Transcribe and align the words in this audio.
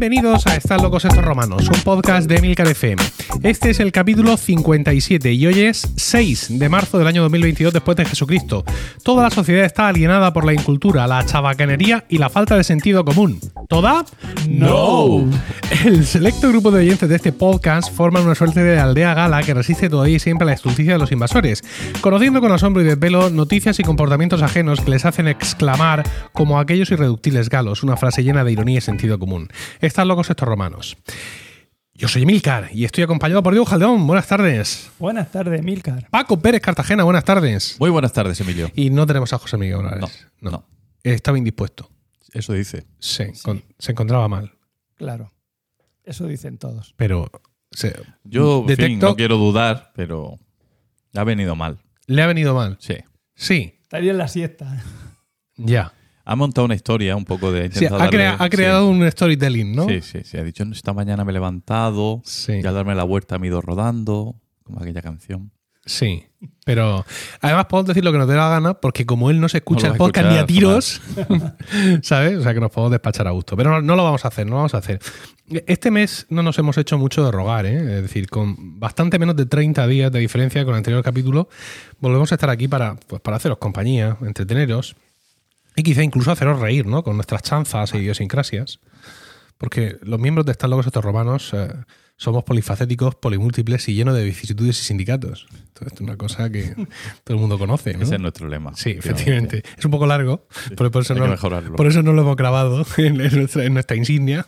Bienvenidos 0.00 0.46
a 0.46 0.56
Están 0.56 0.80
locos 0.80 1.04
estos 1.04 1.22
romanos, 1.22 1.68
un 1.68 1.82
podcast 1.82 2.26
de 2.26 2.36
Emilcar 2.36 2.66
FM. 2.66 3.02
Este 3.42 3.70
es 3.70 3.80
el 3.80 3.90
capítulo 3.90 4.36
57 4.36 5.32
y 5.32 5.46
hoy 5.46 5.60
es 5.60 5.90
6 5.96 6.58
de 6.58 6.68
marzo 6.68 6.98
del 6.98 7.06
año 7.06 7.22
2022 7.22 7.72
después 7.72 7.96
de 7.96 8.04
Jesucristo. 8.04 8.64
Toda 9.02 9.22
la 9.22 9.30
sociedad 9.30 9.64
está 9.64 9.88
alienada 9.88 10.34
por 10.34 10.44
la 10.44 10.52
incultura, 10.52 11.06
la 11.06 11.24
chabacanería 11.24 12.04
y 12.10 12.18
la 12.18 12.28
falta 12.28 12.56
de 12.58 12.64
sentido 12.64 13.02
común. 13.02 13.40
¿Toda? 13.66 14.04
No. 14.46 15.26
El 15.86 16.04
selecto 16.04 16.50
grupo 16.50 16.70
de 16.70 16.80
oyentes 16.80 17.08
de 17.08 17.16
este 17.16 17.32
podcast 17.32 17.90
forman 17.90 18.24
una 18.24 18.34
suerte 18.34 18.62
de 18.62 18.78
aldea 18.78 19.14
gala 19.14 19.42
que 19.42 19.54
resiste 19.54 19.88
todavía 19.88 20.16
y 20.16 20.20
siempre 20.20 20.44
a 20.44 20.48
la 20.48 20.52
estulticia 20.52 20.92
de 20.92 20.98
los 20.98 21.10
invasores, 21.10 21.64
conociendo 22.02 22.42
con 22.42 22.52
asombro 22.52 22.82
y 22.82 22.86
desvelo 22.86 23.30
noticias 23.30 23.80
y 23.80 23.84
comportamientos 23.84 24.42
ajenos 24.42 24.82
que 24.82 24.90
les 24.90 25.06
hacen 25.06 25.28
exclamar 25.28 26.04
como 26.32 26.60
aquellos 26.60 26.90
irreductibles 26.90 27.48
galos, 27.48 27.82
una 27.82 27.96
frase 27.96 28.22
llena 28.22 28.44
de 28.44 28.52
ironía 28.52 28.78
y 28.78 28.82
sentido 28.82 29.18
común. 29.18 29.48
Están 29.80 30.08
locos 30.08 30.28
estos 30.28 30.46
romanos. 30.46 30.98
Yo 32.00 32.08
soy 32.08 32.22
Emilcar 32.22 32.70
y 32.72 32.86
estoy 32.86 33.04
acompañado 33.04 33.42
por 33.42 33.52
Diego 33.52 33.66
Jaldeón. 33.66 34.06
Buenas 34.06 34.26
tardes. 34.26 34.90
Buenas 34.98 35.30
tardes, 35.30 35.60
Emilcar. 35.60 36.08
Paco 36.08 36.40
Pérez 36.40 36.62
Cartagena. 36.62 37.04
Buenas 37.04 37.24
tardes. 37.26 37.76
Muy 37.78 37.90
buenas 37.90 38.14
tardes, 38.14 38.40
Emilio. 38.40 38.70
Y 38.74 38.88
no 38.88 39.06
tenemos 39.06 39.30
a 39.34 39.38
José 39.38 39.58
Miguel 39.58 39.76
Morales. 39.82 40.26
No, 40.40 40.50
no. 40.50 40.64
Estaba 41.02 41.36
indispuesto. 41.36 41.90
Eso 42.32 42.54
dice. 42.54 42.86
Sí, 43.00 43.24
con- 43.42 43.62
se 43.78 43.92
encontraba 43.92 44.28
mal. 44.28 44.50
Claro. 44.96 45.30
Eso 46.02 46.26
dicen 46.26 46.56
todos. 46.56 46.94
Pero 46.96 47.30
se- 47.70 47.94
Yo, 48.24 48.60
en 48.60 48.68
fin, 48.68 48.76
detecto. 48.76 49.06
no 49.10 49.14
quiero 49.16 49.36
dudar, 49.36 49.92
pero 49.94 50.38
ha 51.14 51.24
venido 51.24 51.54
mal. 51.54 51.80
¿Le 52.06 52.22
ha 52.22 52.26
venido 52.26 52.54
mal? 52.54 52.78
Sí. 52.80 52.94
Sí, 53.34 53.74
Estaría 53.82 54.12
en 54.12 54.18
la 54.18 54.28
siesta. 54.28 54.82
ya. 55.56 55.92
Ha 56.30 56.36
montado 56.36 56.64
una 56.64 56.76
historia 56.76 57.16
un 57.16 57.24
poco 57.24 57.50
de... 57.50 57.72
Sí, 57.72 57.86
ha, 57.86 57.88
crea- 58.08 58.32
darle- 58.32 58.36
ha 58.38 58.48
creado 58.48 58.88
un 58.88 59.10
storytelling, 59.10 59.74
¿no? 59.74 59.88
Sí, 59.88 60.00
sí, 60.00 60.20
sí. 60.22 60.36
Ha 60.36 60.44
dicho, 60.44 60.62
esta 60.70 60.92
mañana 60.92 61.24
me 61.24 61.30
he 61.30 61.34
levantado 61.34 62.22
Sí. 62.24 62.52
y 62.62 62.66
al 62.66 62.72
darme 62.74 62.94
la 62.94 63.02
vuelta 63.04 63.38
me 63.38 63.46
he 63.46 63.50
ido 63.50 63.60
rodando, 63.60 64.36
como 64.62 64.80
aquella 64.80 65.02
canción. 65.02 65.50
Sí, 65.84 66.24
pero 66.64 67.04
además 67.40 67.64
podemos 67.64 67.88
decir 67.88 68.04
lo 68.04 68.12
que 68.12 68.18
nos 68.18 68.28
dé 68.28 68.36
la 68.36 68.48
gana 68.50 68.74
porque 68.74 69.06
como 69.06 69.30
él 69.30 69.40
no 69.40 69.48
se 69.48 69.56
escucha 69.58 69.88
No 69.88 69.94
el 69.94 69.98
podcast 69.98 70.28
ni 70.30 70.36
a 70.36 70.46
tiros, 70.46 71.00
¿sabes? 72.02 72.38
O 72.38 72.42
sea 72.42 72.54
que 72.54 72.60
nos 72.60 72.70
podemos 72.70 72.92
despachar 72.92 73.26
a 73.26 73.30
gusto. 73.30 73.56
Pero 73.56 73.70
no, 73.70 73.82
no 73.82 73.96
lo 73.96 74.04
vamos 74.04 74.24
a 74.24 74.28
hacer, 74.28 74.44
no 74.46 74.50
lo 74.52 74.56
vamos 74.58 74.74
a 74.74 74.78
hacer. 74.78 75.00
Este 75.66 75.90
mes 75.90 76.26
no 76.28 76.42
nos 76.42 76.58
hemos 76.58 76.78
hecho 76.78 76.96
mucho 76.98 77.24
de 77.24 77.32
rogar, 77.32 77.66
¿eh? 77.66 77.76
Es 77.96 78.02
decir, 78.02 78.28
con 78.28 78.78
bastante 78.78 79.18
menos 79.18 79.34
de 79.36 79.46
30 79.46 79.86
días 79.88 80.12
de 80.12 80.20
diferencia 80.20 80.64
con 80.64 80.74
el 80.74 80.78
anterior 80.78 81.02
capítulo, 81.02 81.48
volvemos 81.98 82.30
a 82.30 82.36
estar 82.36 82.50
aquí 82.50 82.68
para, 82.68 82.94
pues, 83.08 83.20
para 83.20 83.38
haceros 83.38 83.58
compañía, 83.58 84.16
entreteneros 84.22 84.94
y 85.80 85.82
quizá 85.82 86.02
incluso 86.02 86.30
haceros 86.30 86.60
reír, 86.60 86.86
¿no? 86.86 87.02
Con 87.02 87.16
nuestras 87.16 87.42
chanzas 87.42 87.94
e 87.94 87.98
idiosincrasias. 87.98 88.80
Porque 89.56 89.96
los 90.02 90.20
miembros 90.20 90.44
de 90.46 90.52
Están 90.52 90.70
locos 90.70 90.86
estos 90.86 91.02
romanos 91.02 91.52
eh, 91.54 91.68
somos 92.16 92.44
polifacéticos, 92.44 93.14
polimúltiples 93.14 93.88
y 93.88 93.94
llenos 93.94 94.14
de 94.14 94.24
vicisitudes 94.24 94.78
y 94.78 94.84
sindicatos. 94.84 95.46
Esto 95.68 95.86
es 95.86 96.00
una 96.02 96.18
cosa 96.18 96.50
que 96.50 96.74
todo 97.24 97.34
el 97.34 97.36
mundo 97.36 97.58
conoce. 97.58 97.94
¿no? 97.94 98.02
Ese 98.02 98.16
es 98.16 98.20
nuestro 98.20 98.46
lema. 98.48 98.74
Sí, 98.76 98.90
efectivamente. 98.90 99.62
Es 99.78 99.84
un 99.86 99.90
poco 99.90 100.06
largo, 100.06 100.46
por, 100.76 100.90
por 100.90 101.02
eso 101.02 101.14
no, 101.14 101.34
por 101.76 101.86
eso 101.86 102.02
no 102.02 102.12
lo 102.12 102.22
hemos 102.22 102.36
grabado 102.36 102.84
en, 102.98 103.20
en 103.22 103.36
nuestra, 103.36 103.64
en 103.64 103.72
nuestra 103.72 103.96
insignia. 103.96 104.46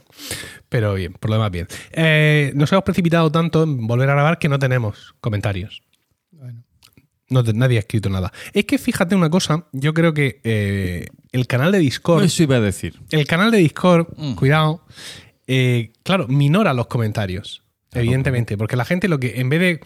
Pero 0.68 0.92
bien, 0.94 1.14
por 1.14 1.30
lo 1.30 1.36
demás 1.36 1.50
bien. 1.50 1.66
Eh, 1.92 2.52
nos 2.54 2.70
hemos 2.72 2.84
precipitado 2.84 3.32
tanto 3.32 3.62
en 3.62 3.86
volver 3.86 4.10
a 4.10 4.14
grabar 4.14 4.38
que 4.38 4.50
no 4.50 4.58
tenemos 4.58 5.14
comentarios. 5.22 5.82
No 7.32 7.42
nadie 7.42 7.78
ha 7.78 7.80
escrito 7.80 8.08
nada. 8.10 8.32
Es 8.52 8.64
que 8.66 8.78
fíjate 8.78 9.14
una 9.14 9.30
cosa, 9.30 9.66
yo 9.72 9.94
creo 9.94 10.12
que 10.14 10.40
eh, 10.44 11.06
el 11.32 11.46
canal 11.46 11.72
de 11.72 11.78
Discord... 11.78 12.24
Eso 12.24 12.42
iba 12.42 12.56
a 12.56 12.60
decir. 12.60 13.00
El 13.10 13.26
canal 13.26 13.50
de 13.50 13.58
Discord, 13.58 14.06
Mm. 14.16 14.34
cuidado, 14.34 14.84
eh, 15.46 15.92
claro, 16.02 16.28
minora 16.28 16.72
los 16.74 16.86
comentarios. 16.86 17.62
Evidentemente, 17.94 18.56
porque 18.56 18.74
la 18.74 18.86
gente 18.86 19.06
lo 19.06 19.20
que, 19.20 19.38
en 19.40 19.50
vez 19.50 19.60
de 19.60 19.80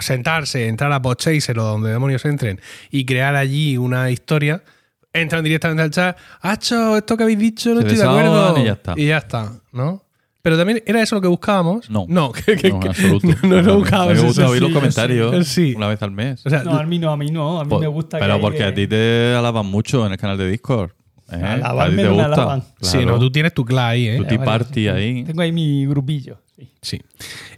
sentarse, 0.00 0.66
entrar 0.66 0.90
a 0.92 1.00
Podchaser 1.00 1.56
o 1.60 1.62
donde 1.64 1.90
demonios 1.90 2.24
entren 2.24 2.60
y 2.90 3.04
crear 3.04 3.36
allí 3.36 3.76
una 3.76 4.10
historia, 4.10 4.64
entran 5.12 5.44
directamente 5.44 5.82
al 5.82 5.90
chat, 5.90 6.18
¡Hacho! 6.40 6.96
Esto 6.96 7.16
que 7.16 7.22
habéis 7.22 7.38
dicho 7.38 7.70
no 7.74 7.82
Se 7.82 7.86
estoy 7.86 7.98
de 7.98 8.04
acuerdo. 8.04 8.58
y 8.58 8.64
ya 8.64 8.72
está. 8.72 8.94
Y 8.96 9.06
ya 9.06 9.18
está, 9.18 9.52
¿no? 9.70 10.02
Pero 10.42 10.56
también, 10.58 10.82
¿era 10.86 11.00
eso 11.00 11.14
lo 11.14 11.20
que 11.20 11.28
buscábamos? 11.28 11.88
No. 11.88 12.04
No, 12.08 12.32
que, 12.46 12.56
que- 12.56 12.70
No, 12.70 12.80
en 12.82 12.88
absoluto. 12.88 13.28
no, 13.46 13.62
no 13.62 13.76
buscábamos 13.78 14.14
Me 14.14 14.20
gusta 14.22 14.48
oír 14.48 14.60
los 14.62 14.72
comentarios 14.72 15.46
sí. 15.46 15.74
una 15.76 15.86
vez 15.88 16.02
al 16.02 16.10
mes. 16.10 16.44
O 16.44 16.50
sea, 16.50 16.64
No, 16.64 16.72
a 16.72 16.82
mí 16.84 16.98
no, 16.98 17.10
a 17.12 17.16
mí 17.16 17.30
no. 17.30 17.60
A 17.60 17.64
mí 17.64 17.70
Po- 17.70 17.78
me 17.78 17.86
gusta 17.86 18.18
que 18.18 18.24
Pero 18.24 18.40
porque 18.40 18.64
a 18.64 18.74
ti 18.74 18.86
te 18.88 19.34
alaban 19.36 19.66
mucho 19.66 20.04
en 20.04 20.12
el 20.12 20.18
canal 20.18 20.36
de 20.38 20.48
Discord. 20.50 20.90
¿eh? 21.30 21.36
Alabarme 21.36 22.02
a 22.02 22.06
ti 22.06 22.08
te 22.08 22.08
gusta. 22.08 22.24
alaban. 22.26 22.64
sí, 22.80 23.06
no, 23.06 23.18
tú 23.18 23.30
tienes 23.30 23.54
tu 23.54 23.64
clave 23.64 23.90
ahí, 23.92 24.08
¿eh? 24.08 24.16
Tu 24.18 24.24
tea 24.24 24.44
party 24.44 24.88
ahí. 24.88 25.24
Tengo 25.24 25.42
ahí 25.42 25.52
mi 25.52 25.86
grupillo. 25.86 26.40
sí. 26.56 26.68
Sí. 26.82 27.00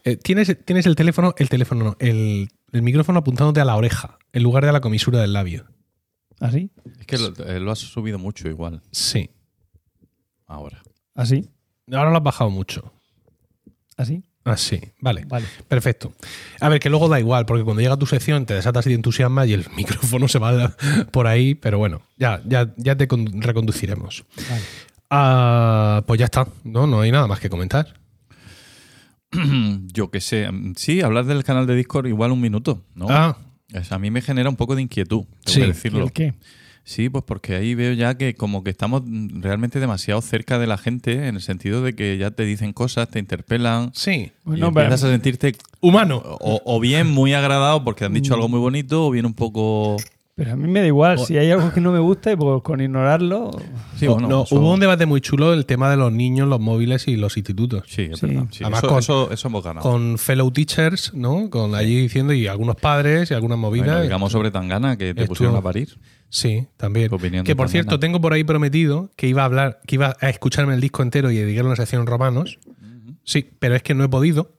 Eh, 0.05 0.17
tienes, 0.17 0.55
tienes 0.67 0.85
el 0.85 0.95
teléfono, 0.97 1.35
el 1.39 1.49
teléfono 1.49 1.85
no, 1.85 1.97
el, 1.99 2.51
el 2.73 2.83
micrófono 2.83 3.21
apuntándote 3.21 3.61
a 3.61 3.65
la 3.65 3.75
oreja, 3.77 4.19
en 4.35 4.43
lugar 4.43 4.63
de 4.65 4.69
a 4.69 4.73
la 4.73 4.81
comisura 4.83 5.19
del 5.21 5.33
labio. 5.33 5.65
¿Así? 6.41 6.71
Es 7.01 7.07
que 7.07 7.17
lo, 7.17 7.33
eh, 7.47 7.59
lo 7.61 7.71
has 7.73 7.79
subido 7.79 8.19
mucho 8.19 8.49
igual 8.49 8.83
Sí. 8.91 9.31
ahora. 10.47 10.83
¿Así? 11.15 11.49
Ahora 11.93 12.11
lo 12.11 12.17
has 12.17 12.23
bajado 12.23 12.51
mucho. 12.51 12.93
¿Así? 13.97 14.23
Ah, 14.45 14.57
sí. 14.57 14.81
Vale. 15.01 15.25
Vale. 15.27 15.47
Perfecto. 15.69 16.13
A 16.61 16.69
ver, 16.69 16.81
que 16.81 16.91
luego 16.91 17.09
da 17.09 17.19
igual, 17.21 17.47
porque 17.47 17.65
cuando 17.65 17.81
llega 17.81 17.97
tu 17.97 18.07
sección 18.07 18.45
te 18.47 18.55
desatas 18.55 18.85
y 18.87 18.91
te 18.91 18.95
entusiasmas 18.95 19.49
y 19.49 19.55
el 19.55 19.65
micrófono 19.77 20.29
se 20.29 20.39
va 20.39 20.75
por 21.11 21.27
ahí, 21.27 21.55
pero 21.55 21.79
bueno, 21.79 22.03
ya, 22.19 22.43
ya, 22.45 22.73
ya 22.77 22.97
te 22.97 23.09
con- 23.09 23.41
reconduciremos. 23.41 24.25
vale. 24.51 24.63
Ah, 25.11 26.03
pues 26.07 26.19
ya 26.19 26.25
está, 26.27 26.49
¿no? 26.65 26.87
No 26.87 27.01
hay 27.01 27.13
nada 27.13 27.27
más 27.27 27.39
que 27.41 27.49
comentar. 27.49 27.95
Yo 29.93 30.11
qué 30.11 30.21
sé. 30.21 30.51
mm, 30.51 30.75
Sí, 30.77 31.01
hablar 31.03 31.25
del 31.27 31.45
canal 31.45 31.67
de 31.67 31.75
Discord 31.77 32.07
igual 32.07 32.33
un 32.33 32.41
minuto, 32.41 32.85
¿no? 32.95 33.07
Ah, 33.11 33.37
a 33.91 33.99
mí 33.99 34.11
me 34.11 34.23
genera 34.23 34.49
un 34.49 34.57
poco 34.57 34.77
de 34.77 34.83
inquietud, 34.83 35.25
tengo 35.25 35.39
Sí. 35.47 35.61
que 35.61 35.65
¿Y 35.65 35.69
decirlo. 35.69 36.05
el 36.05 36.13
qué? 36.13 36.35
Sí, 36.87 37.09
pues 37.09 37.25
porque 37.27 37.55
ahí 37.57 37.75
veo 37.75 37.95
ya 37.95 38.17
que 38.19 38.35
como 38.35 38.63
que 38.63 38.69
estamos 38.71 39.03
mm, 39.07 39.41
realmente 39.41 39.81
demasiado 39.81 40.21
cerca 40.21 40.59
de 40.59 40.67
la 40.67 40.77
gente 40.77 41.29
en 41.29 41.37
el 41.37 41.41
sentido 41.41 41.83
de 41.83 41.95
que 41.95 42.19
ya 42.19 42.31
te 42.31 42.45
dicen 42.45 42.73
cosas, 42.75 43.09
te 43.09 43.19
interpelan 43.19 43.91
sí. 43.95 44.33
Bueno, 44.45 44.69
y 44.69 44.71
pero- 44.73 44.87
empiezas 44.87 45.05
a 45.05 45.11
sentirte 45.11 45.55
Humano. 45.81 46.23
o, 46.25 46.61
o 46.65 46.81
bien 46.81 47.07
muy 47.11 47.33
agradado 47.33 47.83
porque 47.85 48.05
han 48.05 48.13
dicho 48.13 48.35
algo 48.35 48.49
muy 48.49 48.59
bonito 48.61 49.07
o 49.07 49.11
bien 49.11 49.25
un 49.27 49.35
poco... 49.35 49.97
Pero 50.37 50.53
a 50.55 50.57
mí 50.57 50.67
me 50.69 50.81
da 50.81 50.87
igual. 50.89 51.21
Si 51.21 51.39
hay 51.39 51.53
algo 51.53 51.73
que 51.73 51.81
no 51.81 51.93
me 51.93 52.01
gusta, 52.01 52.33
y 52.33 52.37
pues 52.37 52.61
con 52.65 52.81
ignorarlo. 52.81 53.53
Sí, 53.97 54.09
bueno, 54.09 54.27
no, 54.27 54.43
eso- 54.43 54.57
Hubo 54.57 54.73
un 54.75 54.81
debate 54.81 55.07
muy 55.07 55.21
chulo 55.21 55.53
el 55.55 55.65
tema 55.65 55.89
de 55.89 55.97
los 55.97 56.13
niños, 56.13 56.49
los 56.49 56.59
móviles 56.59 57.07
y 57.07 57.15
los 57.17 57.37
institutos. 57.37 57.85
Sí, 57.87 58.09
es 58.11 58.19
Sí. 58.19 58.27
verdad. 58.27 58.47
sí, 58.51 58.65
Además 58.65 58.81
eso, 58.81 58.89
con- 58.89 58.99
eso, 58.99 59.31
eso 59.31 59.47
hemos 59.49 59.63
ganado. 59.63 59.89
Con 59.89 60.19
fellow 60.19 60.51
teachers, 60.51 61.15
¿no? 61.15 61.49
Con 61.51 61.77
allí 61.77 61.95
diciendo, 62.01 62.33
y 62.33 62.49
algunos 62.49 62.75
padres 62.75 63.31
y 63.31 63.35
algunas 63.35 63.59
movidas. 63.59 63.87
Bueno, 63.87 64.03
digamos 64.03 64.33
sobre 64.33 64.51
Tangana 64.51 64.97
que 64.99 65.15
te 65.15 65.25
pusieron 65.27 65.55
a 65.55 65.63
parir. 65.63 65.97
Sí, 66.35 66.67
también. 66.77 67.15
Opinión 67.15 67.45
Que 67.45 67.55
por 67.55 67.69
cierto, 67.69 68.01
tengo 68.01 68.21
por 68.21 68.33
ahí 68.33 68.43
prometido 68.43 69.09
que 69.15 69.29
iba 69.29 69.43
a 69.43 69.45
hablar, 69.45 69.81
que 69.87 69.95
iba 69.95 70.17
a 70.21 70.29
escucharme 70.29 70.75
el 70.75 70.81
disco 70.81 71.05
entero 71.05 71.31
y 71.31 71.37
dedicarle 71.37 71.69
una 71.69 71.77
sección 71.77 72.01
en 72.03 72.09
romanos. 72.09 72.59
Sí, 73.23 73.49
pero 73.61 73.77
es 73.77 73.85
que 73.85 73.95
no 73.95 74.03
he 74.03 74.09
podido, 74.09 74.59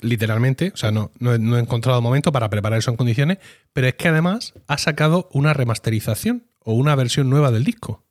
literalmente. 0.00 0.72
O 0.72 0.76
sea, 0.78 0.90
no, 0.90 1.10
no 1.18 1.34
he, 1.34 1.38
no 1.38 1.58
he 1.58 1.60
encontrado 1.60 2.00
momento 2.00 2.32
para 2.32 2.48
preparar 2.48 2.78
eso 2.78 2.90
en 2.90 2.96
condiciones. 2.96 3.38
Pero 3.74 3.88
es 3.88 3.94
que 3.94 4.08
además 4.08 4.54
ha 4.66 4.78
sacado 4.78 5.28
una 5.32 5.52
remasterización 5.52 6.46
o 6.60 6.72
una 6.72 6.94
versión 6.94 7.28
nueva 7.28 7.50
del 7.50 7.64
disco. 7.64 8.06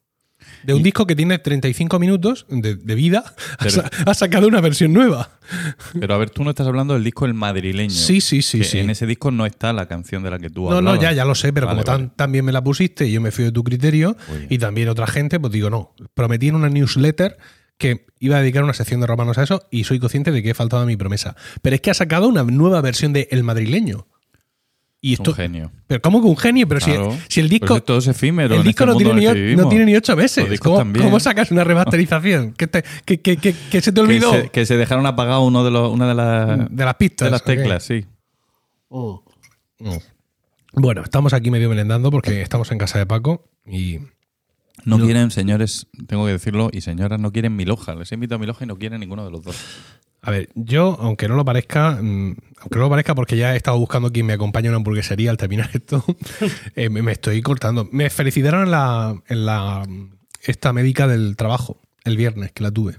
De 0.64 0.74
un 0.74 0.82
Y- 0.82 0.84
disco 0.84 1.06
que 1.08 1.16
tiene 1.16 1.40
35 1.40 2.00
minutos 2.00 2.46
de, 2.50 2.76
de 2.76 2.96
vida, 2.96 3.24
ha 3.60 3.64
Pero- 3.64 3.72
sa- 3.72 3.90
ha 4.06 4.14
sacado 4.14 4.48
una 4.48 4.62
versión 4.62 4.94
nueva. 4.94 5.40
Pero 6.00 6.14
a 6.14 6.18
ver, 6.18 6.30
tú 6.30 6.44
no 6.44 6.50
estás 6.52 6.68
hablando 6.68 6.94
del 6.94 7.04
disco 7.04 7.26
El 7.26 7.34
Madrileño. 7.34 7.90
Sí, 7.90 8.22
sí, 8.22 8.42
sí, 8.42 8.60
que 8.60 8.64
sí. 8.64 8.80
En 8.80 8.90
ese 8.90 9.06
disco 9.06 9.32
no 9.32 9.46
está 9.46 9.74
la 9.74 9.88
canción 9.88 10.24
de 10.24 10.32
la 10.32 10.40
que 10.40 10.50
tú 10.50 10.70
No, 10.70 10.78
hablabas. 10.78 10.98
no, 11.00 11.02
ya, 11.02 11.12
ya 11.14 11.26
lo 11.26 11.36
sé, 11.36 11.52
pero 11.54 11.68
Vale, 11.68 11.84
como 11.84 11.98
tan, 11.98 12.10
también 12.16 12.46
me 12.46 12.52
la 12.52 12.64
pusiste 12.64 13.08
y 13.08 13.12
yo 13.12 13.22
me 13.22 13.32
fui 13.32 13.44
de 13.46 13.52
tu 13.52 13.64
criterio 13.64 14.16
y 14.50 14.58
también 14.58 14.90
otra 14.90 15.08
gente, 15.08 15.40
pues 15.40 15.52
digo, 15.54 15.70
no. 15.70 15.94
Prometí 16.14 16.48
en 16.50 16.56
una 16.56 16.70
newsletter 16.70 17.38
que 17.78 18.06
iba 18.20 18.38
a 18.38 18.42
dedicar 18.42 18.64
una 18.64 18.74
sección 18.74 19.02
de 19.02 19.08
romanos 19.08 19.40
a 19.40 19.44
eso 19.44 19.64
y 19.72 19.86
soy 19.86 19.98
consciente 20.00 20.32
de 20.32 20.44
que 20.44 20.52
he 20.52 20.54
faltado 20.54 20.84
a 20.84 20.86
mi 20.86 20.98
promesa. 20.98 21.36
Pero 21.64 21.76
es 21.76 21.82
que 21.82 21.90
ha 21.90 21.96
sacado 21.96 22.28
una 22.28 22.44
nueva 22.44 22.80
versión 22.82 23.12
de 23.12 23.28
El 23.32 23.44
Madrileño. 23.44 24.08
Y 25.04 25.14
Es 25.14 25.20
esto, 25.20 25.32
un 25.32 25.36
genio. 25.38 25.72
pero 25.88 26.00
¿cómo 26.00 26.22
que 26.22 26.28
un 26.28 26.38
genio? 26.38 26.68
Pero 26.68 26.80
si- 26.80 26.92
Claro. 26.92 27.18
si, 27.28 27.40
el 27.40 27.50
disco, 27.50 27.74
es 27.76 27.82
que 27.82 27.86
todo 27.88 27.98
es 27.98 28.08
efímero. 28.08 28.54
el 28.56 28.62
disco 28.64 28.84
este 28.84 28.94
no, 28.94 28.98
tiene 29.14 29.34
ni, 29.34 29.56
no 29.56 29.68
tiene 29.68 29.86
ni 29.86 29.96
ocho 29.96 30.16
meses. 30.16 30.60
¿Cómo, 30.60 31.20
sacas 31.20 31.50
una 31.50 31.64
remasterización? 31.64 32.54
¿Qué, 32.54 32.68
te- 32.68 32.84
qué- 33.06 33.20
qué- 33.20 33.38
qué- 33.38 33.56
qué 33.72 33.82
se 33.82 33.92
te 33.92 33.96
Que 33.96 34.02
olvidó? 34.02 34.32
se, 34.32 34.50
que 34.50 34.66
se 34.66 34.78
dejaron 34.78 35.08
apagado 35.08 35.42
uno 35.44 35.64
de 35.64 35.72
los, 35.72 35.92
una 35.92 36.08
de 36.08 36.14
las, 36.14 36.70
de 36.70 36.86
las 36.86 36.96
pistas. 36.96 37.26
de 37.26 37.32
las 37.32 37.44
teclas, 37.44 37.84
sí. 37.84 38.06
Bueno, 40.74 41.02
estamos 41.04 41.34
aquí 41.34 41.52
medio 41.52 41.70
merendando 41.70 42.12
porque 42.12 42.42
estamos 42.42 42.72
en 42.72 42.78
casa 42.78 42.98
de 43.00 43.06
Paco 43.06 43.44
y 43.66 43.98
No, 44.86 44.98
No. 44.98 45.06
quieren, 45.06 45.30
señores, 45.32 45.88
tengo 46.08 46.26
que 46.26 46.32
decirlo, 46.32 46.70
y 46.74 46.82
señoras, 46.82 47.20
no 47.20 47.32
quieren 47.32 47.56
mi 47.56 47.66
loja. 47.66 47.94
Les 47.94 48.12
he 48.12 48.16
invitado 48.16 48.38
a 48.38 48.40
mi 48.40 48.48
loja 48.48 48.64
y 48.64 48.68
no 48.68 48.78
quieren 48.78 49.00
ninguno 49.00 49.24
de 49.26 49.30
los 49.32 49.44
dos. 49.44 49.56
A 50.24 50.30
ver, 50.32 50.50
yo, 50.56 50.98
aunque 51.00 51.28
no 51.28 51.36
lo 51.36 51.44
parezca, 51.44 51.98
mm, 52.02 52.36
aunque 52.60 52.76
no 52.76 52.82
lo 52.82 52.90
parezca 52.90 53.16
porque 53.16 53.38
ya 53.38 53.54
he 53.54 53.58
estado 53.58 53.78
buscando 53.80 54.12
quien 54.12 54.26
me 54.28 54.34
acompañe 54.34 54.68
a 54.68 54.72
una 54.72 54.78
hamburguesería 54.78 55.32
al 55.32 55.38
terminar 55.38 55.70
esto, 55.74 56.04
eh, 56.76 56.90
me, 56.90 57.12
estoy 57.12 57.42
cortando. 57.42 57.90
Me 57.92 58.10
felicitaron 58.10 58.64
en 58.64 58.72
la, 58.72 59.22
en 59.28 59.46
la 59.46 59.88
esta 60.44 60.74
médica 60.74 61.08
del 61.08 61.36
trabajo, 61.36 61.80
el 62.04 62.18
viernes, 62.18 62.52
que 62.52 62.64
la 62.64 62.72
tuve. 62.72 62.98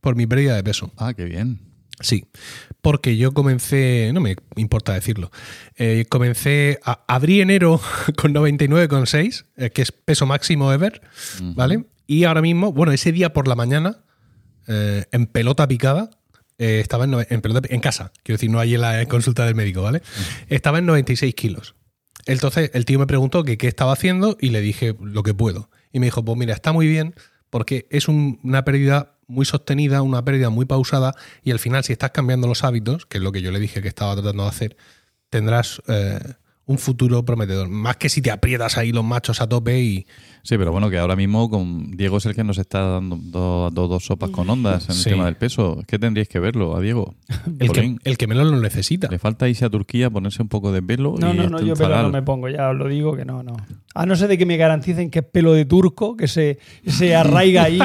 por 0.00 0.14
mi 0.14 0.26
pérdida 0.26 0.56
de 0.56 0.62
peso. 0.62 0.92
Ah, 0.96 1.14
qué 1.14 1.24
bien. 1.24 1.60
Sí, 2.00 2.26
porque 2.80 3.16
yo 3.16 3.34
comencé, 3.34 4.12
no 4.14 4.20
me 4.20 4.36
importa 4.54 4.94
decirlo, 4.94 5.32
eh, 5.76 6.04
comencé, 6.08 6.78
a, 6.84 7.04
abrí 7.08 7.40
enero 7.40 7.80
con 8.16 8.32
99,6, 8.32 9.46
eh, 9.56 9.70
que 9.70 9.82
es 9.82 9.90
peso 9.90 10.24
máximo 10.26 10.72
ever, 10.72 11.00
Ujú. 11.40 11.54
¿vale? 11.54 11.86
Y 12.06 12.24
ahora 12.24 12.40
mismo, 12.40 12.72
bueno, 12.72 12.92
ese 12.92 13.10
día 13.10 13.32
por 13.32 13.48
la 13.48 13.56
mañana, 13.56 13.98
eh, 14.68 15.06
en 15.10 15.26
pelota 15.26 15.66
picada, 15.66 16.10
eh, 16.58 16.80
estaba 16.80 17.04
en, 17.04 17.80
casa, 17.80 18.12
quiero 18.22 18.36
decir, 18.36 18.50
no 18.50 18.58
ahí 18.58 18.74
en 18.74 18.80
la 18.80 19.06
consulta 19.06 19.46
del 19.46 19.54
médico, 19.54 19.82
¿vale? 19.82 20.02
Estaba 20.48 20.78
en 20.78 20.86
96 20.86 21.34
kilos. 21.34 21.74
Entonces 22.26 22.70
el 22.74 22.84
tío 22.84 22.98
me 22.98 23.06
preguntó 23.06 23.42
que 23.44 23.56
qué 23.56 23.68
estaba 23.68 23.92
haciendo 23.92 24.36
y 24.40 24.50
le 24.50 24.60
dije 24.60 24.94
lo 25.00 25.22
que 25.22 25.34
puedo. 25.34 25.70
Y 25.92 26.00
me 26.00 26.06
dijo, 26.06 26.24
pues 26.24 26.36
mira, 26.38 26.54
está 26.54 26.72
muy 26.72 26.86
bien 26.86 27.14
porque 27.50 27.86
es 27.90 28.08
un- 28.08 28.38
una 28.42 28.64
pérdida 28.64 29.14
muy 29.26 29.46
sostenida, 29.46 30.02
una 30.02 30.24
pérdida 30.24 30.50
muy 30.50 30.66
pausada 30.66 31.14
y 31.42 31.50
al 31.52 31.58
final 31.58 31.84
si 31.84 31.92
estás 31.92 32.10
cambiando 32.10 32.46
los 32.46 32.64
hábitos, 32.64 33.06
que 33.06 33.18
es 33.18 33.24
lo 33.24 33.32
que 33.32 33.40
yo 33.42 33.50
le 33.50 33.60
dije 33.60 33.80
que 33.80 33.88
estaba 33.88 34.14
tratando 34.14 34.42
de 34.42 34.48
hacer, 34.48 34.76
tendrás 35.30 35.80
eh, 35.88 36.18
un 36.66 36.78
futuro 36.78 37.24
prometedor. 37.24 37.68
Más 37.68 37.96
que 37.96 38.08
si 38.10 38.20
te 38.20 38.30
aprietas 38.30 38.76
ahí 38.76 38.92
los 38.92 39.04
machos 39.04 39.40
a 39.40 39.48
tope 39.48 39.80
y... 39.80 40.06
Sí, 40.42 40.56
pero 40.56 40.72
bueno, 40.72 40.88
que 40.90 40.98
ahora 40.98 41.16
mismo 41.16 41.50
con 41.50 41.90
Diego 41.96 42.16
es 42.18 42.26
el 42.26 42.34
que 42.34 42.44
nos 42.44 42.58
está 42.58 42.80
dando 42.80 43.18
do- 43.20 43.70
do- 43.70 43.88
dos 43.88 44.04
sopas 44.06 44.30
con 44.30 44.48
ondas 44.48 44.88
en 44.88 44.94
Sí. 44.94 45.08
el 45.10 45.14
tema 45.14 45.24
del 45.26 45.36
peso. 45.36 45.78
Es 45.80 45.86
que 45.86 45.98
tendríais 45.98 46.28
que 46.28 46.38
verlo 46.38 46.76
a 46.76 46.80
Diego. 46.80 47.14
El 47.58 47.70
que, 47.72 47.96
el 48.04 48.16
que 48.18 48.26
menos 48.26 48.46
lo 48.50 48.58
necesita. 48.60 49.08
Le 49.10 49.18
falta 49.18 49.48
irse 49.48 49.64
a 49.64 49.70
Turquía, 49.70 50.10
ponerse 50.10 50.40
un 50.42 50.48
poco 50.48 50.72
de 50.72 50.82
pelo 50.82 51.14
No, 51.18 51.32
y 51.34 51.36
no, 51.36 51.48
no, 51.48 51.60
yo 51.60 51.74
pelo 51.74 52.02
no 52.02 52.10
me 52.10 52.22
pongo, 52.22 52.48
ya 52.48 52.70
os 52.70 52.76
lo 52.76 52.88
digo 52.88 53.16
que 53.16 53.24
no, 53.24 53.42
no. 53.42 53.56
A 53.94 54.06
no 54.06 54.14
ser 54.16 54.28
de 54.28 54.38
que 54.38 54.46
me 54.46 54.56
garanticen 54.56 55.10
que 55.10 55.20
es 55.20 55.24
pelo 55.24 55.52
de 55.52 55.64
turco, 55.64 56.16
que 56.16 56.28
se, 56.28 56.58
se 56.86 57.14
arraiga 57.16 57.64
ahí, 57.64 57.80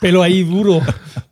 pelo 0.00 0.22
ahí 0.22 0.42
duro, 0.42 0.80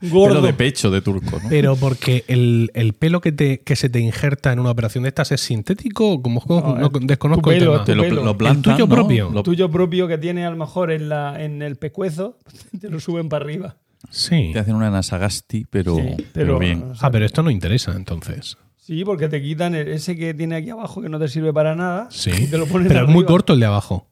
gordo. 0.02 0.34
Pelo 0.36 0.42
de 0.46 0.52
pecho 0.52 0.90
de 0.90 1.00
turco, 1.02 1.38
¿no? 1.42 1.48
Pero 1.48 1.76
porque 1.76 2.24
el, 2.28 2.70
el 2.74 2.92
pelo 2.92 3.20
que, 3.20 3.32
te, 3.32 3.60
que 3.60 3.74
se 3.76 3.88
te 3.88 3.98
injerta 4.00 4.52
en 4.52 4.60
una 4.60 4.70
operación 4.70 5.02
de 5.02 5.08
estas 5.08 5.32
es 5.32 5.40
sintético, 5.40 6.12
o 6.12 6.22
como 6.22 6.42
No, 6.48 6.76
no, 6.78 6.86
es 6.86 7.06
desconozco 7.06 7.42
tu 7.42 7.50
el 7.50 7.58
pelo, 7.58 7.72
tema. 7.72 7.84
Te 7.84 7.94
lo, 7.96 8.02
pelo. 8.02 8.24
lo 8.24 8.30
El 8.30 8.36
plantan, 8.36 8.74
tuyo 8.76 8.86
¿no? 8.86 8.94
propio. 8.94 9.30
Lo- 9.30 9.42
tuyo 9.42 9.70
propio 9.70 10.06
que 10.06 10.18
tiene 10.18 10.44
a 10.46 10.50
lo 10.52 10.58
mejor 10.58 10.90
en, 10.93 11.08
la, 11.08 11.43
en 11.43 11.62
el 11.62 11.76
pescuezo, 11.76 12.38
te 12.81 12.88
lo 12.88 13.00
suben 13.00 13.28
para 13.28 13.44
arriba. 13.44 13.76
Sí. 14.10 14.50
Te 14.52 14.58
hacen 14.58 14.75
una 14.75 14.90
nasagasti, 14.90 15.66
pero, 15.70 15.96
Sí, 15.96 16.02
pero, 16.16 16.26
pero, 16.32 16.58
bien. 16.58 16.82
o 16.90 16.94
sea, 16.94 17.08
Ah, 17.08 17.10
pero 17.10 17.25
esto 17.25 17.43
no 17.43 17.50
interesa 17.50 17.93
entonces. 17.96 18.56
Sí, 18.76 19.04
porque 19.04 19.28
te 19.28 19.40
quitan 19.40 19.75
el- 19.76 19.88
ese 19.88 20.16
que 20.16 20.34
tiene 20.34 20.56
aquí 20.56 20.70
abajo 20.70 21.00
que 21.00 21.08
no 21.08 21.19
te 21.20 21.28
sirve 21.28 21.52
para 21.52 21.75
nada. 21.76 22.08
Sí. 22.10 22.31
y 22.37 22.46
te 22.49 22.58
lo 22.58 22.66
ponen 22.66 22.88
Pero 22.88 23.04
es 23.04 23.08
muy 23.10 23.25
corto 23.25 23.52
el 23.52 23.60
de 23.60 23.66
abajo. 23.66 24.08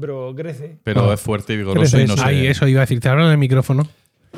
Pero 0.00 0.32
crece. 0.36 0.78
Pero 0.84 1.10
Ah. 1.10 1.14
es 1.14 1.20
fuerte 1.20 1.54
y 1.54 1.56
vigoroso 1.58 1.96
Crece 1.96 2.02
y 2.12 2.16
no. 2.16 2.22
Ahí, 2.22 2.46
eso 2.46 2.66
iba 2.68 2.80
a 2.80 2.82
decir. 2.84 3.00
Te 3.00 3.08
hablan 3.08 3.26
en 3.26 3.32
el 3.32 3.38
micrófono. 3.38 3.88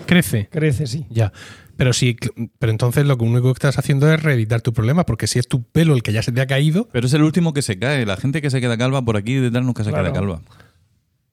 Crece. 0.07 0.49
Crece, 0.51 0.87
sí. 0.87 1.07
Ya. 1.11 1.33
Pero 1.77 1.93
sí, 1.93 2.17
pero 2.59 2.71
entonces 2.71 3.05
lo 3.07 3.17
único 3.17 3.53
que 3.53 3.57
estás 3.59 3.79
haciendo 3.79 4.11
es 4.13 4.23
reeditar 4.23 4.61
tu 4.61 4.73
problema, 4.73 5.05
porque 5.05 5.27
si 5.27 5.39
es 5.39 5.49
tu 5.49 5.63
pelo 5.63 5.95
el 5.95 6.03
que 6.03 6.13
ya 6.13 6.23
se 6.23 6.33
te 6.33 6.41
ha 6.41 6.47
caído. 6.47 6.89
Pero 6.93 7.07
es 7.07 7.13
el 7.15 7.23
último 7.23 7.53
que 7.55 7.63
se 7.63 7.79
cae. 7.79 8.05
La 8.07 8.17
gente 8.17 8.41
que 8.43 8.51
se 8.51 8.61
queda 8.61 8.77
calva 8.79 9.03
por 9.03 9.17
aquí 9.17 9.35
detrás 9.35 9.65
nunca 9.65 9.85
se 9.85 9.91
Claro. 9.91 10.05
queda 10.05 10.15
calva. 10.15 10.43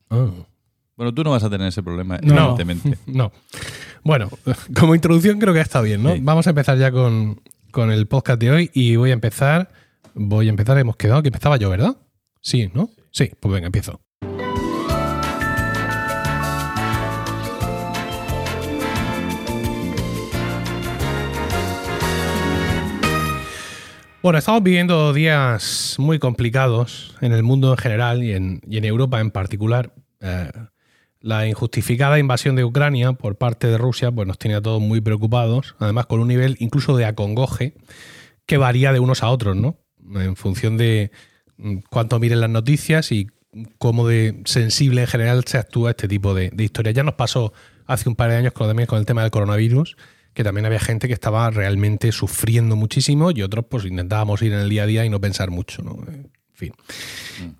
Ah. 0.10 0.28
Bueno, 0.96 1.14
tú 1.14 1.24
no 1.24 1.32
vas 1.32 1.44
a 1.44 1.50
tener 1.50 1.68
ese 1.68 1.82
problema, 1.84 2.18
No. 2.22 2.36
evidentemente. 2.56 2.98
No. 3.08 3.32
Bueno, 4.04 4.30
como 4.80 4.96
introducción 4.96 5.40
creo 5.40 5.54
que 5.54 5.62
está 5.62 5.82
bien, 5.82 6.04
¿no? 6.04 6.14
Sí. 6.14 6.20
Vamos 6.22 6.48
a 6.48 6.50
empezar 6.52 6.78
ya 6.78 6.92
con, 6.92 7.42
con 7.72 7.92
el 7.92 8.08
podcast 8.08 8.40
de 8.40 8.52
hoy 8.52 8.72
y 8.74 8.96
voy 8.96 9.12
a 9.12 9.14
empezar. 9.14 9.70
Voy 10.14 10.48
a 10.48 10.50
empezar, 10.50 10.78
hemos 10.78 10.96
quedado 10.96 11.22
que 11.22 11.28
empezaba 11.30 11.58
yo, 11.58 11.70
¿verdad? 11.70 11.96
Sí, 12.42 12.70
¿no? 12.74 12.90
Sí, 13.12 13.32
pues 13.40 13.54
venga, 13.54 13.68
empiezo. 13.68 14.02
Bueno, 24.22 24.38
estamos 24.38 24.62
viviendo 24.64 25.14
días 25.14 25.96
muy 25.98 26.20
complicados 26.20 27.16
en 27.22 27.32
el 27.32 27.42
mundo 27.42 27.72
en 27.72 27.78
general 27.78 28.22
y 28.22 28.34
en, 28.34 28.60
y 28.68 28.78
en 28.78 28.84
Europa 28.84 29.22
en 29.22 29.32
particular. 29.32 29.94
Eh, 30.20 30.52
la 31.22 31.48
injustificada 31.48 32.20
invasión 32.20 32.58
de 32.58 32.66
Ucrania 32.66 33.14
por 33.14 33.38
parte 33.38 33.68
de 33.68 33.78
Rusia 33.78 34.12
pues 34.12 34.28
nos 34.28 34.38
tiene 34.38 34.58
a 34.58 34.62
todos 34.62 34.82
muy 34.82 35.00
preocupados, 35.00 35.78
además 35.80 36.06
con 36.06 36.20
un 36.20 36.28
nivel 36.28 36.58
incluso 36.60 36.98
de 36.98 37.06
acongoje 37.06 37.76
que 38.46 38.58
varía 38.58 38.92
de 38.92 39.00
unos 39.00 39.24
a 39.24 39.30
otros, 39.30 39.56
¿no? 39.56 39.78
En 40.14 40.36
función 40.36 40.76
de 40.76 41.12
mm, 41.56 41.78
cuánto 41.90 42.20
miren 42.20 42.42
las 42.42 42.50
noticias 42.50 43.14
y 43.14 43.28
cómo 43.78 44.06
de 44.06 44.42
sensible 44.44 45.00
en 45.00 45.08
general 45.08 45.46
se 45.46 45.60
actúa 45.60 45.92
este 45.92 46.10
tipo 46.10 46.34
de, 46.34 46.50
de 46.50 46.64
historias. 46.66 46.94
Ya 46.94 47.04
nos 47.04 47.16
pasó 47.16 47.54
hace 47.86 48.10
un 48.10 48.18
par 48.18 48.32
de 48.32 48.36
años 48.36 48.54
también 48.54 48.86
con 48.86 49.00
el 49.00 49.06
tema 49.06 49.22
del 49.22 49.32
coronavirus, 49.32 49.96
que 50.40 50.44
también 50.46 50.66
había 50.66 50.80
gente 50.80 51.10
que 51.10 51.14
estaba 51.14 51.52
realmente 51.52 52.14
sufriendo 52.14 52.78
muchísimo 52.78 53.30
y 53.32 53.42
otros 53.42 53.66
pues 53.70 53.84
intentábamos 53.84 54.42
ir 54.42 54.54
en 54.54 54.60
el 54.60 54.70
día 54.70 54.84
a 54.84 54.86
día 54.86 55.04
y 55.04 55.10
no 55.10 55.20
pensar 55.20 55.52
mucho, 55.52 55.82
¿no? 55.82 55.98
En 56.08 56.32
fin. 56.54 56.72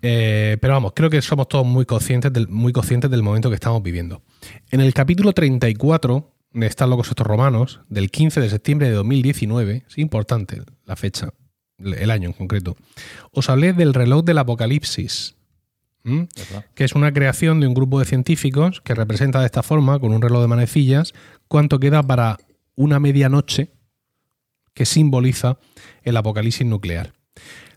Eh, 0.00 0.56
pero 0.62 0.72
vamos, 0.72 0.92
creo 0.96 1.10
que 1.10 1.20
somos 1.20 1.46
todos 1.46 1.66
muy 1.66 1.84
conscientes, 1.84 2.32
del, 2.32 2.48
muy 2.48 2.72
conscientes 2.72 3.10
del 3.10 3.22
momento 3.22 3.50
que 3.50 3.56
estamos 3.56 3.82
viviendo. 3.82 4.22
En 4.70 4.80
el 4.80 4.94
capítulo 4.94 5.34
34 5.34 6.32
de 6.54 6.66
Están 6.66 6.88
locos 6.88 7.08
estos 7.10 7.26
romanos, 7.26 7.80
del 7.90 8.10
15 8.10 8.40
de 8.40 8.48
septiembre 8.48 8.88
de 8.88 8.94
2019, 8.94 9.84
es 9.86 9.98
importante 9.98 10.62
la 10.86 10.96
fecha, 10.96 11.34
el 11.76 12.10
año 12.10 12.28
en 12.28 12.32
concreto, 12.32 12.78
os 13.30 13.50
hablé 13.50 13.74
del 13.74 13.92
reloj 13.92 14.24
del 14.24 14.38
apocalipsis. 14.38 15.36
que 16.74 16.84
es 16.84 16.94
una 16.94 17.12
creación 17.12 17.60
de 17.60 17.66
un 17.66 17.74
grupo 17.74 17.98
de 17.98 18.06
científicos 18.06 18.80
que 18.80 18.94
representa 18.94 19.40
de 19.40 19.44
esta 19.44 19.62
forma, 19.62 19.98
con 19.98 20.14
un 20.14 20.22
reloj 20.22 20.40
de 20.40 20.48
manecillas, 20.48 21.12
cuánto 21.46 21.78
queda 21.78 22.02
para 22.02 22.38
una 22.80 22.98
medianoche 22.98 23.68
que 24.72 24.86
simboliza 24.86 25.58
el 26.02 26.16
apocalipsis 26.16 26.66
nuclear. 26.66 27.12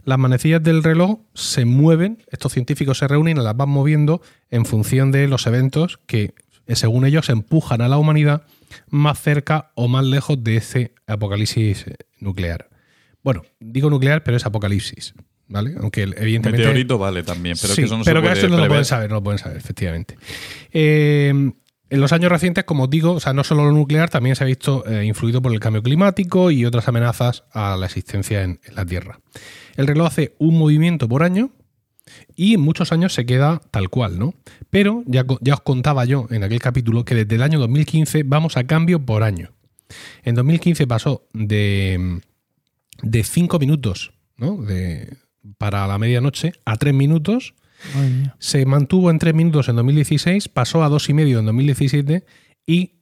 Las 0.05 0.17
manecillas 0.17 0.63
del 0.63 0.81
reloj 0.81 1.19
se 1.33 1.65
mueven, 1.65 2.23
estos 2.31 2.53
científicos 2.53 2.99
se 2.99 3.07
reúnen 3.09 3.37
y 3.37 3.41
las 3.41 3.55
van 3.55 3.67
moviendo 3.67 4.21
en 4.49 4.65
función 4.65 5.11
de 5.11 5.27
los 5.27 5.45
eventos 5.45 5.99
que, 6.07 6.33
eh, 6.67 6.75
según 6.77 7.05
ellos, 7.05 7.27
empujan 7.27 7.81
a 7.81 7.89
la 7.89 7.97
humanidad 7.97 8.43
más 8.89 9.21
cerca 9.21 9.71
o 9.75 9.89
más 9.89 10.05
lejos 10.05 10.41
de 10.41 10.55
ese 10.55 10.93
apocalipsis 11.05 11.87
eh, 11.87 11.95
nuclear. 12.19 12.69
Bueno, 13.23 13.43
digo 13.59 13.89
nuclear, 13.89 14.23
pero 14.23 14.37
es 14.37 14.45
apocalipsis, 14.45 15.15
¿vale? 15.49 15.75
Aunque 15.81 16.03
evidentemente... 16.03 16.65
Meteorito 16.65 16.97
vale 16.97 17.23
también, 17.23 17.57
pero 17.61 17.73
Sí, 17.73 17.81
que 17.81 17.85
eso 17.87 17.97
no 17.97 18.05
pero 18.05 18.19
se 18.19 18.21
que 18.21 18.29
puede 18.29 18.39
eso 18.39 18.49
no 18.49 18.57
lo 18.57 18.67
pueden 18.69 18.85
saber, 18.85 19.09
no 19.09 19.15
lo 19.17 19.23
pueden 19.23 19.39
saber, 19.39 19.57
efectivamente. 19.57 20.17
Eh, 20.71 21.51
en 21.93 22.01
los 22.01 22.11
años 22.11 22.31
recientes, 22.31 22.63
como 22.63 22.87
digo, 22.87 23.11
o 23.11 23.19
sea, 23.19 23.33
no 23.33 23.43
solo 23.43 23.65
lo 23.65 23.71
nuclear, 23.71 24.09
también 24.09 24.35
se 24.35 24.43
ha 24.43 24.47
visto 24.47 24.83
eh, 24.87 25.05
influido 25.05 25.43
por 25.43 25.53
el 25.53 25.59
cambio 25.59 25.83
climático 25.83 26.49
y 26.49 26.65
otras 26.65 26.87
amenazas 26.87 27.43
a 27.51 27.77
la 27.77 27.85
existencia 27.85 28.41
en, 28.41 28.59
la 28.73 28.83
Tierra. 28.83 29.19
El 29.75 29.85
reloj 29.85 30.07
hace 30.07 30.33
un 30.39 30.57
movimiento 30.57 31.07
por 31.07 31.21
año 31.21 31.51
y 32.35 32.55
en 32.55 32.61
muchos 32.61 32.91
años 32.91 33.13
se 33.13 33.27
queda 33.27 33.61
tal 33.69 33.89
cual, 33.89 34.17
¿no? 34.17 34.33
Pero 34.71 35.03
ya, 35.05 35.23
os 35.27 35.61
contaba 35.61 36.03
yo 36.05 36.25
en 36.31 36.43
aquel 36.43 36.59
capítulo 36.59 37.05
que 37.05 37.13
desde 37.13 37.35
el 37.35 37.43
año 37.43 37.59
2015 37.59 38.23
vamos 38.23 38.57
a 38.57 38.63
cambio 38.63 39.05
por 39.05 39.21
año. 39.21 39.51
En 40.23 40.33
2015 40.33 40.87
pasó 40.87 41.27
de, 41.33 42.21
de 43.03 43.23
5 43.23 43.59
minutos 43.59 44.13
¿no? 44.35 44.57
de, 44.57 45.15
para 45.59 45.85
la 45.85 45.99
medianoche 45.99 46.53
a 46.65 46.75
3 46.75 46.91
minutos. 46.91 47.53
Se 48.39 48.65
mantuvo 48.65 49.09
en 49.09 49.19
3 49.19 49.33
minutos 49.33 49.69
en 49.69 49.75
2016, 49.75 50.47
pasó 50.49 50.83
a 50.83 50.89
2,5 50.89 51.39
en 51.39 51.45
2017 51.45 52.25
y 52.65 52.93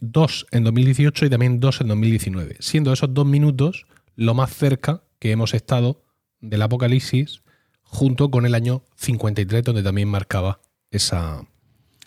2 0.00 0.46
en 0.50 0.64
2018 0.64 1.26
y 1.26 1.30
también 1.30 1.60
2 1.60 1.80
en 1.82 1.88
2019, 1.88 2.56
siendo 2.60 2.92
esos 2.92 3.12
2 3.12 3.26
minutos 3.26 3.86
lo 4.16 4.34
más 4.34 4.54
cerca 4.54 5.02
que 5.18 5.30
hemos 5.30 5.54
estado 5.54 6.02
del 6.40 6.62
apocalipsis 6.62 7.42
junto 7.82 8.30
con 8.30 8.46
el 8.46 8.54
año 8.54 8.82
53 8.96 9.64
donde 9.64 9.82
también 9.82 10.08
marcaba 10.08 10.60
esa, 10.90 11.46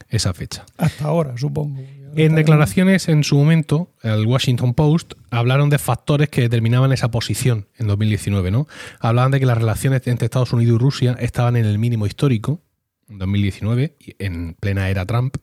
esa 0.09 0.33
fecha. 0.33 0.65
Hasta 0.77 1.05
ahora, 1.05 1.37
supongo. 1.37 1.79
En 2.15 2.35
declaraciones 2.35 3.09
en 3.09 3.23
su 3.23 3.35
momento, 3.35 3.91
el 4.03 4.25
Washington 4.27 4.73
Post 4.73 5.13
hablaron 5.31 5.69
de 5.69 5.79
factores 5.79 6.29
que 6.29 6.41
determinaban 6.41 6.91
esa 6.91 7.09
posición 7.09 7.67
en 7.77 7.87
2019, 7.87 8.51
¿no? 8.51 8.67
Hablaban 8.99 9.31
de 9.31 9.39
que 9.39 9.47
las 9.47 9.57
relaciones 9.57 10.05
entre 10.05 10.25
Estados 10.25 10.53
Unidos 10.53 10.75
y 10.75 10.77
Rusia 10.77 11.15
estaban 11.19 11.55
en 11.55 11.65
el 11.65 11.79
mínimo 11.79 12.05
histórico 12.05 12.61
en 13.09 13.17
2019, 13.17 13.95
y 13.99 14.15
en 14.19 14.55
plena 14.59 14.89
era 14.89 15.05
Trump. 15.05 15.37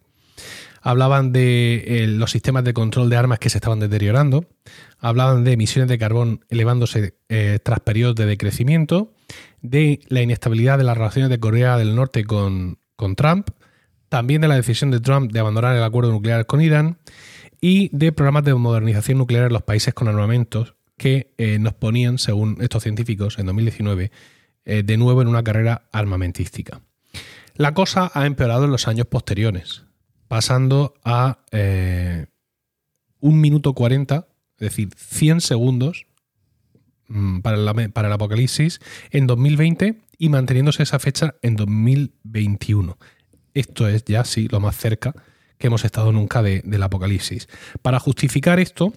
Hablaban 0.81 1.33
de 1.33 2.07
los 2.09 2.31
sistemas 2.31 2.65
de 2.65 2.73
control 2.73 3.11
de 3.11 3.17
armas 3.17 3.39
que 3.39 3.51
se 3.51 3.59
estaban 3.59 3.81
deteriorando. 3.81 4.47
Hablaban 4.99 5.45
de 5.45 5.53
emisiones 5.53 5.89
de 5.89 5.99
carbón 5.99 6.45
elevándose 6.49 7.15
eh, 7.29 7.59
tras 7.63 7.81
periodos 7.81 8.17
de 8.17 8.27
decrecimiento. 8.27 9.13
De 9.61 10.01
la 10.09 10.23
inestabilidad 10.23 10.79
de 10.79 10.85
las 10.85 10.97
relaciones 10.97 11.29
de 11.31 11.39
Corea 11.39 11.77
del 11.77 11.95
Norte 11.95 12.25
con, 12.25 12.79
con 12.97 13.15
Trump 13.15 13.51
también 14.11 14.43
de 14.43 14.49
la 14.49 14.57
decisión 14.57 14.91
de 14.91 15.01
Trump 15.01 15.33
de 15.33 15.41
abandonar 15.41 15.75
el 15.75 15.83
acuerdo 15.83 16.11
nuclear 16.11 16.45
con 16.45 16.61
Irán 16.61 16.99
y 17.61 17.97
de 17.97 18.13
programas 18.13 18.45
de 18.45 18.55
modernización 18.55 19.19
nuclear 19.19 19.47
en 19.47 19.53
los 19.53 19.63
países 19.63 19.95
con 19.95 20.09
armamentos 20.09 20.75
que 20.99 21.33
eh, 21.39 21.59
nos 21.59 21.75
ponían, 21.75 22.19
según 22.19 22.59
estos 22.61 22.83
científicos, 22.83 23.39
en 23.39 23.47
2019, 23.47 24.11
eh, 24.67 24.83
de 24.83 24.97
nuevo 24.99 25.23
en 25.23 25.29
una 25.29 25.43
carrera 25.43 25.89
armamentística. 25.93 26.83
La 27.55 27.73
cosa 27.73 28.11
ha 28.13 28.27
empeorado 28.27 28.65
en 28.65 28.73
los 28.73 28.89
años 28.89 29.07
posteriores, 29.07 29.85
pasando 30.29 30.95
a, 31.05 31.39
eh, 31.53 32.27
un 33.21 33.41
minuto 33.41 33.75
40, 33.75 34.27
es 34.59 34.71
decir, 34.71 34.89
100 34.97 35.41
segundos 35.41 36.07
mm, 37.09 37.41
para 37.41 38.09
el 38.09 38.13
apocalipsis 38.13 38.81
en 39.11 39.27
2020 39.27 40.01
y 40.19 40.29
manteniéndose 40.29 40.83
esa 40.83 40.99
fecha 40.99 41.37
en 41.43 41.57
2021. 41.57 42.99
Esto 43.55 43.89
es 43.89 44.05
ya 44.05 44.25
sí 44.25 44.49
lo 44.49 44.61
más 44.61 44.77
cerca 44.77 45.15
que 45.59 45.67
hemos 45.67 45.85
estado 45.85 46.13
nunca 46.13 46.43
de- 46.43 46.63
del 46.65 46.83
apocalipsis. 46.83 47.49
Para 47.83 47.99
justificar 48.01 48.59
esto, 48.61 48.93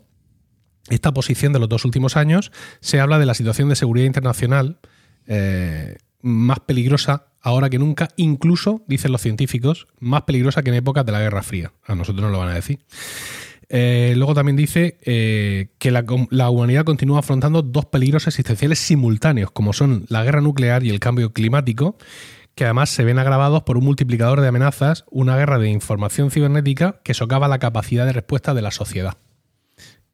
esta 0.89 1.13
posición 1.13 1.53
de 1.53 1.59
los 1.59 1.69
dos 1.69 1.85
últimos 1.85 2.15
años, 2.17 2.51
se 2.79 2.99
habla 2.99 3.19
de 3.19 3.25
la 3.25 3.33
situación 3.33 3.69
de 3.69 3.75
seguridad 3.75 4.05
internacional 4.07 4.79
eh, 5.27 5.97
más 6.21 6.59
peligrosa 6.59 7.27
ahora 7.41 7.69
que 7.69 7.79
nunca, 7.79 8.07
incluso, 8.15 8.83
dicen 8.87 9.11
los 9.11 9.21
científicos, 9.21 9.87
más 9.99 10.21
peligrosa 10.23 10.63
que 10.63 10.69
en 10.69 10.75
épocas 10.75 11.05
de 11.05 11.11
la 11.11 11.19
Guerra 11.19 11.43
Fría. 11.43 11.73
A 11.85 11.95
nosotros 11.95 12.21
nos 12.23 12.31
lo 12.31 12.39
van 12.39 12.49
a 12.49 12.53
decir. 12.53 12.79
Eh, 13.69 14.13
luego 14.15 14.33
también 14.33 14.55
dice 14.55 14.97
eh, 15.01 15.67
que 15.79 15.91
la, 15.91 16.05
la 16.29 16.49
humanidad 16.49 16.85
continúa 16.85 17.19
afrontando 17.19 17.61
dos 17.61 17.85
peligros 17.87 18.27
existenciales 18.27 18.79
simultáneos, 18.79 19.51
como 19.51 19.73
son 19.73 20.05
la 20.09 20.23
guerra 20.23 20.41
nuclear 20.41 20.83
y 20.83 20.89
el 20.89 20.99
cambio 20.99 21.33
climático, 21.33 21.97
que 22.55 22.65
además 22.65 22.89
se 22.89 23.03
ven 23.03 23.19
agravados 23.19 23.63
por 23.63 23.77
un 23.77 23.85
multiplicador 23.85 24.41
de 24.41 24.47
amenazas, 24.47 25.05
una 25.09 25.35
guerra 25.37 25.57
de 25.59 25.69
información 25.69 26.29
cibernética 26.31 26.99
que 27.03 27.13
socava 27.13 27.47
la 27.47 27.59
capacidad 27.59 28.05
de 28.05 28.13
respuesta 28.13 28.53
de 28.53 28.61
la 28.61 28.71
sociedad 28.71 29.17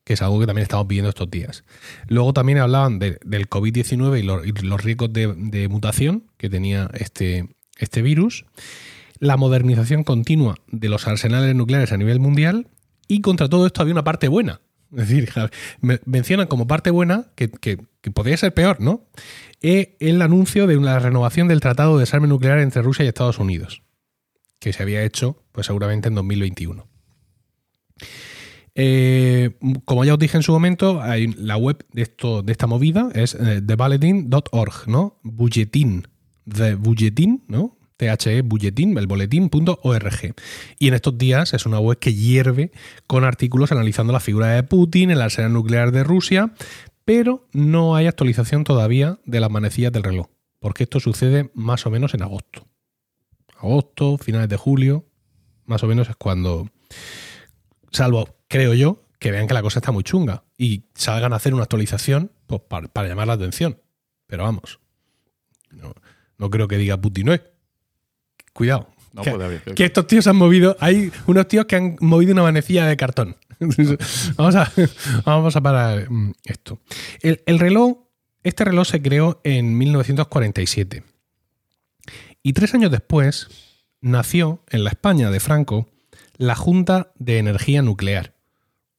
que 0.05 0.13
es 0.13 0.23
algo 0.23 0.39
que 0.39 0.47
también 0.47 0.63
estamos 0.63 0.87
viendo 0.87 1.09
estos 1.09 1.29
días. 1.29 1.63
Luego 2.07 2.33
también 2.33 2.57
hablaban 2.57 2.97
de- 2.97 3.19
del 3.23 3.47
COVID-19 3.47 4.17
y, 4.19 4.23
lo- 4.23 4.43
y 4.43 4.53
los 4.53 4.83
riesgos 4.83 5.13
de, 5.13 5.31
de 5.37 5.67
mutación 5.67 6.23
que 6.37 6.49
tenía 6.49 6.89
este, 6.95 7.49
este 7.77 8.01
virus, 8.01 8.45
la 9.19 9.37
modernización 9.37 10.03
continua 10.03 10.55
de 10.71 10.89
los 10.89 11.07
arsenales 11.07 11.53
nucleares 11.53 11.91
a 11.91 11.97
nivel 11.97 12.19
mundial 12.19 12.69
y 13.07 13.21
contra 13.21 13.49
todo 13.49 13.67
esto 13.67 13.83
había 13.83 13.93
una 13.93 14.03
parte 14.03 14.29
buena. 14.29 14.61
Es 14.97 15.07
decir, 15.09 15.29
me- 15.81 15.99
mencionan 16.05 16.47
como 16.47 16.65
parte 16.67 16.89
buena, 16.91 17.31
que, 17.35 17.49
que- 17.49 17.77
podría 18.13 18.37
ser 18.37 18.53
peor, 18.53 18.79
¿no? 18.81 19.05
Eh, 19.61 19.97
el 19.99 20.21
anuncio 20.21 20.65
de 20.67 20.75
la 20.77 20.99
renovación 20.99 21.47
del 21.47 21.59
Tratado 21.59 21.95
de 21.97 22.01
Desarme 22.01 22.27
Nuclear 22.27 22.59
entre 22.59 22.81
Rusia 22.81 23.05
y 23.05 23.07
Estados 23.07 23.39
Unidos, 23.39 23.83
que 24.59 24.73
se 24.73 24.81
había 24.83 25.03
hecho 25.03 25.43
pues 25.51 25.67
seguramente 25.67 26.07
en 26.07 26.15
2021. 26.15 26.87
Eh, 28.75 29.57
como 29.85 30.05
ya 30.05 30.13
os 30.13 30.19
dije 30.19 30.37
en 30.37 30.43
su 30.43 30.51
momento, 30.51 31.01
la 31.37 31.57
web 31.57 31.85
de, 31.91 32.03
esto, 32.03 32.41
de 32.43 32.51
esta 32.51 32.67
movida 32.67 33.09
es 33.13 33.35
eh, 33.35 33.61
thebulletin.org, 33.65 34.87
¿no? 34.87 35.19
Bulletin, 35.23 36.07
the 36.49 36.75
bulletin, 36.75 37.43
¿no? 37.47 37.77
THE 37.99 38.41
bulletin, 38.43 38.97
el 38.97 39.07
boletín.org. 39.07 40.35
Y 40.79 40.87
en 40.87 40.93
estos 40.93 41.17
días 41.17 41.53
es 41.53 41.65
una 41.65 41.79
web 41.79 41.99
que 41.99 42.13
hierve 42.13 42.71
con 43.07 43.25
artículos 43.25 43.73
analizando 43.73 44.13
la 44.13 44.21
figura 44.21 44.47
de 44.47 44.63
Putin, 44.63 45.11
el 45.11 45.21
arsenal 45.21 45.51
nuclear 45.51 45.91
de 45.91 46.05
Rusia, 46.05 46.53
pero 47.03 47.47
no 47.51 47.95
hay 47.95 48.07
actualización 48.07 48.63
todavía 48.63 49.19
de 49.25 49.41
las 49.41 49.51
manecillas 49.51 49.91
del 49.91 50.03
reloj, 50.03 50.27
porque 50.59 50.83
esto 50.83 51.01
sucede 51.01 51.51
más 51.53 51.85
o 51.85 51.91
menos 51.91 52.13
en 52.13 52.23
agosto. 52.23 52.65
Agosto, 53.57 54.17
finales 54.17 54.47
de 54.47 54.55
julio, 54.55 55.05
más 55.65 55.83
o 55.83 55.87
menos 55.87 56.09
es 56.09 56.15
cuando 56.15 56.69
salvo, 57.91 58.37
creo 58.47 58.73
yo, 58.75 59.03
que 59.19 59.31
vean 59.31 59.47
que 59.47 59.53
la 59.53 59.61
cosa 59.61 59.79
está 59.79 59.91
muy 59.91 60.03
chunga 60.03 60.45
y 60.57 60.85
salgan 60.93 61.33
a 61.33 61.35
hacer 61.35 61.53
una 61.53 61.63
actualización 61.63 62.31
pues, 62.47 62.61
para, 62.61 63.09
llamar 63.09 63.27
la 63.27 63.33
atención. 63.33 63.81
Pero 64.25 64.43
vamos, 64.43 64.79
no, 65.69 65.93
no 66.37 66.49
creo 66.49 66.69
que 66.69 66.77
diga 66.77 66.95
Putin, 66.95 67.25
no 67.25 67.33
Cuidado. 68.53 68.89
No 69.13 69.23
que, 69.23 69.31
puede 69.31 69.45
haber. 69.45 69.61
que 69.61 69.85
estos 69.85 70.07
tíos 70.07 70.27
han 70.27 70.35
movido, 70.35 70.77
hay 70.79 71.11
unos 71.25 71.47
tíos 71.47 71.65
que 71.65 71.75
han 71.75 71.95
movido 71.99 72.33
una 72.33 72.43
manecilla 72.43 72.85
de 72.85 72.95
cartón. 72.95 73.35
vamos, 74.37 74.55
a, 74.55 74.71
vamos 75.25 75.55
a 75.55 75.61
parar 75.61 76.09
mm, 76.09 76.33
esto. 76.45 76.79
El, 77.21 77.41
el 77.45 77.59
reloj, 77.59 77.97
este 78.43 78.65
reloj 78.65 78.87
se 78.87 79.01
creó 79.01 79.41
en 79.43 79.77
1947. 79.77 81.03
Y 82.43 82.53
tres 82.53 82.73
años 82.73 82.91
después 82.91 83.47
nació 84.01 84.63
en 84.69 84.83
la 84.83 84.91
España 84.91 85.29
de 85.29 85.39
Franco 85.39 85.89
la 86.39 86.55
Junta 86.55 87.11
de 87.19 87.37
Energía 87.37 87.81
Nuclear. 87.81 88.33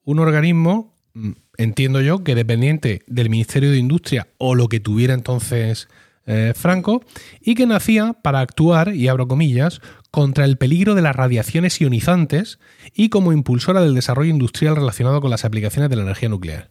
Un 0.04 0.18
organismo, 0.18 0.94
mm, 1.14 1.32
entiendo 1.56 2.02
yo, 2.02 2.22
que 2.22 2.34
dependiente 2.34 3.02
del 3.06 3.30
Ministerio 3.30 3.70
de 3.70 3.78
Industria 3.78 4.28
o 4.36 4.54
lo 4.54 4.68
que 4.68 4.78
tuviera 4.78 5.14
entonces 5.14 5.88
eh, 6.32 6.52
Franco, 6.54 7.02
y 7.40 7.56
que 7.56 7.66
nacía 7.66 8.12
para 8.22 8.38
actuar, 8.38 8.94
y 8.94 9.08
abro 9.08 9.26
comillas, 9.26 9.80
contra 10.12 10.44
el 10.44 10.58
peligro 10.58 10.94
de 10.94 11.02
las 11.02 11.16
radiaciones 11.16 11.80
ionizantes 11.80 12.60
y 12.94 13.08
como 13.08 13.32
impulsora 13.32 13.80
del 13.80 13.96
desarrollo 13.96 14.30
industrial 14.30 14.76
relacionado 14.76 15.20
con 15.20 15.30
las 15.30 15.44
aplicaciones 15.44 15.90
de 15.90 15.96
la 15.96 16.02
energía 16.02 16.28
nuclear. 16.28 16.70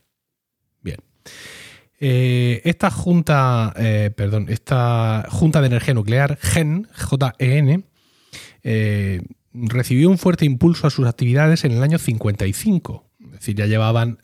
Bien. 0.82 1.00
Eh, 2.00 2.62
esta 2.64 2.90
junta, 2.90 3.74
eh, 3.76 4.12
perdón, 4.16 4.46
esta 4.48 5.26
Junta 5.28 5.60
de 5.60 5.68
Energía 5.68 5.94
Nuclear, 5.94 6.38
GEN, 6.42 6.88
J-E-N, 6.96 7.84
recibió 9.54 10.10
un 10.10 10.18
fuerte 10.18 10.46
impulso 10.46 10.88
a 10.88 10.90
sus 10.90 11.06
actividades 11.06 11.66
en 11.66 11.74
el 11.74 11.84
año 11.84 11.98
55. 11.98 13.10
Es 13.26 13.32
decir, 13.32 13.58
ya 13.58 13.66
llevaban 13.66 14.20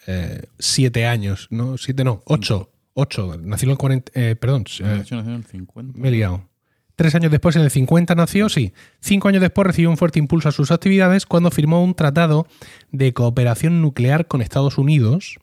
siete 0.60 1.06
años, 1.06 1.48
¿no? 1.52 1.78
Siete 1.78 2.06
no, 2.06 2.22
ocho. 2.26 2.72
Ocho. 2.98 3.38
Nació 3.42 3.68
en 3.68 3.72
el 3.72 3.78
40, 3.78 4.12
eh, 4.16 4.36
perdón, 4.38 4.64
eh, 4.80 4.84
nació 4.84 5.20
en 5.20 5.30
el 5.30 5.46
50. 5.46 6.00
me 6.00 6.08
he 6.08 6.12
liado. 6.12 6.48
Tres 6.96 7.14
años 7.14 7.30
después, 7.30 7.58
en 7.58 7.64
el 7.64 7.70
50 7.70 8.16
nació, 8.16 8.48
sí. 8.48 8.74
Cinco 9.02 9.28
años 9.28 9.42
después 9.42 9.68
recibió 9.68 9.90
un 9.90 9.98
fuerte 9.98 10.18
impulso 10.18 10.48
a 10.48 10.54
sus 10.54 10.72
actividades 10.72 11.26
cuando 11.26 11.52
firmó 11.52 11.84
un 11.84 11.94
tratado 11.94 12.48
de 12.92 13.14
cooperación 13.14 13.82
nuclear 13.82 14.28
con 14.28 14.42
Estados 14.42 14.78
Unidos 14.78 15.38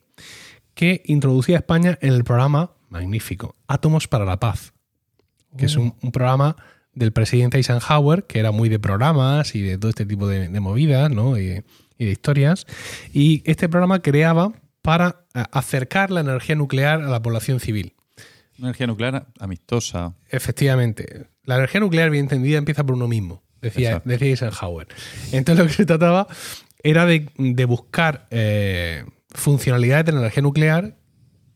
que 0.74 1.02
introducía 1.04 1.56
a 1.56 1.58
España 1.58 1.98
en 2.00 2.14
el 2.14 2.24
programa 2.24 2.72
magnífico 2.88 3.54
Átomos 3.66 4.08
para 4.08 4.24
la 4.24 4.40
Paz, 4.40 4.72
que 5.58 5.66
es 5.66 5.76
un, 5.76 5.94
un 6.00 6.10
programa 6.10 6.56
del 6.94 7.12
presidente 7.12 7.58
Eisenhower, 7.58 8.24
que 8.24 8.38
era 8.38 8.50
muy 8.50 8.70
de 8.70 8.78
programas 8.78 9.54
y 9.54 9.60
de 9.60 9.76
todo 9.76 9.90
este 9.90 10.06
tipo 10.06 10.26
de, 10.26 10.48
de 10.48 10.60
movidas 10.60 11.10
¿no? 11.10 11.38
y, 11.38 11.62
y 11.98 12.04
de 12.06 12.12
historias. 12.12 12.66
Y 13.12 13.42
este 13.44 13.68
programa 13.68 14.00
creaba 14.00 14.52
para 14.82 15.24
eh, 15.34 15.42
acercar 15.52 16.10
la 16.10 16.20
energía 16.20 16.54
nuclear 16.56 17.00
a 17.02 17.08
la 17.08 17.22
población 17.22 17.60
civil. 17.60 17.94
Una 18.58 18.68
energía 18.68 18.86
nuclear 18.86 19.26
amistosa. 19.40 20.14
Efectivamente. 20.28 21.28
La 21.44 21.56
energía 21.56 21.80
nuclear, 21.80 22.10
bien 22.10 22.24
entendida, 22.24 22.58
empieza 22.58 22.84
por 22.84 22.94
uno 22.94 23.08
mismo, 23.08 23.42
decía, 23.60 24.02
decía 24.04 24.28
Eisenhower. 24.28 24.86
Entonces 25.32 25.64
lo 25.64 25.68
que 25.68 25.74
se 25.74 25.86
trataba 25.86 26.28
era 26.84 27.06
de, 27.06 27.28
de 27.36 27.64
buscar 27.64 28.26
eh, 28.30 29.04
funcionalidades 29.30 30.04
de 30.06 30.12
la 30.12 30.18
energía 30.20 30.42
nuclear 30.42 30.96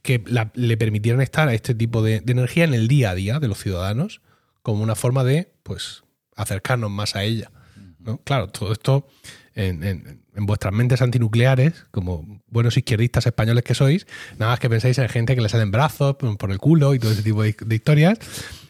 que 0.03 0.23
la- 0.27 0.51
le 0.55 0.77
permitieran 0.77 1.21
estar 1.21 1.49
a 1.49 1.55
este 1.55 1.75
tipo 1.75 2.03
de, 2.03 2.21
de 2.21 2.33
energía 2.33 2.65
en 2.65 2.75
el 2.75 2.89
día 2.89 3.11
a 3.11 3.15
día 3.15 3.39
de 3.41 3.49
los 3.49 3.59
ciudadanos 3.59 4.21
como 4.63 4.83
una 4.83 4.95
forma 4.97 5.23
de 5.25 5.53
pues 5.63 6.03
acercarnos 6.37 6.91
más 6.91 7.15
a 7.17 7.23
ella. 7.25 7.51
¿no? 8.01 8.19
Claro, 8.19 8.49
todo 8.49 8.73
esto 8.73 9.07
en, 9.57 9.83
en- 9.83 10.23
en 10.37 10.47
vuestras 10.47 10.73
mentes 10.73 11.03
antinucleares, 11.03 11.73
como 11.91 12.43
buenos 12.47 12.77
izquierdistas 12.77 13.27
españoles 13.27 13.65
que 13.65 13.75
sois, 13.75 14.07
nada 14.39 14.53
más 14.53 14.61
que 14.61 14.69
pensáis 14.71 14.99
en 14.99 15.09
gente 15.09 15.35
que 15.35 15.41
le 15.41 15.49
salen 15.49 15.71
brazos 15.71 16.17
por 16.17 16.51
el 16.53 16.59
culo 16.59 16.95
y 16.95 16.99
todo 16.99 17.11
ese 17.11 17.23
tipo 17.23 17.43
de, 17.43 17.57
de 17.59 17.75
historias. 17.75 18.19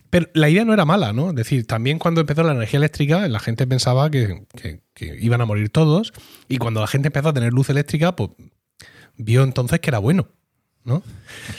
Pero 0.08 0.28
la 0.34 0.48
idea 0.48 0.64
no 0.64 0.72
era 0.72 0.84
mala, 0.84 1.12
¿no? 1.12 1.30
Es 1.30 1.34
decir, 1.34 1.66
también 1.66 1.98
cuando 1.98 2.20
empezó 2.20 2.44
la 2.44 2.52
energía 2.52 2.78
eléctrica, 2.78 3.26
la 3.28 3.40
gente 3.40 3.66
pensaba 3.66 4.08
que, 4.10 4.46
que- 4.54 4.80
que 4.94 5.16
iban 5.20 5.40
a 5.40 5.44
morir 5.44 5.68
todos. 5.70 6.12
Y 6.48 6.58
cuando 6.58 6.80
la 6.80 6.86
gente 6.86 7.08
empezó 7.08 7.28
a 7.30 7.32
tener 7.34 7.52
luz 7.52 7.68
eléctrica, 7.68 8.14
pues 8.14 8.30
vio 9.16 9.42
entonces 9.42 9.80
que 9.80 9.90
era 9.90 9.98
bueno. 9.98 10.28
¿no? 10.84 11.02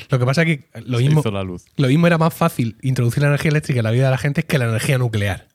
Lo 0.09 0.19
que 0.19 0.25
pasa 0.25 0.43
es 0.43 0.47
que 0.47 0.69
lo 0.85 0.99
Se 0.99 1.03
mismo, 1.03 1.19
hizo 1.19 1.31
la 1.31 1.43
luz. 1.43 1.65
lo 1.75 1.89
mismo 1.89 2.07
era 2.07 2.17
más 2.17 2.33
fácil 2.33 2.77
introducir 2.81 3.21
la 3.23 3.27
energía 3.27 3.49
eléctrica 3.51 3.81
en 3.81 3.83
la 3.83 3.91
vida 3.91 4.05
de 4.05 4.11
la 4.11 4.17
gente 4.17 4.43
que 4.43 4.57
la 4.57 4.69
energía 4.69 4.97
nuclear. 4.97 5.49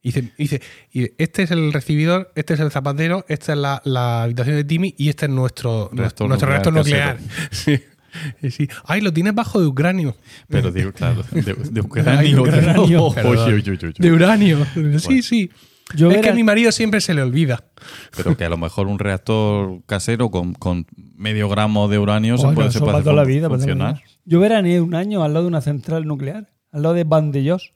Y 0.00 0.12
dice, 0.12 0.32
y 0.38 0.42
dice, 0.44 0.62
y 0.92 1.10
este 1.18 1.42
es 1.42 1.50
el 1.50 1.72
recibidor, 1.72 2.30
este 2.36 2.54
es 2.54 2.60
el 2.60 2.70
zapatero, 2.70 3.24
esta 3.28 3.52
es 3.52 3.58
la, 3.58 3.82
la 3.84 4.22
habitación 4.22 4.56
de 4.56 4.64
Timmy 4.64 4.94
y 4.96 5.08
este 5.08 5.26
es 5.26 5.32
nuestro 5.32 5.90
Reactor 5.92 6.28
nuestro 6.28 6.48
reactor 6.48 6.72
nuclear 6.72 7.18
nuclear. 7.20 7.50
Sí. 7.50 7.80
Y 8.40 8.50
sí. 8.50 8.68
Ay, 8.84 9.00
lo 9.00 9.12
tienes 9.12 9.34
bajo 9.34 9.60
de 9.60 9.66
uranio. 9.66 10.16
Pero 10.48 10.70
digo, 10.70 10.92
claro, 10.92 11.22
de, 11.30 11.42
de 11.42 11.80
ucranio. 11.82 12.42
De 13.98 14.12
uranio. 14.12 14.66
Sí, 14.98 15.22
sí. 15.22 15.50
Yo 15.94 16.10
es 16.10 16.20
que 16.20 16.28
a 16.28 16.34
mi 16.34 16.42
marido 16.44 16.70
siempre 16.72 17.00
se 17.00 17.14
le 17.14 17.22
olvida. 17.22 17.64
Pero 18.16 18.36
que 18.36 18.44
a 18.44 18.48
lo 18.48 18.56
mejor 18.58 18.86
un 18.88 18.98
reactor 18.98 19.82
casero 19.86 20.30
con, 20.30 20.54
con 20.54 20.86
medio 21.16 21.48
gramo 21.48 21.88
de 21.88 21.98
uranio 21.98 22.36
se 22.36 22.48
puede, 22.48 22.68
eso 22.68 22.78
se 22.78 22.84
puede 22.84 22.96
hacer 22.98 23.04
toda 23.04 23.16
la 23.16 23.24
vida, 23.24 23.48
la 23.48 23.56
funcionar. 23.56 23.94
vida. 23.94 24.04
Yo 24.24 24.40
veraneé 24.40 24.80
un 24.80 24.94
año 24.94 25.22
al 25.22 25.32
lado 25.32 25.44
de 25.44 25.48
una 25.48 25.60
central 25.60 26.06
nuclear, 26.06 26.50
al 26.72 26.82
lado 26.82 26.94
de 26.94 27.04
Vandellós. 27.04 27.72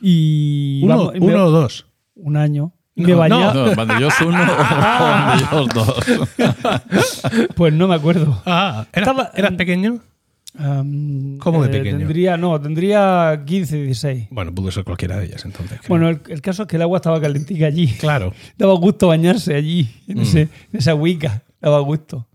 Y 0.00 0.80
Uno, 0.82 0.96
vamos, 0.96 1.12
uno 1.20 1.44
o 1.46 1.50
dos. 1.50 1.86
un 2.16 2.36
año. 2.36 2.72
No, 2.96 3.08
me 3.08 3.14
bañaba. 3.14 3.52
No, 3.54 3.74
Vandellós 3.74 4.14
uno 4.20 4.38
o 4.42 4.56
Vandellós 4.56 5.68
dos. 5.74 6.04
Pues 7.56 7.72
no 7.72 7.88
me 7.88 7.94
acuerdo. 7.96 8.40
Ah, 8.46 8.86
¿eras, 8.92 9.08
Estaba- 9.08 9.30
eras 9.34 9.52
pequeño? 9.54 9.98
Am, 10.56 11.38
¿Cómo 11.38 11.64
de 11.64 11.68
eh, 11.68 11.72
pequeño? 11.80 11.98
Tendría, 11.98 12.36
no, 12.36 12.60
tendría 12.60 13.42
15, 13.44 13.76
16. 13.82 14.28
Bueno, 14.30 14.54
pudo 14.54 14.70
ser 14.70 14.84
cualquiera 14.84 15.16
de 15.18 15.26
ellas 15.26 15.44
entonces. 15.44 15.78
creo. 15.80 15.88
Bueno, 15.88 16.08
el, 16.08 16.20
el 16.28 16.40
caso 16.40 16.62
es 16.62 16.68
que 16.68 16.76
el 16.76 16.82
agua 16.82 16.98
estaba 16.98 17.20
calentica 17.20 17.66
allí. 17.66 17.88
claro. 17.98 18.32
Daba 18.56 18.74
gusto 18.74 19.08
bañarse 19.08 19.54
allí, 19.56 19.88
en, 20.06 20.18
Mm. 20.18 20.22
ese- 20.22 20.42
en 20.42 20.78
esa 20.78 20.94
huica. 20.94 21.42
Daba 21.60 21.80
gusto. 21.80 22.28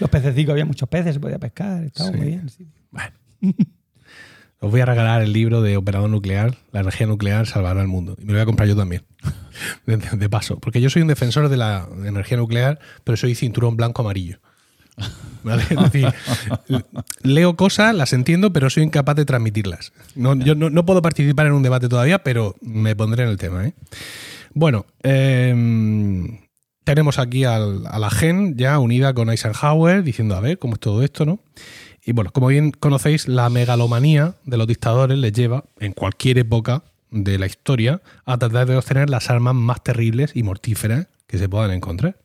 Los 0.00 0.10
pececicos, 0.10 0.50
había 0.52 0.64
muchos 0.64 0.88
peces, 0.88 1.14
se 1.14 1.20
podía 1.20 1.38
pescar, 1.38 1.84
estaba 1.84 2.10
Sí. 2.10 2.16
muy 2.16 2.26
bien. 2.26 2.48
sí. 2.48 2.66
Bueno. 2.90 3.12
Os 4.62 4.70
voy 4.70 4.80
a 4.80 4.86
regalar 4.86 5.22
el 5.22 5.32
libro 5.32 5.60
de 5.60 5.76
Operador 5.76 6.08
Nuclear, 6.08 6.54
La 6.70 6.80
energía 6.80 7.06
nuclear 7.08 7.46
salvará 7.48 7.80
al 7.80 7.88
mundo. 7.88 8.16
Y 8.18 8.24
me 8.24 8.28
lo 8.32 8.38
voy 8.38 8.42
a 8.42 8.46
comprar 8.46 8.68
yo 8.68 8.76
también. 8.76 9.02
De, 9.86 10.28
paso. 10.30 10.58
Porque 10.60 10.80
yo 10.80 10.88
soy 10.88 11.02
un 11.02 11.08
defensor 11.08 11.48
de 11.48 11.56
la 11.56 11.88
energía 12.04 12.36
nuclear, 12.38 12.78
pero 13.04 13.16
soy 13.16 13.34
cinturón 13.34 13.76
blanco-amarillo. 13.76 14.38
¿Vale? 15.42 15.64
Es 15.68 15.92
decir, 15.92 16.08
leo 17.22 17.56
cosas, 17.56 17.94
las 17.94 18.12
entiendo, 18.12 18.52
pero 18.52 18.70
soy 18.70 18.84
incapaz 18.84 19.16
de 19.16 19.24
transmitirlas. 19.24 19.92
No, 20.14 20.34
yo 20.36 20.54
no, 20.54 20.70
no 20.70 20.86
puedo 20.86 21.02
participar 21.02 21.46
en 21.48 21.52
un 21.54 21.62
debate 21.64 21.88
todavía, 21.88 22.22
pero 22.22 22.54
me 22.60 22.94
pondré 22.94 23.24
en 23.24 23.30
el 23.30 23.38
tema. 23.38 23.66
¿eh? 23.66 23.74
Bueno, 24.54 24.86
em, 25.02 26.38
tenemos 26.84 27.18
aquí 27.18 27.44
al- 27.44 27.84
a 27.86 27.98
la 27.98 28.10
GEN 28.10 28.56
ya 28.56 28.78
unida 28.78 29.12
con 29.12 29.28
Eisenhower 29.28 30.02
diciendo, 30.04 30.36
a 30.36 30.40
ver, 30.40 30.58
¿cómo 30.58 30.74
es 30.74 30.80
todo 30.80 31.02
esto, 31.02 31.26
no? 31.26 31.40
Y 32.04 32.12
bueno, 32.12 32.30
como 32.32 32.48
bien 32.48 32.72
conocéis, 32.72 33.28
la 33.28 33.48
megalomanía 33.48 34.34
de 34.44 34.56
los 34.56 34.66
dictadores 34.66 35.18
les 35.18 35.32
lleva, 35.32 35.64
en 35.78 35.92
cualquier 35.92 36.38
época 36.38 36.82
de 37.10 37.38
la 37.38 37.46
historia, 37.46 38.02
a 38.24 38.38
tratar 38.38 38.66
de 38.66 38.76
obtener 38.76 39.08
las 39.08 39.30
armas 39.30 39.54
más 39.54 39.82
terribles 39.84 40.32
y 40.34 40.42
mortíferas 40.42 41.06
que 41.26 41.38
se 41.38 41.48
puedan 41.48 41.70
encontrar, 41.70 42.18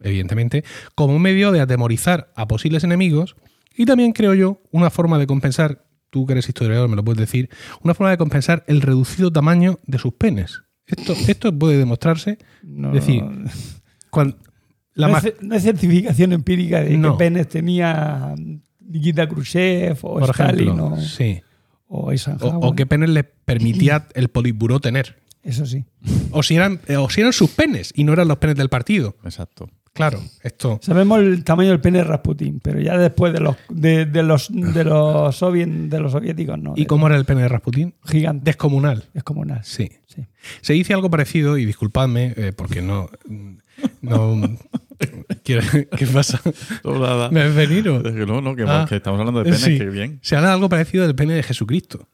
evidentemente, 0.00 0.64
como 0.94 1.16
un 1.16 1.22
medio 1.22 1.50
de 1.50 1.60
atemorizar 1.60 2.32
a 2.36 2.46
posibles 2.46 2.84
enemigos 2.84 3.36
y 3.76 3.86
también, 3.86 4.12
creo 4.12 4.34
yo, 4.34 4.60
una 4.70 4.90
forma 4.90 5.18
de 5.18 5.26
compensar, 5.26 5.84
tú 6.10 6.26
que 6.26 6.34
eres 6.34 6.48
historiador 6.48 6.88
me 6.88 6.96
lo 6.96 7.04
puedes 7.04 7.18
decir, 7.18 7.50
una 7.82 7.94
forma 7.94 8.10
de 8.10 8.18
compensar 8.18 8.64
el 8.68 8.82
reducido 8.82 9.32
tamaño 9.32 9.80
de 9.86 9.98
sus 9.98 10.14
penes. 10.14 10.62
Esto, 10.86 11.12
esto 11.12 11.58
puede 11.58 11.78
demostrarse, 11.78 12.38
No, 12.62 12.88
es 12.88 13.06
decir, 13.06 13.24
cuando, 14.10 14.36
la 14.92 15.08
no, 15.08 15.54
hay 15.54 15.60
certificación 15.60 16.32
empírica 16.32 16.82
de 16.82 16.96
No. 16.96 17.12
qué 17.12 17.24
penes 17.24 17.48
tenía 17.48 18.34
Nikita 18.88 19.28
Khrushchev 19.28 19.98
o 20.02 20.18
por 20.20 20.30
Stalin 20.30 20.62
ejemplo, 20.68 20.86
o, 20.86 21.00
sí. 21.00 21.40
o 21.88 21.98
O, 22.06 22.12
Eisenhower. 22.12 22.54
o 22.62 22.74
qué 22.74 22.86
penes 22.86 23.10
le 23.10 23.24
permitía 23.24 24.06
el 24.14 24.28
politburó 24.28 24.80
tener. 24.80 25.16
Eso 25.42 25.66
sí. 25.66 25.84
O 26.30 26.42
si, 26.42 26.56
eran, 26.56 26.80
eh, 26.88 26.96
o 26.96 27.08
si 27.10 27.20
eran 27.20 27.32
sus 27.34 27.50
penes 27.50 27.92
y 27.94 28.04
no 28.04 28.12
eran 28.14 28.28
los 28.28 28.38
penes 28.38 28.56
del 28.56 28.68
partido. 28.70 29.14
Exacto. 29.24 29.68
Claro, 29.92 30.20
esto. 30.42 30.80
Sabemos 30.82 31.20
el 31.20 31.44
tamaño 31.44 31.68
del 31.70 31.80
pene 31.80 31.98
de 31.98 32.04
Rasputin, 32.04 32.58
pero 32.58 32.80
ya 32.80 32.98
después 32.98 33.32
de 33.32 33.38
los 33.40 33.54
de, 33.68 34.06
de 34.06 34.22
los 34.24 34.48
de 34.50 34.82
los 34.84 35.40
sovien- 35.40 35.88
de 35.88 36.00
los 36.00 36.10
soviéticos 36.12 36.58
no. 36.58 36.72
¿Y 36.76 36.86
cómo 36.86 37.06
era 37.06 37.16
el 37.16 37.24
pene 37.24 37.42
de 37.42 37.48
Rasputín? 37.48 37.94
gigante. 38.04 38.44
Descomunal. 38.46 39.04
Es 39.14 39.22
como 39.22 39.42
una. 39.42 39.62
Sí. 39.62 39.88
Sí. 40.06 40.26
Se 40.62 40.72
dice 40.72 40.94
algo 40.94 41.10
parecido, 41.10 41.58
y 41.58 41.64
disculpadme, 41.64 42.32
eh, 42.36 42.52
porque 42.56 42.82
no. 42.82 43.08
no 44.00 44.40
¿Qué 45.44 45.60
pasa? 46.12 46.40
No, 46.84 46.98
nada. 46.98 47.30
¿Me 47.30 47.44
ves 47.48 47.54
venir? 47.54 47.88
o? 47.88 47.96
Es 48.06 48.14
que 48.14 48.26
no, 48.26 48.40
no, 48.40 48.54
que, 48.56 48.64
Ah. 48.66 48.86
que 48.88 48.96
estamos 48.96 49.18
hablando 49.20 49.40
de 49.40 49.44
penes, 49.44 49.60
Sí. 49.60 49.78
que 49.78 49.86
bien. 49.86 50.18
Se 50.22 50.36
habla 50.36 50.52
algo 50.52 50.68
parecido 50.68 51.04
del 51.06 51.14
pene 51.14 51.34
de 51.34 51.42
Jesucristo. 51.42 52.08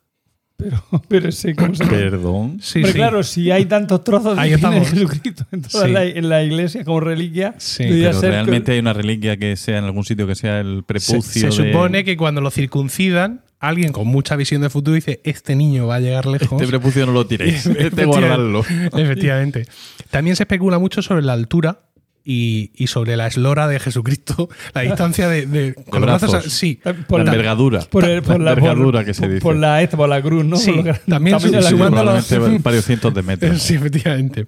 Pero, 0.56 0.82
pero 1.08 1.32
sí, 1.32 1.54
¿cómo 1.54 1.74
se 1.74 1.84
llama? 1.84 1.96
Perdón. 1.96 2.58
Sí, 2.60 2.80
Pero 2.80 2.88
sí. 2.88 2.92
claro, 2.92 3.22
si 3.22 3.50
hay 3.50 3.64
tantos 3.64 4.04
trozos 4.04 4.36
de 4.36 4.42
Ahí 4.42 4.56
pene 4.58 4.80
de. 4.80 4.84
Jesucristo 4.86 5.46
en, 5.52 5.62
toda 5.62 5.86
Sí. 5.86 5.92
la, 5.92 6.04
en 6.04 6.28
la 6.28 6.42
iglesia 6.42 6.84
como 6.84 7.00
reliquia, 7.00 7.54
Pero 7.78 8.12
ser 8.12 8.30
realmente 8.30 8.72
hay 8.72 8.78
una 8.80 8.92
reliquia 8.92 9.38
que 9.38 9.56
sea 9.56 9.78
en 9.78 9.84
algún 9.84 10.04
sitio 10.04 10.26
que 10.26 10.34
sea 10.34 10.60
el 10.60 10.84
prepucio. 10.84 11.22
se 11.22 11.46
de- 11.46 11.52
supone 11.72 12.04
que 12.04 12.14
cuando 12.18 12.42
lo 12.42 12.50
circuncidan, 12.50 13.40
alguien 13.58 13.92
con 13.92 14.06
mucha 14.06 14.36
visión 14.36 14.60
de 14.60 14.68
futuro 14.68 14.96
dice: 14.96 15.22
Este 15.24 15.56
niño 15.56 15.86
va 15.86 15.94
a 15.94 16.00
llegar 16.00 16.26
lejos. 16.26 16.52
Este 16.60 16.66
prepucio 16.66 17.06
no 17.06 17.12
lo 17.12 17.26
tiréis. 17.26 17.64
Este 17.78 18.04
guardarlo. 18.04 18.60
Efectivamente. 18.94 19.66
También 20.10 20.36
se 20.36 20.42
especula 20.42 20.78
mucho 20.78 21.00
sobre 21.00 21.22
la 21.22 21.32
altura 21.32 21.84
y, 22.24 22.70
y 22.74 22.86
sobre 22.88 23.16
la 23.16 23.26
eslora 23.26 23.66
de 23.68 23.80
Jesucristo, 23.80 24.48
la 24.74 24.82
distancia 24.82 25.28
de. 25.28 25.46
de, 25.46 25.74
cuando 25.74 26.06
lo 26.08 26.12
haces 26.14 26.28
a- 26.28 26.32
brazos. 26.32 26.52
sí. 26.52 26.80
Eh, 26.84 26.94
por 27.08 27.20
la 27.20 27.24
la- 27.24 27.30
envergadura. 27.32 27.80
por, 27.90 28.04
el- 28.04 28.22
por 28.22 28.40
la, 28.40 28.50
envergadura 28.52 28.98
por- 29.00 29.06
que 29.06 29.14
se 29.14 29.28
dice. 29.28 29.40
Por 29.40 29.56
la, 29.56 29.88
por 29.90 30.08
la 30.08 30.20
cruz, 30.22 30.44
¿no? 30.44 30.56
Sí, 30.56 30.72
Por 30.72 30.76
lo 30.86 30.92
que- 30.92 30.98
también 31.08 31.32
la 31.34 31.40
su- 31.62 31.68
sumando 31.68 32.04
los- 32.04 32.62
varios 32.62 32.84
cientos 32.84 33.14
de 33.14 33.22
metros. 33.22 33.62
Sí, 33.62 33.74
efectivamente. 33.74 34.46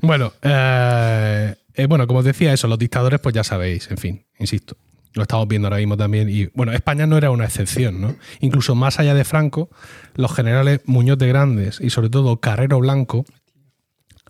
Bueno, 0.00 0.32
eh, 0.42 1.54
eh, 1.74 1.86
bueno, 1.86 2.06
como 2.06 2.20
os 2.20 2.24
decía 2.24 2.52
eso, 2.52 2.68
los 2.68 2.78
dictadores, 2.78 3.20
pues 3.20 3.34
ya 3.34 3.44
sabéis, 3.44 3.90
en 3.90 3.96
fin, 3.98 4.26
insisto. 4.38 4.76
Lo 5.14 5.22
estamos 5.22 5.46
viendo 5.46 5.68
ahora 5.68 5.76
mismo 5.78 5.96
también. 5.96 6.28
Y 6.28 6.46
bueno, 6.54 6.72
España 6.72 7.06
no 7.06 7.16
era 7.16 7.30
una 7.30 7.44
excepción, 7.44 8.00
¿no? 8.00 8.16
Incluso 8.40 8.74
más 8.74 8.98
allá 8.98 9.14
de 9.14 9.24
Franco, 9.24 9.70
los 10.16 10.34
generales 10.34 10.80
Muñoz 10.86 11.18
de 11.18 11.28
Grandes 11.28 11.80
y 11.80 11.90
sobre 11.90 12.10
todo 12.10 12.40
Carrero 12.40 12.80
Blanco, 12.80 13.24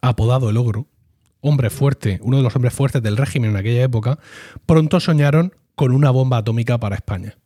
apodado 0.02 0.50
el 0.50 0.56
ogro, 0.59 0.87
hombre 1.44 1.68
fuerte, 1.70 2.18
uno 2.22 2.38
de 2.38 2.42
los 2.42 2.57
hombres 2.57 2.72
fuertes 2.72 3.02
del 3.02 3.18
régimen 3.18 3.50
en 3.50 3.57
aquella 3.57 3.83
época, 3.83 4.18
pronto 4.64 4.98
soñaron 4.98 5.54
con 5.74 5.92
una 5.92 6.11
bomba 6.11 6.38
atómica 6.38 6.78
para 6.78 6.96
España. 6.96 7.37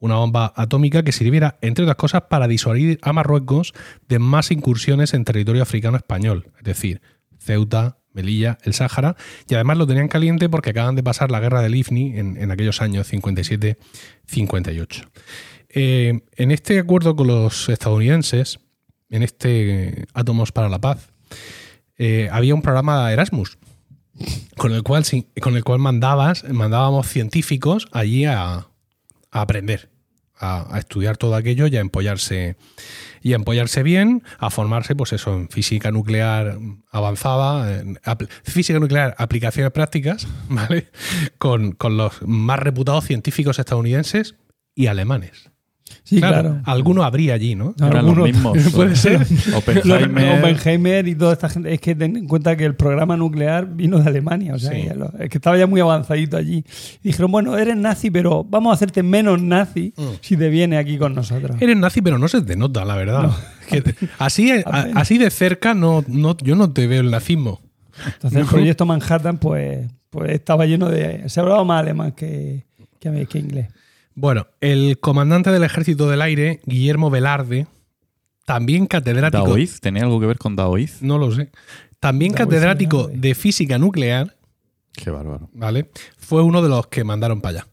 Una 0.00 0.16
bomba 0.16 0.52
atómica 0.56 1.04
que 1.04 1.12
sirviera, 1.12 1.58
entre 1.60 1.84
otras 1.84 1.96
cosas, 1.96 2.22
para 2.28 2.48
disuadir 2.48 2.98
a 3.02 3.12
Marruecos 3.12 3.74
de 4.08 4.18
más 4.18 4.50
incursiones 4.50 5.14
en 5.14 5.24
territorio 5.24 5.62
africano 5.62 5.96
español, 5.96 6.50
es 6.58 6.64
decir, 6.64 7.00
Ceuta, 7.38 7.98
Melilla, 8.12 8.58
el 8.62 8.74
Sáhara, 8.74 9.14
y 9.48 9.54
además 9.54 9.78
lo 9.78 9.86
tenían 9.86 10.08
caliente 10.08 10.48
porque 10.48 10.70
acaban 10.70 10.96
de 10.96 11.04
pasar 11.04 11.30
la 11.30 11.38
guerra 11.38 11.62
del 11.62 11.76
IFNI 11.76 12.18
en, 12.18 12.50
aquellos 12.50 12.82
años 12.82 13.12
57-58. 13.12 15.08
Eh, 15.68 16.20
en 16.36 16.50
este 16.50 16.80
acuerdo 16.80 17.14
con 17.14 17.28
los 17.28 17.68
estadounidenses, 17.68 18.58
en 19.10 19.22
este 19.22 20.06
Átomos 20.12 20.50
para 20.50 20.68
la 20.68 20.80
Paz, 20.80 21.12
eh, 21.98 22.28
había 22.32 22.54
un 22.54 22.62
programa 22.62 23.12
Erasmus 23.12 23.58
con 24.56 24.72
el 24.72 24.82
cual, 24.82 25.04
con 25.40 25.56
el 25.56 25.64
cual 25.64 25.78
mandabas, 25.78 26.44
mandábamos 26.48 27.08
científicos 27.08 27.88
allí 27.92 28.24
a, 28.24 28.68
aprender, 29.30 29.90
a, 30.38 30.78
estudiar 30.78 31.16
todo 31.16 31.34
aquello 31.34 31.66
y 31.66 31.76
a 31.76 31.80
empollarse, 31.80 32.56
y 33.22 33.32
a 33.32 33.36
empollarse 33.36 33.82
bien, 33.82 34.22
a 34.38 34.50
formarse, 34.50 34.94
pues 34.94 35.12
eso, 35.12 35.34
en 35.34 35.48
física 35.48 35.90
nuclear 35.90 36.58
avanzada, 36.90 37.80
en 37.80 37.98
física 38.44 38.78
nuclear, 38.78 39.14
aplicaciones 39.18 39.72
prácticas, 39.72 40.26
¿vale? 40.48 40.90
Con, 41.38 41.72
con 41.72 41.96
los 41.96 42.22
más 42.22 42.58
reputados 42.58 43.04
científicos 43.04 43.58
estadounidenses 43.58 44.36
y 44.74 44.86
alemanes. 44.86 45.51
Sí, 46.04 46.18
claro, 46.18 46.40
claro. 46.50 46.60
alguno 46.64 47.02
habría 47.04 47.34
allí, 47.34 47.54
¿no? 47.54 47.74
Eran 47.78 47.90
los 47.90 47.98
algunos- 47.98 48.24
mismos. 48.24 48.58
Puede 48.74 48.96
ser. 48.96 49.20
Oppenheimer. 49.54 50.38
Oppenheimer 50.38 51.08
y 51.08 51.14
toda 51.14 51.32
esta 51.32 51.48
gente. 51.48 51.72
Es 51.72 51.80
que 51.80 51.94
ten 51.94 52.16
en 52.16 52.26
cuenta 52.26 52.56
que 52.56 52.64
el 52.64 52.74
programa 52.74 53.16
nuclear 53.16 53.66
vino 53.66 53.98
de 53.98 54.08
Alemania. 54.08 54.54
O 54.54 54.58
sea, 54.58 54.72
Sí. 54.72 54.88
que 54.88 54.94
lo- 54.94 55.12
es 55.18 55.28
que 55.30 55.38
estaba 55.38 55.56
ya 55.56 55.66
muy 55.66 55.80
avanzadito 55.80 56.36
allí. 56.36 56.64
Y 57.02 57.08
dijeron, 57.08 57.30
bueno, 57.32 57.56
eres 57.56 57.76
nazi, 57.76 58.10
pero 58.10 58.44
vamos 58.44 58.70
a 58.72 58.74
hacerte 58.74 59.02
menos 59.02 59.40
nazi 59.40 59.92
Mm. 59.96 60.02
si 60.20 60.36
te 60.36 60.48
vienes 60.48 60.78
aquí 60.80 60.98
con 60.98 61.14
nosotros. 61.14 61.56
Eres 61.60 61.76
nazi, 61.76 62.02
pero 62.02 62.18
no 62.18 62.28
se 62.28 62.42
te 62.42 62.56
nota, 62.56 62.84
la 62.84 62.96
verdad. 62.96 63.30
Que 63.68 63.80
te- 63.80 63.94
así, 64.18 64.50
a- 64.50 64.60
apenas. 64.66 64.96
así 64.96 65.16
de 65.18 65.30
cerca 65.30 65.72
no, 65.72 66.04
no, 66.08 66.36
yo 66.42 66.56
no 66.56 66.72
te 66.72 66.86
veo 66.86 67.00
el 67.00 67.10
nazismo. 67.10 67.60
Entonces 68.06 68.40
el 68.40 68.46
proyecto 68.46 68.84
Manhattan, 68.86 69.38
pues, 69.38 69.88
pues 70.10 70.32
estaba 70.32 70.66
lleno 70.66 70.88
de. 70.88 71.28
Se 71.28 71.40
hablaba 71.40 71.62
más 71.64 71.80
alemán 71.80 72.12
que, 72.12 72.64
que, 72.98 73.26
que 73.26 73.38
inglés. 73.38 73.68
Bueno, 74.14 74.46
el 74.60 74.98
comandante 75.00 75.50
del 75.50 75.64
ejército 75.64 76.08
del 76.08 76.22
aire, 76.22 76.60
Guillermo 76.66 77.10
Velarde, 77.10 77.66
también 78.44 78.86
catedrático. 78.86 79.44
¿Daoiz? 79.44 79.80
¿Tenía 79.80 80.02
algo 80.02 80.20
que 80.20 80.26
ver 80.26 80.38
con 80.38 80.56
Daoiz? 80.56 81.02
No 81.02 81.18
lo 81.18 81.32
sé. 81.32 81.50
También 82.00 82.32
Daoiz 82.32 82.48
catedrático 82.48 83.08
de 83.08 83.34
física 83.34 83.78
nuclear, 83.78 84.36
Qué 84.92 85.10
bárbaro. 85.10 85.48
¿vale? 85.52 85.90
Fue 86.18 86.42
uno 86.42 86.62
de 86.62 86.68
los 86.68 86.86
que 86.88 87.04
mandaron 87.04 87.40
para 87.40 87.60
allá. 87.60 87.68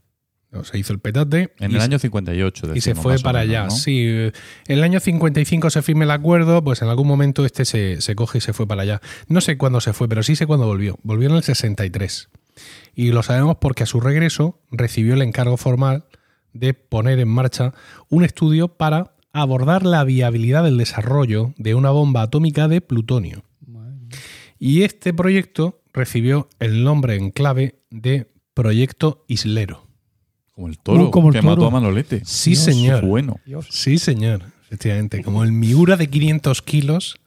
O 0.52 0.64
Se 0.64 0.80
hizo 0.80 0.94
el 0.94 1.00
petate. 1.00 1.54
En 1.60 1.76
el 1.76 1.82
año 1.82 2.00
58. 2.00 2.66
y 2.74 2.82
se 2.82 2.92
decimos, 2.92 3.04
fue 3.04 3.20
para 3.20 3.42
menos, 3.42 3.52
allá. 3.52 3.64
¿no? 3.66 3.72
Sí, 3.72 4.08
en 4.08 4.34
el 4.68 4.84
año 4.84 5.00
55 5.00 5.70
se 5.70 5.82
firma 5.84 6.06
el 6.06 6.12
acuerdo, 6.12 6.64
pues 6.64 6.82
en 6.82 6.88
algún 6.88 7.08
momento 7.08 7.46
este 7.46 7.66
se, 7.66 8.02
se 8.02 8.16
coge 8.16 8.40
y 8.40 8.42
se 8.42 8.54
fue 8.54 8.66
para 8.66 8.82
allá. 8.82 9.02
No 9.28 9.42
sé 9.42 9.58
cuándo 9.58 9.80
se 9.80 9.94
fue, 9.94 10.08
pero 10.08 10.24
sí 10.24 10.36
sé 10.36 10.48
cuándo 10.48 10.66
volvió. 10.66 10.98
Volvió 11.04 11.30
en 11.30 11.36
el 11.36 11.44
63. 11.44 12.30
Y 12.96 13.12
lo 13.12 13.22
sabemos 13.22 13.58
porque 13.62 13.84
a 13.84 13.86
su 13.86 14.00
regreso 14.02 14.60
recibió 14.72 15.14
el 15.14 15.22
encargo 15.22 15.56
formal 15.56 16.06
de 16.54 16.74
poner 16.74 17.20
en 17.20 17.28
marcha 17.28 17.74
un 18.10 18.24
estudio 18.24 18.68
para 18.70 19.14
abordar 19.32 19.86
la 19.86 20.04
viabilidad 20.04 20.64
del 20.64 20.78
desarrollo 20.78 21.54
de 21.58 21.76
una 21.76 21.92
bomba 21.92 22.24
atómica 22.24 22.68
de 22.68 22.82
plutonio. 22.82 23.44
Y 24.58 24.84
este 24.84 25.14
proyecto 25.14 25.82
recibió 25.94 26.50
el 26.60 26.84
nombre 26.84 27.16
en 27.16 27.32
clave 27.32 27.76
de 27.90 28.30
Proyecto 28.54 29.24
Islero. 29.28 29.86
Como 30.54 30.68
el 30.68 30.78
toro 30.80 31.12
Como 31.12 31.30
el 31.30 31.36
que 31.36 31.40
toro. 31.42 31.52
mató 31.56 31.68
a 31.68 31.72
Manolete. 31.72 32.22
Sí, 32.26 32.52
Dios, 32.52 32.64
señor. 32.64 33.06
Bueno. 33.06 33.40
Dios. 33.46 33.68
Sí, 33.70 33.98
señor, 33.98 34.42
efectivamente. 34.66 35.24
Como 35.24 35.44
el 35.44 35.54
Miura 35.54 35.96
de 35.96 36.10
500 36.10 36.62
kilos 36.62 37.20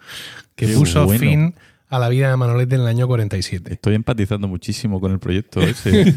que 0.54 0.66
Qué 0.66 0.74
puso 0.74 1.06
bueno. 1.06 1.20
fin 1.20 1.54
a 1.92 1.98
la 1.98 2.09
vida 2.09 2.31
de 2.31 2.37
Manolete 2.38 2.76
en 2.76 2.81
el 2.81 2.87
año 2.87 3.07
47. 3.07 3.74
Estoy 3.74 3.94
empatizando 3.94 4.48
muchísimo 4.48 4.98
con 4.98 5.12
el 5.12 5.18
proyecto 5.18 5.61
ese. 5.61 6.14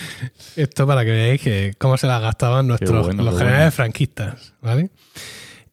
Esto 0.56 0.86
para 0.86 1.04
que 1.04 1.10
veáis 1.10 1.42
que 1.42 1.74
cómo 1.76 1.98
se 1.98 2.06
las 2.06 2.22
gastaban 2.22 2.66
nuestros 2.66 3.04
bueno, 3.04 3.24
los 3.24 3.36
generales 3.36 3.64
bueno. 3.64 3.72
franquistas. 3.72 4.54
¿vale? 4.62 4.88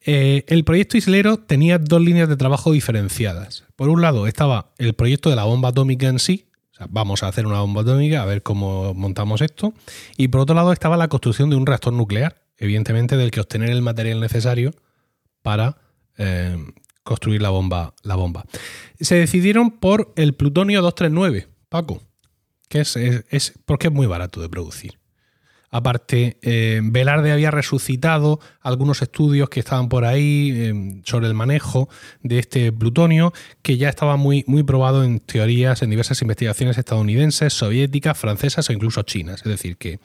Eh, 0.04 0.44
el 0.48 0.62
proyecto 0.62 0.98
Islero 0.98 1.38
tenía 1.38 1.78
dos 1.78 2.02
líneas 2.02 2.28
de 2.28 2.36
trabajo 2.36 2.70
diferenciadas. 2.70 3.64
Por 3.76 3.88
un 3.88 4.02
lado 4.02 4.26
estaba 4.26 4.74
el 4.76 4.92
proyecto 4.92 5.30
de 5.30 5.36
la 5.36 5.44
bomba 5.44 5.70
atómica 5.70 6.06
en 6.06 6.18
sí, 6.18 6.48
O 6.72 6.76
sea, 6.76 6.86
vamos 6.90 7.22
a 7.22 7.28
hacer 7.28 7.46
una 7.46 7.60
bomba 7.60 7.80
atómica, 7.80 8.20
a 8.20 8.26
ver 8.26 8.42
cómo 8.42 8.92
montamos 8.92 9.40
esto. 9.40 9.72
Y 10.18 10.28
por 10.28 10.42
otro 10.42 10.54
lado 10.54 10.70
estaba 10.70 10.98
la 10.98 11.08
construcción 11.08 11.48
de 11.48 11.56
un 11.56 11.64
reactor 11.64 11.94
nuclear, 11.94 12.42
evidentemente 12.58 13.16
del 13.16 13.30
que 13.30 13.40
obtener 13.40 13.70
el 13.70 13.80
material 13.80 14.20
necesario 14.20 14.74
para 15.40 15.78
eh, 16.18 16.58
construir 17.06 17.40
la 17.40 17.48
bomba, 17.48 17.94
la 18.02 18.16
bomba. 18.16 18.44
Se 19.00 19.14
decidieron 19.14 19.70
por 19.70 20.12
el 20.16 20.34
plutonio 20.34 20.82
239, 20.82 21.48
Paco, 21.70 22.02
que 22.68 22.80
es, 22.80 22.96
es, 22.96 23.54
porque 23.64 23.86
es 23.86 23.92
muy 23.92 24.06
barato 24.06 24.42
de 24.42 24.50
producir. 24.50 24.98
Aparte, 25.70 26.38
eh, 26.42 26.80
Velarde 26.82 27.32
había 27.32 27.50
resucitado 27.50 28.40
algunos 28.60 29.02
estudios 29.02 29.48
que 29.48 29.60
estaban 29.60 29.88
por 29.88 30.04
ahí 30.04 30.52
eh, 30.54 31.02
sobre 31.04 31.26
el 31.26 31.34
manejo 31.34 31.88
de 32.22 32.38
este 32.38 32.72
plutonio, 32.72 33.32
que 33.62 33.76
ya 33.76 33.88
estaba 33.88 34.16
muy, 34.16 34.44
muy 34.46 34.62
probado 34.62 35.04
en 35.04 35.20
teorías, 35.20 35.82
en 35.82 35.90
diversas 35.90 36.22
investigaciones 36.22 36.78
estadounidenses, 36.78 37.52
soviéticas, 37.52 38.16
francesas 38.18 38.68
o 38.68 38.72
incluso 38.72 39.02
chinas. 39.02 39.40
Es 39.40 39.48
decir, 39.48 39.76
que 39.76 40.00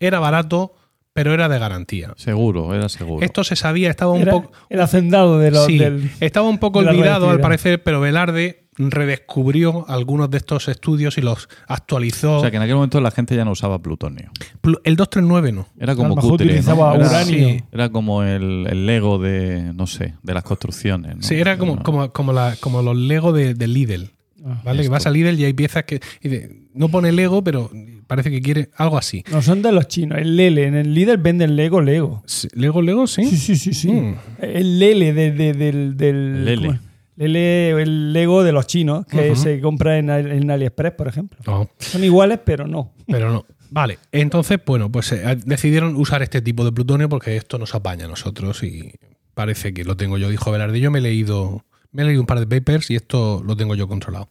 era 0.00 0.18
barato, 0.18 0.74
pero 1.12 1.34
era 1.34 1.48
de 1.48 1.58
garantía. 1.58 2.12
Seguro, 2.16 2.74
era 2.74 2.88
seguro. 2.88 3.24
Esto 3.24 3.44
se 3.44 3.56
sabía, 3.56 3.90
estaba 3.90 4.12
un 4.12 4.24
poco. 4.24 4.52
el 4.70 4.80
hacendado 4.80 5.38
de 5.38 5.50
los, 5.50 5.66
Sí, 5.66 5.78
del... 5.78 6.10
estaba 6.20 6.48
un 6.48 6.58
poco 6.58 6.78
olvidado 6.80 7.28
al 7.30 7.40
parecer, 7.40 7.82
pero 7.82 8.00
Velarde 8.00 8.60
redescubrió 8.78 9.84
algunos 9.88 10.30
de 10.30 10.38
estos 10.38 10.68
estudios 10.68 11.18
y 11.18 11.20
los 11.20 11.48
actualizó. 11.68 12.38
O 12.38 12.40
sea, 12.40 12.50
que 12.50 12.56
en 12.56 12.62
aquel 12.62 12.76
momento 12.76 13.00
la 13.00 13.10
gente 13.10 13.36
ya 13.36 13.44
no 13.44 13.50
usaba 13.52 13.80
plutonio. 13.80 14.30
Plu- 14.62 14.80
El 14.84 14.96
239 14.96 15.52
no. 15.52 15.68
Era 15.78 15.92
A 15.92 15.96
como 15.96 16.14
cutre, 16.16 16.28
¿no? 16.28 16.34
utilizaba 16.52 16.94
Era, 16.94 17.06
uranio. 17.06 17.48
sí. 17.48 17.64
era 17.72 17.90
como 17.90 18.22
el, 18.22 18.66
el 18.70 18.86
Lego 18.86 19.18
de, 19.18 19.72
no 19.74 19.86
sé, 19.86 20.14
de 20.22 20.34
las 20.34 20.42
construcciones. 20.44 21.16
¿no? 21.16 21.22
Sí, 21.22 21.34
era 21.34 21.58
como, 21.58 21.76
No. 21.76 21.82
como, 21.82 22.10
como, 22.12 22.32
la- 22.32 22.56
como 22.60 22.80
los 22.82 22.96
Lego 22.96 23.32
de, 23.32 23.54
de 23.54 23.66
Lidl. 23.66 24.10
Ah, 24.44 24.60
¿Vale? 24.64 24.78
Que 24.78 24.82
esto. 24.84 24.92
vas 24.92 25.06
a 25.06 25.10
Lidl 25.10 25.38
y 25.38 25.44
hay 25.44 25.52
piezas 25.52 25.84
que. 25.84 26.00
y 26.22 26.28
de- 26.28 26.62
no 26.74 26.88
pone 26.88 27.12
Lego, 27.12 27.44
pero 27.44 27.70
parece 28.06 28.30
que 28.30 28.40
quiere 28.40 28.70
algo 28.76 28.98
así. 28.98 29.24
No 29.30 29.42
son 29.42 29.62
de 29.62 29.72
los 29.72 29.88
chinos. 29.88 30.18
El 30.18 30.36
Lele. 30.36 30.66
En 30.66 30.74
el 30.74 30.94
líder 30.94 31.18
venden 31.18 31.56
Lego, 31.56 31.80
Lego. 31.80 32.22
Sí, 32.26 32.48
¿Lego, 32.54 32.82
Lego? 32.82 33.06
Sí. 33.06 33.24
Sí, 33.26 33.36
sí, 33.36 33.56
sí, 33.56 33.72
sí. 33.74 33.90
Mm. 33.92 34.14
El 34.40 34.78
Lele 34.78 35.12
de- 35.12 35.32
de- 35.32 35.52
del, 35.54 35.96
del 35.96 36.44
Lele. 36.44 36.66
¿cómo 36.68 36.78
el 37.16 38.12
Lego 38.12 38.42
de 38.42 38.52
los 38.52 38.66
chinos 38.66 39.06
que 39.06 39.36
se 39.36 39.60
compra 39.60 39.98
en, 39.98 40.10
en 40.10 40.50
AliExpress, 40.50 40.92
por 40.92 41.08
ejemplo. 41.08 41.38
No, 41.46 41.68
Son 41.78 42.02
iguales, 42.02 42.40
pero 42.44 42.66
no. 42.66 42.92
pero 43.06 43.30
no. 43.30 43.44
Vale, 43.70 43.98
entonces, 44.10 44.58
bueno, 44.66 44.90
pues 44.90 45.12
eh, 45.12 45.38
decidieron 45.46 45.96
usar 45.96 46.22
este 46.22 46.42
tipo 46.42 46.64
de 46.64 46.72
plutonio 46.72 47.08
porque 47.08 47.36
esto 47.36 47.58
nos 47.58 47.74
apaña 47.74 48.04
a 48.06 48.08
nosotros 48.08 48.62
y 48.64 48.92
parece 49.34 49.72
que 49.72 49.84
lo 49.84 49.96
tengo 49.96 50.18
yo, 50.18 50.28
dijo 50.28 50.50
Velarde. 50.50 50.80
Yo 50.80 50.90
me 50.90 50.98
he 50.98 51.02
leído, 51.02 51.64
me 51.92 52.02
he 52.02 52.06
leído 52.06 52.20
un 52.20 52.26
par 52.26 52.44
de 52.44 52.46
papers 52.60 52.90
y 52.90 52.96
esto 52.96 53.42
lo 53.46 53.56
tengo 53.56 53.74
yo 53.74 53.88
controlado. 53.88 54.28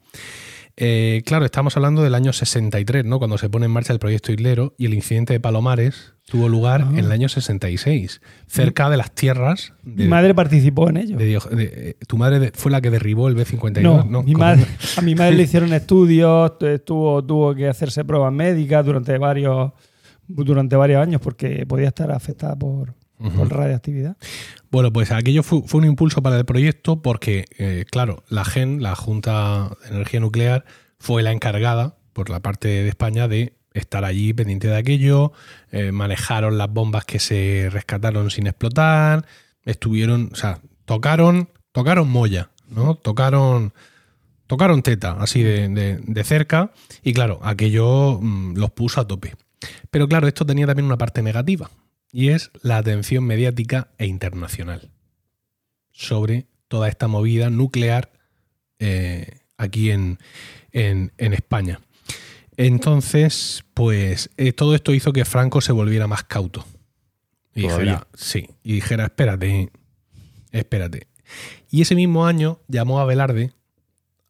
Eh, 0.83 1.21
claro, 1.27 1.45
estamos 1.45 1.77
hablando 1.77 2.01
del 2.01 2.15
año 2.15 2.33
63, 2.33 3.05
¿no? 3.05 3.19
Cuando 3.19 3.37
se 3.37 3.49
pone 3.49 3.67
en 3.67 3.71
marcha 3.71 3.93
el 3.93 3.99
proyecto 3.99 4.31
Islero 4.31 4.73
y 4.79 4.87
el 4.87 4.95
incidente 4.95 5.31
de 5.33 5.39
Palomares 5.39 6.15
tuvo 6.25 6.49
lugar 6.49 6.85
Ah. 6.87 6.89
en 6.93 7.05
el 7.05 7.11
año 7.11 7.29
66, 7.29 8.19
cerca 8.47 8.89
de 8.89 8.97
las 8.97 9.11
tierras 9.11 9.73
de, 9.83 10.05
Mi 10.05 10.09
madre 10.09 10.33
participó 10.33 10.89
en 10.89 10.97
ello. 10.97 11.17
de 11.17 11.25
Dio- 11.25 11.39
de- 11.51 11.63
eh, 11.91 11.95
tu 12.07 12.17
madre 12.17 12.51
fue 12.55 12.71
la 12.71 12.81
que 12.81 12.89
derribó 12.89 13.27
el 13.27 13.35
B-52. 13.35 13.83
No, 13.83 14.03
No, 14.05 14.23
mi 14.23 14.33
¿cómo? 14.33 14.45
madre, 14.45 14.65
a 14.97 15.01
mi 15.01 15.13
madre 15.13 15.35
le 15.35 15.43
hicieron 15.43 15.71
estudios, 15.71 16.57
tu- 16.57 16.79
tuvo, 16.79 17.23
tuvo 17.23 17.53
que 17.53 17.67
hacerse 17.67 18.03
pruebas 18.03 18.33
médicas 18.33 18.83
durante 18.83 19.15
varios, 19.19 19.73
durante 20.27 20.75
varios 20.75 20.99
años 20.99 21.21
porque 21.21 21.63
podía 21.67 21.89
estar 21.89 22.11
afectada 22.11 22.55
por, 22.55 22.95
Por 23.35 23.49
radiactividad. 23.49 24.17
Bueno, 24.71 24.91
pues 24.91 25.11
aquello 25.11 25.43
fue, 25.43 25.61
fue 25.65 25.79
un 25.81 25.85
impulso 25.87 26.21
para 26.23 26.37
el 26.37 26.45
proyecto 26.45 27.01
porque, 27.01 27.45
eh, 27.57 27.85
claro, 27.89 28.23
la 28.29 28.43
GEN, 28.45 28.81
la 28.81 28.95
Junta 28.95 29.69
de 29.83 29.89
Energía 29.95 30.19
Nuclear, 30.19 30.65
fue 30.99 31.21
la 31.23 31.31
encargada 31.31 31.95
por 32.13 32.29
la 32.29 32.39
parte 32.39 32.67
de 32.67 32.87
España 32.89 33.27
de 33.27 33.53
estar 33.73 34.03
allí 34.05 34.33
pendiente 34.33 34.67
de 34.67 34.75
aquello, 34.77 35.31
eh, 35.71 35.91
manejaron 35.91 36.57
las 36.57 36.69
bombas 36.71 37.05
que 37.05 37.19
se 37.19 37.69
rescataron 37.71 38.29
sin 38.29 38.47
explotar, 38.47 39.25
estuvieron, 39.63 40.29
o 40.33 40.35
sea, 40.35 40.59
tocaron, 40.85 41.49
tocaron 41.71 42.09
molla, 42.09 42.49
¿no? 42.69 42.95
Tocaron, 42.95 43.73
tocaron 44.47 44.81
teta, 44.83 45.15
así 45.19 45.41
de, 45.43 45.69
de- 45.69 45.97
de 46.05 46.23
cerca, 46.23 46.71
y 47.03 47.13
claro, 47.13 47.39
aquello 47.43 48.19
mm, 48.21 48.55
los 48.57 48.71
puso 48.71 48.99
a 48.99 49.07
tope. 49.07 49.35
Pero 49.89 50.07
claro, 50.07 50.27
esto 50.27 50.45
tenía 50.45 50.65
también 50.67 50.85
una 50.85 50.97
parte 50.97 51.21
negativa, 51.21 51.69
y 52.11 52.29
es 52.29 52.51
la 52.61 52.77
atención 52.77 53.23
mediática 53.23 53.89
e 53.97 54.05
internacional 54.05 54.91
sobre 55.91 56.47
toda 56.67 56.87
esta 56.89 57.07
movida 57.07 57.49
nuclear 57.49 58.11
eh, 58.79 59.39
aquí 59.57 59.91
en, 59.91 60.17
en- 60.71 61.11
en 61.17 61.33
España. 61.33 61.79
Entonces, 62.57 63.63
pues 63.73 64.29
eh, 64.37 64.51
todo 64.53 64.75
esto 64.75 64.93
hizo 64.93 65.13
que 65.13 65.25
Franco 65.25 65.61
se 65.61 65.71
volviera 65.71 66.07
más 66.07 66.23
cauto. 66.23 66.65
Y 67.55 67.63
Todavía. 67.63 67.79
dijera, 67.93 68.07
sí, 68.13 68.49
y 68.63 68.73
dijera, 68.73 69.05
espérate, 69.05 69.71
espérate. 70.51 71.07
Y 71.69 71.81
ese 71.81 71.95
mismo 71.95 72.25
año 72.25 72.59
llamó 72.67 72.99
a 72.99 73.05
Velarde 73.05 73.53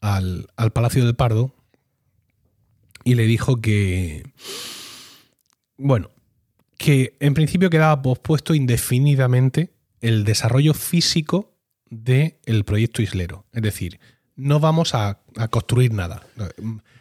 al, 0.01 0.47
al 0.55 0.71
Palacio 0.71 1.03
del 1.05 1.15
Pardo 1.15 1.53
y 3.03 3.15
le 3.15 3.23
dijo 3.23 3.57
que, 3.61 4.23
bueno, 5.77 6.09
que 6.83 7.15
en 7.19 7.33
principio 7.35 7.69
quedaba 7.69 8.01
pospuesto 8.01 8.55
indefinidamente 8.55 9.71
el 10.01 10.23
desarrollo 10.23 10.73
físico 10.73 11.53
del 11.89 12.63
proyecto 12.65 13.01
islero. 13.03 13.45
Es 13.53 13.61
decir, 13.61 13.99
no 14.35 14.59
vamos 14.59 14.95
a, 14.95 15.19
a 15.37 15.47
construir 15.49 15.93
nada. 15.93 16.23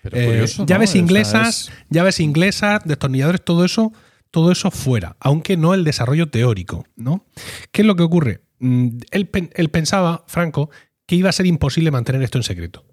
Pero 0.03 0.17
Eh, 0.17 0.47
llaves 0.67 0.95
inglesas, 0.95 1.49
es- 1.69 1.73
llaves 1.89 2.21
inglesas, 2.21 2.83
destornilladores, 2.85 3.43
todo 3.43 3.65
eso, 3.65 3.93
todo 4.31 4.53
eso 4.53 4.71
fuera, 4.71 5.17
aunque 5.19 5.57
no 5.57 5.73
el 5.73 5.85
desarrollo 5.85 6.29
teórico, 6.29 6.85
¿no? 6.97 7.25
¿Qué 7.73 7.81
es 7.83 7.87
lo 7.87 7.97
que 7.97 8.03
ocurre? 8.03 8.43
Mm, 8.59 8.99
Él, 9.13 9.31
él 9.55 9.69
pensaba, 9.71 10.25
Franco, 10.27 10.69
que 11.07 11.17
iba 11.17 11.31
a 11.31 11.33
ser 11.33 11.47
imposible 11.47 11.91
mantener 11.91 12.23
esto 12.23 12.37
en 12.39 12.45
secreto. 12.45 12.85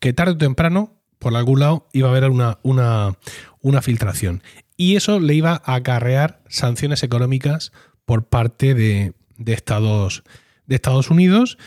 Que 0.00 0.12
tarde 0.12 0.32
o 0.34 0.38
temprano, 0.38 1.00
por 1.18 1.34
algún 1.34 1.58
lado, 1.60 1.88
iba 1.92 2.06
a 2.08 2.10
haber 2.12 2.30
una, 2.30 2.58
una, 2.62 3.16
una 3.60 3.82
filtración. 3.82 4.42
Y 4.78 4.96
eso 4.96 5.20
le 5.20 5.34
iba 5.34 5.60
a 5.64 5.74
acarrear 5.74 6.40
sanciones 6.48 7.02
económicas 7.02 7.72
por 8.06 8.24
parte 8.28 8.74
de, 8.74 9.12
de 9.36 9.52
Estados, 9.52 10.22
de 10.66 10.76
Estados 10.76 11.10
Unidos 11.10 11.58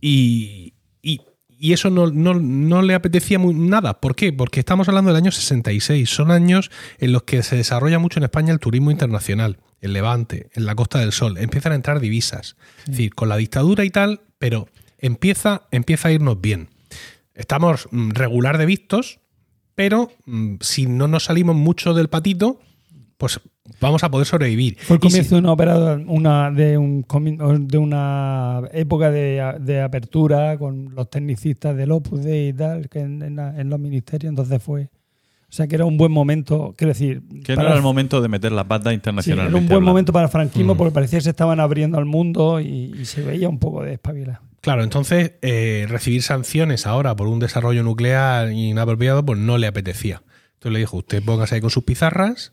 y, 0.00 0.74
y- 1.02 1.20
y 1.58 1.72
eso 1.72 1.88
no, 1.88 2.08
no- 2.10 2.34
no 2.34 2.82
le 2.82 2.92
apetecía 2.94 3.38
muy, 3.38 3.54
nada. 3.54 3.98
¿Por 4.00 4.14
qué? 4.14 4.30
Porque 4.32 4.60
estamos 4.60 4.88
hablando 4.88 5.10
del 5.10 5.22
año 5.22 5.30
66. 5.32 6.10
Son 6.10 6.30
años 6.30 6.70
en 6.98 7.12
los 7.12 7.22
que 7.22 7.42
se 7.42 7.56
desarrolla 7.56 7.98
mucho 7.98 8.18
en 8.20 8.24
España 8.24 8.52
el 8.52 8.58
turismo 8.58 8.90
internacional, 8.90 9.58
el 9.80 9.92
Levante, 9.94 10.50
en 10.52 10.66
la 10.66 10.74
Costa 10.74 10.98
del 10.98 11.12
Sol. 11.12 11.38
Empiezan 11.38 11.72
a 11.72 11.76
entrar 11.76 12.00
divisas. 12.00 12.56
Es 12.80 12.90
decir, 12.90 13.14
con 13.14 13.28
la 13.30 13.36
dictadura 13.38 13.84
y 13.84 13.90
tal, 13.90 14.20
pero 14.38 14.68
empieza, 14.98 15.62
empieza 15.70 16.08
a 16.08 16.12
irnos 16.12 16.40
bien. 16.40 16.68
Estamos 17.34 17.88
mm, 17.90 18.10
regular 18.10 18.58
de 18.58 18.66
vistos, 18.66 19.20
pero 19.76 20.10
mm, 20.24 20.54
si 20.60 20.86
no 20.86 21.06
nos 21.06 21.24
salimos 21.24 21.54
mucho 21.54 21.94
del 21.94 22.08
patito, 22.08 22.58
pues 23.16 23.40
vamos 23.80 24.02
a 24.04 24.10
poder 24.10 24.26
sobrevivir. 24.26 24.76
Fue 24.80 24.96
el 24.96 25.02
si- 25.02 25.08
comienzo 25.08 25.34
de 25.36 25.40
una 25.42 25.52
operadora, 25.52 26.02
una, 26.06 26.50
de, 26.50 26.76
un, 26.76 27.04
de 27.68 27.78
una 27.78 28.62
época 28.72 29.10
de, 29.12 29.54
de 29.60 29.80
apertura 29.82 30.58
con 30.58 30.94
los 30.94 31.08
tecnicistas 31.08 31.76
del 31.76 31.92
Opus 31.92 32.24
Dei 32.24 32.48
y 32.48 32.52
tal, 32.52 32.88
que 32.88 32.98
en, 33.00 33.22
en 33.22 33.36
la- 33.36 33.58
en 33.58 33.68
los 33.70 33.78
ministerios, 33.78 34.28
entonces 34.30 34.60
fue. 34.62 34.90
O 35.48 35.52
sea 35.56 35.68
que 35.68 35.76
era 35.76 35.84
un 35.84 35.96
buen 35.96 36.10
momento, 36.10 36.74
quiero 36.76 36.92
decir. 36.92 37.22
Que 37.44 37.54
no 37.54 37.62
era 37.62 37.74
el 37.76 37.80
momento 37.82 38.20
de 38.20 38.28
meter 38.28 38.50
las 38.52 38.66
bandas 38.66 38.90
sí, 38.90 38.96
internacionales. 38.96 39.50
era 39.50 39.56
un 39.60 39.68
buen 39.68 39.82
momento 39.84 40.12
para 40.12 40.24
el 40.26 40.30
franquismo 40.30 40.74
Mm. 40.74 40.76
porque 40.76 40.92
parecía 40.92 41.18
que 41.20 41.22
se 41.24 41.30
estaban 41.30 41.60
abriendo 41.60 41.96
al 41.98 42.04
mundo 42.04 42.60
y, 42.60 42.92
y 43.00 43.04
se 43.04 43.22
veía 43.22 43.48
un 43.48 43.58
poco 43.58 43.82
de 43.84 43.92
espabila. 43.94 44.42
Claro, 44.66 44.82
entonces 44.82 45.34
eh, 45.42 45.86
recibir 45.88 46.24
sanciones 46.24 46.88
ahora 46.88 47.14
por 47.14 47.28
un 47.28 47.38
desarrollo 47.38 47.84
nuclear 47.84 48.50
inapropiado, 48.50 49.24
pues 49.24 49.38
no 49.38 49.58
le 49.58 49.68
apetecía. 49.68 50.24
Entonces 50.54 50.72
le 50.72 50.78
dijo, 50.80 50.96
usted 50.96 51.22
póngase 51.22 51.54
ahí 51.54 51.60
con 51.60 51.70
sus 51.70 51.84
pizarras, 51.84 52.52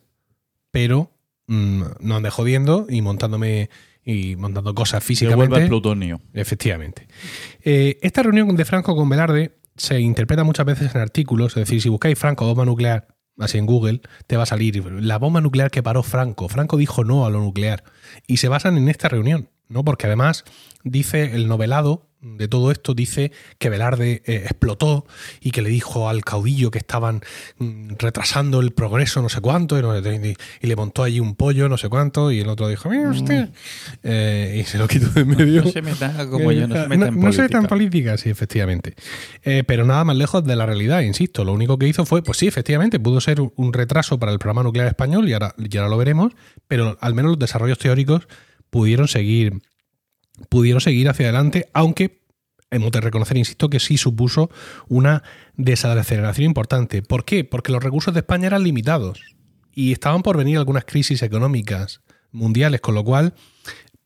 pero 0.69 1.09
mm, 1.47 1.81
no 2.01 2.15
ande 2.15 2.29
jodiendo 2.29 2.85
y 2.87 3.01
montándome 3.01 3.71
y 4.05 4.35
montando 4.35 4.75
cosas 4.75 4.99
vuelve 4.99 5.07
físicamente. 5.07 5.61
el 5.63 5.67
plutonio. 5.69 6.21
Efectivamente. 6.35 7.07
Eh, 7.63 7.97
esta 8.03 8.21
reunión 8.21 8.55
de 8.55 8.65
Franco 8.65 8.95
con 8.95 9.09
Velarde 9.09 9.57
se 9.75 9.99
interpreta 9.99 10.43
muchas 10.43 10.67
veces 10.67 10.93
en 10.93 11.01
artículos, 11.01 11.57
es 11.57 11.67
decir, 11.67 11.81
si 11.81 11.89
buscáis 11.89 12.19
Franco 12.19 12.45
bomba 12.45 12.63
nuclear, 12.63 13.07
así 13.39 13.57
en 13.57 13.65
Google, 13.65 14.01
te 14.27 14.37
va 14.37 14.43
a 14.43 14.45
salir 14.45 14.85
la 15.01 15.17
bomba 15.17 15.41
nuclear 15.41 15.71
que 15.71 15.81
paró 15.81 16.03
Franco. 16.03 16.47
Franco 16.47 16.77
dijo 16.77 17.03
no 17.03 17.25
a 17.25 17.31
lo 17.31 17.39
nuclear. 17.39 17.83
Y 18.27 18.37
se 18.37 18.49
basan 18.49 18.77
en 18.77 18.87
esta 18.87 19.09
reunión. 19.09 19.49
¿No? 19.69 19.83
Porque 19.83 20.07
además 20.07 20.43
dice 20.83 21.35
el 21.35 21.47
novelado 21.47 22.07
de 22.25 22.47
todo 22.47 22.71
esto 22.71 22.93
dice 22.93 23.33
que 23.57 23.67
Velarde 23.69 24.21
eh, 24.25 24.43
explotó 24.45 25.05
y 25.41 25.51
que 25.51 25.61
le 25.61 25.67
dijo 25.67 26.07
al 26.07 26.23
caudillo 26.23 26.71
que 26.71 26.77
estaban 26.77 27.19
mm, 27.57 27.95
retrasando 27.99 28.61
el 28.61 28.71
progreso 28.71 29.21
no 29.21 29.27
sé 29.27 29.41
cuánto 29.41 29.77
y, 29.77 29.81
no- 29.81 29.97
y- 29.99 30.33
y 30.61 30.67
le 30.67 30.75
montó 30.77 31.03
allí 31.03 31.19
un 31.19 31.35
pollo 31.35 31.67
no 31.67 31.77
sé 31.77 31.89
cuánto 31.89 32.31
y 32.31 32.39
el 32.39 32.47
otro 32.47 32.69
dijo 32.69 32.89
mira 32.89 33.09
usted 33.09 33.49
Eh, 34.03 34.59
y 34.61 34.63
se 34.63 34.77
lo 34.77 34.87
quitó 34.87 35.07
de 35.09 35.21
en 35.21 35.27
medio 35.27 35.63
No 35.63 35.71
se 35.71 35.81
meta 35.81 36.29
como 36.29 36.49
yo, 36.53 36.65
no 36.65 36.75
se 36.75 36.87
meta 36.87 37.07
en 37.09 37.19
no 37.19 37.33
se 37.33 37.41
meta 37.41 37.57
política. 37.57 37.57
en 37.57 37.65
política, 37.67 38.17
sí, 38.17 38.29
efectivamente. 38.29 38.95
Eh, 39.43 39.63
pero 39.67 39.83
nada 39.85 40.05
más 40.05 40.15
lejos 40.15 40.45
de 40.45 40.55
la 40.55 40.65
realidad, 40.65 41.01
insisto. 41.01 41.43
Lo 41.43 41.51
único 41.51 41.77
que 41.77 41.89
hizo 41.89 42.05
fue, 42.05 42.23
pues 42.23 42.37
sí, 42.37 42.47
efectivamente, 42.47 43.01
pudo 43.01 43.19
ser 43.19 43.41
un- 43.41 43.51
un 43.57 43.73
retraso 43.73 44.17
para 44.17 44.31
el 44.31 44.39
programa 44.39 44.63
nuclear 44.63 44.87
español 44.87 45.27
y 45.27 45.33
ahora, 45.33 45.55
y 45.57 45.75
ahora 45.77 45.89
lo 45.89 45.97
veremos, 45.97 46.31
pero 46.69 46.97
al 47.01 47.13
menos 47.13 47.31
los 47.31 47.39
desarrollos 47.39 47.79
teóricos 47.79 48.27
pudieron 48.73 49.07
seguir, 49.07 49.61
pudieron 50.49 50.81
seguir 50.81 51.07
hacia 51.07 51.27
adelante, 51.27 51.69
aunque 51.73 52.23
hemos 52.71 52.91
de 52.91 53.01
reconocer, 53.01 53.37
insisto, 53.37 53.69
que 53.69 53.79
sí 53.79 53.97
supuso 53.97 54.49
una 54.87 55.21
desaceleración 55.55 56.47
importante. 56.47 57.03
¿Por 57.03 57.23
qué? 57.23 57.43
Porque 57.43 57.71
los 57.71 57.83
recursos 57.83 58.15
de 58.15 58.21
España 58.21 58.47
eran 58.47 58.63
limitados 58.63 59.21
y 59.75 59.91
estaban 59.91 60.23
por 60.23 60.37
venir 60.37 60.57
algunas 60.57 60.85
crisis 60.85 61.21
económicas 61.21 62.01
mundiales, 62.31 62.81
con 62.81 62.95
lo 62.95 63.03
cual 63.03 63.35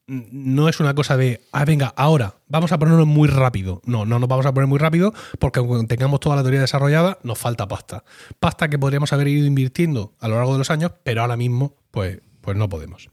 no 0.06 0.68
es 0.68 0.82
una 0.82 0.94
cosa 0.94 1.16
de, 1.16 1.40
ah, 1.54 1.64
venga, 1.64 1.94
ahora 1.96 2.36
vamos 2.50 2.74
a 2.74 2.78
ponernos 2.78 3.08
muy 3.08 3.30
rápido. 3.30 3.82
No, 3.86 4.06
no 4.06 4.20
nos 4.20 4.28
vamos 4.28 4.46
a 4.46 4.54
poner 4.54 4.68
muy 4.68 4.80
rápido 4.80 5.14
porque 5.40 5.60
aunque 5.60 5.88
tengamos 5.88 6.20
toda 6.20 6.36
la 6.36 6.42
teoría 6.42 6.60
desarrollada, 6.60 7.20
nos 7.24 7.38
falta 7.38 7.70
pasta. 7.70 8.04
Pasta 8.42 8.68
que 8.68 8.78
podríamos 8.78 9.14
haber 9.14 9.30
ido 9.30 9.48
invirtiendo 9.48 10.14
a 10.20 10.28
lo 10.28 10.36
largo 10.36 10.52
de 10.52 10.58
los 10.58 10.72
años, 10.72 10.92
pero 11.06 11.22
ahora 11.22 11.38
mismo, 11.38 11.78
pues, 11.92 12.20
pues 12.42 12.58
no 12.58 12.68
podemos. 12.68 13.10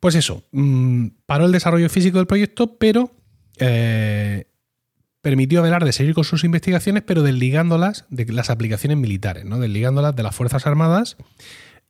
Pues 0.00 0.14
eso, 0.14 0.44
mm, 0.52 1.06
paró 1.26 1.46
el 1.46 1.52
desarrollo 1.52 1.88
físico 1.88 2.18
del 2.18 2.26
proyecto, 2.26 2.76
pero 2.78 3.12
eh, 3.58 4.46
permitió 5.20 5.58
a 5.58 5.62
Velarde 5.62 5.92
seguir 5.92 6.14
con 6.14 6.24
sus 6.24 6.44
investigaciones, 6.44 7.02
pero 7.04 7.22
desligándolas 7.22 8.04
de 8.08 8.24
las 8.32 8.50
aplicaciones 8.50 8.98
militares, 8.98 9.44
¿no? 9.44 9.58
desligándolas 9.58 10.14
de 10.14 10.22
las 10.22 10.34
Fuerzas 10.34 10.66
Armadas, 10.66 11.16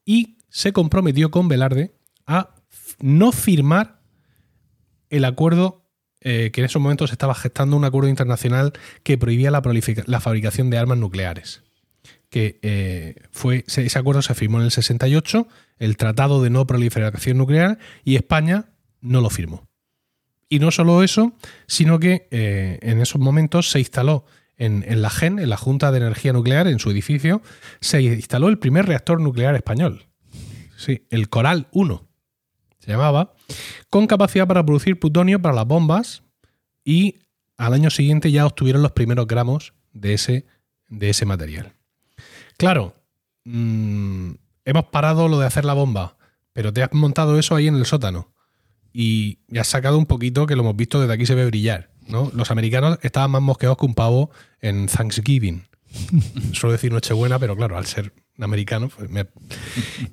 y 0.05 0.39
se 0.49 0.73
comprometió 0.73 1.31
con 1.31 1.49
Velarde 1.49 1.93
a 2.27 2.55
no 3.01 3.33
firmar 3.33 4.01
el 5.11 5.25
acuerdo 5.25 5.85
eh, 6.21 6.51
que 6.53 6.63
en 6.63 6.65
esos 6.65 6.83
momentos 6.83 7.13
estaba 7.13 7.35
gestando 7.35 7.77
un 7.77 7.85
acuerdo 7.85 8.09
internacional 8.09 8.73
que 9.03 9.19
prohibía 9.19 9.51
la, 9.51 10.21
fabricación 10.21 10.71
de 10.71 10.79
armas 10.79 10.99
nucleares. 10.99 11.63
Que 12.29 12.59
eh, 12.63 13.15
fue, 13.31 13.65
se- 13.69 13.87
ese 13.87 13.99
acuerdo 13.99 14.21
se 14.23 14.35
firmó 14.35 14.59
en 14.59 14.65
el 14.65 14.71
68, 14.71 15.47
el 15.79 15.97
Tratado 15.97 16.43
de 16.43 16.51
No 16.51 16.67
Proliferación 16.67 17.39
Nuclear, 17.39 17.79
y 18.05 18.17
España 18.17 18.67
no 19.01 19.21
lo 19.21 19.31
firmó. 19.31 19.69
Y 20.49 20.61
no 20.61 20.71
solo 20.71 21.03
eso, 21.03 21.35
sino 21.67 21.99
que 21.99 22.27
eh, 22.31 22.79
en 22.83 23.01
esos 23.01 23.21
momentos 23.21 23.71
se 23.71 23.81
instaló 23.81 24.25
en, 24.57 25.03
la 25.03 25.11
GEN, 25.11 25.39
en 25.39 25.51
la 25.51 25.57
Junta 25.57 25.93
de 25.93 25.99
Energía 25.99 26.33
Nuclear, 26.33 26.67
en 26.67 26.79
su 26.79 26.91
edificio, 26.91 27.43
se 27.81 28.03
instaló 28.03 28.49
el 28.49 28.59
primer 28.59 28.87
reactor 28.87 29.21
nuclear 29.21 29.55
español. 29.55 30.07
Sí, 30.77 31.07
el 31.11 31.29
Coral 31.29 31.69
1 31.73 32.09
se 32.79 32.91
llamaba, 32.93 33.35
con 33.91 34.07
capacidad 34.07 34.47
para 34.47 34.65
producir 34.65 34.99
plutonio 34.99 35.41
para 35.41 35.55
las 35.55 35.67
bombas 35.67 36.23
y 36.85 37.17
al 37.57 37.75
año 37.75 37.91
siguiente 37.91 38.31
ya 38.31 38.47
obtuvieron 38.47 38.83
los 38.83 38.93
primeros 38.93 39.27
gramos 39.27 39.75
de 39.93 40.15
ese, 40.15 40.47
de 40.89 41.11
ese 41.11 41.27
material. 41.27 41.75
Claro, 42.57 42.95
mm, 43.45 44.31
hemos 44.69 44.85
parado 44.87 45.29
lo 45.29 45.39
de 45.39 45.47
hacer 45.47 45.65
la 45.65 45.73
bomba, 45.75 46.17
pero 46.53 46.73
te 46.73 46.83
has 46.83 46.93
montado 46.93 47.39
eso 47.39 47.55
ahí 47.57 47.69
en 47.69 47.77
el 47.77 47.87
sótano 47.87 48.33
y 48.93 49.39
ya 49.49 49.63
has 49.63 49.69
sacado 49.69 49.97
un 49.99 50.07
poquito 50.07 50.47
que 50.47 50.57
lo 50.57 50.63
hemos 50.63 50.77
visto 50.77 51.01
desde 51.01 51.13
aquí 51.15 51.27
se 51.27 51.35
ve 51.35 51.47
brillar. 51.47 51.91
¿no? 52.09 52.31
Los 52.35 52.51
americanos 52.51 52.99
estaban 53.03 53.31
más 53.31 53.43
mosqueados 53.43 53.77
que 53.79 53.87
un 53.87 53.95
pavo 53.95 54.31
en 54.61 54.87
Thanksgiving. 54.87 55.65
Suelo 56.53 56.73
decir 56.73 56.93
Nochebuena, 56.93 57.39
pero 57.39 57.57
claro, 57.57 57.77
al 57.79 57.87
ser 57.87 58.13
americano. 58.39 58.89
pues 58.95 59.11
me- 59.11 59.27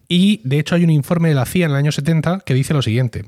Y 0.07 0.41
de 0.43 0.59
hecho 0.59 0.75
hay 0.75 0.83
un 0.83 0.89
informe 0.89 1.29
de 1.29 1.35
la 1.35 1.45
CIA 1.45 1.65
en 1.65 1.71
el 1.71 1.77
año 1.77 1.91
70 1.91 2.39
que 2.41 2.53
dice 2.53 2.73
lo 2.73 2.81
siguiente. 2.81 3.25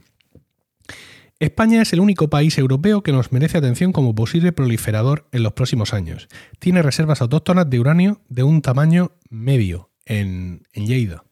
España 1.40 1.82
es 1.82 1.94
el 1.94 2.00
único 2.00 2.30
país 2.30 2.58
europeo 2.58 3.04
que 3.04 3.12
nos 3.12 3.32
merece 3.32 3.58
atención 3.60 3.92
como 3.92 4.16
posible 4.16 4.52
proliferador 4.54 5.28
en 5.32 5.44
los 5.44 5.54
próximos 5.54 5.94
años. 5.94 6.28
Tiene 6.60 6.82
reservas 6.82 7.22
autóctonas 7.22 7.70
de 7.70 7.80
uranio 7.80 8.22
de 8.28 8.44
un 8.44 8.62
tamaño 8.62 9.12
medio 9.30 9.92
en, 10.08 10.64
en 10.74 10.88
Lleida. 10.88 11.24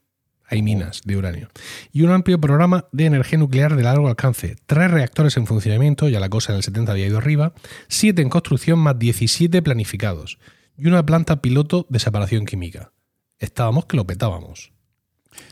Hay 0.47 0.61
minas 0.61 1.01
de 1.05 1.17
uranio. 1.17 1.49
Y 1.91 2.03
un 2.03 2.11
amplio 2.11 2.39
programa 2.39 2.85
de 2.91 3.05
energía 3.05 3.39
nuclear 3.39 3.75
de 3.75 3.81
largo 3.81 4.07
alcance. 4.07 4.57
Tres 4.67 4.91
reactores 4.91 5.35
en 5.37 5.47
funcionamiento, 5.47 6.07
ya 6.07 6.19
la 6.19 6.29
cosa 6.29 6.51
en 6.51 6.57
el 6.57 6.63
70 6.63 6.91
había 6.91 7.07
ido 7.07 7.17
arriba. 7.17 7.53
Siete 7.87 8.21
en 8.21 8.29
construcción 8.29 8.77
más 8.77 8.99
17 8.99 9.63
planificados. 9.63 10.37
Y 10.77 10.85
una 10.87 11.03
planta 11.03 11.41
piloto 11.41 11.87
de 11.89 11.97
separación 11.97 12.45
química. 12.45 12.91
Estábamos 13.39 13.85
que 13.87 13.97
lo 13.97 14.05
petábamos. 14.05 14.71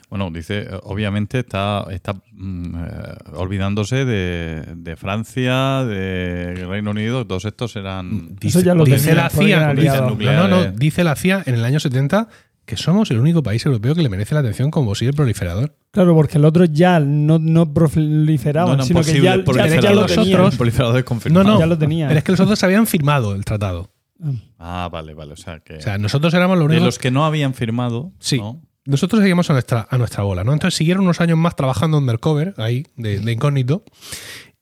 Bueno, 0.09 0.29
dice, 0.31 0.59
eh, 0.59 0.79
obviamente 0.83 1.39
está, 1.39 1.87
está 1.89 2.13
mm, 2.31 2.75
eh, 2.75 3.15
olvidándose 3.33 4.05
de, 4.05 4.63
de 4.77 4.95
Francia, 4.95 5.83
de 5.85 6.65
Reino 6.67 6.91
Unido, 6.91 7.25
todos 7.25 7.45
estos 7.45 7.75
eran... 7.75 8.37
Eso 8.41 8.61
ya 8.61 8.75
lo 8.75 8.85
dice 8.85 9.15
la 9.15 9.29
CIA, 9.29 9.73
dice- 9.73 10.01
no, 10.01 10.47
no, 10.47 10.71
dice 10.71 11.03
la 11.03 11.15
CIA 11.15 11.43
en 11.47 11.55
el 11.55 11.65
año 11.65 11.79
70 11.79 12.29
que 12.65 12.77
somos 12.77 13.11
el 13.11 13.19
único 13.19 13.43
país 13.43 13.65
europeo 13.65 13.93
que 13.95 14.01
le 14.01 14.09
merece 14.09 14.33
la 14.33 14.39
atención 14.41 14.71
como 14.71 14.87
posible 14.87 15.13
proliferador. 15.13 15.75
Claro, 15.91 16.15
porque 16.15 16.37
el 16.37 16.45
otro 16.45 16.65
ya 16.65 16.99
no, 16.99 17.37
no 17.39 17.73
proliferaban, 17.73 18.75
eran 18.75 18.85
sino 18.87 19.01
que 19.03 19.21
ya, 19.21 19.35
ya- 19.37 19.79
ya 19.81 19.91
lo 19.93 20.05
tenían. 20.05 20.41
No, 20.41 21.03
confirmados. 21.05 21.47
no, 21.47 21.59
Ya 21.59 21.65
lo 21.65 21.77
tenía. 21.77 22.07
pero 22.07 22.17
es 22.19 22.23
que 22.23 22.31
los 22.31 22.39
otros 22.39 22.63
habían 22.63 22.87
firmado 22.87 23.35
el 23.35 23.43
tratado. 23.45 23.91
Ah, 24.57 24.89
vale, 24.91 25.13
vale. 25.13 25.33
O 25.33 25.37
sea, 25.37 25.59
que 25.59 25.75
O 25.75 25.81
sea, 25.81 25.97
nosotros 25.97 26.33
éramos 26.33 26.57
los 26.57 26.67
de 26.69 26.75
únicos. 26.75 26.85
los 26.85 26.99
que 26.99 27.11
no 27.11 27.25
habían 27.25 27.53
firmado, 27.53 28.13
Sí. 28.19 28.37
¿no? 28.37 28.61
Nosotros 28.85 29.21
seguimos 29.21 29.49
a 29.49 29.53
nuestra, 29.53 29.87
a 29.89 29.97
nuestra 29.97 30.23
bola, 30.23 30.43
¿no? 30.43 30.51
Entonces 30.51 30.77
siguieron 30.77 31.03
unos 31.05 31.21
años 31.21 31.37
más 31.37 31.55
trabajando 31.55 31.97
undercover, 31.97 32.53
ahí, 32.57 32.85
de, 32.97 33.19
de 33.19 33.31
incógnito, 33.31 33.83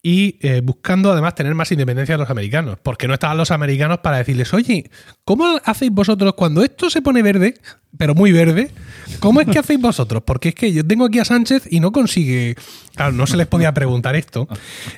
y 0.03 0.39
eh, 0.41 0.61
buscando 0.63 1.11
además 1.11 1.35
tener 1.35 1.53
más 1.53 1.71
independencia 1.71 2.15
de 2.15 2.19
los 2.19 2.29
americanos, 2.29 2.77
porque 2.81 3.07
no 3.07 3.13
estaban 3.13 3.37
los 3.37 3.51
americanos 3.51 3.99
para 3.99 4.17
decirles, 4.17 4.51
oye, 4.53 4.89
¿cómo 5.23 5.59
hacéis 5.63 5.91
vosotros 5.91 6.33
cuando 6.33 6.63
esto 6.63 6.89
se 6.89 7.03
pone 7.03 7.21
verde, 7.21 7.53
pero 7.97 8.15
muy 8.15 8.31
verde? 8.31 8.71
¿Cómo 9.19 9.41
es 9.41 9.47
que 9.47 9.59
hacéis 9.59 9.79
vosotros? 9.79 10.23
Porque 10.25 10.49
es 10.49 10.55
que 10.55 10.73
yo 10.73 10.85
tengo 10.85 11.05
aquí 11.05 11.19
a 11.19 11.25
Sánchez 11.25 11.67
y 11.71 11.79
no 11.79 11.91
consigue. 11.91 12.55
Claro, 12.95 13.11
no 13.11 13.27
se 13.27 13.37
les 13.37 13.45
podía 13.45 13.73
preguntar 13.73 14.15
esto. 14.15 14.47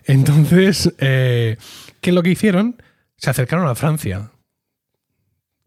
Entonces, 0.06 0.94
eh, 1.00 1.58
¿qué 2.00 2.10
es 2.12 2.16
lo 2.16 2.24
que 2.24 2.30
hicieron? 2.32 2.82
Se 3.18 3.30
acercaron 3.30 3.68
a 3.68 3.76
Francia. 3.76 4.32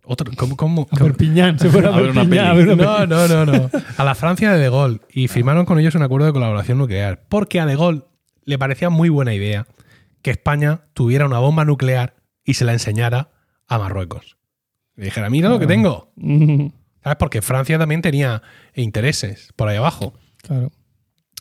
Otro, 0.02 0.30
¿cómo, 0.36 0.56
cómo- 0.56 0.88
A 0.92 0.96
Perpiñán, 0.96 1.58
se 1.58 1.68
fueron 1.68 1.92
a 1.92 1.96
A 1.98 2.00
ver 2.00 2.12
Perpiñán, 2.14 2.46
a 2.46 2.54
ver 2.54 2.68
una 2.70 3.06
no, 3.06 3.06
no, 3.06 3.44
no, 3.44 3.44
no. 3.52 3.70
A 3.98 4.04
la 4.04 4.14
Francia 4.14 4.52
de 4.52 4.60
De 4.60 4.70
Gaulle. 4.70 5.00
Y 5.12 5.28
firmaron 5.28 5.66
con 5.66 5.78
ellos 5.78 5.94
un 5.94 6.02
acuerdo 6.02 6.26
de 6.26 6.32
colaboración 6.32 6.78
nuclear. 6.78 7.24
Porque 7.28 7.60
a 7.60 7.66
De 7.66 7.76
Gaulle 7.76 8.04
le 8.46 8.58
parecía 8.58 8.88
muy 8.88 9.10
buena 9.10 9.34
idea 9.34 9.66
que 10.22 10.30
España 10.30 10.86
tuviera 10.94 11.26
una 11.26 11.38
bomba 11.38 11.64
nuclear 11.64 12.16
y 12.44 12.54
se 12.54 12.64
la 12.64 12.72
enseñara 12.72 13.30
a 13.66 13.78
Marruecos. 13.78 14.38
Le 14.94 15.04
dijera, 15.04 15.28
mira 15.28 15.50
lo 15.50 15.58
que 15.58 15.66
tengo. 15.66 16.12
¿Sabes? 17.02 17.16
Porque 17.18 17.42
Francia 17.42 17.78
también 17.78 18.00
tenía 18.00 18.42
intereses 18.74 19.52
por 19.56 19.68
ahí 19.68 19.76
abajo. 19.76 20.14
Claro. 20.42 20.72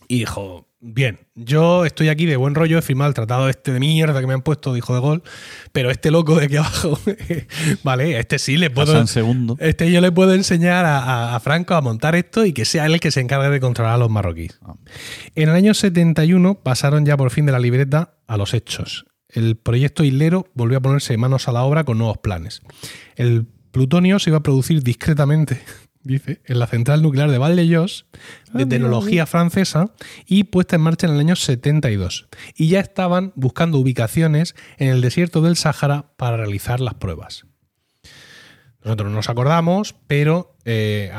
Y 0.08 0.20
dijo, 0.20 0.68
bien, 0.88 1.19
yo 1.34 1.84
estoy 1.86 2.10
aquí 2.10 2.26
de 2.28 2.36
buen 2.38 2.54
rollo, 2.56 2.78
he 2.78 2.82
firmado 2.82 3.08
el 3.10 3.15
tratado 3.15 3.50
este 3.50 3.74
de 3.74 3.80
mierda 3.80 4.19
que 4.21 4.28
me 4.28 4.34
han 4.34 4.41
puesto, 4.43 4.74
dijo 4.74 4.93
De 4.93 5.02
Gaulle, 5.02 5.24
pero 5.71 5.89
este 5.89 6.12
loco 6.12 6.36
de 6.38 6.45
aquí 6.45 6.56
abajo, 6.58 7.00
vale, 7.84 8.19
este 8.19 8.38
sí 8.39 8.58
le 8.58 8.69
puedo... 8.69 9.06
Segundo. 9.08 9.58
Este 9.60 9.91
yo 9.91 10.00
le 10.02 10.12
puedo 10.12 10.34
enseñar 10.34 10.86
a, 10.86 11.00
a- 11.00 11.36
a 11.36 11.39
Franco 11.39 11.74
a 11.74 11.82
montar 11.82 12.15
esto 12.15 12.45
y 12.45 12.54
que 12.54 12.65
sea 12.65 12.86
él 12.86 12.93
el 12.93 13.00
que 13.00 13.12
se 13.12 13.19
encargue 13.21 13.50
de 13.50 13.60
controlar 13.60 13.93
a 13.95 13.98
los 13.98 14.10
marroquíes. 14.10 14.60
Ah. 14.63 14.76
En 15.36 15.50
el 15.50 15.56
año 15.56 15.74
71 15.74 16.56
pasaron 16.63 17.06
ya 17.06 17.17
por 17.17 17.32
fin 17.32 17.45
de 17.45 17.52
la 17.52 17.60
libreta 17.60 18.13
a 18.28 18.38
los 18.38 18.54
hechos. 18.54 19.06
El 19.30 19.56
proyecto 19.58 20.04
Hilero 20.04 20.48
volvió 20.54 20.78
a 20.78 20.82
ponerse 20.82 21.17
manos 21.17 21.48
a 21.48 21.52
la 21.52 21.63
obra 21.63 21.84
con 21.84 21.98
nuevos 21.98 22.19
planes. 22.19 22.62
El 23.15 23.48
plutonio 23.71 24.19
se 24.19 24.30
iba 24.30 24.38
a 24.38 24.43
producir 24.43 24.82
discretamente, 24.84 25.60
dice, 26.06 26.41
en 26.46 26.60
la 26.60 26.68
central 26.68 27.02
nuclear 27.02 27.30
de 27.30 27.38
Val-de-Jos, 27.38 28.06
de 28.13 28.20
Ah, 28.20 28.52
mira, 28.54 28.70
tecnología 28.70 29.26
francesa, 29.26 29.91
y 30.26 30.46
puesta 30.46 30.76
en 30.76 30.82
marcha 30.84 31.08
en 31.08 31.13
el 31.13 31.20
año 31.20 31.36
72. 31.36 32.28
Y 32.56 32.70
ya 32.70 32.80
estaban 32.80 33.34
buscando 33.36 33.80
ubicaciones 33.80 34.56
en 34.78 34.89
el 34.89 35.02
desierto 35.02 35.41
del 35.41 35.58
Sáhara 35.58 36.12
para 36.18 36.38
realizar 36.38 36.80
las 36.80 36.94
pruebas. 36.94 37.46
Nosotros 38.86 39.10
no 39.10 39.15
nos 39.15 39.30
acordamos, 39.30 39.95
pero 40.06 40.56
eh, 40.63 41.12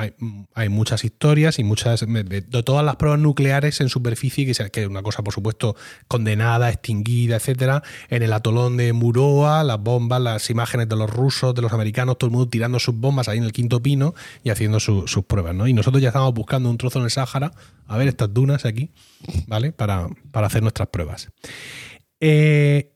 hay, 0.54 0.68
muchas 0.68 1.04
historias 1.04 1.58
y 1.58 1.64
muchas 1.64 2.00
de, 2.06 2.42
todas 2.62 2.84
las 2.84 2.94
pruebas 2.94 3.18
nucleares 3.20 3.80
en 3.80 3.88
superficie, 3.88 4.46
que, 4.46 4.54
se- 4.54 4.70
que 4.70 4.82
es 4.84 4.88
una 4.88 5.02
cosa, 5.02 5.22
por 5.24 5.34
supuesto, 5.34 5.74
condenada, 6.06 6.70
extinguida, 6.70 7.36
etcétera. 7.36 7.82
En 8.08 8.22
el 8.22 8.32
atolón 8.32 8.76
de 8.76 8.92
Muroa, 8.92 9.64
las 9.64 9.80
bombas, 9.80 10.20
las 10.22 10.48
imágenes 10.48 10.88
de 10.88 10.94
los 10.96 11.10
rusos, 11.10 11.54
de 11.56 11.62
los 11.62 11.72
americanos, 11.72 12.16
todo 12.18 12.28
el 12.28 12.32
mundo 12.36 12.48
tirando 12.48 12.78
sus 12.78 12.94
bombas 12.94 13.28
ahí 13.28 13.38
en 13.38 13.44
el 13.44 13.52
quinto 13.52 13.82
pino 13.82 14.14
y 14.44 14.50
haciendo 14.50 14.78
su- 14.78 15.08
sus 15.08 15.24
pruebas, 15.24 15.54
¿no? 15.56 15.66
Y 15.66 15.72
nosotros 15.72 16.00
ya 16.00 16.08
estamos 16.10 16.32
buscando 16.34 16.70
un 16.70 16.78
trozo 16.78 17.00
en 17.00 17.06
el 17.06 17.10
Sáhara, 17.10 17.50
a 17.88 17.96
ver 17.98 18.06
estas 18.06 18.32
dunas 18.32 18.64
aquí, 18.64 18.90
¿vale? 19.48 19.72
Para, 19.72 20.06
para 20.30 20.46
hacer 20.46 20.62
nuestras 20.62 20.86
pruebas. 20.88 21.30
Eh, 22.20 22.92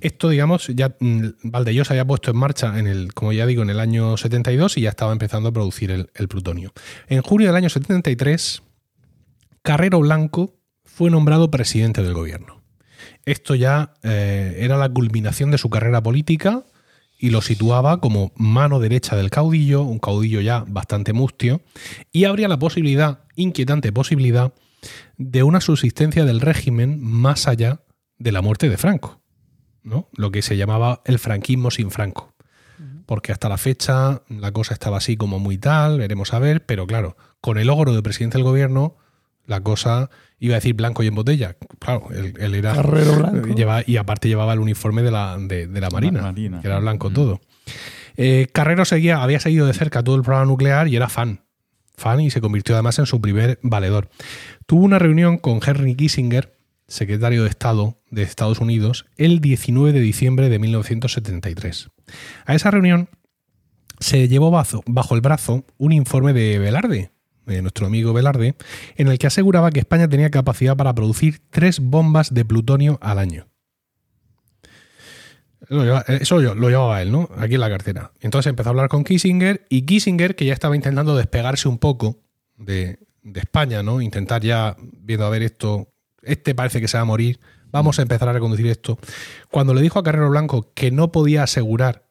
esto, 0.00 0.28
digamos, 0.28 0.68
ya 0.68 0.96
mm, 0.98 1.26
Valdellosa 1.42 1.94
había 1.94 2.04
puesto 2.04 2.30
en 2.30 2.36
marcha, 2.36 2.78
en 2.78 2.86
el, 2.86 3.14
como 3.14 3.32
ya 3.32 3.46
digo, 3.46 3.62
en 3.62 3.70
el 3.70 3.80
año 3.80 4.16
72 4.16 4.78
y 4.78 4.82
ya 4.82 4.90
estaba 4.90 5.12
empezando 5.12 5.48
a 5.48 5.52
producir 5.52 5.90
el, 5.90 6.28
plutonio. 6.28 6.72
En 7.08 7.22
junio 7.22 7.48
del 7.48 7.56
año 7.56 7.68
73, 7.68 8.62
Carrero 9.62 10.00
Blanco 10.00 10.54
fue 10.84 11.10
nombrado 11.10 11.50
presidente 11.50 12.02
del 12.02 12.14
gobierno. 12.14 12.62
Esto 13.24 13.54
ya 13.54 13.94
eh, 14.02 14.56
era 14.60 14.76
la 14.76 14.88
culminación 14.88 15.50
de 15.50 15.58
su 15.58 15.70
carrera 15.70 16.02
política 16.02 16.64
y 17.18 17.30
lo 17.30 17.40
situaba 17.40 18.00
como 18.00 18.32
mano 18.36 18.78
derecha 18.78 19.16
del 19.16 19.30
caudillo, 19.30 19.82
un 19.82 19.98
caudillo 19.98 20.40
ya 20.40 20.64
bastante 20.66 21.12
mustio, 21.12 21.62
y 22.12 22.24
habría 22.24 22.48
la 22.48 22.58
posibilidad, 22.58 23.20
inquietante 23.36 23.92
posibilidad, 23.92 24.52
de 25.16 25.42
una 25.42 25.60
subsistencia 25.60 26.24
del 26.24 26.40
régimen 26.40 27.02
más 27.02 27.48
allá 27.48 27.80
de 28.18 28.32
la 28.32 28.42
muerte 28.42 28.68
de 28.68 28.76
Franco. 28.76 29.20
¿No? 29.86 30.08
Lo 30.14 30.30
que 30.30 30.42
se 30.42 30.58
llamaba 30.58 31.00
el 31.06 31.18
franquismo 31.18 31.70
sin 31.70 31.90
Franco. 31.90 32.34
Porque 33.06 33.30
hasta 33.32 33.48
la 33.48 33.56
fecha 33.56 34.22
la 34.28 34.50
cosa 34.52 34.74
estaba 34.74 34.98
así 34.98 35.16
como 35.16 35.38
muy 35.38 35.56
tal, 35.58 35.98
veremos 35.98 36.34
a 36.34 36.38
ver, 36.40 36.66
pero 36.66 36.86
claro, 36.86 37.16
con 37.40 37.56
el 37.56 37.68
logro 37.68 37.94
de 37.94 38.02
presidente 38.02 38.36
del 38.36 38.44
gobierno, 38.44 38.96
la 39.46 39.60
cosa 39.60 40.10
iba 40.40 40.54
a 40.54 40.56
decir 40.56 40.74
blanco 40.74 41.04
y 41.04 41.06
en 41.06 41.14
botella. 41.14 41.56
Claro, 41.78 42.08
él, 42.10 42.34
él 42.38 42.54
era. 42.56 42.74
Carrero 42.74 43.14
blanco. 43.14 43.46
lleva- 43.54 43.84
y 43.86 43.96
aparte 43.96 44.26
llevaba 44.28 44.52
el 44.54 44.58
uniforme 44.58 45.02
de 45.02 45.10
la, 45.12 45.38
de, 45.38 45.68
de 45.68 45.80
la 45.80 45.88
Marina, 45.88 46.20
Marina. 46.20 46.60
que 46.60 46.66
era 46.66 46.80
blanco 46.80 47.10
Mm. 47.10 47.14
todo. 47.14 47.40
Eh, 48.16 48.48
Carrero 48.52 48.84
seguía, 48.84 49.22
había 49.22 49.38
seguido 49.38 49.66
de 49.66 49.72
cerca 49.74 50.02
todo 50.02 50.16
el 50.16 50.22
programa 50.22 50.46
nuclear 50.46 50.88
y 50.88 50.96
era 50.96 51.08
fan. 51.08 51.42
Fan 51.96 52.20
y 52.20 52.30
se 52.30 52.40
convirtió 52.40 52.74
además 52.74 52.98
en 52.98 53.06
su 53.06 53.20
primer 53.20 53.58
valedor. 53.62 54.08
Tuvo 54.66 54.84
una 54.84 54.98
reunión 54.98 55.38
con 55.38 55.60
Henry 55.64 55.94
Kissinger, 55.94 56.55
secretario 56.88 57.42
de 57.42 57.48
Estado 57.48 57.98
de 58.10 58.22
Estados 58.22 58.60
Unidos, 58.60 59.06
el 59.16 59.40
19 59.40 59.92
de 59.92 60.00
diciembre 60.00 60.48
de 60.48 60.58
1973. 60.58 61.88
A 62.44 62.54
esa 62.54 62.70
reunión 62.70 63.08
se 63.98 64.28
llevó 64.28 64.50
bajo 64.50 65.14
el 65.14 65.20
brazo 65.20 65.64
un 65.78 65.92
informe 65.92 66.32
de 66.32 66.58
Velarde, 66.58 67.10
de 67.46 67.62
nuestro 67.62 67.86
amigo 67.86 68.12
Velarde, 68.12 68.56
en 68.96 69.08
el 69.08 69.18
que 69.18 69.26
aseguraba 69.26 69.70
que 69.70 69.80
España 69.80 70.08
tenía 70.08 70.30
capacidad 70.30 70.76
para 70.76 70.94
producir 70.94 71.40
tres 71.50 71.80
bombas 71.80 72.32
de 72.32 72.44
plutonio 72.44 72.98
al 73.00 73.18
año. 73.18 73.46
Eso 76.20 76.38
lo 76.40 76.68
llevaba 76.68 77.02
él, 77.02 77.10
¿no? 77.10 77.28
Aquí 77.36 77.54
en 77.54 77.60
la 77.60 77.68
cartera. 77.70 78.12
Entonces 78.20 78.50
empezó 78.50 78.68
a 78.68 78.70
hablar 78.70 78.88
con 78.88 79.02
Kissinger 79.02 79.66
y 79.68 79.82
Kissinger, 79.82 80.36
que 80.36 80.44
ya 80.44 80.52
estaba 80.52 80.76
intentando 80.76 81.16
despegarse 81.16 81.68
un 81.68 81.78
poco 81.78 82.20
de, 82.56 83.00
de 83.22 83.40
España, 83.40 83.82
¿no? 83.82 84.00
Intentar 84.00 84.42
ya, 84.42 84.76
viendo 84.78 85.26
a 85.26 85.30
ver 85.30 85.42
esto, 85.42 85.92
este 86.26 86.54
parece 86.54 86.80
que 86.80 86.88
se 86.88 86.96
va 86.96 87.02
a 87.02 87.06
morir, 87.06 87.40
vamos 87.70 87.98
a 87.98 88.02
empezar 88.02 88.28
a 88.28 88.32
reconducir 88.32 88.66
esto. 88.66 88.98
Cuando 89.50 89.74
le 89.74 89.82
dijo 89.82 89.98
a 89.98 90.02
Carrero 90.02 90.30
Blanco 90.30 90.72
que 90.74 90.90
no 90.90 91.12
podía 91.12 91.42
asegurar 91.42 92.06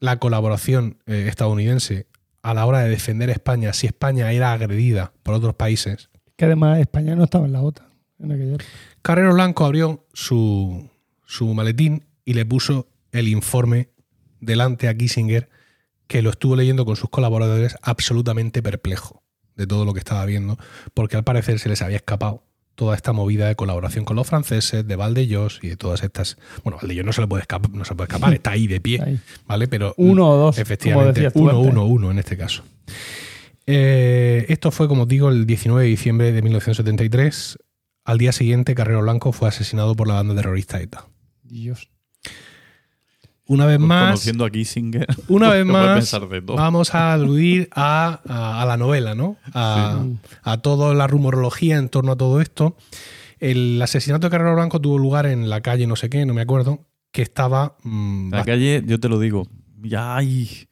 la 0.00 0.18
colaboración 0.18 0.98
eh, 1.06 1.26
estadounidense 1.28 2.06
a 2.42 2.54
la 2.54 2.66
hora 2.66 2.80
de 2.80 2.88
defender 2.88 3.30
a 3.30 3.32
España 3.32 3.72
si 3.72 3.86
España 3.86 4.32
era 4.32 4.52
agredida 4.52 5.12
por 5.22 5.34
otros 5.34 5.54
países, 5.54 6.08
Que 6.36 6.44
además 6.44 6.78
España 6.78 7.16
no 7.16 7.24
estaba 7.24 7.46
en 7.46 7.52
la 7.52 7.62
OTAN 7.62 7.88
en 8.20 8.32
aquella. 8.32 8.56
Carrero 9.02 9.34
Blanco 9.34 9.64
abrió 9.64 10.06
su, 10.12 10.88
su 11.26 11.52
maletín 11.54 12.06
y 12.24 12.34
le 12.34 12.46
puso 12.46 12.88
el 13.12 13.28
informe 13.28 13.90
delante 14.40 14.88
a 14.88 14.96
Kissinger, 14.96 15.48
que 16.06 16.22
lo 16.22 16.30
estuvo 16.30 16.56
leyendo 16.56 16.84
con 16.84 16.96
sus 16.96 17.10
colaboradores 17.10 17.76
absolutamente 17.82 18.62
perplejo 18.62 19.22
de 19.56 19.66
todo 19.66 19.84
lo 19.84 19.92
que 19.92 19.98
estaba 19.98 20.24
viendo, 20.24 20.58
porque 20.94 21.16
al 21.16 21.24
parecer 21.24 21.58
se 21.58 21.68
les 21.68 21.82
había 21.82 21.96
escapado 21.96 22.44
toda 22.78 22.94
esta 22.94 23.12
movida 23.12 23.48
de 23.48 23.56
colaboración 23.56 24.04
con 24.04 24.14
los 24.14 24.28
franceses, 24.28 24.86
de 24.86 24.94
Valdellós 24.94 25.58
y 25.62 25.68
de 25.68 25.76
todas 25.76 26.04
estas. 26.04 26.38
Bueno, 26.62 26.78
Valdellós 26.80 27.04
no 27.04 27.12
se 27.12 27.20
le 27.20 27.26
puede 27.26 27.40
escapar, 27.40 27.72
no 27.72 27.84
se 27.84 27.96
puede 27.96 28.06
escapar, 28.06 28.32
está 28.34 28.52
ahí 28.52 28.68
de 28.68 28.80
pie, 28.80 29.02
Ahí. 29.02 29.18
¿vale? 29.48 29.66
Pero 29.66 29.94
Uno 29.96 30.30
o 30.30 30.36
dos. 30.36 30.58
Efectivamente, 30.58 31.28
uno, 31.34 31.58
uno, 31.58 31.84
uno 31.86 32.12
en 32.12 32.20
este 32.20 32.36
caso. 32.36 32.62
Eh, 33.66 34.46
esto 34.48 34.70
fue, 34.70 34.86
como 34.86 35.06
digo, 35.06 35.28
el 35.28 35.44
19 35.44 35.82
de 35.82 35.88
diciembre 35.90 36.30
de 36.30 36.40
1973. 36.40 37.58
Al 38.04 38.16
día 38.16 38.30
siguiente, 38.30 38.76
Carrero 38.76 39.02
Blanco 39.02 39.32
fue 39.32 39.48
asesinado 39.48 39.96
por 39.96 40.06
la 40.06 40.14
banda 40.14 40.36
terrorista 40.36 40.80
ETA. 40.80 41.04
Dios. 41.42 41.90
Una 43.48 43.64
vez 43.66 43.78
Pues 43.78 43.88
más, 43.88 44.04
Conociendo 44.10 44.44
a 44.44 44.50
Kissinger. 44.50 45.06
una 45.28 45.50
vez 45.52 45.64
más, 45.66 46.14
vamos 46.44 46.94
a 46.94 47.14
aludir 47.14 47.68
a, 47.74 48.20
a- 48.28 48.62
a 48.62 48.66
la 48.66 48.76
novela, 48.76 49.14
¿no? 49.14 49.36
A, 49.54 50.04
a 50.42 50.58
toda 50.58 50.94
la 50.94 51.06
rumorología 51.06 51.76
en 51.78 51.88
torno 51.88 52.12
a 52.12 52.16
todo 52.16 52.40
esto. 52.40 52.76
El 53.40 53.80
asesinato 53.80 54.26
de 54.26 54.30
Carrero 54.30 54.54
Blanco 54.54 54.80
tuvo 54.80 54.98
lugar 54.98 55.24
en 55.26 55.48
la 55.48 55.60
calle 55.62 55.86
no 55.86 55.96
sé 55.96 56.10
qué, 56.10 56.26
no 56.26 56.34
me 56.34 56.42
acuerdo, 56.42 56.86
que 57.10 57.22
estaba... 57.22 57.76
mm, 57.84 58.30
La 58.32 58.44
calle, 58.44 58.82
yo 58.86 59.00
te 59.00 59.08
lo 59.08 59.18
digo. 59.18 59.46
Ya, 59.80 60.16
ay. 60.16 60.68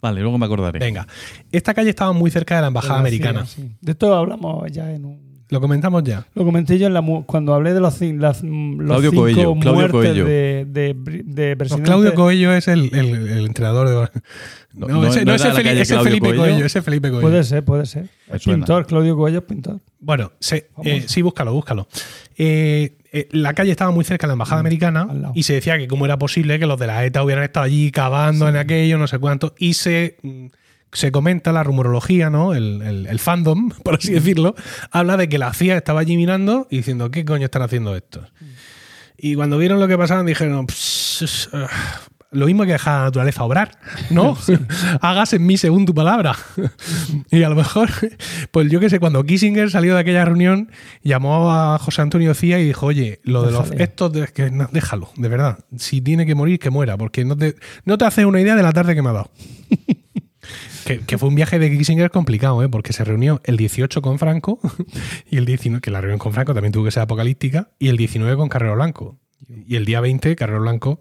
Vale, 0.00 0.20
luego 0.20 0.38
me 0.38 0.46
acordaré. 0.46 0.78
Venga, 0.78 1.06
esta 1.50 1.74
calle 1.74 1.90
estaba 1.90 2.12
muy 2.12 2.30
cerca 2.30 2.56
de 2.56 2.60
la 2.62 2.66
embajada 2.68 2.94
Pero 2.94 3.00
americana. 3.08 3.44
sí, 3.46 3.62
sí. 3.62 3.76
De 3.80 3.92
esto 3.92 4.14
hablamos 4.14 4.70
ya 4.70 4.90
en 4.92 5.04
un. 5.04 5.33
Lo 5.50 5.60
comentamos 5.60 6.02
ya. 6.04 6.26
Lo 6.34 6.44
comenté 6.44 6.78
yo 6.78 6.86
en 6.86 6.94
la, 6.94 7.00
mu- 7.02 7.24
cuando 7.26 7.54
hablé 7.54 7.74
de 7.74 7.80
los, 7.80 8.00
las, 8.00 8.42
mm, 8.42 8.78
los 8.80 8.86
Claudio 8.88 9.10
cinco 9.10 9.22
Coello, 9.22 9.54
Claudio 9.54 9.72
muertes 9.74 9.90
Coello. 9.92 10.24
de, 10.24 10.66
de, 10.66 10.94
de 11.24 11.56
No. 11.70 11.82
Claudio 11.82 12.14
Coello 12.14 12.52
es 12.52 12.66
el, 12.68 12.94
el- 12.94 13.28
el 13.28 13.46
entrenador 13.46 13.88
de. 13.88 13.94
No, 14.74 14.88
No, 14.88 15.02
no- 15.02 15.06
ese, 15.06 15.24
no 15.24 15.34
ese 15.34 15.48
la 15.48 15.54
Feli- 15.54 15.62
calle 15.64 15.80
ese 15.82 15.98
Felipe 16.00 16.26
Coello. 16.28 16.40
Coello. 16.42 16.66
ese 16.66 16.82
Felipe 16.82 17.08
Coello. 17.10 17.28
Puede 17.28 17.44
ser, 17.44 17.64
puede 17.64 17.86
ser. 17.86 18.08
Es 18.32 18.42
pintor, 18.44 18.86
Claudio 18.86 19.16
Coello 19.16 19.38
es 19.38 19.44
pintor. 19.44 19.80
Bueno, 20.00 20.32
se- 20.40 20.68
eh, 20.82 21.04
sí, 21.06 21.22
búscalo, 21.22 21.52
búscalo. 21.52 21.86
Eh, 22.36 22.96
eh, 23.12 23.28
la 23.30 23.52
calle 23.54 23.70
estaba 23.70 23.90
muy 23.92 24.04
cerca 24.04 24.26
de 24.26 24.28
la 24.28 24.32
embajada 24.32 24.60
americana 24.60 25.04
Mm, 25.04 25.20
lado. 25.20 25.32
y 25.36 25.44
se 25.44 25.52
decía 25.54 25.78
que 25.78 25.86
cómo 25.86 26.04
era 26.06 26.18
posible 26.18 26.58
que 26.58 26.66
los 26.66 26.80
de 26.80 26.86
la 26.88 27.04
ETA 27.04 27.22
hubieran 27.22 27.44
estado 27.44 27.66
allí 27.66 27.92
cavando 27.92 28.48
en 28.48 28.56
aquello, 28.56 28.98
no 28.98 29.06
sé 29.06 29.18
cuánto. 29.18 29.54
Y 29.58 29.74
se, 29.74 30.16
mm, 30.22 30.46
se 30.94 31.12
comenta 31.12 31.52
la 31.52 31.62
rumorología, 31.62 32.30
¿no? 32.30 32.54
El, 32.54 32.80
el- 32.82 33.06
el 33.06 33.18
fandom, 33.18 33.68
por 33.84 33.96
así 33.96 34.12
decirlo, 34.12 34.54
habla 34.90 35.16
de 35.18 35.28
que 35.28 35.36
la 35.38 35.52
CIA 35.52 35.76
estaba 35.76 36.00
allí 36.00 36.16
mirando 36.16 36.66
y 36.70 36.78
diciendo, 36.78 37.10
¿qué 37.10 37.24
coño 37.26 37.44
están 37.44 37.60
haciendo 37.62 37.94
estos? 37.94 38.32
Y 39.16 39.34
cuando 39.34 39.58
vieron 39.58 39.78
lo 39.80 39.86
que 39.88 39.96
pasaban 39.98 40.26
dijeron, 40.26 40.66
"Pss, 40.66 41.50
ah, 41.52 41.68
lo 42.32 42.46
mismo 42.46 42.64
que 42.64 42.72
dejar 42.72 42.94
a 42.94 42.98
la 42.98 43.04
naturaleza 43.04 43.44
obrar, 43.44 43.78
¿no? 44.10 44.36
Hagas 45.00 45.32
en 45.34 45.46
mí 45.46 45.56
según 45.56 45.86
tu 45.86 45.94
palabra. 45.94 46.34
y 47.30 47.42
a 47.44 47.48
lo 47.48 47.54
mejor, 47.54 47.90
pues 48.50 48.68
yo 48.72 48.80
qué 48.80 48.90
sé, 48.90 48.98
cuando 48.98 49.22
Kissinger 49.24 49.70
salió 49.70 49.94
de 49.94 50.00
aquella 50.00 50.24
reunión, 50.24 50.68
llamó 51.04 51.52
a 51.52 51.78
José 51.78 52.02
Antonio 52.02 52.34
Cía 52.34 52.58
y 52.58 52.64
dijo, 52.66 52.86
oye, 52.86 53.20
lo 53.22 53.42
de 53.44 53.52
los 53.52 53.70
estos, 53.70 54.12
de- 54.12 54.26
que 54.26 54.50
no, 54.50 54.68
déjalo, 54.72 55.10
de 55.16 55.28
verdad. 55.28 55.58
Si 55.78 56.00
tiene 56.00 56.26
que 56.26 56.34
morir, 56.34 56.58
que 56.58 56.70
muera, 56.70 56.96
porque 56.98 57.24
no 57.24 57.36
te, 57.36 57.54
no 57.84 57.96
te 57.98 58.04
haces 58.04 58.24
una 58.24 58.40
idea 58.40 58.56
de 58.56 58.62
la 58.64 58.72
tarde 58.72 58.96
que 58.96 59.02
me 59.02 59.10
ha 59.10 59.12
dado. 59.12 59.30
Que, 60.84 61.00
que 61.00 61.18
fue 61.18 61.28
un 61.28 61.34
viaje 61.34 61.58
de 61.58 61.70
Kissinger 61.76 62.10
complicado, 62.10 62.62
¿eh? 62.62 62.68
porque 62.68 62.92
se 62.92 63.04
reunió 63.04 63.40
el 63.44 63.56
18 63.56 64.02
con 64.02 64.18
Franco 64.18 64.60
y 65.30 65.38
el 65.38 65.46
19, 65.46 65.80
que 65.80 65.90
la 65.90 66.00
reunión 66.00 66.18
con 66.18 66.32
Franco 66.32 66.54
también 66.54 66.72
tuvo 66.72 66.84
que 66.84 66.90
ser 66.90 67.02
apocalíptica, 67.02 67.70
y 67.78 67.88
el 67.88 67.96
19 67.96 68.36
con 68.36 68.48
Carrero 68.48 68.74
Blanco. 68.74 69.18
Y 69.66 69.76
el 69.76 69.84
día 69.84 70.00
20, 70.00 70.36
Carrero 70.36 70.60
Blanco 70.60 71.00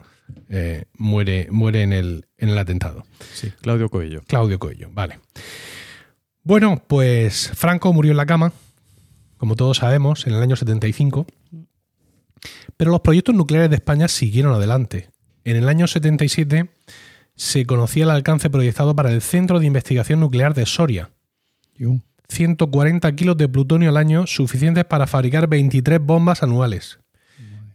eh, 0.49 0.85
muere, 0.97 1.47
muere 1.51 1.83
en, 1.83 1.93
el, 1.93 2.27
en 2.37 2.49
el 2.49 2.57
atentado. 2.57 3.05
Sí, 3.33 3.51
Claudio 3.61 3.89
Coello. 3.89 4.21
Claudio 4.27 4.59
Coello, 4.59 4.89
vale. 4.91 5.19
Bueno, 6.43 6.83
pues 6.87 7.51
Franco 7.55 7.93
murió 7.93 8.11
en 8.11 8.17
la 8.17 8.25
cama, 8.25 8.51
como 9.37 9.55
todos 9.55 9.77
sabemos, 9.77 10.27
en 10.27 10.33
el 10.33 10.41
año 10.41 10.55
75. 10.55 11.25
Pero 12.75 12.91
los 12.91 13.01
proyectos 13.01 13.35
nucleares 13.35 13.69
de 13.69 13.77
España 13.77 14.07
siguieron 14.07 14.53
adelante. 14.53 15.09
En 15.45 15.55
el 15.55 15.69
año 15.69 15.87
77 15.87 16.69
se 17.35 17.65
conocía 17.65 18.03
el 18.03 18.11
alcance 18.11 18.49
proyectado 18.49 18.95
para 18.95 19.11
el 19.11 19.21
Centro 19.21 19.59
de 19.59 19.65
Investigación 19.65 20.19
Nuclear 20.19 20.53
de 20.53 20.65
Soria. 20.65 21.11
140 22.29 23.15
kilos 23.15 23.37
de 23.37 23.49
plutonio 23.49 23.89
al 23.89 23.97
año, 23.97 24.27
suficientes 24.27 24.85
para 24.85 25.07
fabricar 25.07 25.47
23 25.47 25.99
bombas 25.99 26.43
anuales. 26.43 26.99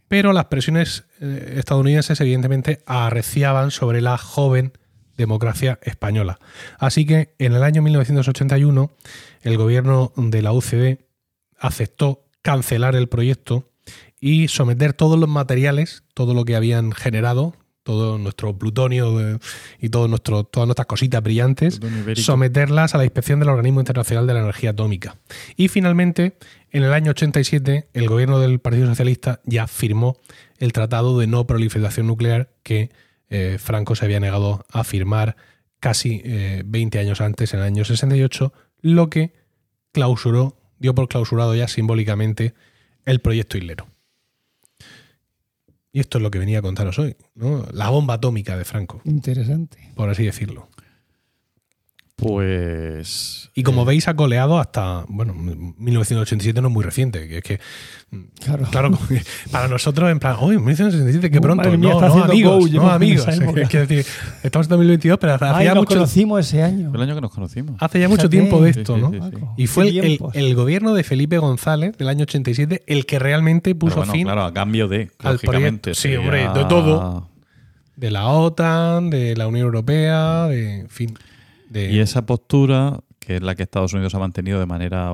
Pero 0.07 0.33
las 0.33 0.45
presiones 0.45 1.05
eh, 1.21 1.55
estadounidenses, 1.57 2.19
evidentemente, 2.19 2.81
arreciaban 2.85 3.69
sobre 3.69 4.01
la 4.01 4.17
joven 4.17 4.73
democracia 5.17 5.79
española. 5.83 6.39
Así 6.79 7.05
que 7.05 7.35
en 7.37 7.53
el 7.53 7.61
año 7.61 7.81
1981, 7.81 8.91
el 9.43 9.57
gobierno 9.57 10.13
de 10.15 10.41
la 10.41 10.51
UCD 10.51 10.99
aceptó 11.59 12.25
cancelar 12.41 12.95
el 12.95 13.07
proyecto 13.07 13.69
y 14.19 14.47
someter 14.47 14.93
todos 14.93 15.19
los 15.19 15.29
materiales, 15.29 16.03
todo 16.13 16.33
lo 16.33 16.45
que 16.45 16.55
habían 16.55 16.91
generado, 16.91 17.53
todo 17.89 18.19
nuestro 18.19 18.55
plutonio 18.55 19.19
eh, 19.19 19.39
y 19.79 19.89
todo 19.89 20.07
nuestro, 20.07 20.43
todas 20.43 20.67
nuestras 20.67 20.85
cositas 20.85 21.23
brillantes, 21.23 21.79
someterlas 22.17 22.93
a 22.93 22.99
la 22.99 23.03
inspección 23.03 23.39
del 23.39 23.49
Organismo 23.49 23.79
Internacional 23.79 24.27
de 24.27 24.35
la 24.35 24.41
Energía 24.41 24.69
Atómica. 24.69 25.15
Y 25.55 25.69
finalmente, 25.69 26.37
en 26.69 26.83
el 26.83 26.93
año 26.93 27.09
87, 27.09 27.87
el 27.91 28.07
gobierno 28.07 28.39
del 28.39 28.59
Partido 28.59 28.85
Socialista 28.85 29.41
ya 29.43 29.65
firmó 29.65 30.17
el 30.59 30.71
Tratado 30.71 31.17
de 31.17 31.25
No 31.25 31.47
Proliferación 31.47 32.05
Nuclear 32.05 32.51
que 32.61 32.91
eh, 33.31 33.57
Franco 33.59 33.95
se 33.95 34.05
había 34.05 34.19
negado 34.19 34.63
a 34.71 34.83
firmar 34.83 35.35
casi 35.79 36.21
20 36.63 36.95
eh, 36.95 37.01
años 37.01 37.21
antes, 37.21 37.55
en 37.55 37.61
el 37.61 37.65
año 37.65 37.85
68, 37.85 38.53
lo 38.81 39.09
que 39.09 39.33
clausuró, 39.93 40.61
dio 40.77 40.93
por 40.93 41.07
clausurado 41.07 41.55
ya 41.55 41.67
simbólicamente 41.67 42.53
el 43.05 43.19
proyecto 43.19 43.57
Hilero. 43.57 43.87
Y 45.91 45.99
esto 45.99 46.19
es 46.19 46.21
lo 46.21 46.29
que 46.29 46.39
venía 46.39 46.59
a 46.59 46.61
contaros 46.61 46.99
hoy, 46.99 47.15
¿no? 47.35 47.65
La 47.71 47.89
bomba 47.89 48.15
atómica 48.15 48.57
de 48.57 48.65
Franco. 48.65 49.01
Interesante. 49.05 49.91
Por 49.95 50.09
así 50.09 50.23
decirlo. 50.23 50.69
Pues. 52.19 53.49
Y 53.55 53.63
como 53.63 53.83
eh, 53.83 53.85
veis, 53.85 54.07
ha 54.07 54.15
coleado 54.15 54.59
hasta. 54.59 55.05
Bueno, 55.07 55.33
1987 55.33 56.61
no 56.61 56.67
es 56.67 56.73
muy 56.73 56.83
reciente. 56.83 57.27
Que 57.27 57.37
es 57.37 57.43
que. 57.43 57.59
Claro. 58.43 58.65
claro 58.71 58.99
para 59.51 59.67
nosotros, 59.67 60.09
en 60.09 60.17
plan, 60.17 60.35
uy, 60.41 60.57
1987, 60.57 61.29
qué 61.29 61.39
pronto. 61.39 61.77
no, 61.77 61.99
no, 61.99 62.23
amigos. 62.23 62.71
no, 62.71 62.89
amigos. 62.89 63.27
Es 63.27 63.71
decir, 63.71 64.05
estamos 64.41 64.65
en 64.65 64.69
2022, 64.71 65.19
pero 65.19 65.33
hace 65.35 65.45
Ay, 65.45 65.65
ya 65.65 65.75
nos 65.75 65.85
conocimos 65.85 66.39
ese 66.39 66.63
año. 66.63 66.91
El 66.93 67.01
año 67.01 67.15
que 67.15 67.21
nos 67.21 67.31
conocimos. 67.31 67.75
Hace 67.79 67.99
ya 67.99 68.09
mucho 68.09 68.29
tiempo 68.29 68.61
de 68.61 68.71
esto, 68.71 68.97
¿no? 68.97 69.11
y 69.57 69.67
fue 69.67 69.89
el, 69.89 70.19
el, 70.33 70.55
gobierno 70.55 70.93
de 70.93 71.03
Felipe 71.03 71.37
González 71.37 71.97
del 71.97 72.09
año 72.09 72.23
87 72.23 72.83
el 72.87 73.05
que 73.05 73.19
realmente 73.19 73.75
puso 73.75 73.97
bueno, 73.97 74.11
fin. 74.11 74.23
Claro, 74.23 74.43
a 74.43 74.53
cambio 74.53 74.87
de. 74.87 75.11
Lógicamente. 75.23 75.93
Sí, 75.93 76.15
hombre, 76.15 76.49
de 76.53 76.65
todo. 76.65 77.27
De 77.99 78.11
la 78.11 78.29
OTAN, 78.29 79.09
de 79.09 79.35
la 79.35 79.45
Unión 79.49 79.65
Europea, 79.65 80.47
de. 80.47 80.79
En 80.79 80.89
fin. 80.89 81.17
Y 81.73 81.99
esa 81.99 82.25
postura, 82.25 82.99
que 83.19 83.37
es 83.37 83.41
la 83.41 83.55
que 83.55 83.63
Estados 83.63 83.93
Unidos 83.93 84.15
ha 84.15 84.19
mantenido 84.19 84.59
de 84.59 84.65
manera 84.65 85.11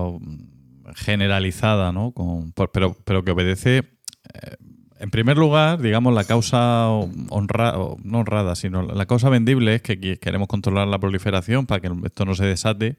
generalizada, 0.95 1.91
¿no? 1.91 2.11
Con, 2.11 2.53
pero, 2.71 2.95
pero 3.03 3.23
que 3.23 3.31
obedece, 3.31 3.77
eh, 3.77 4.55
en 4.99 5.09
primer 5.09 5.37
lugar, 5.37 5.81
digamos, 5.81 6.13
la 6.13 6.23
causa 6.23 6.89
honrada, 7.29 7.77
no 8.03 8.19
honrada, 8.19 8.55
sino 8.55 8.81
la 8.81 9.05
causa 9.05 9.29
vendible 9.29 9.75
es 9.75 9.81
que 9.81 10.17
queremos 10.17 10.47
controlar 10.47 10.87
la 10.87 10.99
proliferación 10.99 11.65
para 11.65 11.81
que 11.81 11.91
esto 12.05 12.25
no 12.25 12.35
se 12.35 12.45
desate 12.45 12.97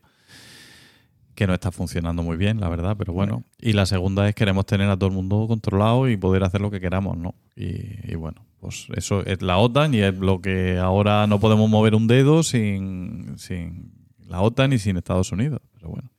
que 1.36 1.46
no 1.46 1.54
está 1.54 1.70
funcionando 1.70 2.22
muy 2.22 2.36
bien, 2.36 2.58
la 2.58 2.68
verdad, 2.68 2.96
pero 2.98 3.12
bueno. 3.12 3.44
Y 3.60 3.74
la 3.74 3.86
segunda 3.86 4.28
es 4.28 4.34
queremos 4.34 4.66
tener 4.66 4.88
a 4.88 4.96
todo 4.96 5.10
el 5.10 5.14
mundo 5.14 5.46
controlado 5.46 6.08
y 6.08 6.16
poder 6.16 6.42
hacer 6.42 6.60
lo 6.62 6.70
que 6.70 6.80
queramos, 6.80 7.16
¿no? 7.16 7.34
Y, 7.54 8.14
bueno, 8.16 8.44
pues 8.58 8.88
eso 8.96 9.24
es 9.24 9.42
la 9.42 9.58
OTAN 9.58 9.94
y 9.94 9.98
es 9.98 10.16
lo 10.16 10.40
que 10.40 10.78
ahora 10.78 11.26
no 11.26 11.38
podemos 11.38 11.68
mover 11.70 11.94
un 11.94 12.06
dedo 12.06 12.42
sin, 12.42 13.38
sin 13.38 13.92
la 14.26 14.40
OTAN 14.40 14.72
y 14.72 14.78
sin 14.78 14.96
Estados 14.96 15.30
Unidos, 15.30 15.60
pero 15.74 15.90
bueno. 15.90 16.10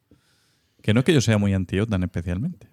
Que 0.81 0.93
no 0.93 1.01
es 1.01 1.05
que 1.05 1.13
yo 1.13 1.19
sea 1.19 1.37
muy 1.37 1.53
anti-OTAN 1.53 2.03
especialmente. 2.03 2.69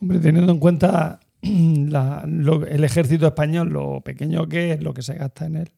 Hombre, 0.00 0.18
teniendo 0.18 0.52
en 0.52 0.58
cuenta 0.58 1.20
el 1.40 2.84
ejército 2.84 3.28
español, 3.28 3.70
lo 3.70 4.00
pequeño 4.00 4.48
que 4.48 4.72
es, 4.72 4.82
lo 4.82 4.92
que 4.92 5.02
se 5.02 5.14
gasta 5.14 5.46
en 5.46 5.56
él, 5.56 5.70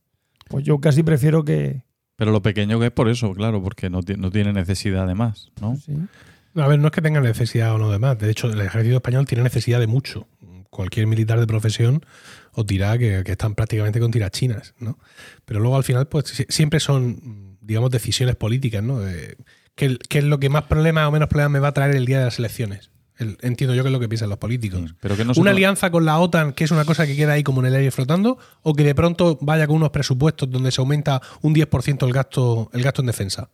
pues 0.49 0.65
yo 0.65 0.81
casi 0.81 1.03
prefiero 1.03 1.45
que, 1.45 1.83
pero 2.19 2.33
lo 2.33 2.43
pequeño 2.43 2.81
que 2.81 2.87
es 2.87 2.93
por 2.93 3.09
eso, 3.09 3.33
claro, 3.33 3.63
porque 3.63 3.89
no, 3.91 4.01
no 4.17 4.31
tiene 4.33 4.53
necesidad 4.53 5.07
de 5.07 5.15
más, 5.15 5.53
¿no? 5.61 5.77
Sí. 5.77 5.93
A 6.57 6.67
ver, 6.67 6.81
no 6.81 6.89
es 6.89 6.93
que 6.93 7.01
tenga 7.01 7.21
necesidad 7.21 7.73
o 7.77 7.79
no 7.79 7.93
de 7.93 8.01
más. 8.01 8.19
De 8.19 8.29
hecho, 8.29 8.51
el 8.51 8.61
ejército 8.61 8.97
español 8.97 9.25
tiene 9.25 9.45
necesidad 9.45 9.79
de 9.79 9.87
mucho. 9.87 10.27
Cualquier 10.69 11.07
militar 11.07 11.39
de 11.39 11.47
profesión 11.47 12.05
os 12.55 12.67
dirá 12.67 12.99
que, 12.99 13.23
están 13.25 13.55
prácticamente 13.55 14.01
con 14.01 14.11
tirachinas, 14.11 14.75
¿no? 14.81 14.99
Pero 15.45 15.61
luego 15.61 15.77
al 15.77 15.85
final, 15.85 16.09
pues 16.09 16.45
siempre 16.49 16.81
son, 16.81 17.57
digamos, 17.61 17.93
decisiones 17.93 18.35
políticas, 18.35 18.83
¿no? 18.83 19.01
¿qué, 19.77 19.97
¿Qué 20.09 20.19
es 20.19 20.25
lo 20.25 20.41
que 20.41 20.49
más 20.49 20.65
problemas 20.65 21.07
o 21.07 21.13
menos 21.13 21.29
problemas 21.29 21.53
me 21.53 21.61
va 21.61 21.69
a 21.69 21.73
traer 21.73 21.95
el 21.95 22.05
día 22.05 22.19
de 22.19 22.25
las 22.25 22.41
elecciones? 22.41 22.91
Entiendo 23.19 23.75
yo 23.75 23.83
que 23.83 23.89
es 23.89 23.93
lo 23.93 24.01
que 24.01 24.09
piensan 24.09 24.29
los 24.29 24.39
políticos. 24.39 24.95
Pero 25.01 25.17
que 25.17 25.25
no 25.25 25.33
una 25.37 25.51
alianza 25.51 25.91
con 25.91 26.05
la 26.05 26.19
OTAN, 26.19 26.53
que 26.53 26.65
es 26.65 26.71
una 26.71 26.85
cosa 26.85 27.07
que 27.07 27.17
queda 27.17 27.33
ahí 27.33 27.43
como 27.43 27.61
en 27.61 27.67
el 27.67 27.75
aire 27.75 27.91
flotando, 27.91 28.39
o 28.63 28.75
que 28.75 28.85
de 28.85 28.95
pronto 28.95 29.39
vaya 29.41 29.67
con 29.67 29.77
unos 29.77 29.91
presupuestos 29.91 30.51
donde 30.51 30.71
se 30.71 30.81
aumenta 30.81 31.21
un 31.43 31.55
10% 31.55 32.07
el 32.07 32.13
gasto, 32.13 32.71
el 32.73 32.83
gasto 32.83 33.03
en 33.03 33.07
defensa. 33.07 33.51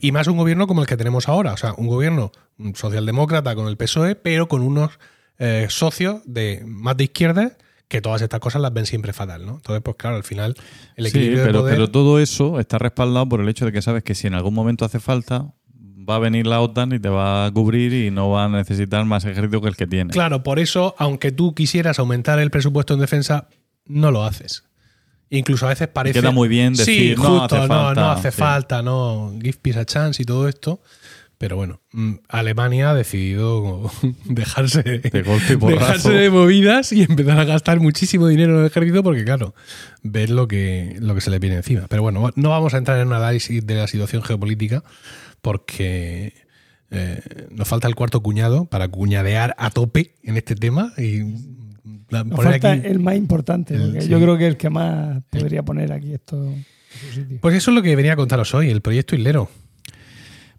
Y 0.00 0.12
más 0.12 0.26
un 0.26 0.36
gobierno 0.36 0.66
como 0.66 0.80
el 0.80 0.86
que 0.86 0.96
tenemos 0.96 1.28
ahora, 1.28 1.52
o 1.52 1.56
sea, 1.56 1.74
un 1.74 1.86
gobierno 1.86 2.32
socialdemócrata 2.74 3.54
con 3.54 3.68
el 3.68 3.76
PSOE, 3.76 4.14
pero 4.16 4.48
con 4.48 4.62
unos 4.62 4.98
eh, 5.38 5.66
socios 5.68 6.22
de 6.24 6.62
más 6.66 6.96
de 6.96 7.04
izquierda 7.04 7.56
que 7.88 8.00
todas 8.00 8.22
estas 8.22 8.40
cosas 8.40 8.62
las 8.62 8.72
ven 8.72 8.86
siempre 8.86 9.12
fatal, 9.12 9.44
¿no? 9.44 9.56
Entonces, 9.56 9.82
pues 9.82 9.96
claro, 9.96 10.16
al 10.16 10.24
final 10.24 10.54
el 10.96 11.06
equilibrio 11.06 11.44
sí, 11.44 11.46
pero, 11.46 11.64
pero 11.64 11.90
todo 11.90 12.18
eso 12.18 12.58
está 12.58 12.78
respaldado 12.78 13.28
por 13.28 13.40
el 13.40 13.48
hecho 13.48 13.66
de 13.66 13.72
que 13.72 13.82
sabes 13.82 14.02
que 14.02 14.14
si 14.14 14.26
en 14.26 14.34
algún 14.34 14.54
momento 14.54 14.84
hace 14.84 15.00
falta, 15.00 15.52
va 16.08 16.16
a 16.16 16.18
venir 16.18 16.46
la 16.46 16.60
OTAN 16.60 16.92
y 16.92 16.98
te 16.98 17.08
va 17.08 17.46
a 17.46 17.50
cubrir 17.52 17.92
y 17.92 18.10
no 18.10 18.30
va 18.30 18.44
a 18.44 18.48
necesitar 18.48 19.04
más 19.04 19.24
ejército 19.24 19.60
que 19.60 19.68
el 19.68 19.76
que 19.76 19.86
tiene. 19.86 20.10
Claro, 20.10 20.42
por 20.42 20.58
eso, 20.58 20.94
aunque 20.98 21.32
tú 21.32 21.54
quisieras 21.54 21.98
aumentar 21.98 22.38
el 22.38 22.50
presupuesto 22.50 22.94
en 22.94 23.00
defensa, 23.00 23.48
no 23.86 24.10
lo 24.10 24.24
haces. 24.24 24.64
Incluso 25.30 25.66
a 25.66 25.70
veces 25.70 25.88
parece. 25.88 26.20
Queda 26.20 26.30
muy 26.30 26.48
bien 26.48 26.74
decir, 26.74 27.18
no, 27.18 27.44
hace 27.44 27.56
no, 27.56 27.66
falta, 27.66 28.00
no 28.00 28.10
hace 28.10 28.30
falta, 28.30 28.82
no, 28.82 29.32
give 29.40 29.58
peace 29.60 29.80
a 29.80 29.84
chance 29.84 30.22
y 30.22 30.24
todo 30.24 30.48
esto. 30.48 30.80
Pero 31.38 31.56
bueno, 31.56 31.80
mm, 31.92 32.14
Alemania 32.28 32.90
ha 32.90 32.94
decidido 32.94 33.90
dejarse 34.24 34.82
de, 34.82 34.98
dejarse 35.00 36.12
de 36.12 36.30
movidas 36.30 36.92
y 36.92 37.02
empezar 37.02 37.38
a 37.38 37.44
gastar 37.44 37.80
muchísimo 37.80 38.28
dinero 38.28 38.54
en 38.54 38.60
el 38.60 38.66
ejército 38.66 39.02
porque, 39.02 39.24
claro, 39.24 39.54
ver 40.02 40.30
lo 40.30 40.46
que, 40.46 40.96
lo 41.00 41.14
que 41.14 41.20
se 41.20 41.30
le 41.30 41.40
viene 41.40 41.56
encima. 41.56 41.86
Pero 41.88 42.02
bueno, 42.02 42.30
no 42.36 42.50
vamos 42.50 42.74
a 42.74 42.78
entrar 42.78 43.00
en 43.00 43.08
un 43.08 43.14
análisis 43.14 43.66
de 43.66 43.74
la 43.74 43.88
situación 43.88 44.22
geopolítica 44.22 44.84
porque 45.44 46.32
eh, 46.90 47.20
nos 47.50 47.68
falta 47.68 47.86
el 47.86 47.94
cuarto 47.94 48.22
cuñado 48.22 48.64
para 48.64 48.88
cuñadear 48.88 49.54
a 49.58 49.68
tope 49.68 50.14
en 50.22 50.38
este 50.38 50.56
tema. 50.56 50.94
Y 50.96 51.20
nos 52.10 52.42
falta 52.42 52.72
el 52.72 52.98
más 52.98 53.16
importante, 53.16 53.76
yo 54.08 54.18
creo 54.20 54.38
que 54.38 54.44
es 54.46 54.50
el 54.52 54.56
que 54.56 54.70
más 54.70 55.22
podría 55.30 55.62
poner 55.62 55.92
aquí 55.92 56.14
esto 56.14 56.50
Pues 57.42 57.56
eso 57.56 57.70
es 57.70 57.74
lo 57.74 57.82
que 57.82 57.94
venía 57.94 58.14
a 58.14 58.16
contaros 58.16 58.54
hoy, 58.54 58.70
el 58.70 58.80
proyecto 58.80 59.14
Hilero. 59.14 59.50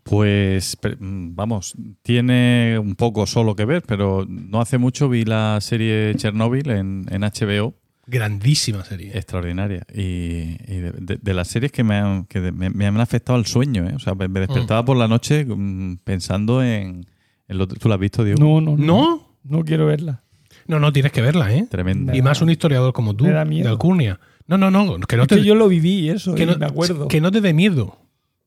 Pues 0.04 0.78
vamos, 1.00 1.74
tiene 2.04 2.78
un 2.78 2.94
poco 2.94 3.26
solo 3.26 3.56
que 3.56 3.66
ver, 3.66 3.82
pero 3.88 4.28
no 4.30 4.62
hace 4.62 4.78
mucho 4.78 5.10
vi 5.10 5.26
la 5.26 5.58
serie 5.62 6.14
Chernobyl 6.16 6.70
en, 6.70 7.08
en 7.10 7.22
HBO 7.24 7.74
Grandísima 8.08 8.84
serie. 8.84 9.12
Extraordinaria. 9.18 9.86
Y, 9.94 10.58
de, 10.58 11.34
las 11.34 11.48
series 11.48 11.72
que, 11.72 11.84
me 11.84 11.96
han, 11.96 12.26
que 12.26 12.52
me, 12.52 12.86
han 12.86 13.00
afectado 13.00 13.38
al 13.38 13.46
sueño. 13.46 13.88
¿eh? 13.88 13.94
O 13.96 14.00
sea, 14.00 14.14
me, 14.16 14.28
despertaba 14.28 14.84
mm. 14.84 14.86
por 14.86 14.98
la 14.98 15.08
noche 15.08 15.46
mm, 15.46 15.98
pensando 16.04 16.64
en, 16.64 17.06
lo, 17.48 17.68
¿Tú 17.68 17.90
la 17.90 17.96
has 17.96 18.02
visto, 18.02 18.24
Diego? 18.24 18.40
No, 18.40 18.62
no, 18.62 18.78
no. 18.78 19.36
No 19.44 19.64
quiero 19.64 19.86
verla. 19.86 20.24
No, 20.68 20.80
no, 20.80 20.92
tienes 20.92 21.12
que 21.12 21.22
verla, 21.22 21.54
¿eh? 21.54 21.68
Tremenda. 21.70 22.16
Y 22.16 22.22
más 22.22 22.42
un 22.42 22.50
historiador 22.50 22.94
como 22.94 23.16
tú, 23.16 23.26
de 23.26 23.68
Alcurnia. 23.68 24.20
No, 24.48 24.58
no, 24.58 24.72
no. 24.72 25.00
Que 25.00 25.18
no 25.18 25.28
te, 25.28 25.44
yo 25.44 25.56
lo 25.56 25.68
viví, 25.68 26.10
eso, 26.10 26.34
que 26.36 26.46
no, 26.46 26.58
me 26.58 26.66
acuerdo. 26.66 27.08
Que 27.08 27.22
no 27.22 27.32
te 27.32 27.42
dé 27.42 27.54
miedo. 27.54 28.00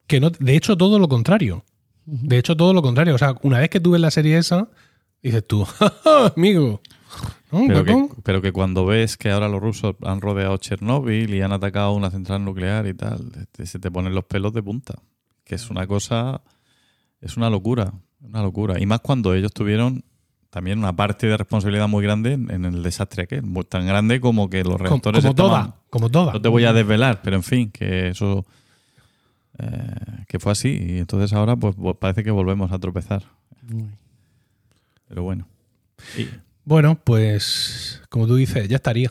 Que 0.07 0.21
no, 0.21 0.31
de 0.31 0.57
hecho, 0.57 0.77
todo 0.77 0.99
lo 0.99 1.09
contrario. 1.09 1.65
De 2.07 2.39
hecho, 2.39 2.57
todo 2.57 2.73
lo 2.73 2.83
contrario. 2.83 3.15
O 3.15 3.19
sea, 3.19 3.35
una 3.43 3.59
vez 3.59 3.69
que 3.69 3.81
tú 3.81 3.93
ves 3.93 4.01
la 4.01 4.11
serie 4.11 4.39
esa, 4.39 4.69
dices 5.23 5.47
tú, 5.47 5.67
amigo, 6.37 6.81
pero, 8.23 8.43
que, 8.43 8.53
cuando 8.53 8.85
ves 8.85 9.17
que 9.17 9.31
ahora 9.31 9.49
los 9.49 9.61
rusos 9.61 9.97
han 10.03 10.21
rodeado 10.21 10.57
Chernóbil 10.59 11.35
y 11.35 11.41
han 11.41 11.53
atacado 11.53 11.93
una 11.93 12.11
central 12.11 12.45
nuclear 12.45 12.87
y 12.87 12.95
tal, 12.95 13.33
se 13.65 13.79
te 13.79 13.91
ponen 13.91 14.15
los 14.15 14.25
pelos 14.25 14.53
de 14.53 14.63
punta. 14.63 14.95
Que 15.45 15.55
es 15.55 15.71
una 15.71 15.87
cosa, 15.87 16.43
es 17.21 17.37
una 17.37 17.49
locura, 17.49 17.93
una 18.21 18.43
locura. 18.43 18.81
Y 18.81 18.87
más 18.87 19.01
cuando 19.01 19.33
ellos 19.35 19.53
tuvieron 19.53 20.05
también 20.51 20.79
una 20.79 20.95
parte 20.95 21.27
de 21.27 21.37
responsabilidad 21.37 21.89
muy 21.89 22.03
grande 22.03 22.33
en, 22.33 22.65
el 22.65 22.83
desastre 22.83 23.27
que 23.27 23.37
es 23.37 23.69
tan 23.69 23.87
grande 23.87 24.21
como 24.21 24.49
que 24.49 24.65
los 24.65 24.81
reactores 24.81 25.23
como, 25.23 25.35
toda, 25.35 25.77
como 25.91 26.11
toda. 26.11 26.33
No 26.33 26.41
te 26.41 26.49
voy 26.49 26.65
a 26.65 26.73
desvelar, 26.73 27.21
pero 27.23 27.37
en 27.37 27.43
fin, 27.43 27.71
que 27.71 28.09
eso 28.09 28.47
eh, 29.59 30.25
que 30.27 30.39
fue 30.39 30.53
así 30.53 30.69
y 30.69 30.99
entonces 30.99 31.33
ahora 31.33 31.57
pues 31.57 31.75
parece 31.99 32.25
que 32.25 32.31
volvemos 32.31 32.73
a 32.73 32.79
tropezar. 32.79 33.25
Pero 35.09 35.23
bueno. 35.23 35.47
Bueno, 36.69 37.01
pues 37.03 38.03
como 38.11 38.27
tú 38.27 38.37
dices, 38.37 38.69
ya 38.69 38.77
estaría. 38.77 39.11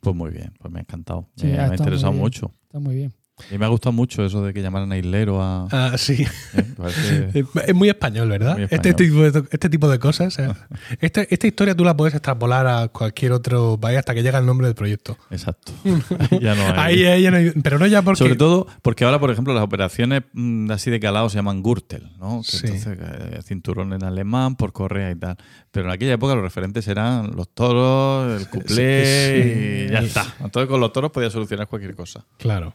Pues 0.00 0.16
muy 0.16 0.30
bien, 0.30 0.52
pues 0.58 0.72
me 0.72 0.80
ha 0.80 0.82
encantado. 0.82 1.28
me, 1.40 1.56
ha 1.56 1.68
interesado 1.68 2.12
mucho. 2.12 2.52
Está 2.64 2.80
muy 2.80 2.96
bien. 2.96 3.14
Y 3.50 3.58
me 3.58 3.64
ha 3.64 3.68
gustado 3.68 3.92
mucho 3.92 4.24
eso 4.24 4.42
de 4.44 4.52
que 4.52 4.62
llamaran 4.62 4.90
a 4.92 4.98
Islero 4.98 5.42
a. 5.42 5.66
Ah, 5.70 5.98
sí. 5.98 6.26
¿eh? 6.54 6.62
Parece- 6.76 7.44
Es 7.66 7.74
muy 7.74 7.88
español, 7.88 8.28
¿verdad? 8.28 8.54
Muy 8.56 8.66
Este, 8.70 8.94
tipo 8.94 9.22
de, 9.22 9.42
este 9.50 9.68
tipo 9.68 9.88
de 9.88 9.98
cosas. 9.98 10.38
eh. 10.38 10.48
Este- 11.00 11.26
esta 11.32 11.46
historia 11.46 11.74
tú 11.74 11.84
la 11.84 11.96
puedes 11.96 12.14
extrapolar 12.14 12.66
a 12.66 12.88
cualquier 12.88 13.32
otro 13.32 13.78
país 13.80 13.98
hasta 13.98 14.14
que 14.14 14.22
llega 14.22 14.38
el 14.38 14.46
nombre 14.46 14.66
del 14.66 14.74
proyecto. 14.74 15.16
Exacto. 15.30 15.72
Ahí 16.30 16.38
ya 16.40 16.54
no 16.54 16.62
hay. 16.62 16.74
Ahí, 16.76 17.04
ahí 17.06 17.22
ya 17.22 17.30
no 17.30 17.36
hay- 17.38 17.50
pero 17.62 17.78
no 17.78 17.86
ya 17.86 18.02
porque. 18.02 18.18
Sobre 18.18 18.36
todo 18.36 18.66
porque 18.82 19.04
ahora, 19.04 19.18
por 19.18 19.30
ejemplo, 19.30 19.54
las 19.54 19.62
operaciones 19.62 20.22
mm, 20.32 20.70
así 20.70 20.90
de 20.90 21.00
calado 21.00 21.28
se 21.28 21.36
llaman 21.36 21.62
Gürtel, 21.62 22.10
¿no? 22.18 22.42
Que 22.42 22.56
Sí. 22.56 22.66
Entonces, 22.66 22.98
eh, 23.00 23.40
cinturón 23.44 23.92
en 23.92 24.04
alemán 24.04 24.56
por 24.56 24.72
correa 24.72 25.10
y 25.10 25.14
tal. 25.16 25.36
Pero 25.70 25.86
en 25.86 25.92
aquella 25.92 26.14
época 26.14 26.34
los 26.34 26.42
referentes 26.42 26.86
eran 26.88 27.32
los 27.36 27.48
toros, 27.54 28.40
el 28.40 28.48
cuplé 28.48 29.04
sí, 29.04 29.42
sí. 29.42 29.86
y 29.88 29.92
ya 29.92 29.98
está. 30.00 30.24
Entonces 30.40 30.68
con 30.68 30.80
los 30.80 30.92
toros 30.92 31.10
podía 31.10 31.30
solucionar 31.30 31.66
cualquier 31.68 31.94
cosa. 31.94 32.24
Claro. 32.38 32.74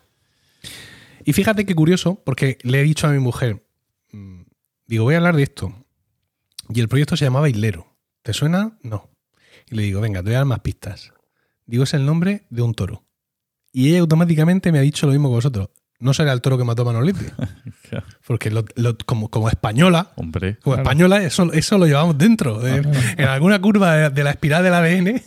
Y 1.26 1.34
fíjate 1.34 1.66
qué 1.66 1.76
curioso, 1.76 2.22
porque 2.24 2.58
le 2.64 2.80
he 2.80 2.84
dicho 2.84 3.08
a 3.08 3.12
mi 3.12 3.20
mujer, 3.20 3.66
mm, 4.12 4.42
digo, 4.88 5.04
voy 5.06 5.16
a 5.16 5.18
hablar 5.18 5.36
de 5.36 5.44
esto. 5.44 5.74
Y 6.70 6.80
el 6.80 6.88
proyecto 6.88 7.18
se 7.18 7.26
llamaba 7.26 7.50
Islero. 7.50 7.88
¿Te 8.22 8.34
suena? 8.34 8.78
No. 8.84 9.10
Y 9.70 9.76
le 9.76 9.84
digo, 9.84 10.02
venga, 10.02 10.22
te 10.22 10.26
voy 10.26 10.36
a 10.36 10.38
dar 10.40 10.46
más 10.46 10.60
pistas. 10.60 11.14
Digo, 11.66 11.84
es 11.84 11.94
el 11.94 12.06
nombre 12.06 12.46
de 12.50 12.62
un 12.62 12.74
toro. 12.74 13.04
Y 13.72 13.90
ella 13.90 14.02
automáticamente 14.02 14.72
me 14.72 14.80
ha 14.80 14.82
dicho 14.82 15.06
lo 15.06 15.14
mismo 15.14 15.30
que 15.30 15.36
vosotros. 15.36 15.70
No 16.04 16.14
será 16.14 16.32
el 16.34 16.42
toro 16.42 16.58
que 16.58 16.64
mató 16.64 16.84
a 16.84 16.86
Manolete. 16.86 17.32
Porque 18.28 18.52
lo- 18.52 18.66
lo- 18.76 18.98
como, 19.06 19.30
como 19.30 19.50
española, 19.50 20.12
Hombre, 20.16 20.58
como 20.62 20.76
Claro. 20.76 20.90
española, 20.90 21.24
eso, 21.24 21.52
eso 21.54 21.78
lo 21.78 21.86
llevamos 21.86 22.18
dentro. 22.18 22.66
En, 22.68 22.90
en 23.18 23.26
alguna 23.26 23.60
curva 23.62 23.94
de, 23.96 24.10
de 24.10 24.24
la 24.24 24.32
espiral 24.32 24.64
del 24.64 24.74
ADN 24.74 25.22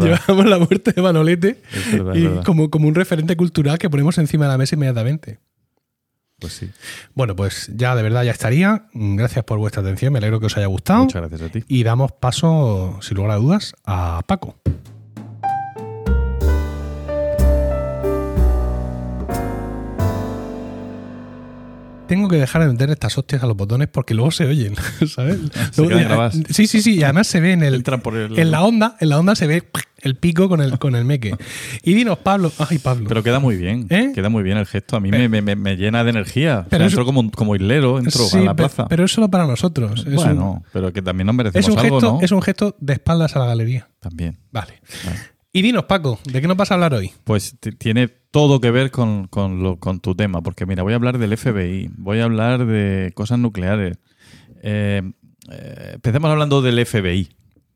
llevamos 0.00 0.46
la 0.46 0.58
muerte 0.58 0.92
de 0.92 1.02
Manolete 1.02 1.62
verdad, 1.92 2.14
y 2.14 2.44
como, 2.44 2.70
como 2.70 2.88
un 2.88 2.94
referente 2.94 3.36
cultural 3.36 3.78
que 3.78 3.88
ponemos 3.90 4.16
encima 4.18 4.44
de 4.46 4.50
la 4.52 4.58
mesa 4.58 4.74
inmediatamente. 4.76 5.38
Pues 6.38 6.54
sí. 6.54 6.70
Bueno, 7.14 7.36
pues 7.36 7.70
ya 7.74 7.94
de 7.94 8.02
verdad 8.02 8.22
ya 8.24 8.30
estaría. 8.30 8.86
Gracias 8.94 9.44
por 9.44 9.58
vuestra 9.58 9.82
atención, 9.82 10.12
me 10.12 10.18
alegro 10.20 10.40
que 10.40 10.46
os 10.46 10.56
haya 10.56 10.66
gustado. 10.66 11.04
Muchas 11.04 11.20
gracias 11.28 11.42
a 11.42 11.52
ti. 11.52 11.64
Y 11.68 11.82
damos 11.84 12.12
paso, 12.12 12.98
sin 13.02 13.16
lugar 13.18 13.32
a 13.32 13.36
dudas, 13.36 13.74
a 13.84 14.22
Paco. 14.26 14.56
Tengo 22.10 22.26
que 22.26 22.36
dejar 22.38 22.62
de 22.62 22.68
meter 22.72 22.90
estas 22.90 23.16
hostias 23.16 23.40
a 23.44 23.46
los 23.46 23.56
botones 23.56 23.86
porque 23.86 24.14
luego 24.14 24.32
se 24.32 24.44
oyen, 24.44 24.74
¿sabes? 25.06 25.38
Se 25.70 25.80
Luego- 25.80 26.30
sí, 26.50 26.66
sí, 26.66 26.82
sí. 26.82 26.96
Y 26.96 27.04
además 27.04 27.28
se 27.28 27.38
ve 27.38 27.52
en 27.52 27.62
el, 27.62 27.84
en 28.36 28.50
la 28.50 28.62
onda, 28.64 28.96
en 28.98 29.08
la 29.10 29.18
onda 29.20 29.36
se 29.36 29.46
ve 29.46 29.62
el 30.02 30.16
pico 30.16 30.48
con 30.48 30.60
el, 30.60 30.76
con 30.80 30.96
el 30.96 31.04
meque. 31.04 31.36
Y 31.84 31.94
dinos, 31.94 32.18
Pablo. 32.18 32.50
Ay, 32.68 32.78
Pablo. 32.78 33.06
Pero 33.08 33.22
queda 33.22 33.38
muy 33.38 33.54
bien. 33.56 33.86
¿Eh? 33.90 34.10
Queda 34.12 34.28
muy 34.28 34.42
bien 34.42 34.56
el 34.58 34.66
gesto. 34.66 34.96
A 34.96 35.00
mí 35.00 35.12
me, 35.12 35.28
me- 35.28 35.40
me- 35.40 35.54
me 35.54 35.76
llena 35.76 36.02
de 36.02 36.10
energía. 36.10 36.66
Pero 36.68 36.70
Pero 36.70 36.84
eso- 36.86 36.94
entro 36.94 37.04
como, 37.04 37.20
un- 37.20 37.30
como 37.30 37.54
hilero, 37.54 37.98
entro 38.00 38.24
Sí, 38.24 38.38
a 38.38 38.40
la 38.40 38.54
plaza. 38.56 38.88
Pero 38.88 39.04
es 39.04 39.12
solo 39.12 39.28
para 39.30 39.46
nosotros. 39.46 40.04
Es 40.04 40.14
bueno, 40.16 40.64
pero 40.72 40.92
que 40.92 41.02
también 41.02 41.26
nos 41.26 41.34
un, 41.34 41.36
merecemos 41.36 41.68
es 41.68 41.72
un 41.72 41.78
algo, 41.78 42.00
gesto, 42.00 42.12
¿no? 42.16 42.20
es 42.22 42.32
un 42.32 42.42
gesto 42.42 42.76
de 42.80 42.92
espaldas 42.94 43.36
a 43.36 43.38
la 43.38 43.46
galería. 43.46 43.88
También. 44.00 44.36
Vale. 44.50 44.80
Vale. 45.04 45.18
Y 45.52 45.62
dinos, 45.62 45.84
Paco, 45.84 46.20
¿de 46.24 46.40
qué 46.40 46.46
nos 46.46 46.56
vas 46.56 46.70
a 46.70 46.74
hablar 46.74 46.94
hoy? 46.94 47.10
Pues 47.24 47.56
tiene 47.78 48.06
todo 48.08 48.60
que 48.60 48.70
ver 48.70 48.90
con, 48.92 49.26
con 49.26 49.62
lo- 49.64 49.78
con 49.80 49.98
tu 49.98 50.14
tema, 50.14 50.42
porque 50.42 50.64
mira, 50.64 50.84
voy 50.84 50.92
a 50.92 50.96
hablar 50.96 51.18
del 51.18 51.36
FBI, 51.36 51.90
voy 51.96 52.20
a 52.20 52.24
hablar 52.24 52.66
de 52.66 53.10
cosas 53.14 53.40
nucleares. 53.40 53.98
Eh, 54.62 55.02
eh, 55.50 55.90
empecemos 55.94 56.30
hablando 56.30 56.62
del 56.62 56.84
FBI. 56.86 57.30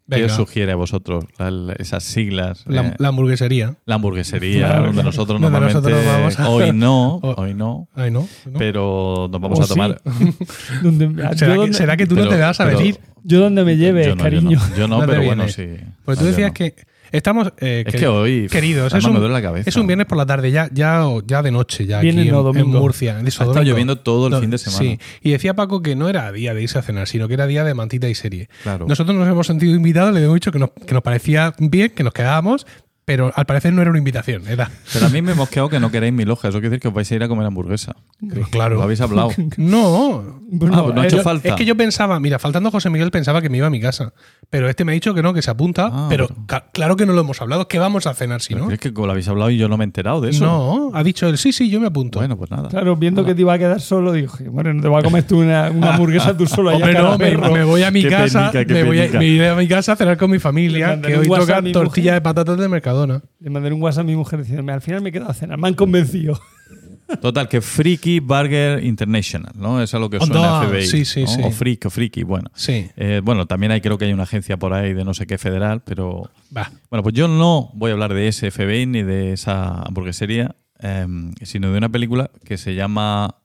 ¿Qué 0.08 0.22
os 0.26 0.32
sugiere 0.32 0.70
a 0.70 0.76
vosotros 0.76 1.24
La- 1.38 1.50
la- 1.50 1.72
esas 1.72 2.04
siglas? 2.04 2.62
La, 2.66 2.88
Eh, 2.88 2.94
la 2.98 3.08
hamburguesería. 3.08 3.74
la 3.86 3.94
hamburguesería, 3.94 4.66
Claro, 4.66 4.86
donde 4.88 5.02
nosotros 5.02 5.40
Donde 5.40 5.50
normalmente 5.58 5.90
nosotros 5.90 6.06
vamos 6.14 6.38
a- 6.38 6.48
hoy 6.50 6.72
no, 6.72 7.14
O- 7.16 7.34
hoy 7.42 7.54
no, 7.54 7.88
Ay, 7.94 8.10
no. 8.10 8.28
¿no? 8.44 8.58
pero 8.58 9.28
nos 9.32 9.40
vamos 9.40 9.58
O 9.60 9.62
a 9.62 9.66
tomar. 9.66 10.00
sí. 10.04 10.32
¿Será, 10.82 11.34
que, 11.34 11.46
donde, 11.56 11.72
será 11.72 11.96
que 11.96 12.06
tú 12.06 12.14
no 12.16 12.28
te 12.28 12.36
vas 12.36 12.60
a 12.60 12.66
pero- 12.66 12.78
venir? 12.78 13.00
yo 13.24 13.40
donde 13.40 13.64
me 13.64 13.76
lleves, 13.78 14.06
Yo 14.08 14.14
no, 14.14 14.18
yo 14.18 14.22
cariño. 14.24 14.58
no, 14.58 14.76
yo 14.76 14.88
no, 14.88 14.96
¿Dónde 14.98 15.12
pero 15.14 15.24
bueno, 15.26 15.48
sí. 15.48 15.68
Pues 16.04 16.18
tú 16.18 16.26
decías 16.26 16.50
no. 16.50 16.54
que 16.54 16.74
estamos. 17.16 17.52
eh, 17.58 17.84
Es 17.86 17.94
que 17.94 18.06
hoy, 18.06 18.46
Queridos, 18.50 18.92
es 18.94 19.04
un, 19.04 19.14
me 19.14 19.18
duele 19.18 19.34
la 19.34 19.42
cabeza. 19.42 19.68
es 19.68 19.76
un 19.76 19.86
viernes 19.86 20.06
por 20.06 20.18
la 20.18 20.26
tarde, 20.26 20.50
ya, 20.50 20.68
ya, 20.72 21.04
ya 21.26 21.42
de 21.42 21.50
noche, 21.50 21.86
ya 21.86 22.00
Viernes 22.00 22.24
aquí 22.24 22.30
no, 22.32 22.50
en, 22.50 22.56
en. 22.58 22.66
Murcia. 22.68 23.20
Eso, 23.24 23.42
Ha 23.42 23.46
estado 23.46 23.62
lloviendo 23.62 23.96
todo 23.98 24.26
el 24.26 24.32
No, 24.32 24.40
fin 24.40 24.50
de 24.50 24.58
semana. 24.58 24.78
Sí, 24.78 24.98
y 25.22 25.30
decía 25.30 25.54
Paco 25.54 25.82
que 25.82 25.96
no 25.96 26.08
era 26.08 26.30
día 26.32 26.54
de 26.54 26.62
irse 26.62 26.78
a 26.78 26.82
cenar, 26.82 27.08
sino 27.08 27.28
que 27.28 27.34
era 27.34 27.46
día 27.46 27.64
de 27.64 27.74
mantita 27.74 28.08
y 28.08 28.14
serie. 28.14 28.48
Claro. 28.62 28.86
Nosotros 28.88 29.16
nos 29.16 29.28
hemos 29.28 29.46
sentido 29.46 29.74
invitados, 29.74 30.12
le 30.14 30.22
hemos 30.22 30.34
dicho 30.34 30.52
que 30.52 30.58
nos, 30.58 30.70
que 30.86 30.94
nos 30.94 31.02
parecía 31.02 31.54
bien, 31.58 31.90
que 31.90 32.02
nos 32.04 32.12
quedábamos, 32.12 32.66
pero 33.04 33.32
al 33.34 33.44
parecer 33.46 33.72
no 33.72 33.82
era 33.82 33.90
una 33.90 33.98
invitación, 33.98 34.46
era. 34.48 34.70
Pero 34.92 35.06
a 35.06 35.08
mí 35.10 35.20
me 35.20 35.32
he 35.32 35.34
mosqueado 35.34 35.68
que 35.68 35.78
no 35.78 35.90
queréis 35.90 36.12
mi 36.12 36.24
loja. 36.24 36.48
Eso 36.48 36.58
quiere 36.58 36.70
decir 36.70 36.80
que 36.80 36.88
os 36.88 36.94
vais 36.94 37.10
a 37.10 37.14
ir 37.14 37.22
a 37.22 37.28
comer 37.28 37.46
hamburguesa. 37.46 37.96
Pues 38.20 38.48
claro. 38.48 38.76
Lo 38.76 38.82
habéis 38.82 39.00
hablado. 39.00 39.30
No. 39.56 40.42
Bueno, 40.46 40.76
Ah, 40.76 40.82
pues 40.84 40.94
no 40.94 41.00
ha 41.00 41.06
hecho 41.06 41.22
falta. 41.22 41.48
Es 41.48 41.54
que 41.54 41.64
yo 41.64 41.76
pensaba, 41.76 42.20
mira, 42.20 42.38
faltando 42.38 42.70
José 42.70 42.88
Miguel 42.90 43.10
pensaba 43.10 43.42
que 43.42 43.48
me 43.48 43.58
iba 43.58 43.66
a 43.66 43.70
mi 43.70 43.80
casa. 43.80 44.12
Pero 44.50 44.68
este 44.68 44.84
me 44.84 44.92
ha 44.92 44.94
dicho 44.94 45.14
que 45.14 45.22
no, 45.22 45.34
que 45.34 45.42
se 45.42 45.50
apunta. 45.50 45.90
Ah, 45.92 46.06
pero 46.08 46.28
claro 46.72 46.96
que 46.96 47.06
no 47.06 47.12
lo 47.12 47.20
hemos 47.22 47.40
hablado. 47.40 47.66
¿Qué 47.66 47.78
vamos 47.78 48.06
a 48.06 48.14
cenar 48.14 48.40
si 48.40 48.54
Pero 48.54 48.66
no? 48.66 48.70
Es 48.72 48.78
que 48.78 48.92
como 48.92 49.06
lo 49.06 49.12
habéis 49.12 49.28
hablado 49.28 49.50
y 49.50 49.56
yo 49.56 49.68
no 49.68 49.76
me 49.76 49.84
he 49.84 49.86
enterado 49.86 50.20
de 50.20 50.30
eso. 50.30 50.44
No, 50.44 50.90
ha 50.94 51.02
dicho 51.02 51.26
él, 51.26 51.38
sí, 51.38 51.52
sí, 51.52 51.70
yo 51.70 51.80
me 51.80 51.88
apunto. 51.88 52.20
Bueno, 52.20 52.36
pues 52.36 52.50
nada. 52.50 52.68
Claro, 52.68 52.96
viendo 52.96 53.24
que 53.24 53.34
te 53.34 53.40
iba 53.40 53.54
a 53.54 53.58
quedar 53.58 53.80
solo, 53.80 54.12
dije, 54.12 54.48
bueno, 54.48 54.72
no 54.72 54.82
te 54.82 54.88
vas 54.88 55.00
a 55.00 55.04
comer 55.04 55.24
tú 55.24 55.40
una, 55.40 55.70
una 55.70 55.94
hamburguesa 55.94 56.36
tú 56.36 56.46
solo 56.46 56.70
allá 56.70 56.84
Hombre, 57.04 57.36
no, 57.36 57.50
me, 57.50 57.64
voy 57.64 57.82
a 57.82 57.90
mi 57.90 58.02
Qué 58.02 58.08
casa, 58.10 58.50
penica, 58.52 58.74
me, 58.74 58.84
voy 58.84 59.00
a, 59.00 59.08
me 59.08 59.26
iré 59.26 59.48
a 59.48 59.54
mi 59.54 59.66
casa 59.68 59.92
a 59.92 59.96
cenar 59.96 60.16
con 60.16 60.30
mi 60.30 60.38
familia, 60.38 61.00
que 61.00 61.16
hoy 61.16 61.26
toca 61.26 61.62
tortilla 61.72 62.14
de 62.14 62.20
patatas 62.20 62.56
de 62.58 62.68
Mercadona. 62.94 63.22
Le 63.40 63.50
mandé 63.50 63.72
un 63.72 63.82
WhatsApp 63.82 64.02
a 64.02 64.04
mi 64.04 64.16
mujer 64.16 64.40
diciéndome, 64.40 64.72
al 64.72 64.80
final 64.80 65.02
me 65.02 65.08
he 65.10 65.12
quedado 65.12 65.30
a 65.30 65.34
cenar, 65.34 65.58
me 65.58 65.68
han 65.68 65.74
convencido. 65.74 66.40
Total, 67.20 67.48
que 67.48 67.60
Freaky 67.60 68.20
Burger 68.20 68.82
International, 68.82 69.52
¿no? 69.56 69.82
Es 69.82 69.92
a 69.94 69.98
lo 69.98 70.08
que 70.08 70.16
os 70.16 70.26
suena 70.26 70.60
Onda, 70.60 70.68
FBI. 70.68 70.86
sí, 70.86 71.04
sí, 71.04 71.22
¿no? 71.22 71.26
sí. 71.28 71.40
O 71.44 71.50
Freak, 71.50 71.84
o 71.86 71.90
Freaky, 71.90 72.22
bueno. 72.22 72.50
Sí, 72.54 72.88
Eh, 72.96 73.20
bueno, 73.22 73.46
también 73.46 73.72
hay, 73.72 73.80
creo 73.82 73.98
que 73.98 74.06
hay 74.06 74.12
una 74.12 74.22
agencia 74.22 74.56
por 74.56 74.72
ahí 74.72 74.94
de 74.94 75.04
no 75.04 75.12
sé 75.12 75.26
qué 75.26 75.36
federal, 75.36 75.82
pero. 75.84 76.30
va. 76.56 76.70
Bueno, 76.90 77.02
pues 77.02 77.14
yo 77.14 77.28
no 77.28 77.70
voy 77.74 77.90
a 77.90 77.92
hablar 77.94 78.14
de 78.14 78.28
ese 78.28 78.50
FBI 78.50 78.86
ni 78.86 79.02
de 79.02 79.32
esa 79.34 79.82
hamburguesería, 79.82 80.56
eh, 80.80 81.06
sino 81.42 81.70
de 81.72 81.78
una 81.78 81.90
película 81.90 82.30
que 82.44 82.56
se 82.56 82.74
llama 82.74 83.36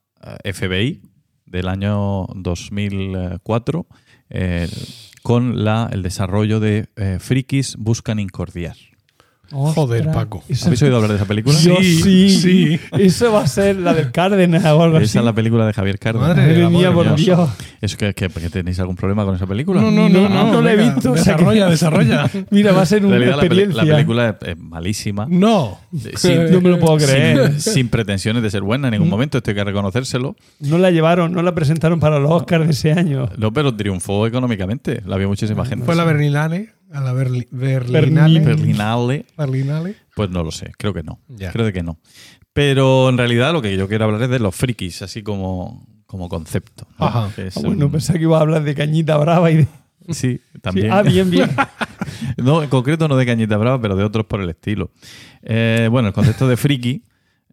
eh, 0.43 0.53
FBI, 0.53 1.01
del 1.45 1.67
año 1.67 2.27
2004, 2.35 3.87
eh, 4.29 4.69
con 5.21 5.63
la, 5.65 5.89
el 5.91 6.01
desarrollo 6.01 6.59
de 6.59 6.87
eh, 6.95 7.17
Frikis 7.19 7.75
Buscan 7.77 8.19
Incordiar. 8.19 8.77
Joder, 9.51 10.11
Paco. 10.11 10.43
¿Habéis 10.65 10.81
oído 10.83 10.95
hablar 10.97 11.09
de 11.11 11.17
esa 11.17 11.25
película? 11.25 11.57
Yo 11.59 11.75
Sí, 11.77 12.01
sí, 12.01 12.29
sí. 12.29 12.79
Eso 12.91 13.31
va 13.33 13.41
a 13.43 13.47
ser 13.47 13.77
la 13.77 13.93
del 13.93 14.11
Cárdenas 14.11 14.63
o 14.65 14.83
algo 14.83 14.97
así. 14.97 15.05
Esa 15.05 15.19
es 15.19 15.25
la 15.25 15.33
película 15.33 15.65
de 15.65 15.73
Javier 15.73 15.97
Cárdenas. 15.99 16.29
Madre 16.37 16.67
mía, 16.69 16.91
por 16.93 17.05
hermoso. 17.05 17.23
Dios. 17.23 17.49
¿Es 17.81 17.95
que, 17.95 18.13
que- 18.13 18.29
que 18.29 18.49
tenéis 18.49 18.79
algún 18.79 18.95
problema 18.95 19.25
con 19.25 19.35
esa 19.35 19.47
película? 19.47 19.81
No, 19.81 19.89
no, 19.91 20.07
no, 20.09 20.29
no, 20.29 20.51
no 20.53 20.61
la 20.61 20.73
he 20.73 20.75
visto, 20.77 21.11
o 21.11 21.17
sea 21.17 21.35
que- 21.35 21.43
Desarrolla, 21.43 21.69
desarrolla. 21.69 22.31
Mira, 22.51 22.71
va 22.73 22.81
a 22.81 22.85
ser 22.85 23.05
una 23.05 23.17
realidad, 23.17 23.39
experiencia. 23.43 23.83
la 23.83 23.93
película 23.95 24.29
es, 24.41 24.47
es 24.49 24.57
malísima. 24.57 25.25
No. 25.29 25.79
Sin, 26.15 26.45
No 26.51 26.61
me 26.61 26.69
lo 26.69 26.79
puedo 26.79 26.97
creer. 26.97 27.59
sin, 27.59 27.73
sin 27.73 27.89
pretensiones 27.89 28.43
de 28.43 28.49
ser 28.51 28.61
buena 28.61 28.87
en 28.87 28.93
ningún 28.93 29.09
momento, 29.09 29.37
esto 29.37 29.51
hay 29.51 29.55
que 29.55 29.63
reconocérselo. 29.63 30.35
No 30.59 30.77
la 30.77 30.91
llevaron, 30.91 31.31
no 31.33 31.41
la 31.41 31.53
presentaron 31.55 31.99
para 31.99 32.19
los 32.19 32.31
Oscars 32.31 32.65
de 32.65 32.71
ese 32.71 32.91
año. 32.91 33.29
No, 33.37 33.51
pero 33.53 33.73
triunfó 33.75 34.27
económicamente. 34.27 35.01
La 35.05 35.17
vio 35.17 35.27
muchísima 35.27 35.65
gente. 35.65 35.85
Fue 35.85 35.95
la 35.95 36.03
Berlinale, 36.03 36.69
a 36.91 37.01
la 37.01 37.13
Berli- 37.13 37.47
Berlinale. 37.51 38.39
Berlinale. 38.39 39.25
Berlinale. 39.37 39.95
Pues 40.15 40.29
no 40.29 40.43
lo 40.43 40.51
sé, 40.51 40.71
creo 40.77 40.93
que 40.93 41.03
no. 41.03 41.19
Ya. 41.27 41.51
Creo 41.51 41.65
de 41.65 41.73
que 41.73 41.83
no. 41.83 41.99
Pero 42.53 43.09
en 43.09 43.17
realidad 43.17 43.53
lo 43.53 43.61
que 43.61 43.75
yo 43.77 43.87
quiero 43.87 44.05
hablar 44.05 44.23
es 44.23 44.29
de 44.29 44.39
los 44.39 44.55
frikis, 44.55 45.01
así 45.01 45.21
como, 45.23 45.85
como 46.07 46.29
concepto. 46.29 46.87
¿no? 46.99 47.05
Ajá. 47.05 47.29
Es 47.41 47.57
Ah, 47.57 47.61
bueno, 47.63 47.85
un- 47.85 47.91
pensaba 47.91 48.17
que 48.17 48.23
iba 48.23 48.37
a 48.37 48.41
hablar 48.41 48.63
de 48.63 48.75
Cañita 48.75 49.17
Brava 49.17 49.51
y 49.51 49.57
de... 49.57 49.67
Sí, 50.09 50.13
Sí, 50.13 50.41
también. 50.61 50.91
Ah, 50.91 51.03
bien, 51.03 51.29
bien. 51.29 51.49
no, 52.37 52.63
en 52.63 52.69
concreto 52.69 53.07
no 53.07 53.15
de 53.15 53.25
Cañita 53.25 53.57
Brava, 53.57 53.79
pero 53.79 53.95
de 53.95 54.03
otros 54.03 54.25
por 54.25 54.41
el 54.41 54.49
estilo. 54.49 54.89
Eh, 55.43 55.87
bueno, 55.91 56.07
el 56.07 56.13
concepto 56.15 56.47
de 56.47 56.57
friki, 56.57 57.03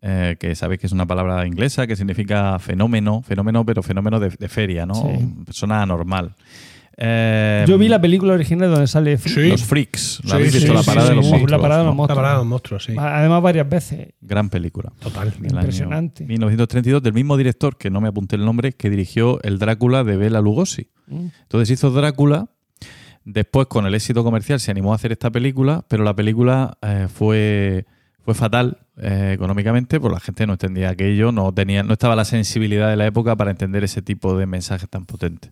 eh, 0.01 0.37
que 0.41 0.55
sabéis 0.55 0.81
que 0.81 0.87
es 0.87 0.93
una 0.93 1.05
palabra 1.07 1.47
inglesa 1.47 1.87
que 1.87 1.97
significa 1.97 2.59
fenómeno, 2.59 3.21
fenómeno, 3.23 3.65
pero 3.67 3.83
fenómeno 3.83 4.19
de, 4.21 4.31
de 4.31 4.49
feria, 4.49 4.87
¿no? 4.87 4.95
Sí. 4.95 5.27
Persona 5.45 5.83
anormal. 5.83 6.35
Eh, 6.99 7.65
Yo 7.69 7.77
vi 7.77 7.89
la 7.89 8.01
película 8.01 8.33
original 8.33 8.71
donde 8.71 8.87
sale... 8.87 9.19
Sí. 9.19 9.49
Los 9.49 9.65
freaks. 9.65 10.21
¿La 10.25 10.31
Sí, 10.31 10.37
habéis 10.37 10.55
visto? 10.55 10.69
sí, 10.69 10.75
la 10.75 10.83
parada 10.83 11.07
sí, 11.07 11.11
de 11.11 11.17
los 11.17 11.25
sí. 11.27 11.31
monstruos. 11.31 11.51
La 11.51 11.59
parada 11.63 11.81
de 11.81 11.87
los 11.87 11.93
¿no? 11.93 11.97
monstruos. 11.97 12.17
La 12.17 12.23
parada 12.23 12.35
de 12.35 12.39
los 12.41 12.47
monstruos, 12.47 12.85
sí. 12.85 12.95
Además, 12.99 13.43
varias 13.43 13.69
veces. 13.69 14.09
Gran 14.21 14.49
película. 14.49 14.93
Total. 15.01 15.33
Impresionante. 15.43 16.25
1932, 16.25 17.03
del 17.03 17.13
mismo 17.13 17.37
director, 17.37 17.77
que 17.77 17.91
no 17.91 18.01
me 18.01 18.09
apunté 18.09 18.37
el 18.37 18.45
nombre, 18.45 18.73
que 18.73 18.89
dirigió 18.89 19.43
el 19.43 19.59
Drácula 19.59 20.05
de 20.05 20.17
Bela 20.17 20.41
Lugosi. 20.41 20.89
Mm. 21.09 21.27
Entonces 21.43 21.71
hizo 21.71 21.91
Drácula, 21.91 22.49
después 23.25 23.67
con 23.67 23.87
el 23.87 23.95
éxito 23.95 24.25
comercial 24.25 24.59
se 24.61 24.71
animó 24.71 24.93
a 24.93 24.97
hacer 24.97 25.13
esta 25.13 25.31
película, 25.31 25.85
pero 25.89 26.03
la 26.05 26.15
película 26.17 26.79
eh, 26.81 27.09
fue, 27.13 27.85
fue 28.25 28.35
fatal 28.35 28.79
eh, 28.97 29.33
económicamente, 29.35 30.01
porque 30.01 30.15
la 30.15 30.21
gente 30.21 30.47
no 30.47 30.55
entendía 30.55 30.91
aquello, 30.91 31.31
no, 31.31 31.53
tenía, 31.53 31.83
no 31.83 31.93
estaba 31.93 32.17
la 32.17 32.25
sensibilidad 32.25 32.89
de 32.89 32.97
la 32.97 33.07
época 33.07 33.37
para 33.37 33.51
entender 33.51 33.85
ese 33.85 34.01
tipo 34.01 34.37
de 34.39 34.47
mensajes 34.47 34.89
tan 34.89 35.05
potentes. 35.05 35.51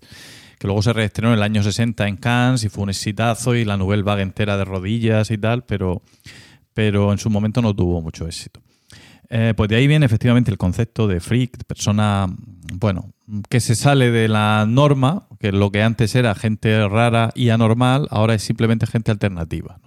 Que 0.59 0.67
luego 0.67 0.83
se 0.83 0.93
reestrenó 0.93 1.31
en 1.31 1.39
el 1.39 1.43
año 1.43 1.63
60 1.63 2.07
en 2.07 2.17
Cannes 2.17 2.65
y 2.65 2.69
fue 2.69 2.85
un 2.85 2.91
exitazo 2.91 3.55
y 3.55 3.65
la 3.65 3.77
Nouvelle 3.77 4.03
Vague 4.03 4.23
entera 4.23 4.57
de 4.57 4.65
rodillas 4.65 5.31
y 5.31 5.39
tal, 5.39 5.65
pero, 5.65 6.03
pero 6.73 7.13
en 7.13 7.19
su 7.19 7.31
momento 7.31 7.61
no 7.63 7.75
tuvo 7.75 8.01
mucho 8.01 8.27
éxito. 8.27 8.61
Eh, 9.31 9.55
pues 9.57 9.69
de 9.69 9.77
ahí 9.77 9.87
viene 9.87 10.07
efectivamente 10.07 10.51
el 10.51 10.59
concepto 10.59 11.09
de 11.09 11.21
freak, 11.21 11.65
persona, 11.65 12.27
bueno, 12.75 13.15
que 13.49 13.61
se 13.61 13.75
sale 13.75 14.11
de 14.11 14.29
la 14.29 14.67
norma, 14.69 15.27
que 15.41 15.51
lo 15.53 15.71
que 15.71 15.83
antes 15.83 16.15
era 16.15 16.35
gente 16.35 16.87
rara 16.89 17.33
y 17.35 17.49
anormal, 17.49 18.07
ahora 18.11 18.35
es 18.35 18.43
simplemente 18.43 18.87
gente 18.87 19.11
alternativa. 19.11 19.81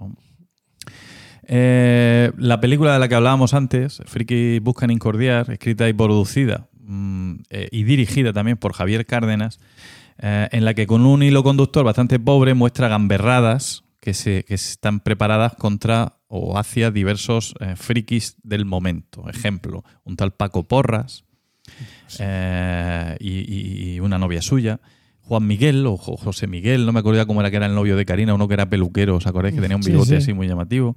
Eh, 1.43 2.31
la 2.37 2.59
película 2.59 2.93
de 2.93 2.99
la 2.99 3.07
que 3.07 3.15
hablábamos 3.15 3.53
antes, 3.53 4.01
Friki 4.05 4.59
Buscan 4.59 4.91
Incordiar, 4.91 5.49
escrita 5.49 5.87
y 5.87 5.93
producida 5.93 6.67
mm, 6.81 7.35
eh, 7.49 7.69
y 7.71 7.83
dirigida 7.83 8.33
también 8.33 8.57
por 8.57 8.73
Javier 8.73 9.05
Cárdenas, 9.05 9.59
eh, 10.19 10.47
en 10.51 10.65
la 10.65 10.73
que 10.73 10.87
con 10.87 11.05
un 11.05 11.23
hilo 11.23 11.43
conductor 11.43 11.83
bastante 11.83 12.19
pobre 12.19 12.53
muestra 12.53 12.87
gamberradas 12.87 13.83
que, 13.99 14.13
se, 14.13 14.43
que 14.45 14.53
están 14.53 14.99
preparadas 14.99 15.55
contra 15.55 16.13
o 16.27 16.57
hacia 16.57 16.91
diversos 16.91 17.55
eh, 17.59 17.75
frikis 17.75 18.35
del 18.43 18.65
momento. 18.65 19.29
Ejemplo, 19.29 19.83
un 20.03 20.15
tal 20.15 20.31
Paco 20.33 20.63
Porras 20.63 21.23
eh, 22.19 23.17
y, 23.19 23.99
una 23.99 24.17
novia 24.17 24.41
suya. 24.41 24.79
Juan 25.21 25.45
Miguel 25.45 25.85
o 25.85 25.97
Jo- 25.97 26.15
José 26.15 26.47
Miguel, 26.47 26.85
no 26.85 26.93
me 26.93 26.99
acuerdo 27.01 27.19
ya 27.19 27.25
cómo 27.25 27.41
era 27.41 27.51
que 27.51 27.57
era 27.57 27.65
el 27.65 27.75
novio 27.75 27.97
de 27.97 28.05
Karina, 28.05 28.33
uno 28.33 28.47
que 28.47 28.53
era 28.53 28.69
peluquero, 28.69 29.17
¿os 29.17 29.27
acordáis? 29.27 29.55
Que 29.55 29.61
tenía 29.61 29.75
un 29.75 29.83
bigote 29.83 30.07
sí. 30.11 30.15
así 30.15 30.33
muy 30.33 30.47
llamativo. 30.47 30.95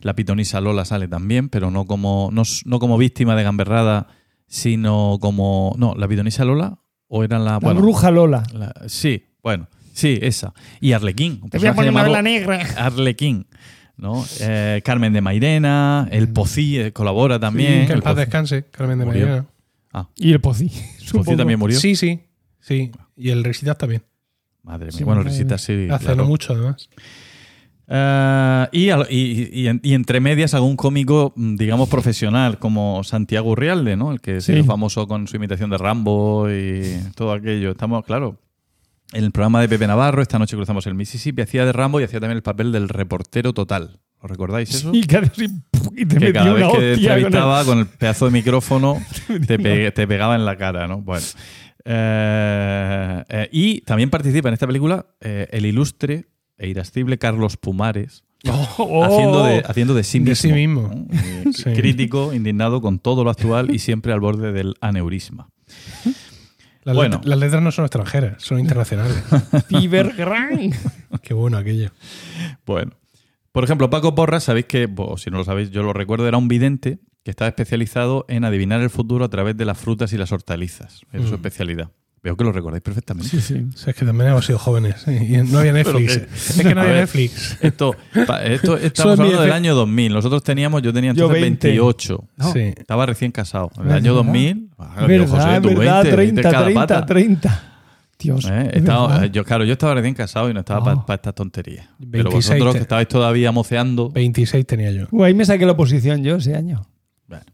La 0.00 0.14
pitonisa 0.14 0.60
Lola 0.60 0.84
sale 0.84 1.06
también, 1.06 1.48
pero 1.48 1.70
no 1.70 1.86
como, 1.86 2.30
no, 2.32 2.42
no 2.64 2.78
como 2.80 2.98
víctima 2.98 3.36
de 3.36 3.44
gamberrada, 3.44 4.08
sino 4.48 5.18
como... 5.20 5.74
No, 5.78 5.94
la 5.94 6.08
pitonisa 6.08 6.44
Lola 6.44 6.78
o 7.08 7.24
era 7.24 7.38
la... 7.38 7.52
La 7.52 7.58
bueno, 7.58 7.80
bruja 7.80 8.10
Lola. 8.10 8.44
la- 8.52 8.74
sí, 8.86 9.24
bueno, 9.42 9.68
sí, 9.92 10.18
esa. 10.22 10.52
Y 10.80 10.92
Arlequín. 10.92 11.40
un 11.42 11.50
Te 11.50 11.58
voy 11.58 11.68
a 11.68 11.74
poner 11.74 11.90
llamado 11.90 12.06
vela 12.06 12.22
negra. 12.22 12.60
Arlequín. 12.76 13.46
¿no? 13.96 14.24
Eh, 14.40 14.80
Carmen 14.84 15.12
de 15.12 15.20
Mairena, 15.20 16.06
el 16.12 16.28
Pocí 16.28 16.78
eh, 16.78 16.92
colabora 16.92 17.40
también. 17.40 17.86
que 17.86 17.92
en 17.92 17.96
el 17.98 18.02
paz 18.02 18.14
descanse, 18.16 18.66
Carmen 18.70 18.98
de 19.00 19.04
Murió. 19.04 19.26
Mairena. 19.26 19.46
Ah, 19.92 20.08
Y 20.16 20.30
el 20.32 20.40
Pocí. 20.40 20.70
el 21.00 21.10
Pocí 21.12 21.36
también 21.36 21.58
murió. 21.58 21.80
Sí, 21.80 21.96
sí, 21.96 22.20
sí. 22.60 22.92
Y 23.16 23.30
el 23.30 23.42
Risitas 23.42 23.76
también. 23.76 24.04
Madre 24.62 24.86
mía. 24.86 24.92
Sí, 24.98 25.02
bueno, 25.02 25.22
Risita 25.22 25.58
sí. 25.58 25.88
Hace 25.90 26.04
claro. 26.04 26.22
no 26.22 26.24
mucho, 26.26 26.52
además. 26.52 26.88
Eh, 27.90 28.66
y, 28.72 29.92
entre 29.94 30.20
medias 30.20 30.52
algún 30.54 30.76
cómico, 30.76 31.32
mm, 31.36 31.56
digamos, 31.56 31.88
profesional, 31.88 32.58
como 32.58 33.02
Santiago 33.04 33.50
Urrialde, 33.50 33.96
¿no? 33.96 34.12
El 34.12 34.20
que 34.20 34.40
se 34.40 34.52
Sí. 34.52 34.58
hizo 34.58 34.66
famoso 34.66 35.06
con 35.08 35.26
su 35.26 35.36
imitación 35.36 35.70
de 35.70 35.78
Rambo 35.78 36.48
y 36.50 36.82
todo 37.14 37.32
aquello. 37.32 37.70
Estamos, 37.70 38.04
claro, 38.04 38.38
en 39.14 39.24
el 39.24 39.30
programa 39.32 39.60
de 39.62 39.68
Pepe 39.70 39.86
Navarro, 39.86 40.20
esta 40.20 40.38
noche 40.38 40.54
cruzamos 40.56 40.86
el 40.86 40.94
Mississippi, 40.94 41.40
hacía 41.42 41.64
de 41.64 41.72
Rambo 41.72 41.98
y 42.00 42.04
hacía 42.04 42.20
también 42.20 42.36
el 42.36 42.42
papel 42.42 42.72
del 42.72 42.90
reportero 42.90 43.54
total. 43.54 44.00
¿Os 44.20 44.28
recordáis 44.30 44.74
eso? 44.74 44.90
Y 44.92 45.02
que 45.04 45.16
así, 45.16 45.46
y 45.96 46.04
te 46.04 46.18
que 46.18 46.32
cada 46.32 46.52
vez 46.52 46.64
que 46.64 46.66
hostia 46.66 46.74
con 46.74 46.82
el- 46.82 46.98
entrevistaba 47.24 47.64
con 47.64 47.78
el 47.78 47.86
pedazo 47.86 48.24
de 48.26 48.32
micrófono 48.32 48.98
te, 49.46 49.58
pe- 49.58 49.92
te 49.92 50.06
pegaba 50.08 50.34
en 50.34 50.44
la 50.44 50.56
cara, 50.56 50.86
¿no? 50.88 51.00
Bueno. 51.00 51.24
Eh, 51.84 53.24
eh, 53.28 53.48
y 53.52 53.80
también 53.82 54.10
participa 54.10 54.48
en 54.48 54.54
esta 54.54 54.66
película 54.66 55.06
eh, 55.20 55.46
el 55.52 55.64
ilustre 55.66 56.26
e 56.58 56.68
irascible 56.68 57.18
Carlos 57.18 57.56
Pumares, 57.56 58.24
Oh. 58.78 59.04
haciendo, 59.04 59.44
de, 59.44 59.62
haciendo 59.66 59.94
de 59.94 60.04
sí 60.04 60.20
mismo. 60.20 60.28
De 60.30 60.34
sí 60.36 60.52
mismo. 60.52 60.82
¿no? 60.82 61.06
Y- 61.50 61.52
Sí. 61.54 61.72
Crítico, 61.74 62.34
indignado 62.34 62.80
con 62.82 62.98
todo 62.98 63.24
lo 63.24 63.30
actual 63.30 63.70
y 63.74 63.78
siempre 63.78 64.12
al 64.12 64.20
borde 64.20 64.52
del 64.52 64.74
aneurisma. 64.80 65.48
Las, 66.84 66.94
Bueno. 66.94 67.20
let- 67.22 67.28
las 67.28 67.38
letras 67.38 67.62
no 67.62 67.72
son 67.72 67.84
extranjeras, 67.86 68.42
son 68.42 68.60
internacionales. 68.60 69.16
Cibergran. 69.68 70.70
Qué 71.22 71.34
bueno 71.34 71.56
aquello. 71.58 71.90
Bueno. 72.66 72.92
Por 73.52 73.64
ejemplo, 73.64 73.90
Paco 73.90 74.14
Porras, 74.14 74.44
sabéis 74.44 74.66
que, 74.66 74.88
si 75.16 75.30
no 75.30 75.38
lo 75.38 75.44
sabéis, 75.44 75.70
yo 75.70 75.82
lo 75.82 75.92
recuerdo, 75.92 76.28
era 76.28 76.36
un 76.36 76.48
vidente 76.48 76.98
que 77.24 77.30
estaba 77.30 77.48
especializado 77.48 78.24
en 78.28 78.44
adivinar 78.44 78.80
el 78.82 78.90
futuro 78.90 79.24
a 79.24 79.28
través 79.28 79.56
de 79.56 79.64
las 79.64 79.78
frutas 79.78 80.12
y 80.12 80.18
las 80.18 80.32
hortalizas. 80.32 81.00
Era 81.12 81.24
su 81.24 81.32
Mm. 81.32 81.34
especialidad. 81.34 81.90
Veo 82.22 82.36
que 82.36 82.42
lo 82.44 82.50
recordáis 82.52 82.82
perfectamente. 82.82 83.28
Sí, 83.30 83.40
sí. 83.40 83.64
O 83.72 83.76
sea, 83.76 83.92
es 83.92 83.96
que 83.96 84.04
también 84.04 84.30
hemos 84.30 84.44
sido 84.44 84.58
jóvenes 84.58 85.04
y 85.06 85.36
no 85.50 85.58
había 85.60 85.72
Netflix. 85.74 86.16
Es 86.16 86.56
que 86.66 86.74
no 86.74 86.80
había 86.80 86.92
ver. 86.94 87.00
Netflix. 87.02 87.56
Esto, 87.60 87.94
pa- 88.26 88.42
esto 88.44 88.76
estamos 88.76 89.18
hablando 89.20 89.40
del 89.42 89.52
año 89.52 89.74
2000. 89.74 90.12
Nosotros 90.12 90.42
teníamos, 90.42 90.82
yo 90.82 90.92
tenía 90.92 91.12
Yo 91.12 91.24
entonces 91.26 91.42
20. 91.42 91.68
28. 91.68 92.24
No. 92.36 92.52
Sí. 92.52 92.60
Estaba 92.76 93.06
recién 93.06 93.30
casado. 93.30 93.70
En 93.78 93.86
el 93.86 93.92
año 93.92 94.14
2000. 94.14 94.70
ah, 94.78 95.06
verdad, 95.06 95.28
José, 95.28 95.60
tú 95.60 95.68
verdad, 95.78 96.02
20, 96.02 96.10
30, 96.16 96.42
cada 96.42 96.64
30, 96.64 96.80
pata. 96.80 97.06
30. 97.06 97.62
Dios. 98.18 98.44
Eh, 98.50 98.70
estaba- 98.74 99.08
verdad. 99.20 99.24
yo, 99.32 99.44
claro, 99.44 99.64
yo 99.64 99.72
estaba 99.74 99.94
recién 99.94 100.14
casado 100.14 100.50
y 100.50 100.54
no 100.54 100.60
estaba 100.60 100.92
Oh. 100.94 101.06
para 101.06 101.14
estas 101.14 101.34
tonterías. 101.36 101.86
Pero 101.98 102.24
26 102.30 102.48
vosotros 102.58 102.74
que 102.74 102.82
estabais 102.82 103.06
todavía 103.06 103.52
moceando. 103.52 104.10
26 104.10 104.66
tenía 104.66 104.90
yo. 104.90 105.06
Uh, 105.12 105.22
ahí 105.22 105.34
me 105.34 105.44
saqué 105.44 105.64
la 105.64 105.72
oposición 105.72 106.24
yo 106.24 106.34
ese 106.36 106.56
año. 106.56 106.84
Bueno. 107.28 107.44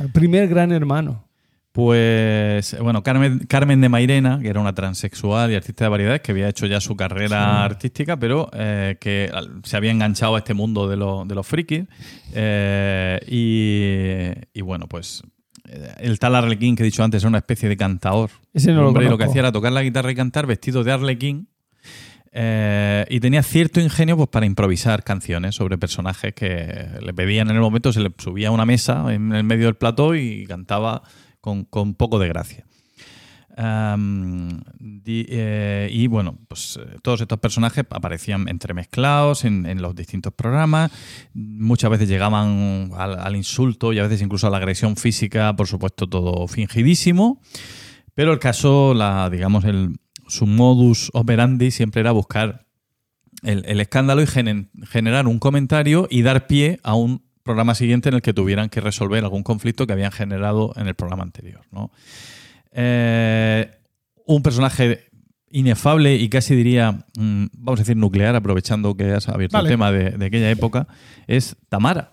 El 0.00 0.10
primer 0.12 0.46
gran 0.48 0.70
hermano. 0.70 1.24
Pues, 1.72 2.76
bueno, 2.80 3.02
Carmen, 3.02 3.38
Carmen 3.48 3.80
de 3.80 3.88
Mairena, 3.88 4.38
que 4.40 4.48
era 4.48 4.60
una 4.60 4.74
transexual 4.74 5.50
y 5.50 5.54
artista 5.54 5.86
de 5.86 5.88
variedades, 5.88 6.20
que 6.20 6.32
había 6.32 6.48
hecho 6.48 6.66
ya 6.66 6.80
su 6.82 6.96
carrera 6.96 7.64
artística, 7.64 8.18
pero 8.18 8.50
eh, 8.52 8.98
que 9.00 9.30
se 9.64 9.76
había 9.78 9.90
enganchado 9.90 10.34
a 10.36 10.38
este 10.38 10.52
mundo 10.52 10.86
de, 10.86 10.96
los- 10.98 11.26
de 11.26 11.34
los 11.34 11.46
frikis. 11.46 11.84
Eh, 12.34 13.18
y, 13.26 14.58
y 14.58 14.60
bueno, 14.60 14.86
pues 14.86 15.22
eh, 15.66 15.94
el 16.00 16.18
tal 16.18 16.34
Arlequín 16.34 16.76
que 16.76 16.82
he 16.82 16.86
dicho 16.86 17.02
antes 17.02 17.22
era 17.22 17.28
una 17.30 17.38
especie 17.38 17.70
de 17.70 17.76
cantaor. 17.78 18.28
Ese 18.52 18.72
no 18.72 18.82
lo 18.82 18.88
Hombre, 18.88 19.06
y 19.06 19.08
lo 19.08 19.16
que 19.16 19.24
hacía 19.24 19.40
era 19.40 19.52
tocar 19.52 19.72
la 19.72 19.82
guitarra 19.82 20.12
y 20.12 20.14
cantar 20.14 20.46
vestido 20.46 20.84
de 20.84 20.92
Arlequín. 20.92 21.48
eh, 22.32 23.04
y 23.08 23.18
tenía 23.20 23.42
cierto 23.42 23.80
ingenio 23.80 24.16
pues, 24.16 24.28
para 24.28 24.44
improvisar 24.46 25.04
canciones 25.04 25.54
sobre 25.54 25.78
personajes 25.78 26.34
que 26.34 26.86
le 27.00 27.14
pedían 27.14 27.48
en 27.50 27.56
el 27.56 27.62
momento, 27.62 27.92
se 27.94 28.00
le 28.00 28.10
subía 28.18 28.48
a 28.48 28.50
una 28.50 28.66
mesa 28.66 29.12
en 29.12 29.32
el 29.32 29.44
medio 29.44 29.66
del 29.66 29.74
plató 29.76 30.14
y 30.14 30.44
cantaba 30.46 31.02
con, 31.42 31.64
con 31.66 31.94
poco 31.94 32.18
de 32.18 32.28
gracia. 32.28 32.64
Eh, 35.04 35.88
y 35.92 36.06
bueno, 36.06 36.38
pues 36.48 36.78
eh, 36.80 36.96
todos 37.02 37.20
estos 37.20 37.38
personajes 37.38 37.84
aparecían 37.90 38.48
entremezclados 38.48 39.44
en, 39.44 39.66
en 39.66 39.82
los 39.82 39.94
distintos 39.94 40.32
programas. 40.32 40.90
Muchas 41.34 41.90
veces 41.90 42.08
llegaban 42.08 42.90
al, 42.96 43.36
insulto 43.36 43.92
y 43.92 43.98
a 43.98 44.04
veces 44.04 44.22
incluso 44.22 44.46
a 44.46 44.50
la 44.50 44.56
agresión 44.56 44.96
física, 44.96 45.54
por 45.54 45.66
supuesto, 45.66 46.08
todo 46.08 46.48
fingidísimo. 46.48 47.40
Pero 48.14 48.32
el 48.32 48.38
caso, 48.38 48.94
la, 48.94 49.28
digamos, 49.28 49.64
el, 49.64 49.98
su 50.28 50.46
modus 50.46 51.10
operandi 51.12 51.70
siempre 51.70 52.00
era 52.00 52.12
buscar 52.12 52.66
el, 53.42 53.64
el 53.66 53.80
escándalo 53.80 54.22
y 54.22 54.26
generar 54.86 55.26
un 55.26 55.38
comentario 55.38 56.06
y 56.10 56.22
dar 56.22 56.46
pie 56.46 56.78
a 56.82 56.94
un 56.94 57.22
programa 57.42 57.74
siguiente 57.74 58.08
en 58.08 58.14
el 58.16 58.22
que 58.22 58.32
tuvieran 58.32 58.68
que 58.68 58.80
resolver 58.80 59.22
algún 59.24 59.42
conflicto 59.42 59.86
que 59.86 59.92
habían 59.92 60.12
generado 60.12 60.72
en 60.76 60.86
el 60.88 60.94
programa 60.94 61.22
anterior. 61.22 61.60
¿no? 61.70 61.90
Eh, 62.72 63.70
un 64.26 64.42
personaje 64.42 65.04
inefable 65.50 66.14
y 66.16 66.28
casi 66.28 66.54
diría, 66.54 66.92
mm, 67.16 67.46
vamos 67.58 67.80
a 67.80 67.82
decir 67.82 67.96
nuclear, 67.96 68.34
aprovechando 68.36 68.96
que 68.96 69.12
has 69.12 69.28
abierto 69.28 69.56
Vale. 69.58 69.68
el 69.68 69.72
tema 69.74 69.92
de, 69.92 70.10
de 70.10 70.26
aquella 70.26 70.50
época, 70.50 70.86
es 71.26 71.56
Tamara. 71.68 72.12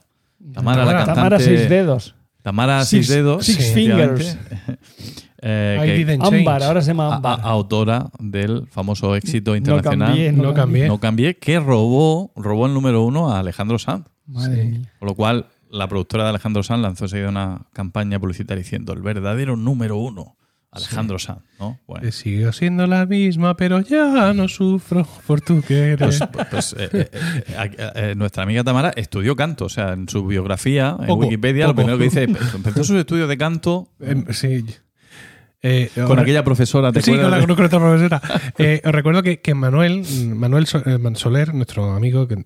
Tamara, 0.54 0.84
la 0.86 0.86
Tamara. 0.86 1.06
cantante. 1.06 1.16
Tamara 1.16 1.40
seis 1.40 1.70
dedos. 1.70 2.16
Tamara 2.42 2.82
Six- 2.82 2.88
Seis 2.90 3.08
Dedos. 3.10 3.46
Six. 3.46 3.74
Fingers. 3.74 4.38
Eh, 5.42 5.78
I 5.82 5.86
que- 5.86 5.98
didn't 6.06 6.22
change. 6.24 6.38
Ámbar, 6.40 6.64
ahora 6.64 6.82
se 6.82 6.88
llama 6.88 7.14
a- 7.14 7.16
Ámbar. 7.18 7.40
a- 7.40 7.44
autora 7.44 8.10
del 8.20 8.68
famoso 8.70 9.16
éxito 9.16 9.52
no 9.52 9.58
internacional 9.58 10.10
cambié, 10.10 10.32
No 10.34 10.54
cambié. 10.54 10.88
No 10.88 11.00
cambié, 11.00 11.38
que 11.38 11.60
robó, 11.60 12.32
robó 12.36 12.66
el 12.68 12.74
número 12.74 13.04
uno 13.04 13.32
a 13.32 13.40
Alejandro 13.40 13.80
Sanz. 13.80 14.06
Madre 14.26 14.62
Sí. 14.64 14.68
mía. 14.70 14.92
Con 15.00 15.08
lo 15.08 15.16
cual, 15.16 15.48
la 15.72 15.88
productora 15.88 16.24
de 16.24 16.30
Alejandro 16.32 16.62
Sanz 16.64 16.82
lanzó 16.82 17.06
enseguida 17.06 17.30
una 17.30 17.62
campaña 17.74 18.20
publicitaria 18.20 18.62
diciendo 18.64 18.94
el 18.94 19.02
verdadero 19.02 19.56
número 19.56 19.98
uno, 19.98 20.36
Alejandro 20.72 21.18
Sanz. 21.18 21.40
¿no? 21.60 21.80
Bueno, 21.88 22.04
Que 22.04 22.12
sigo 22.12 22.52
siendo 22.52 22.86
la 22.86 23.06
misma, 23.08 23.56
pero 23.58 23.80
ya 23.82 24.34
no 24.34 24.48
sufro 24.48 25.08
por 25.26 25.42
tu 25.42 25.62
querer. 25.62 25.98
pues, 25.98 26.20
pues, 26.52 26.76
eh, 26.78 26.90
eh, 26.94 27.10
eh, 27.12 27.72
eh, 27.78 27.92
eh, 27.96 28.14
nuestra 28.16 28.44
amiga 28.44 28.64
Tamara 28.64 28.92
estudió 28.96 29.36
canto. 29.36 29.66
O 29.66 29.70
sea, 29.70 29.94
en 29.94 30.08
su 30.10 30.26
biografía, 30.28 30.96
en 31.00 31.08
Poco, 31.08 31.22
Wikipedia, 31.26 31.66
lo 31.66 31.74
primero 31.76 31.98
que 31.98 32.04
dice, 32.04 32.24
empezó 32.26 32.84
sus 32.84 32.98
estudios 32.98 33.28
de 33.30 33.38
canto 33.38 33.90
Em, 34.00 34.26
sí. 34.32 34.64
Eh, 35.62 35.90
con 35.94 36.04
ahora- 36.04 36.22
aquella 36.22 36.44
profesora, 36.44 36.92
¿te 36.92 37.02
Sí, 37.02 37.12
con 37.12 37.30
la 37.32 37.40
con 37.40 37.52
otra 37.52 37.68
profesora. 37.68 38.22
Eh, 38.58 38.82
os 38.86 38.92
recuerdo 38.92 39.24
que, 39.24 39.42
que 39.42 39.54
Manuel, 39.54 40.06
Manuel 40.36 40.66
eh, 40.86 41.16
Soler, 41.16 41.54
nuestro 41.54 41.92
amigo, 41.92 42.28
que, 42.28 42.38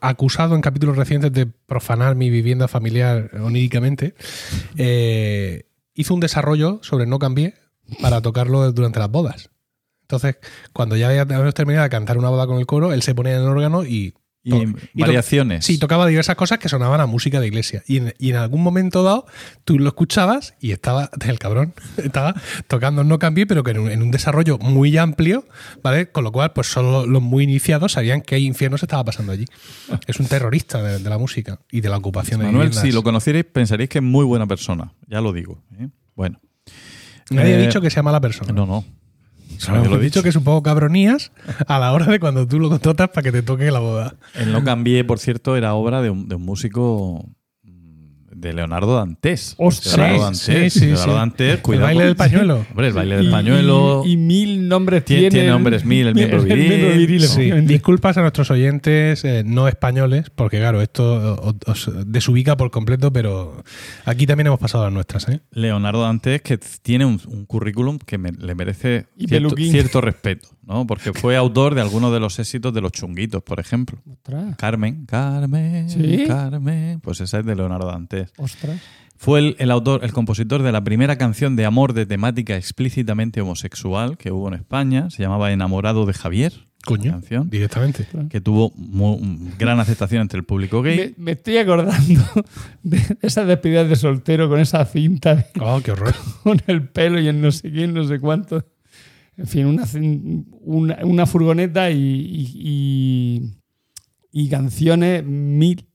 acusado 0.00 0.54
en 0.54 0.60
capítulos 0.60 0.96
recientes 0.96 1.32
de 1.32 1.46
profanar 1.46 2.16
mi 2.16 2.28
vivienda 2.30 2.68
familiar 2.68 3.30
oníricamente, 3.40 4.14
eh, 4.76 5.66
hizo 5.94 6.14
un 6.14 6.20
desarrollo 6.20 6.80
sobre 6.82 7.06
No 7.06 7.18
Cambié 7.18 7.54
para 8.00 8.20
tocarlo 8.20 8.70
durante 8.72 8.98
las 8.98 9.10
bodas. 9.10 9.50
Entonces, 10.02 10.36
cuando 10.72 10.96
ya 10.96 11.08
habíamos 11.08 11.54
terminado 11.54 11.84
de 11.84 11.90
cantar 11.90 12.18
una 12.18 12.28
boda 12.30 12.46
con 12.46 12.58
el 12.58 12.66
coro, 12.66 12.92
él 12.92 13.02
se 13.02 13.14
ponía 13.14 13.36
en 13.36 13.42
el 13.42 13.48
órgano 13.48 13.84
y 13.84 14.14
Y, 14.42 14.50
To- 14.50 14.56
en 14.62 14.70
y 14.70 14.72
to- 14.72 15.06
variaciones. 15.06 15.66
Sí, 15.66 15.76
tocaba 15.78 16.06
diversas 16.06 16.34
cosas 16.34 16.58
que 16.58 16.70
sonaban 16.70 16.98
a 17.00 17.06
música 17.06 17.40
de 17.40 17.46
iglesia. 17.46 17.82
Y 17.86 17.98
en, 17.98 18.14
y 18.18 18.30
en 18.30 18.36
algún 18.36 18.62
momento 18.62 19.02
dado, 19.02 19.26
tú 19.64 19.78
lo 19.78 19.88
escuchabas 19.88 20.54
y 20.60 20.70
estaba, 20.72 21.10
el 21.28 21.38
cabrón, 21.38 21.74
estaba 21.98 22.34
tocando 22.66 23.04
No 23.04 23.18
Cambié, 23.18 23.46
pero 23.46 23.62
que 23.62 23.72
en 23.72 23.78
un, 23.80 23.90
en 23.90 24.00
un 24.02 24.10
desarrollo 24.10 24.56
muy 24.58 24.96
amplio, 24.96 25.44
¿vale? 25.82 26.10
Con 26.10 26.24
lo 26.24 26.32
cual, 26.32 26.52
pues 26.54 26.68
solo 26.68 27.04
los 27.06 27.20
muy 27.20 27.44
iniciados 27.44 27.92
sabían 27.92 28.22
qué 28.22 28.38
infierno 28.38 28.78
se 28.78 28.86
estaba 28.86 29.04
pasando 29.04 29.32
allí. 29.32 29.44
Es 30.06 30.18
un 30.20 30.26
terrorista 30.26 30.82
de, 30.82 30.98
de 31.00 31.10
la 31.10 31.18
música 31.18 31.60
y 31.70 31.82
de 31.82 31.88
la 31.90 31.98
ocupación 31.98 32.40
de 32.40 32.46
Manuel, 32.46 32.72
si 32.72 32.92
lo 32.92 33.02
conocierais, 33.02 33.44
pensaríais 33.44 33.90
que 33.90 33.98
es 33.98 34.04
muy 34.04 34.24
buena 34.24 34.46
persona. 34.46 34.94
Ya 35.06 35.20
lo 35.20 35.32
digo. 35.34 35.62
¿eh? 35.78 35.88
Bueno. 36.16 36.40
Nadie 37.30 37.54
ha 37.54 37.58
Eh, 37.60 37.66
dicho 37.66 37.80
que 37.82 37.90
sea 37.90 38.02
mala 38.02 38.20
persona. 38.20 38.52
No, 38.52 38.64
no. 38.66 38.84
Lo 39.68 39.96
he 39.96 40.00
dicho 40.00 40.22
que 40.22 40.30
es 40.30 40.36
un 40.36 40.44
poco 40.44 40.62
cabronías 40.62 41.32
a 41.66 41.78
la 41.78 41.92
hora 41.92 42.06
de 42.06 42.18
cuando 42.18 42.46
tú 42.46 42.58
lo 42.58 42.68
contratas 42.68 43.10
para 43.10 43.22
que 43.22 43.32
te 43.32 43.42
toque 43.42 43.70
la 43.70 43.80
boda. 43.80 44.14
El 44.34 44.52
No 44.52 44.64
Cambié, 44.64 45.04
por 45.04 45.18
cierto, 45.18 45.56
era 45.56 45.74
obra 45.74 46.00
de 46.02 46.10
un, 46.10 46.28
de 46.28 46.36
un 46.36 46.42
músico 46.42 47.26
de 48.40 48.52
Leonardo 48.52 48.96
Dantes. 48.96 49.54
Ostras. 49.58 49.96
Leonardo 49.96 50.22
Dantes. 50.24 50.40
sí, 50.40 50.70
sí, 50.70 50.80
Leonardo 50.86 51.04
sí. 51.04 51.10
Dantes, 51.18 51.54
El 51.54 51.62
cuidado. 51.62 51.86
baile 51.86 52.00
con- 52.00 52.06
del 52.06 52.16
pañuelo. 52.16 52.66
Hombre, 52.70 52.86
el 52.88 52.92
baile 52.92 53.16
del 53.16 53.26
Y- 53.26 53.30
pañuelo. 53.30 54.02
Y, 54.06 54.12
y 54.12 54.16
mil 54.16 54.68
nombres 54.68 55.04
Tiene- 55.04 55.28
tiene. 55.30 55.48
nombres 55.48 55.84
mil, 55.84 56.06
el 56.06 56.14
miembro 56.14 56.42
viril. 56.42 56.96
viril, 56.98 57.20
Sí, 57.20 57.26
efectivamente. 57.26 57.72
disculpas 57.72 58.16
a 58.16 58.22
nuestros 58.22 58.50
oyentes 58.50 59.24
eh, 59.24 59.42
no 59.44 59.68
españoles, 59.68 60.30
porque 60.34 60.58
claro, 60.58 60.80
esto 60.82 61.36
os, 61.66 61.86
os 61.86 61.90
desubica 62.06 62.56
por 62.56 62.70
completo, 62.70 63.12
pero 63.12 63.62
aquí 64.04 64.26
también 64.26 64.48
hemos 64.48 64.58
pasado 64.60 64.84
las 64.84 64.92
nuestras. 64.92 65.28
¿eh? 65.28 65.40
Leonardo 65.52 66.02
Dantes, 66.02 66.42
que 66.42 66.58
tiene 66.82 67.04
un, 67.04 67.20
un 67.26 67.44
currículum 67.46 67.98
que 67.98 68.18
me- 68.18 68.32
le 68.32 68.54
merece 68.54 69.06
Y 69.16 69.26
cierto, 69.28 69.48
peluquín. 69.50 69.72
cierto 69.72 70.00
respeto, 70.00 70.48
¿no? 70.66 70.86
Porque 70.86 71.12
fue 71.12 71.36
autor 71.36 71.74
de 71.74 71.80
algunos 71.80 72.12
de 72.12 72.20
los 72.20 72.38
éxitos 72.38 72.72
de 72.72 72.80
los 72.80 72.92
chunguitos, 72.92 73.42
por 73.42 73.60
ejemplo. 73.60 73.98
Ostras. 74.10 74.56
Carmen, 74.56 75.06
Carmen, 75.06 75.88
¿Sí? 75.90 76.24
Carmen. 76.26 77.00
Pues 77.00 77.20
esa 77.20 77.40
es 77.40 77.46
de 77.46 77.54
Leonardo 77.56 77.86
Dantes. 77.86 78.32
Ostras. 78.36 78.80
Fue 79.16 79.38
el, 79.40 79.56
el 79.58 79.70
autor, 79.70 80.02
el 80.02 80.12
compositor 80.12 80.62
de 80.62 80.72
la 80.72 80.82
primera 80.82 81.18
canción 81.18 81.54
de 81.54 81.66
amor 81.66 81.92
de 81.92 82.06
temática 82.06 82.56
explícitamente 82.56 83.40
homosexual 83.42 84.16
que 84.16 84.30
hubo 84.32 84.48
en 84.48 84.54
España. 84.54 85.10
Se 85.10 85.22
llamaba 85.22 85.52
Enamorado 85.52 86.06
de 86.06 86.14
Javier. 86.14 86.52
Coño, 86.86 87.10
Canción. 87.12 87.50
directamente. 87.50 88.06
Que 88.30 88.40
tuvo 88.40 88.72
gran 89.58 89.78
aceptación 89.80 90.22
entre 90.22 90.38
el 90.38 90.44
público 90.46 90.80
gay. 90.80 91.14
Me, 91.18 91.24
me 91.24 91.30
estoy 91.32 91.58
acordando 91.58 92.22
de 92.82 93.18
esas 93.20 93.46
despedidas 93.46 93.86
de 93.90 93.96
soltero 93.96 94.48
con 94.48 94.58
esa 94.60 94.86
cinta 94.86 95.46
Oh, 95.60 95.82
qué 95.84 95.92
horror. 95.92 96.14
con 96.42 96.58
el 96.68 96.88
pelo 96.88 97.20
y 97.20 97.28
el 97.28 97.38
no 97.42 97.52
sé 97.52 97.70
quién, 97.70 97.92
no 97.92 98.04
sé 98.04 98.18
cuánto. 98.18 98.64
En 99.36 99.46
fin, 99.46 99.66
una, 99.66 99.84
una, 100.60 100.98
una 101.04 101.26
furgoneta 101.26 101.90
y, 101.90 101.96
y, 101.98 102.52
y- 102.54 103.56
y 104.32 104.48
canciones 104.48 105.24
mil 105.24 105.86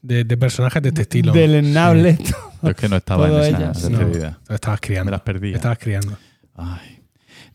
De, 0.00 0.24
de 0.24 0.36
personajes 0.36 0.80
de 0.82 0.88
este 0.90 1.02
estilo. 1.02 1.32
delenables. 1.32 2.18
Yo 2.62 2.70
es 2.70 2.76
que 2.76 2.88
no 2.88 2.96
estaba 2.96 3.28
en 3.28 3.34
esa 3.34 3.48
ellas. 3.48 3.90
No, 3.90 4.54
estabas 4.54 4.80
criando. 4.80 5.06
Me 5.06 5.10
las 5.12 5.20
perdí. 5.22 5.52
Estabas 5.54 5.78
criando. 5.78 6.16
Ay. 6.54 6.97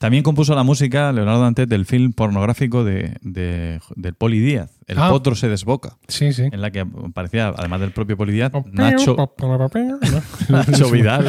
También 0.03 0.21
compuso 0.21 0.53
la 0.53 0.63
música 0.63 1.13
Leonardo 1.13 1.39
Dantes 1.43 1.65
del 1.69 1.85
film 1.85 2.11
pornográfico 2.11 2.83
de, 2.83 3.15
de- 3.21 3.79
del 3.95 4.13
Poli 4.15 4.41
Díaz, 4.41 4.69
El 4.85 4.97
Ah. 4.99 5.07
potro 5.09 5.33
se 5.33 5.47
desboca, 5.47 5.95
Sí, 6.09 6.33
sí. 6.33 6.43
en 6.51 6.59
la 6.59 6.71
que 6.71 6.81
aparecía, 6.81 7.53
además 7.55 7.79
del 7.79 7.91
propio 7.91 8.17
Poli 8.17 8.33
Díaz, 8.33 8.51
Nacho. 8.73 9.15
Nacho 10.49 10.91
Vidal. 10.91 11.25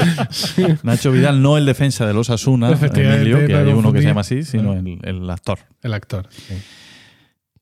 Nacho 0.82 1.12
Vidal, 1.12 1.40
no 1.40 1.56
el 1.56 1.66
defensa 1.66 2.04
de 2.04 2.14
los 2.14 2.30
Asuna, 2.30 2.72
Emilio, 2.72 3.46
que 3.46 3.54
hay 3.54 3.72
uno 3.72 3.92
que 3.92 4.00
se 4.02 4.08
llama 4.08 4.22
así, 4.22 4.42
sino 4.42 4.72
el, 4.72 4.98
el 5.04 5.30
actor. 5.30 5.60
El 5.80 5.94
actor. 5.94 6.26
sí. 6.30 6.54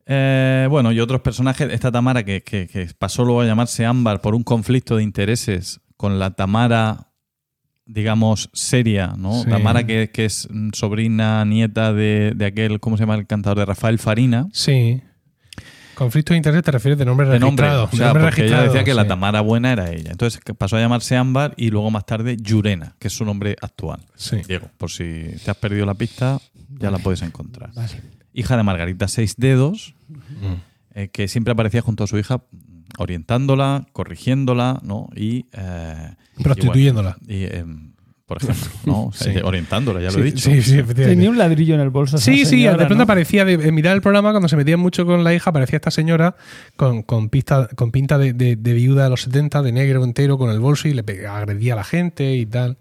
Eh, 0.07 0.67
bueno, 0.71 0.93
y 0.93 0.99
otros 1.01 1.21
personajes, 1.21 1.71
esta 1.73 1.93
Tamara 1.93 2.25
que, 2.25 2.43
que- 2.43 2.67
que 2.67 2.89
pasó 2.99 3.23
luego 3.25 3.43
a 3.43 3.45
llamarse 3.45 3.85
Ámbar 3.85 4.21
por 4.23 4.35
un 4.35 4.43
conflicto 4.45 4.97
de 4.97 5.03
intereses 5.03 5.81
con 5.97 6.19
la 6.19 6.31
Tamara, 6.31 7.09
digamos, 7.87 8.51
seria, 8.53 9.15
¿no? 9.17 9.43
Sí. 9.43 9.49
Tamara 9.51 9.85
que, 9.85 10.11
que 10.11 10.25
es 10.25 10.49
sobrina, 10.73 11.45
nieta 11.45 11.93
de, 11.93 12.33
de 12.35 12.47
aquel, 12.47 12.81
¿cómo 12.81 12.97
se 12.97 13.03
llama 13.03 13.15
el 13.17 13.27
cantador? 13.27 13.59
De 13.59 13.65
Rafael 13.67 13.99
Farina. 13.99 14.47
Sí. 14.53 15.03
Conflicto 15.95 16.33
de 16.33 16.39
interés 16.39 16.63
te 16.63 16.71
refieres 16.71 16.99
de 16.99 17.05
nombre 17.05 17.29
De 17.29 17.39
nombre, 17.39 17.67
registrado. 17.67 17.85
o 17.93 17.97
sea, 17.97 18.07
nombre 18.07 18.25
porque 18.25 18.41
ella 18.47 18.57
registrado, 18.57 18.73
decía 18.73 18.85
que 18.85 18.95
la. 18.95 19.07
Tamara 19.07 19.41
buena 19.43 19.73
era 19.73 19.91
ella. 19.93 20.11
Entonces 20.11 20.41
pasó 20.57 20.77
a 20.77 20.81
llamarse 20.81 21.17
Ámbar 21.17 21.53
y 21.57 21.71
luego 21.71 21.91
más 21.91 22.07
tarde 22.07 22.37
Yurena, 22.41 22.97
que 22.99 23.09
es 23.09 23.15
su 23.15 23.25
nombre 23.27 23.57
actual. 23.61 24.01
Sí. 24.17 24.39
Diego, 24.49 24.69
por 24.79 24.91
si 24.91 25.27
te 25.45 25.51
has 25.51 25.57
perdido 25.59 25.85
la 25.85 25.95
pista, 25.95 26.39
ya 26.79 26.91
la 26.91 26.99
puedes 26.99 27.21
encontrar. 27.23 27.73
Vale. 27.75 28.01
Hija 28.33 28.57
de 28.57 28.63
Margarita 28.63 29.07
Seis 29.07 29.35
Dedos, 29.37 29.95
eh, 30.95 31.09
que 31.09 31.29
siempre 31.29 31.53
aparecía 31.53 31.83
junto 31.83 32.05
a 32.05 32.07
su 32.07 32.17
hija 32.19 32.43
orientándola, 32.99 33.87
corrigiéndola, 33.93 34.81
¿no? 34.83 35.09
Y, 35.17 35.47
eh, 35.53 36.15
Prostituyéndola. 36.43 37.17
y, 37.23 37.27
bueno, 37.27 37.41
y, 37.55 37.57
em, 37.59 37.93
por 38.27 38.43
ejemplo, 38.43 38.69
¿no? 38.87 39.03
O 39.07 39.13
sea, 39.13 39.33
Sí. 39.33 39.41
orientándola, 39.43 40.01
ya 40.01 40.07
lo 40.07 40.13
Sí, 40.13 40.21
he 40.21 40.23
dicho. 40.25 40.51
Sí. 40.63 40.83
Tenía 40.95 41.29
un 41.31 41.37
ladrillo 41.39 41.75
en 41.75 41.81
el 41.81 41.91
bolso. 41.91 42.17
esa 42.17 42.25
Sí, 42.25 42.45
sí, 42.47 42.63
de 42.63 42.75
pronto 42.75 42.95
¿no? 42.95 43.03
aparecía, 43.03 43.45
de, 43.45 43.55
en 43.55 43.75
mitad 43.75 43.91
del 43.91 44.01
programa, 44.01 44.31
cuando 44.31 44.49
se 44.49 44.57
metían 44.57 44.81
mucho 44.81 45.05
con 45.05 45.23
la 45.25 45.35
hija, 45.35 45.51
aparecía 45.51 45.77
esta 45.77 45.91
señora 45.91 46.37
con, 46.77 47.03
con, 47.03 47.29
pista, 47.29 47.69
con 47.77 47.91
pinta 47.91 48.17
de, 48.19 48.33
de- 48.33 48.57
de 48.57 48.73
viuda 48.73 49.05
de 49.05 49.11
los 49.11 49.23
70, 49.23 49.63
de 49.63 49.73
negro 49.73 50.03
entero, 50.05 50.39
con 50.39 50.51
el 50.51 50.61
bolso 50.61 50.89
y 50.89 50.95
le 50.95 51.05
agredía 51.29 51.75
a 51.75 51.77
la 51.77 51.85
gente 51.85 52.35
y 52.37 52.47
tal. 52.47 52.79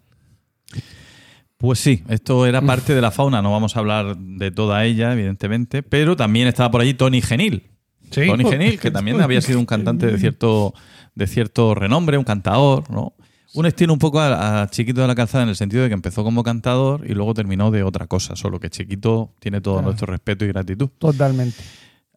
Pues 1.58 1.78
sí, 1.80 2.04
esto 2.10 2.48
era 2.48 2.62
parte 2.62 2.96
de 2.96 3.02
la 3.02 3.12
fauna, 3.12 3.42
no 3.44 3.52
vamos 3.52 3.76
a 3.76 3.80
hablar 3.82 4.18
de 4.18 4.50
toda 4.50 4.84
ella, 4.84 5.14
evidentemente, 5.14 5.84
pero 5.84 6.16
también 6.16 6.48
estaba 6.48 6.72
por 6.72 6.82
allí 6.82 6.96
Tony 6.96 7.22
Genil. 7.22 7.64
Sí. 8.12 8.28
Tony 8.28 8.44
Genil, 8.46 8.80
que 8.82 8.92
también 8.92 9.22
había 9.22 9.42
sido 9.42 9.60
un 9.60 9.66
cantante 9.66 10.08
de 10.08 10.18
cierto, 10.18 10.74
de 11.16 11.28
cierto 11.28 11.76
renombre, 11.76 12.18
un 12.18 12.24
cantador, 12.24 12.90
¿no? 12.92 13.14
Un 13.54 13.66
estilo 13.66 13.92
un 13.92 14.00
poco 14.00 14.22
a, 14.22 14.62
a 14.62 14.70
Chiquito 14.70 15.02
de 15.02 15.08
la 15.08 15.16
Calzada 15.16 15.44
en 15.44 15.50
el 15.50 15.58
sentido 15.58 15.84
de 15.84 15.90
que 15.90 15.94
empezó 15.94 16.24
como 16.24 16.42
cantador 16.42 17.04
y 17.06 17.14
luego 17.14 17.34
terminó 17.34 17.70
de 17.70 17.84
otra 17.84 18.08
cosa, 18.08 18.36
solo 18.36 18.60
que 18.60 18.70
Chiquito 18.70 19.34
tiene 19.40 19.60
todo 19.60 19.82
nuestro 19.82 20.08
respeto 20.08 20.46
y 20.46 20.50
gratitud. 20.50 20.90
Totalmente. 20.98 21.62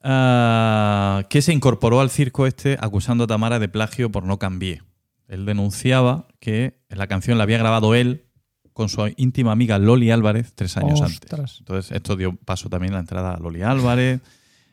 Ah, 0.07 1.25
que 1.31 1.41
se 1.41 1.55
incorporó 1.55 2.03
al 2.03 2.11
circo 2.11 2.47
este 2.47 2.77
acusando 2.79 3.25
a 3.25 3.27
Tamara 3.27 3.59
de 3.59 3.69
plagio 3.69 4.13
por 4.13 4.25
no 4.25 4.39
cambié. 4.39 4.83
Él 5.29 5.47
denunciaba 5.47 6.29
que 6.41 6.79
la 6.91 7.07
canción 7.07 7.39
la 7.39 7.45
había 7.45 7.57
grabado 7.57 7.95
él 7.95 8.27
con 8.75 8.91
su 8.91 9.11
íntima 9.17 9.53
amiga 9.53 9.79
Loli 9.79 10.11
Álvarez 10.11 10.53
tres 10.55 10.77
años 10.77 11.01
antes. 11.01 11.59
Entonces, 11.61 11.91
esto 11.91 12.17
dio 12.17 12.37
paso 12.37 12.69
también 12.69 12.93
a 12.93 12.97
la 12.97 13.01
entrada 13.01 13.35
a 13.35 13.39
Loli 13.39 13.63
Álvarez. 13.63 14.21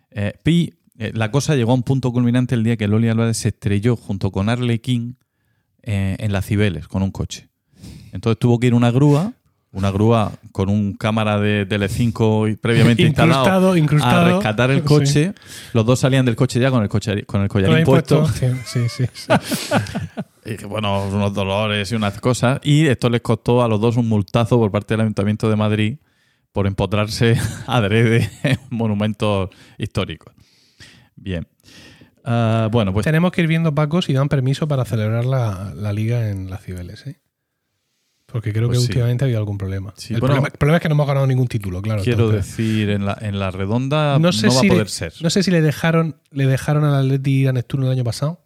Eh, 0.09 0.33
Pi, 0.43 0.73
eh, 1.01 1.11
la 1.15 1.31
cosa 1.31 1.55
llegó 1.55 1.71
a 1.71 1.73
un 1.73 1.81
punto 1.81 2.11
culminante 2.11 2.53
el 2.53 2.63
día 2.63 2.77
que 2.77 2.87
Loli 2.87 3.09
Álvarez 3.09 3.37
se 3.37 3.47
estrelló 3.47 3.95
junto 3.95 4.31
con 4.31 4.49
Arle 4.49 4.81
King 4.81 5.13
eh, 5.81 6.15
en 6.19 6.31
las 6.31 6.45
Cibeles 6.45 6.87
con 6.87 7.01
un 7.01 7.09
coche. 7.09 7.49
Entonces 8.11 8.37
tuvo 8.37 8.59
que 8.59 8.67
ir 8.67 8.75
una 8.75 8.91
grúa, 8.91 9.33
una 9.71 9.89
grúa 9.89 10.33
con 10.51 10.69
un 10.69 10.93
cámara 10.93 11.39
de 11.39 11.67
Tele5 11.67 12.51
y 12.51 12.55
previamente 12.55 13.01
instalado 13.07 13.75
Incrustado, 13.75 13.77
incrustado. 13.77 14.21
a 14.21 14.29
rescatar 14.35 14.69
el 14.69 14.83
coche. 14.83 15.33
Los 15.73 15.87
dos 15.87 15.97
salían 15.97 16.23
del 16.23 16.35
coche 16.35 16.59
ya 16.59 16.69
con 16.69 16.83
el, 16.83 16.89
coche, 16.89 17.23
con 17.23 17.41
el 17.41 17.49
collarín 17.49 17.83
puesto. 17.83 18.27
Sí, 18.27 18.87
sí. 18.87 19.05
Y 20.43 20.63
bueno, 20.65 21.07
unos 21.07 21.33
dolores 21.33 21.91
y 21.91 21.95
unas 21.95 22.19
cosas. 22.19 22.59
Y 22.63 22.85
esto 22.85 23.09
les 23.09 23.21
costó 23.21 23.63
a 23.63 23.67
los 23.67 23.81
dos 23.81 23.97
un 23.97 24.07
multazo 24.07 24.57
por 24.57 24.71
parte 24.71 24.93
del 24.93 25.01
Ayuntamiento 25.01 25.49
de 25.49 25.55
Madrid 25.55 25.97
por 26.51 26.67
empotrarse 26.67 27.37
adrede 27.67 28.29
en 28.43 28.59
monumentos 28.69 29.49
históricos. 29.77 30.33
Bien. 31.15 31.47
Ah, 32.23 32.69
bueno, 32.71 32.93
pues 32.93 33.03
Tenemos 33.03 33.31
que 33.31 33.41
ir 33.41 33.47
viendo, 33.47 33.73
Paco, 33.73 34.01
si 34.01 34.13
dan 34.13 34.29
permiso 34.29 34.67
para 34.67 34.85
celebrar 34.85 35.25
la, 35.25 35.73
la 35.75 35.91
liga 35.93 36.29
en 36.29 36.49
las 36.49 36.63
Cibeles, 36.63 37.05
¿eh? 37.07 37.19
Porque 38.27 38.53
creo 38.53 38.67
Pues 38.67 38.79
que 38.79 38.85
sí. 38.85 38.91
últimamente 38.91 39.23
ha 39.23 39.25
habido 39.25 39.39
algún 39.39 39.57
problema. 39.57 39.93
Sí, 39.97 40.13
el, 40.13 40.19
bueno, 40.21 40.35
problema. 40.35 40.47
el 40.53 40.57
problema 40.57 40.77
es 40.77 40.81
que 40.83 40.87
no 40.89 40.93
hemos 40.93 41.07
ganado 41.07 41.27
ningún 41.27 41.47
título, 41.47 41.81
claro. 41.81 42.01
quiero 42.01 42.25
entonces- 42.27 42.55
decir, 42.57 42.89
en 42.89 43.05
la, 43.05 43.17
en 43.19 43.39
la 43.39 43.51
redonda 43.51 44.13
no, 44.13 44.19
no 44.27 44.31
sé 44.31 44.47
va 44.47 44.53
si 44.53 44.67
a 44.67 44.69
poder 44.69 44.85
le, 44.85 44.89
ser. 44.89 45.13
No 45.21 45.29
sé 45.29 45.43
si 45.43 45.51
le 45.51 45.61
dejaron, 45.61 46.15
le 46.31 46.45
dejaron 46.47 46.85
al 46.85 46.93
Atleti 47.05 47.31
ir 47.41 47.49
a 47.49 47.53
Neptuno 47.53 47.87
el 47.87 47.91
año 47.91 48.03
pasado. 48.05 48.39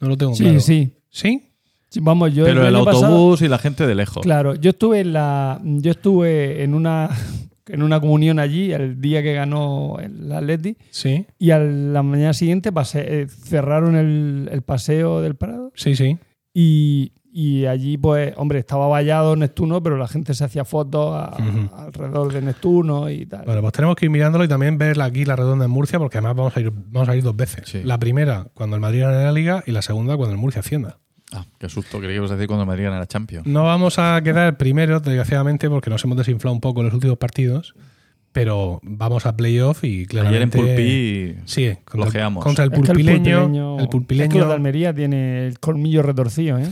No 0.00 0.08
lo 0.08 0.16
tengo 0.16 0.34
Sí, 0.34 0.42
claro. 0.44 0.60
sí. 0.60 0.92
¿Sí? 1.10 1.44
Sí, 1.90 2.00
Vamos, 2.02 2.34
yo 2.34 2.44
Pero 2.44 2.66
el 2.66 2.74
autobús 2.74 3.00
pasado- 3.02 3.44
y 3.44 3.48
la 3.48 3.58
gente 3.58 3.86
de 3.86 3.94
lejos. 3.94 4.22
claro, 4.22 4.54
yo 4.56 4.70
estuve 4.70 5.00
en 5.00 5.12
la, 5.12 5.60
yo 5.62 5.90
estuve 5.92 6.62
en 6.64 6.74
una, 6.74 7.10
en 7.68 7.82
una 7.82 8.00
comunión 8.00 8.38
allí 8.38 8.72
el 8.72 9.00
día 9.00 9.22
que 9.22 9.34
ganó 9.34 9.96
el 10.00 10.30
Atleti 10.32 10.76
Sí. 10.90 11.26
y 11.38 11.50
a 11.50 11.58
la 11.58 12.02
mañana 12.02 12.32
siguiente 12.32 12.72
pase- 12.72 13.22
eh, 13.22 13.26
cerraron 13.28 13.96
el, 13.96 14.48
el 14.52 14.62
paseo 14.62 15.20
del 15.20 15.34
Prado 15.36 15.72
Sí, 15.74 15.94
sí. 15.96 16.18
y, 16.54 17.12
y 17.30 17.66
allí, 17.66 17.98
pues, 17.98 18.32
hombre, 18.36 18.58
estaba 18.58 18.88
vallado 18.88 19.36
Neptuno, 19.36 19.82
pero 19.82 19.96
la 19.96 20.08
gente 20.08 20.34
se 20.34 20.44
hacía 20.44 20.64
fotos 20.64 21.14
a- 21.14 21.36
alrededor 21.84 22.32
de 22.32 22.42
Neptuno 22.42 23.10
y 23.10 23.26
tal. 23.26 23.44
Bueno, 23.44 23.60
pues 23.60 23.72
tenemos 23.74 23.94
que 23.96 24.06
ir 24.06 24.10
mirándolo 24.10 24.44
y 24.44 24.48
también 24.48 24.78
ver 24.78 25.00
aquí 25.00 25.24
la 25.24 25.36
redonda 25.36 25.66
en 25.66 25.70
Murcia, 25.70 25.98
porque 25.98 26.18
además 26.18 26.36
vamos 26.36 26.56
a 26.56 26.60
ir, 26.60 26.72
vamos 26.74 27.08
a 27.08 27.14
ir 27.16 27.22
dos 27.22 27.36
veces. 27.36 27.68
Sí. 27.68 27.82
La 27.84 27.98
primera 27.98 28.46
cuando 28.54 28.76
el 28.76 28.82
Madrid 28.82 29.02
gane 29.02 29.22
la 29.22 29.32
Liga 29.32 29.62
y 29.66 29.72
la 29.72 29.82
segunda 29.82 30.16
cuando 30.16 30.32
el 30.34 30.40
Murcia 30.40 30.60
ascienda. 30.60 30.98
Ah, 31.32 31.44
qué 31.58 31.68
susto, 31.68 31.98
creí 31.98 32.10
que 32.12 32.16
ibas 32.16 32.30
a 32.30 32.34
decir 32.36 32.46
cuando 32.46 32.62
el 32.62 32.68
Madrid 32.68 32.84
ganara 32.84 33.06
Champions. 33.06 33.46
No 33.46 33.64
vamos 33.64 33.98
a 33.98 34.20
quedar 34.22 34.56
primeros, 34.56 35.02
desgraciadamente, 35.02 35.68
porque 35.68 35.90
nos 35.90 36.02
hemos 36.04 36.16
desinflado 36.16 36.54
un 36.54 36.60
poco 36.60 36.80
en 36.80 36.86
los 36.86 36.94
últimos 36.94 37.18
partidos. 37.18 37.74
pero 38.32 38.78
vamos 38.82 39.26
a 39.26 39.36
playoff 39.36 39.82
y 39.84 39.86
Ayer 39.88 40.00
en 40.02 40.06
claramente... 40.06 40.58
Pulpí 40.58 41.34
Sí, 41.46 41.72
contra, 41.84 42.26
el- 42.28 42.34
contra 42.34 42.64
el 42.64 42.72
Es 42.72 42.78
que 42.80 42.86
pulpileño. 42.86 43.48
pulpileño- 43.48 43.74
el 43.74 43.80
Es 43.80 43.86
que 43.86 43.90
pulpileño. 43.90 44.38
lo 44.38 44.46
de 44.48 44.54
Almería 44.54 44.94
tiene 44.94 45.46
el 45.48 45.58
colmillo 45.58 46.02
retorcido, 46.02 46.58
¿eh? 46.58 46.68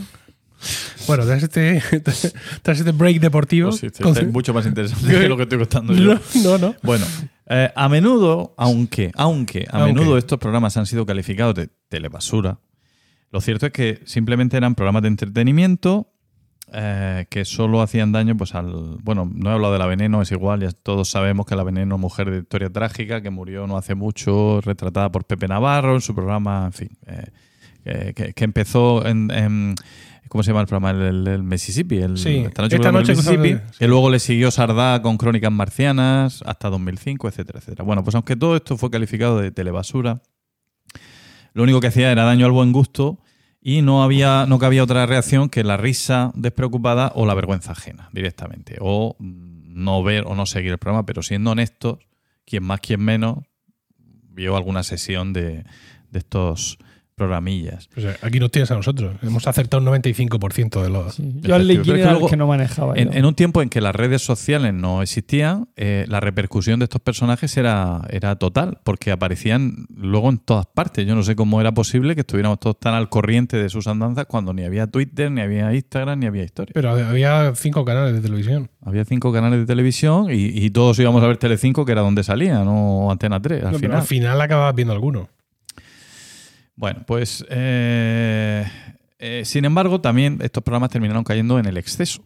Bueno, 1.07 1.25
tras 1.25 1.43
este, 1.43 1.81
tras 2.61 2.79
este 2.79 2.91
break 2.91 3.19
deportivo. 3.19 3.69
Pues 3.69 3.81
sí, 3.81 3.87
sí, 3.93 4.01
con- 4.03 4.17
es 4.17 4.31
mucho 4.31 4.53
más 4.53 4.65
interesante 4.65 5.07
que 5.19 5.27
lo 5.29 5.35
que 5.37 5.43
estoy 5.43 5.57
contando 5.59 5.93
yo. 5.93 6.13
no, 6.43 6.43
no, 6.43 6.57
no. 6.57 6.75
Bueno, 6.83 7.05
eh, 7.47 7.71
a 7.75 7.89
menudo, 7.89 8.53
aunque, 8.57 9.11
aunque, 9.15 9.65
a 9.69 9.79
Aunque. 9.79 9.93
menudo 9.93 10.17
estos 10.17 10.39
programas 10.39 10.77
han 10.77 10.85
sido 10.85 11.05
calificados 11.05 11.55
de 11.55 11.69
telebasura, 11.89 12.59
lo 13.31 13.41
cierto 13.41 13.65
es 13.67 13.71
que 13.71 13.99
simplemente 14.05 14.57
eran 14.57 14.75
programas 14.75 15.01
de 15.03 15.09
entretenimiento 15.09 16.11
eh, 16.73 17.25
que 17.29 17.45
solo 17.45 17.81
hacían 17.81 18.11
daño 18.11 18.35
pues 18.35 18.53
al... 18.55 18.97
Bueno, 19.03 19.29
no 19.33 19.49
he 19.49 19.53
hablado 19.53 19.71
de 19.73 19.79
la 19.79 19.85
Veneno, 19.85 20.21
es 20.21 20.31
igual, 20.31 20.59
ya 20.61 20.71
todos 20.71 21.09
sabemos 21.09 21.45
que 21.45 21.55
la 21.55 21.63
Veneno, 21.63 21.97
mujer 21.97 22.29
de 22.29 22.39
historia 22.39 22.69
trágica, 22.69 23.21
que 23.21 23.29
murió 23.29 23.67
no 23.67 23.77
hace 23.77 23.95
mucho, 23.95 24.59
retratada 24.61 25.11
por 25.11 25.23
Pepe 25.25 25.47
Navarro 25.47 25.95
en 25.95 26.01
su 26.01 26.13
programa, 26.13 26.63
en 26.65 26.73
fin, 26.73 26.89
eh, 27.05 27.25
eh, 27.85 28.13
que, 28.15 28.33
que 28.33 28.43
empezó 28.43 29.05
en... 29.05 29.31
en- 29.31 29.75
¿Cómo 30.29 30.43
se 30.43 30.49
llama 30.51 30.59
el 30.59 30.67
programa? 30.67 30.91
El, 31.07 31.41
Mississippi. 31.43 31.99
El, 31.99 32.17
Sí, 32.17 32.39
esta 32.39 32.61
noche, 32.61 32.75
esta 32.75 32.89
cruzamos 32.91 33.07
noche 33.07 33.11
el 33.13 33.17
Mississippi. 33.39 33.49
el- 33.51 33.77
Que 33.79 33.87
luego 33.87 34.09
le 34.09 34.19
siguió 34.19 34.51
Sardá 34.51 35.01
con 35.01 35.15
Crónicas 35.17 35.53
Marcianas 35.53 36.43
hasta 36.45 36.69
2005, 36.69 37.29
etcétera, 37.29 37.59
etcétera. 37.59 37.85
Bueno, 37.85 38.03
pues 38.03 38.13
aunque 38.13 38.35
todo 38.35 38.57
esto 38.57 38.75
fue 38.75 38.89
calificado 38.91 39.39
de 39.39 39.51
telebasura, 39.51 40.21
lo 41.57 41.63
único 41.63 41.81
que 41.81 41.87
hacía 41.87 42.11
era 42.11 42.23
daño 42.23 42.45
al 42.45 42.51
buen 42.51 42.71
gusto 42.71 43.17
y 43.59 43.81
no 43.81 44.03
había 44.03 44.45
no 44.45 44.59
cabía 44.59 44.83
otra 44.83 45.07
reacción 45.07 45.49
que 45.49 45.63
la 45.63 45.75
risa 45.75 46.31
despreocupada 46.35 47.11
o 47.15 47.25
la 47.25 47.33
vergüenza 47.33 47.71
ajena 47.71 48.11
directamente. 48.13 48.77
O 48.79 49.15
no 49.19 50.03
ver 50.03 50.25
o 50.27 50.35
no 50.35 50.45
seguir 50.45 50.73
el 50.73 50.77
programa, 50.77 51.07
pero 51.07 51.23
siendo 51.23 51.49
honestos, 51.49 51.97
quien 52.45 52.63
más 52.63 52.79
quien 52.79 53.01
menos 53.01 53.39
vio 53.97 54.55
alguna 54.55 54.83
sesión 54.83 55.33
de, 55.33 55.65
de 56.11 56.19
estos 56.19 56.77
programillas. 57.17 57.89
Pues, 57.93 58.05
eh, 58.05 58.15
aquí 58.21 58.39
nos 58.39 58.51
tienes 58.51 58.69
a 58.69 58.75
nosotros. 58.75 59.15
Hemos 59.23 59.47
acertado 59.47 59.81
un 59.81 59.89
95% 60.01 60.83
de 60.83 60.89
los. 60.89 61.15
Sí. 61.15 61.33
Yo 61.41 61.55
al 61.55 61.69
era 61.69 62.11
luego, 62.11 62.29
que 62.29 62.37
no 62.37 62.45
manejaba. 62.45 62.93
En, 62.95 63.25
un 63.25 63.33
tiempo 63.33 63.63
en 63.63 63.69
que 63.69 63.81
las 63.81 63.95
redes 63.95 64.21
sociales 64.21 64.73
no 64.73 65.01
existían, 65.01 65.67
eh, 65.75 66.05
la 66.07 66.19
repercusión 66.19 66.79
de 66.79 66.83
estos 66.85 67.01
personajes 67.01 67.57
era, 67.57 68.01
era 68.11 68.35
total, 68.35 68.77
porque 68.83 69.11
aparecían 69.11 69.87
luego 69.95 70.29
en 70.29 70.37
todas 70.37 70.67
partes. 70.67 71.07
Yo 71.07 71.15
no 71.15 71.23
sé 71.23 71.35
cómo 71.35 71.59
era 71.59 71.73
posible 71.73 72.13
que 72.13 72.21
estuviéramos 72.21 72.59
todos 72.59 72.79
tan 72.79 72.93
al 72.93 73.09
corriente 73.09 73.57
de 73.57 73.69
sus 73.69 73.87
andanzas 73.87 74.27
cuando 74.27 74.53
ni 74.53 74.63
había 74.63 74.85
Twitter, 74.85 75.31
ni 75.31 75.41
había 75.41 75.73
Instagram, 75.73 76.19
ni 76.19 76.27
había 76.27 76.43
historia. 76.43 76.71
Pero 76.75 76.91
había 76.91 77.53
cinco 77.55 77.83
canales 77.83 78.13
de 78.13 78.21
televisión. 78.21 78.69
Había 78.85 79.03
cinco 79.05 79.33
canales 79.33 79.59
de 79.59 79.65
televisión 79.65 80.27
y, 80.29 80.45
y 80.53 80.69
todos 80.69 80.99
íbamos 80.99 81.23
a 81.23 81.27
ver 81.27 81.37
Telecinco, 81.37 81.83
que 81.83 81.91
era 81.93 82.01
donde 82.01 82.23
salía, 82.23 82.63
no 82.63 83.09
Antena 83.11 83.41
3, 83.41 83.63
al 83.65 83.71
No, 83.73 83.79
final. 83.79 83.97
al 83.97 84.03
final 84.03 84.39
acababas 84.41 84.75
viendo 84.75 84.93
alguno. 84.93 85.29
Bueno, 86.77 87.03
pues 87.07 87.43
eh, 87.49 88.63
eh, 89.19 89.41
sin 89.45 89.65
embargo, 89.65 89.99
también 89.99 90.37
estos 90.41 90.63
programas 90.63 90.91
terminaron 90.91 91.23
cayendo 91.23 91.57
en 91.59 91.65
el 91.65 91.75
exceso. 91.75 92.21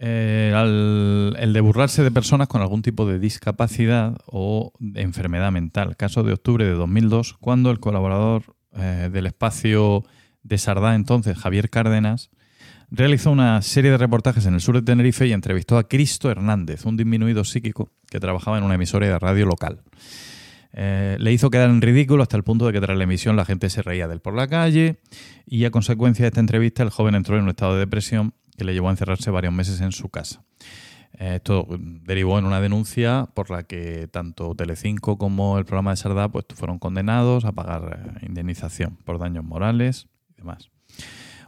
Eh, 0.00 0.52
al- 0.56 1.36
el 1.38 1.52
de 1.52 1.60
burlarse 1.60 2.02
de 2.02 2.10
personas 2.10 2.48
con 2.48 2.60
algún 2.62 2.82
tipo 2.82 3.06
de 3.06 3.18
discapacidad 3.18 4.16
o 4.26 4.72
enfermedad 4.94 5.52
mental. 5.52 5.96
Caso 5.96 6.22
de 6.22 6.32
octubre 6.32 6.64
de 6.64 6.72
2002, 6.72 7.34
cuando 7.34 7.70
el 7.70 7.78
colaborador 7.78 8.56
eh, 8.76 9.08
del 9.12 9.26
espacio 9.26 10.02
de 10.42 10.58
Sardá, 10.58 10.94
entonces 10.94 11.36
Javier 11.38 11.70
Cárdenas, 11.70 12.30
realizó 12.90 13.30
una 13.30 13.60
serie 13.62 13.90
de 13.90 13.98
reportajes 13.98 14.46
en 14.46 14.54
el 14.54 14.60
sur 14.60 14.74
de 14.76 14.82
Tenerife 14.82 15.26
y 15.26 15.32
entrevistó 15.32 15.76
a 15.78 15.86
Cristo 15.88 16.30
Hernández, 16.30 16.84
un 16.86 16.96
disminuido 16.96 17.44
psíquico 17.44 17.90
que 18.10 18.18
trabajaba 18.18 18.56
en 18.58 18.64
una 18.64 18.74
emisora 18.76 19.06
de 19.06 19.18
radio 19.18 19.46
local. 19.46 19.82
Eh, 20.76 21.16
le 21.20 21.32
hizo 21.32 21.50
quedar 21.50 21.70
en 21.70 21.80
ridículo 21.80 22.22
hasta 22.24 22.36
el 22.36 22.42
punto 22.42 22.66
de 22.66 22.72
que 22.72 22.80
tras 22.80 22.98
la 22.98 23.04
emisión 23.04 23.36
la 23.36 23.44
gente 23.44 23.70
se 23.70 23.80
reía 23.80 24.08
de 24.08 24.14
él 24.14 24.20
por 24.20 24.34
la 24.34 24.48
calle 24.48 24.98
y 25.46 25.64
a 25.66 25.70
consecuencia 25.70 26.24
de 26.24 26.28
esta 26.28 26.40
entrevista 26.40 26.82
el 26.82 26.90
joven 26.90 27.14
entró 27.14 27.36
en 27.36 27.44
un 27.44 27.50
estado 27.50 27.74
de 27.74 27.80
depresión 27.80 28.34
que 28.58 28.64
le 28.64 28.72
llevó 28.74 28.88
a 28.88 28.90
encerrarse 28.90 29.30
varios 29.30 29.52
meses 29.54 29.80
en 29.80 29.92
su 29.92 30.08
casa. 30.08 30.42
Eh, 31.16 31.36
Esto 31.36 31.68
derivó 31.78 32.40
en 32.40 32.44
una 32.44 32.60
denuncia 32.60 33.28
por 33.34 33.50
la 33.50 33.62
que 33.62 34.08
tanto 34.08 34.52
Telecinco 34.56 35.16
como 35.16 35.58
el 35.58 35.64
programa 35.64 35.92
de 35.92 35.96
Sardá 35.96 36.28
pues, 36.28 36.44
fueron 36.56 36.80
condenados 36.80 37.44
a 37.44 37.52
pagar 37.52 38.16
eh, 38.20 38.26
indemnización 38.26 38.96
por 39.04 39.20
daños 39.20 39.44
morales 39.44 40.08
y 40.32 40.38
demás. 40.38 40.70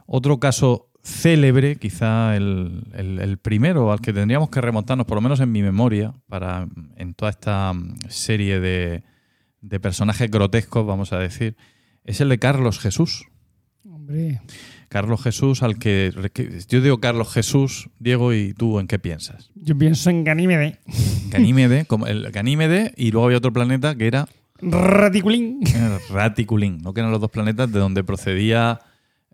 Otro 0.05 0.39
caso 0.39 0.89
célebre, 1.03 1.75
quizá 1.75 2.35
el, 2.37 2.83
el- 2.93 3.19
el 3.19 3.37
primero 3.39 3.91
al 3.91 3.99
que 3.99 4.13
tendríamos 4.13 4.49
que 4.49 4.61
remontarnos, 4.61 5.05
por 5.05 5.15
lo 5.15 5.21
menos 5.21 5.39
en 5.41 5.51
mi 5.51 5.61
memoria, 5.61 6.13
para 6.29 6.67
en 6.95 7.13
toda 7.13 7.31
esta 7.31 7.73
mm, 7.73 7.95
serie 8.09 8.59
de, 8.59 9.03
de 9.69 9.79
personajes 9.79 10.29
grotescos, 10.31 10.85
vamos 10.85 11.13
a 11.13 11.19
decir, 11.19 11.55
es 12.03 12.21
el 12.21 12.29
de 12.29 12.39
Carlos 12.39 12.79
Jesús. 12.79 13.25
Hombre, 13.89 14.41
Carlos 14.89 15.21
Jesús, 15.21 15.63
al 15.63 15.77
que, 15.79 16.11
que- 16.33 16.59
yo 16.69 16.81
digo 16.81 16.99
Carlos 16.99 17.31
Jesús, 17.33 17.89
Diego, 17.99 18.33
¿y 18.33 18.53
tú 18.53 18.79
en 18.79 18.87
qué 18.87 18.99
piensas? 18.99 19.51
yo 19.55 19.77
pienso 19.77 20.09
en 20.09 20.23
Ganímede. 20.23 20.79
Ganímede, 21.29 21.85
como 21.85 22.07
el 22.07 22.31
Ganímede, 22.31 22.93
y 22.95 23.11
luego 23.11 23.25
había 23.27 23.37
otro 23.39 23.51
planeta 23.53 23.95
que 23.95 24.07
era 24.07 24.27
Raticulín. 24.59 25.59
eh, 25.67 25.97
Raticulín, 26.09 26.79
¿no? 26.81 26.93
que 26.93 27.01
eran 27.01 27.11
los 27.11 27.21
dos 27.21 27.29
planetas 27.31 27.71
de 27.71 27.79
donde 27.79 28.03
procedía 28.03 28.79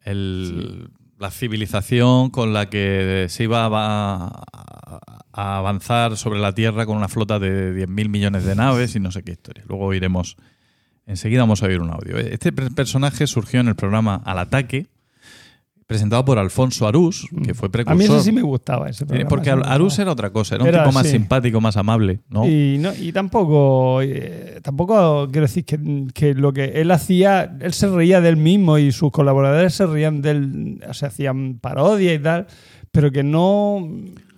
el- 0.04 0.90
la 1.24 1.32
civilización 1.32 2.30
con 2.30 2.52
la 2.54 2.70
que 2.70 3.28
se 3.30 3.46
iba 3.46 3.64
a, 3.66 3.70
va- 3.70 4.44
a 5.32 5.58
avanzar 5.58 6.18
sobre 6.18 6.40
la 6.40 6.54
Tierra 6.54 6.86
con 6.86 6.98
una 6.98 7.08
flota 7.08 7.40
de 7.40 7.74
10.000 7.88 8.10
millones 8.10 8.44
de 8.44 8.56
naves 8.56 8.96
y 8.96 9.00
no 9.00 9.10
sé 9.10 9.24
qué 9.24 9.32
historia. 9.32 9.64
Luego 9.68 9.86
oiremos, 9.86 10.36
enseguida 11.08 11.42
vamos 11.42 11.64
a 11.64 11.68
oír 11.68 11.80
un 11.80 11.92
audio. 11.92 12.18
Este 12.18 12.52
per- 12.52 12.74
personaje 12.76 13.26
surgió 13.26 13.62
en 13.62 13.70
el 13.70 13.76
programa 13.76 14.22
Al 14.26 14.38
Ataque, 14.38 14.88
presentado 15.88 16.24
por 16.26 16.38
Alfonso 16.40 16.88
Arús, 16.88 17.28
que 17.44 17.54
fue 17.54 17.68
A 17.68 17.72
precursor. 17.72 17.98
mí 17.98 18.06
ese 18.06 18.22
sí 18.24 18.32
me 18.32 18.42
gustaba. 18.42 18.90
Ese 18.90 19.04
Eh, 19.04 19.08
programa, 19.08 19.30
porque 19.30 19.50
Arús 19.52 20.00
era 20.00 20.12
otra 20.12 20.32
cosa, 20.32 20.56
era 20.56 20.64
un 20.64 20.70
Era, 20.70 20.84
tipo 20.84 20.94
más 20.94 21.06
sí. 21.06 21.14
simpático, 21.14 21.62
más 21.62 21.78
amable, 21.78 22.22
¿no? 22.30 22.48
Y, 22.48 22.78
no, 22.80 22.92
y 23.00 23.12
tampoco, 23.12 24.02
eh, 24.02 24.60
tampoco 24.64 25.28
quiero 25.32 25.48
decir 25.48 25.66
que, 25.66 25.80
que 26.14 26.34
lo 26.34 26.54
que 26.54 26.66
él 26.82 26.92
hacía, 26.92 27.58
él 27.62 27.74
se 27.74 27.88
reía 27.88 28.22
del 28.22 28.38
mismo 28.38 28.78
y 28.78 28.92
sus 28.92 29.12
colaboradores 29.12 29.74
se 29.74 29.86
reían 29.86 30.22
del, 30.22 30.80
o 30.88 30.94
sea, 30.94 31.10
hacían 31.10 31.60
parodia 31.60 32.14
y 32.14 32.20
tal, 32.20 32.48
pero 32.92 33.12
que 33.12 33.24
no, 33.24 33.88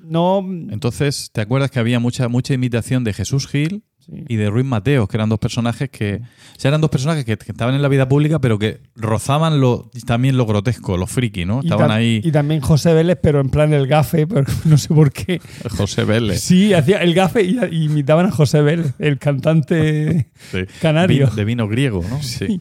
no, 0.04 0.40
Entonces, 0.70 1.30
¿te 1.34 1.42
acuerdas 1.42 1.72
que 1.72 1.80
había 1.80 2.00
mucha, 2.00 2.28
mucha 2.28 2.54
imitación 2.54 3.04
de 3.04 3.14
Jesús 3.14 3.48
Gil 3.48 3.84
sí. 4.06 4.24
y 4.28 4.36
de 4.36 4.50
Ruiz 4.50 4.66
Mateos, 4.66 5.08
que 5.10 5.18
eran 5.18 5.30
dos 5.30 5.40
personajes 5.40 5.90
que. 5.90 6.22
O 6.56 6.60
sea, 6.60 6.70
eran 6.70 6.82
dos 6.82 6.90
personajes 6.90 7.26
que, 7.26 7.38
que 7.38 7.52
estaban 7.52 7.76
en 7.76 7.82
la 7.82 7.88
vida 7.88 8.08
pública, 8.08 8.40
pero 8.40 8.58
que 8.60 8.80
rozaban 8.96 9.60
lo, 9.60 9.90
también 10.06 10.38
lo 10.38 10.46
grotesco, 10.46 10.98
lo 10.98 11.08
friki, 11.08 11.46
¿no? 11.46 11.60
Y 11.62 11.68
Estaban 11.68 11.90
tam- 11.90 11.94
ahí 11.96 12.22
Y 12.24 12.32
también 12.32 12.62
José 12.62 12.94
Vélez, 12.94 13.18
pero 13.22 13.40
en 13.42 13.50
plan 13.50 13.74
el 13.74 13.88
gafe, 13.88 14.26
pero 14.28 14.46
no 14.66 14.78
sé 14.78 14.88
por 14.94 15.12
qué. 15.12 15.42
José 15.78 16.04
Vélez. 16.06 16.42
Sí, 16.42 16.74
hacía 16.74 16.98
el 17.02 17.14
gafe 17.14 17.44
y, 17.44 17.58
y 17.72 17.86
imitaban 17.86 18.26
a 18.28 18.32
José 18.32 18.62
Vélez, 18.62 18.94
el 19.00 19.18
cantante 19.18 20.28
sí. 20.52 20.60
canario. 20.82 21.26
Vino- 21.26 21.36
de 21.36 21.46
vino 21.46 21.68
griego, 21.68 22.04
¿no? 22.10 22.22
Sí. 22.24 22.60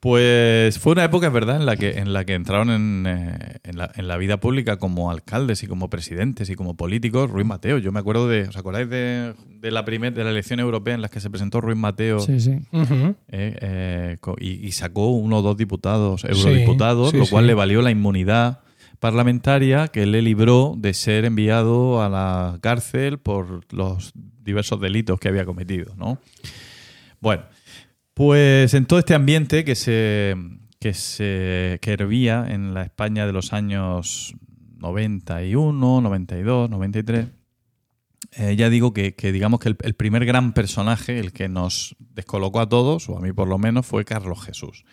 Pues 0.00 0.78
fue 0.78 0.92
una 0.92 1.04
época, 1.04 1.28
es 1.28 1.32
verdad, 1.32 1.56
en 1.56 1.66
la 1.66 1.76
que, 1.76 1.98
en 1.98 2.12
la 2.12 2.24
que 2.24 2.34
entraron 2.34 2.70
en, 2.70 3.06
eh, 3.08 3.58
en 3.64 3.78
la, 3.78 3.90
en 3.96 4.06
la 4.06 4.18
vida 4.18 4.38
pública 4.38 4.78
como 4.78 5.10
alcaldes 5.10 5.62
y 5.62 5.66
como 5.66 5.88
presidentes 5.88 6.50
y 6.50 6.54
como 6.54 6.76
políticos 6.76 7.30
Ruiz 7.30 7.46
Mateo. 7.46 7.78
Yo 7.78 7.92
me 7.92 8.00
acuerdo 8.00 8.28
de. 8.28 8.42
¿Os 8.42 8.56
acordáis 8.56 8.90
de, 8.90 9.34
de 9.48 9.70
la 9.70 9.84
primer, 9.84 10.12
de 10.12 10.22
la 10.22 10.30
elección 10.30 10.60
europea 10.60 10.94
en 10.94 11.02
la 11.02 11.08
que 11.08 11.20
se 11.20 11.30
presentó 11.30 11.60
Ruiz 11.60 11.78
Mateo 11.78 12.20
Sí, 12.20 12.40
sí. 12.40 12.52
Eh, 12.72 13.16
eh, 13.30 14.16
y, 14.38 14.66
y 14.66 14.72
sacó 14.72 15.08
uno 15.08 15.38
o 15.38 15.42
dos 15.42 15.56
diputados, 15.56 16.24
eurodiputados, 16.24 17.10
sí, 17.10 17.16
lo 17.16 17.26
cual 17.26 17.44
sí. 17.44 17.48
le 17.48 17.54
valió 17.54 17.80
la 17.80 17.90
inmunidad 17.90 18.60
parlamentaria 19.00 19.88
que 19.88 20.06
le 20.06 20.22
libró 20.22 20.74
de 20.76 20.94
ser 20.94 21.24
enviado 21.24 22.02
a 22.02 22.08
la 22.08 22.58
cárcel 22.60 23.18
por 23.18 23.62
los 23.72 24.12
diversos 24.14 24.80
delitos 24.80 25.18
que 25.18 25.28
había 25.28 25.44
cometido, 25.44 25.94
¿no? 25.96 26.18
Bueno, 27.20 27.42
pues 28.16 28.72
en 28.72 28.86
todo 28.86 28.98
este 28.98 29.14
ambiente 29.14 29.62
que 29.62 29.74
se 29.74 30.34
que 30.80 30.94
se 30.94 31.78
que 31.82 31.92
hervía 31.92 32.46
en 32.48 32.72
la 32.72 32.82
España 32.82 33.26
de 33.26 33.34
los 33.34 33.52
años 33.52 34.34
91, 34.78 36.00
92, 36.00 36.70
93, 36.70 37.26
eh, 38.32 38.56
ya 38.56 38.70
digo 38.70 38.94
que, 38.94 39.14
que 39.14 39.32
digamos 39.32 39.60
que 39.60 39.68
el, 39.68 39.76
el 39.82 39.92
primer 39.92 40.24
gran 40.24 40.54
personaje, 40.54 41.18
el 41.18 41.34
que 41.34 41.50
nos 41.50 41.94
descolocó 41.98 42.60
a 42.60 42.68
todos, 42.70 43.06
o 43.10 43.18
a 43.18 43.20
mí 43.20 43.34
por 43.34 43.48
lo 43.48 43.58
menos, 43.58 43.84
fue 43.84 44.06
Carlos 44.06 44.42
Jesús. 44.42 44.86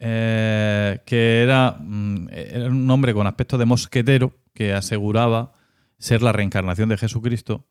Eh, 0.00 0.98
que 1.06 1.42
era, 1.44 1.76
mm, 1.78 2.30
era 2.32 2.66
un 2.66 2.90
hombre 2.90 3.14
con 3.14 3.28
aspecto 3.28 3.58
de 3.58 3.66
mosquetero 3.66 4.34
que 4.54 4.72
aseguraba 4.72 5.52
ser 5.98 6.20
la 6.20 6.32
reencarnación 6.32 6.88
de 6.88 6.98
Jesucristo 6.98 7.64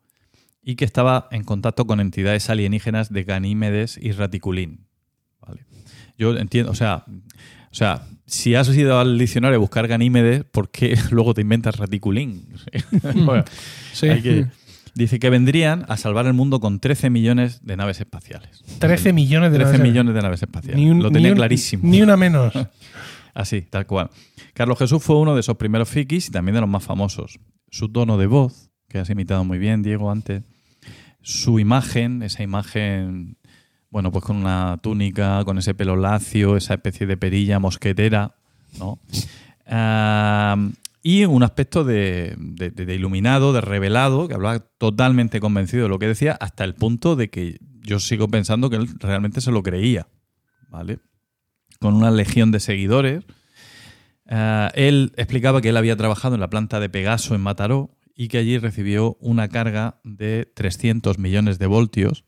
y 0.62 0.76
que 0.76 0.86
estaba 0.86 1.28
en 1.32 1.44
contacto 1.44 1.86
con 1.88 2.00
entidades 2.00 2.50
alienígenas 2.50 3.12
de 3.12 3.24
Ganímedes 3.24 3.98
y 4.02 4.12
Raticulín. 4.12 4.86
¿Vale? 5.42 5.66
Yo 6.18 6.36
entiendo, 6.38 6.72
o 6.72 6.76
sea, 6.76 7.06
o 7.08 7.76
sea, 7.76 8.04
si 8.26 8.56
has 8.56 8.68
ido 8.76 9.00
al 9.00 9.18
diccionario 9.18 9.56
a 9.56 9.60
buscar 9.60 9.88
Ganímedes, 9.88 10.44
¿por 10.44 10.70
qué 10.70 10.96
luego 11.12 11.34
te 11.34 11.42
inventas 11.42 11.78
Raticulín? 11.78 12.48
Bueno, 13.16 13.44
Sí. 13.94 14.08
que- 14.22 14.48
Dice 14.96 15.20
que 15.20 15.30
vendrían 15.30 15.86
a 15.88 15.96
salvar 15.98 16.26
el 16.26 16.34
mundo 16.34 16.60
con 16.60 16.80
13 16.80 17.10
millones 17.12 17.64
de 17.64 17.78
naves 17.78 18.02
espaciales. 18.02 18.64
13 18.80 19.14
millones 19.14 19.52
de 19.52 19.60
13 19.60 19.74
naves- 19.78 19.82
millones 19.84 20.16
de 20.16 20.22
naves 20.22 20.42
espaciales. 20.42 20.82
Un- 20.92 21.02
Lo 21.04 21.10
ni 21.10 21.14
tenía 21.14 21.30
un- 21.32 21.38
clarísimo. 21.38 21.84
Ni 21.86 22.02
una 22.02 22.18
menos. 22.18 22.52
Así, 23.34 23.62
tal 23.62 23.86
cual. 23.86 24.10
Carlos 24.56 24.78
Jesús 24.80 25.02
fue 25.02 25.16
uno 25.18 25.36
de 25.36 25.42
esos 25.42 25.56
primeros 25.58 25.88
frikis 25.88 26.28
y 26.28 26.32
también 26.32 26.56
de 26.56 26.62
los 26.62 26.70
más 26.70 26.84
famosos. 26.84 27.40
Su 27.70 27.90
tono 27.90 28.18
de 28.18 28.26
voz, 28.26 28.69
que 28.90 29.00
has 29.00 29.10
imitado 29.10 29.44
muy 29.46 29.58
bien, 29.58 29.82
Diego, 29.84 30.12
antes. 30.12 30.44
Su 31.22 31.60
imagen, 31.60 32.24
esa 32.24 32.44
imagen, 32.44 33.38
bueno, 33.90 34.12
pues 34.12 34.26
con 34.26 34.38
una 34.38 34.78
túnica, 34.82 35.44
con 35.46 35.58
ese 35.58 35.74
pelo 35.74 35.96
lacio, 35.96 36.58
esa 36.58 36.74
especie 36.76 37.06
de 37.08 37.18
perilla 37.18 37.60
mosquetera, 37.60 38.36
¿no? 38.80 39.00
Ah, 39.68 40.58
y 41.02 41.24
un 41.26 41.44
aspecto 41.44 41.84
de, 41.84 42.36
de- 42.38 42.96
iluminado, 42.96 43.54
de 43.54 43.62
revelado, 43.62 44.28
que 44.28 44.34
hablaba 44.34 44.60
totalmente 44.60 45.40
convencido 45.40 45.84
de 45.84 45.90
lo 45.90 46.00
que 46.00 46.08
decía, 46.08 46.38
hasta 46.40 46.64
el 46.64 46.74
punto 46.76 47.16
de 47.16 47.30
que 47.30 47.60
yo 47.82 48.00
sigo 48.00 48.28
pensando 48.28 48.70
que 48.70 48.76
él 48.76 48.88
realmente 49.00 49.40
se 49.42 49.52
lo 49.52 49.64
creía, 49.64 50.08
¿vale? 50.70 51.00
con 51.80 51.94
una 51.96 52.12
legión 52.12 52.52
de 52.52 52.60
seguidores. 52.60 53.24
Eh, 54.28 54.70
él 54.76 55.14
explicaba 55.16 55.62
que 55.62 55.70
él 55.70 55.78
había 55.78 55.96
trabajado 55.96 56.36
en 56.36 56.42
la 56.42 56.50
planta 56.50 56.80
de 56.82 56.90
Pegaso 56.90 57.36
en 57.36 57.42
Mataró 57.42 57.90
y 58.20 58.28
que 58.28 58.38
allí 58.38 58.58
recibió 58.58 59.16
una 59.22 59.48
carga 59.48 60.02
de 60.04 60.52
300 60.54 61.18
millones 61.20 61.58
de 61.58 61.68
voltios, 61.68 62.26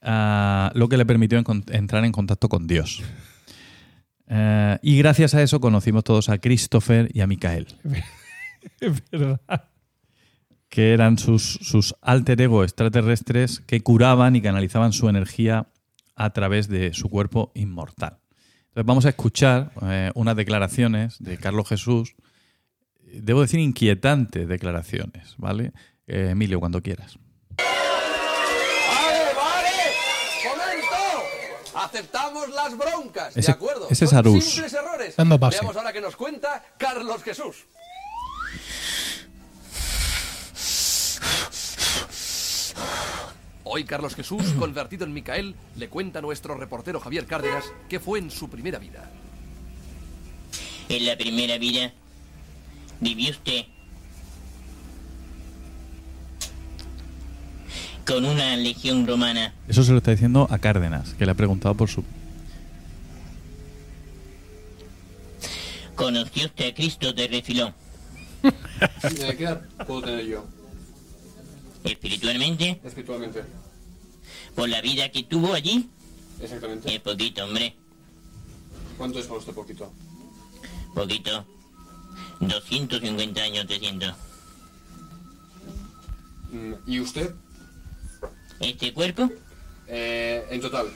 eh, 0.00 0.70
lo 0.72 0.88
que 0.88 0.96
le 0.96 1.04
permitió 1.04 1.38
entrar 1.38 2.06
en 2.06 2.12
contacto 2.12 2.48
con 2.48 2.66
Dios. 2.66 3.02
Eh, 4.26 4.78
y 4.80 4.96
gracias 4.96 5.34
a 5.34 5.42
eso 5.42 5.60
conocimos 5.60 6.02
todos 6.02 6.30
a 6.30 6.38
Christopher 6.38 7.10
y 7.12 7.20
a 7.20 7.26
Micael, 7.26 7.66
Es 8.80 9.02
verdad. 9.10 9.38
que 10.70 10.94
eran 10.94 11.18
sus, 11.18 11.58
sus 11.60 11.94
alter 12.00 12.40
ego 12.40 12.64
extraterrestres 12.64 13.60
que 13.60 13.82
curaban 13.82 14.34
y 14.34 14.40
canalizaban 14.40 14.94
su 14.94 15.10
energía 15.10 15.68
a 16.14 16.30
través 16.30 16.68
de 16.68 16.94
su 16.94 17.10
cuerpo 17.10 17.52
inmortal. 17.54 18.16
Entonces 18.68 18.86
vamos 18.86 19.04
a 19.04 19.10
escuchar 19.10 19.72
eh, 19.82 20.10
unas 20.14 20.36
declaraciones 20.36 21.18
de 21.18 21.36
Carlos 21.36 21.68
Jesús, 21.68 22.14
debo 23.06 23.40
decir 23.42 23.60
inquietantes 23.60 24.48
declaraciones, 24.48 25.34
¿vale? 25.38 25.72
Eh, 26.06 26.28
Emilio, 26.30 26.60
cuando 26.60 26.82
quieras. 26.82 27.18
¡Vale, 27.56 29.34
vale! 29.34 29.68
¡Momento! 30.44 31.78
Aceptamos 31.78 32.48
las 32.50 32.76
broncas, 32.76 33.36
Ese- 33.36 33.46
¿de 33.46 33.52
acuerdo? 33.52 33.86
ese 33.90 34.04
es 34.04 34.10
Son 34.10 34.18
Arús. 34.18 34.44
simples 34.44 34.72
errores. 34.72 35.16
Dando 35.16 35.38
pase. 35.40 35.58
Veamos 35.60 35.76
ahora 35.76 35.92
que 35.92 36.00
nos 36.00 36.16
cuenta 36.16 36.62
Carlos 36.78 37.22
Jesús. 37.22 37.64
Hoy 43.64 43.84
Carlos 43.84 44.14
Jesús, 44.14 44.42
convertido 44.58 45.04
en 45.04 45.12
Micael, 45.12 45.54
le 45.76 45.88
cuenta 45.88 46.18
a 46.20 46.22
nuestro 46.22 46.54
reportero 46.56 47.00
Javier 47.00 47.26
Cárdenas 47.26 47.64
qué 47.88 48.00
fue 48.00 48.18
en 48.18 48.30
su 48.30 48.48
primera 48.48 48.78
vida. 48.78 49.10
En 50.88 51.04
la 51.06 51.16
primera 51.16 51.58
vida 51.58 51.92
vivió 53.00 53.30
usted 53.30 53.64
con 58.06 58.24
una 58.24 58.56
legión 58.56 59.06
romana. 59.06 59.52
Eso 59.68 59.82
se 59.82 59.90
lo 59.92 59.98
está 59.98 60.12
diciendo 60.12 60.46
a 60.50 60.58
Cárdenas, 60.58 61.14
que 61.14 61.26
le 61.26 61.32
ha 61.32 61.34
preguntado 61.34 61.74
por 61.74 61.88
su... 61.88 62.04
Conoció 65.96 66.46
usted 66.46 66.68
a 66.70 66.74
Cristo 66.74 67.12
de 67.12 67.26
refilón. 67.26 67.74
¿Qué 69.00 69.42
edad 69.42 69.62
puedo 69.86 70.02
tener 70.02 70.26
yo, 70.26 70.44
Espiritualmente, 71.84 72.80
espiritualmente? 72.84 73.42
por 74.54 74.68
la 74.68 74.80
vida 74.82 75.10
que 75.10 75.22
tuvo 75.24 75.54
allí, 75.54 75.88
Exactamente. 76.40 76.94
es 76.94 77.00
poquito, 77.00 77.44
hombre, 77.44 77.74
¿Cuánto 78.98 79.18
es 79.18 79.26
para 79.26 79.38
usted 79.40 79.52
poquito? 79.52 79.92
poquito. 80.94 81.44
250 82.40 83.40
años, 83.42 83.66
300. 83.66 84.14
Mm, 86.52 86.72
¿Y 86.86 87.00
usted? 87.00 87.34
Este 88.60 88.92
cuerpo, 88.92 89.30
Eh, 89.88 90.44
en 90.50 90.60
total, 90.60 90.86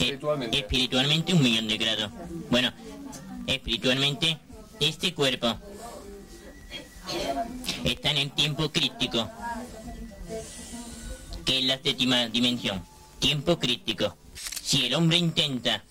eh, 0.00 0.18
espiritualmente 0.52 1.32
un 1.32 1.40
millón 1.40 1.68
de 1.68 1.76
grados. 1.76 2.10
Bueno, 2.50 2.72
espiritualmente, 3.46 4.38
este 4.80 5.14
cuerpo 5.14 5.56
está 7.84 8.10
en 8.10 8.16
el 8.16 8.32
tiempo 8.32 8.72
crítico, 8.72 9.30
que 11.44 11.58
es 11.60 11.64
la 11.66 11.78
séptima 11.80 12.26
dimensión. 12.26 12.82
Tiempo 13.20 13.58
crítico. 13.60 14.16
Si 14.62 14.86
el 14.86 14.94
hombre 14.94 15.16
intenta 15.18 15.84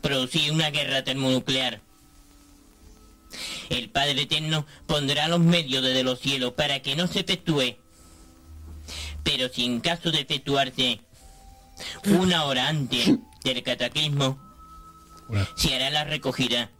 producir 0.00 0.52
una 0.52 0.70
guerra 0.70 1.02
termonuclear, 1.02 1.80
el 3.70 3.90
Padre 3.90 4.22
Eterno 4.22 4.66
pondrá 4.86 5.28
los 5.28 5.40
medios 5.40 5.82
desde 5.82 6.04
los 6.04 6.20
cielos 6.20 6.52
para 6.52 6.80
que 6.80 6.96
no 6.96 7.06
se 7.06 7.20
efectúe. 7.20 7.76
Pero 9.22 9.48
si 9.48 9.64
en 9.64 9.80
caso 9.80 10.10
de 10.10 10.20
efectuarse 10.20 11.00
una 12.04 12.44
hora 12.44 12.68
antes 12.68 13.18
del 13.44 13.62
cataclismo, 13.62 14.38
se 15.56 15.74
hará 15.74 15.90
la 15.90 16.04
recogida 16.04 16.70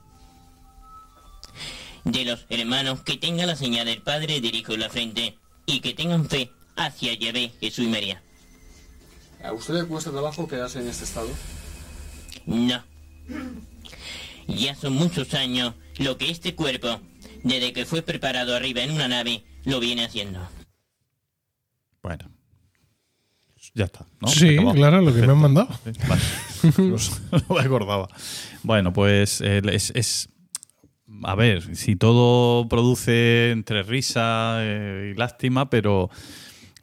de 2.05 2.25
los 2.25 2.47
hermanos 2.49 3.03
que 3.03 3.17
tengan 3.17 3.49
la 3.49 3.57
señal 3.57 3.87
del 3.87 4.03
Padre 4.03 4.41
del 4.41 4.55
Hijo 4.55 4.75
en 4.75 4.81
la 4.81 4.91
frente 4.91 5.39
y 5.67 5.81
que 5.81 5.93
tengan 5.93 6.29
fe 6.29 6.53
hacia 6.77 7.15
Yahvé, 7.15 7.53
Jesús 7.61 7.85
y 7.85 7.89
María. 7.89 8.23
¿A 9.43 9.53
usted 9.53 9.75
le 9.75 9.85
cuesta 9.85 10.11
trabajo 10.11 10.47
quedarse 10.47 10.79
en 10.79 10.89
este 10.89 11.05
estado? 11.05 11.29
No. 12.47 12.83
Ya 14.47 14.75
son 14.77 14.95
muchos 14.95 15.35
años 15.35 15.75
lo 15.99 16.17
que 16.19 16.31
este 16.31 16.55
cuerpo, 16.55 17.01
desde 17.43 17.73
que 17.73 17.85
fue 17.87 18.03
preparado 18.03 18.55
arriba 18.55 18.83
en 18.83 18.91
una 18.93 19.09
nave, 19.09 19.45
lo 19.65 19.81
viene 19.81 20.05
haciendo. 20.05 20.41
Bueno. 22.03 22.31
Ya 23.75 23.85
está, 23.85 24.07
¿no? 24.21 24.29
Sí, 24.29 24.57
claro, 24.75 25.03
lo 25.03 25.13
que 25.15 25.21
me 25.23 25.33
han 25.33 25.39
mandado. 25.39 25.69
Sí, 25.85 25.91
vale. 26.09 26.23
no, 27.49 27.55
me 27.55 27.61
acordaba. 27.61 28.09
Bueno, 28.63 28.93
pues 28.93 29.41
eh, 29.43 29.61
es, 29.71 29.93
es- 29.95 30.29
A 31.25 31.35
ver, 31.35 31.75
si 31.77 31.97
todo 31.97 32.69
produce 32.69 33.51
entre 33.51 33.83
risa 33.83 34.59
eh, 34.61 35.13
y 35.15 35.19
lástima, 35.19 35.69
pero. 35.69 36.11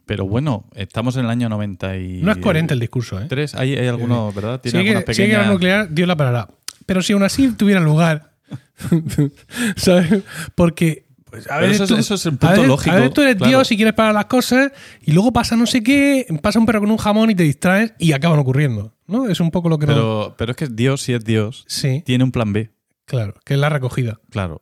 Pero 0.06 0.26
bueno, 0.26 0.68
estamos 0.74 1.16
en 1.16 1.24
el 1.24 1.30
año 1.30 1.48
90 1.48 1.96
y... 1.96 2.20
No 2.20 2.30
es 2.32 2.36
coherente 2.36 2.74
el 2.74 2.80
discurso, 2.80 3.18
¿eh? 3.18 3.24
Tres, 3.26 3.54
hay, 3.54 3.74
hay 3.74 3.86
algunos, 3.88 4.34
¿verdad? 4.34 4.60
Si 4.62 4.70
Tiene 4.70 4.80
algunas 4.90 5.04
que, 5.06 5.14
si 5.14 5.22
hay 5.22 5.28
guerra 5.28 5.40
pequeñas... 5.44 5.54
nuclear, 5.54 5.94
Dios 5.94 6.06
la 6.06 6.14
parará. 6.14 6.48
Pero 6.84 7.00
si 7.02 7.14
aún 7.14 7.22
así 7.22 7.50
tuviera 7.52 7.80
lugar, 7.80 8.33
¿sabes? 9.76 10.22
Porque, 10.54 11.06
pues, 11.30 11.50
a 11.50 11.58
ver, 11.58 11.70
eso 11.70 11.84
es- 11.84 11.88
tú, 11.90 11.96
eso 11.96 12.14
es 12.14 12.26
el 12.26 12.34
a 12.34 12.38
punto 12.38 12.64
lógico, 12.64 12.94
A 12.96 13.00
ver, 13.00 13.10
tú 13.10 13.22
eres 13.22 13.36
claro. 13.36 13.48
Dios 13.50 13.72
y 13.72 13.76
quieres 13.76 13.94
parar 13.94 14.14
las 14.14 14.26
cosas 14.26 14.72
y 15.02 15.12
luego 15.12 15.32
pasa 15.32 15.56
no 15.56 15.66
sé 15.66 15.82
qué, 15.82 16.26
pasa 16.42 16.58
un 16.58 16.66
perro 16.66 16.80
con 16.80 16.90
un 16.90 16.96
jamón 16.98 17.30
y 17.30 17.34
te 17.34 17.42
distraes 17.42 17.92
y 17.98 18.12
acaban 18.12 18.38
ocurriendo, 18.38 18.94
¿no? 19.06 19.28
Es 19.28 19.40
un 19.40 19.50
poco 19.50 19.68
lo 19.68 19.78
que 19.78 19.86
no... 19.86 19.92
Pero, 19.94 20.34
pero 20.38 20.50
es 20.52 20.56
que 20.56 20.66
Dios, 20.68 21.02
si 21.02 21.12
es 21.12 21.24
Dios, 21.24 21.64
Sí, 21.68 22.02
tiene 22.04 22.24
un 22.24 22.32
plan 22.32 22.52
B, 22.52 22.70
claro, 23.04 23.34
que 23.44 23.54
es 23.54 23.60
la 23.60 23.68
recogida. 23.68 24.20
claro. 24.30 24.60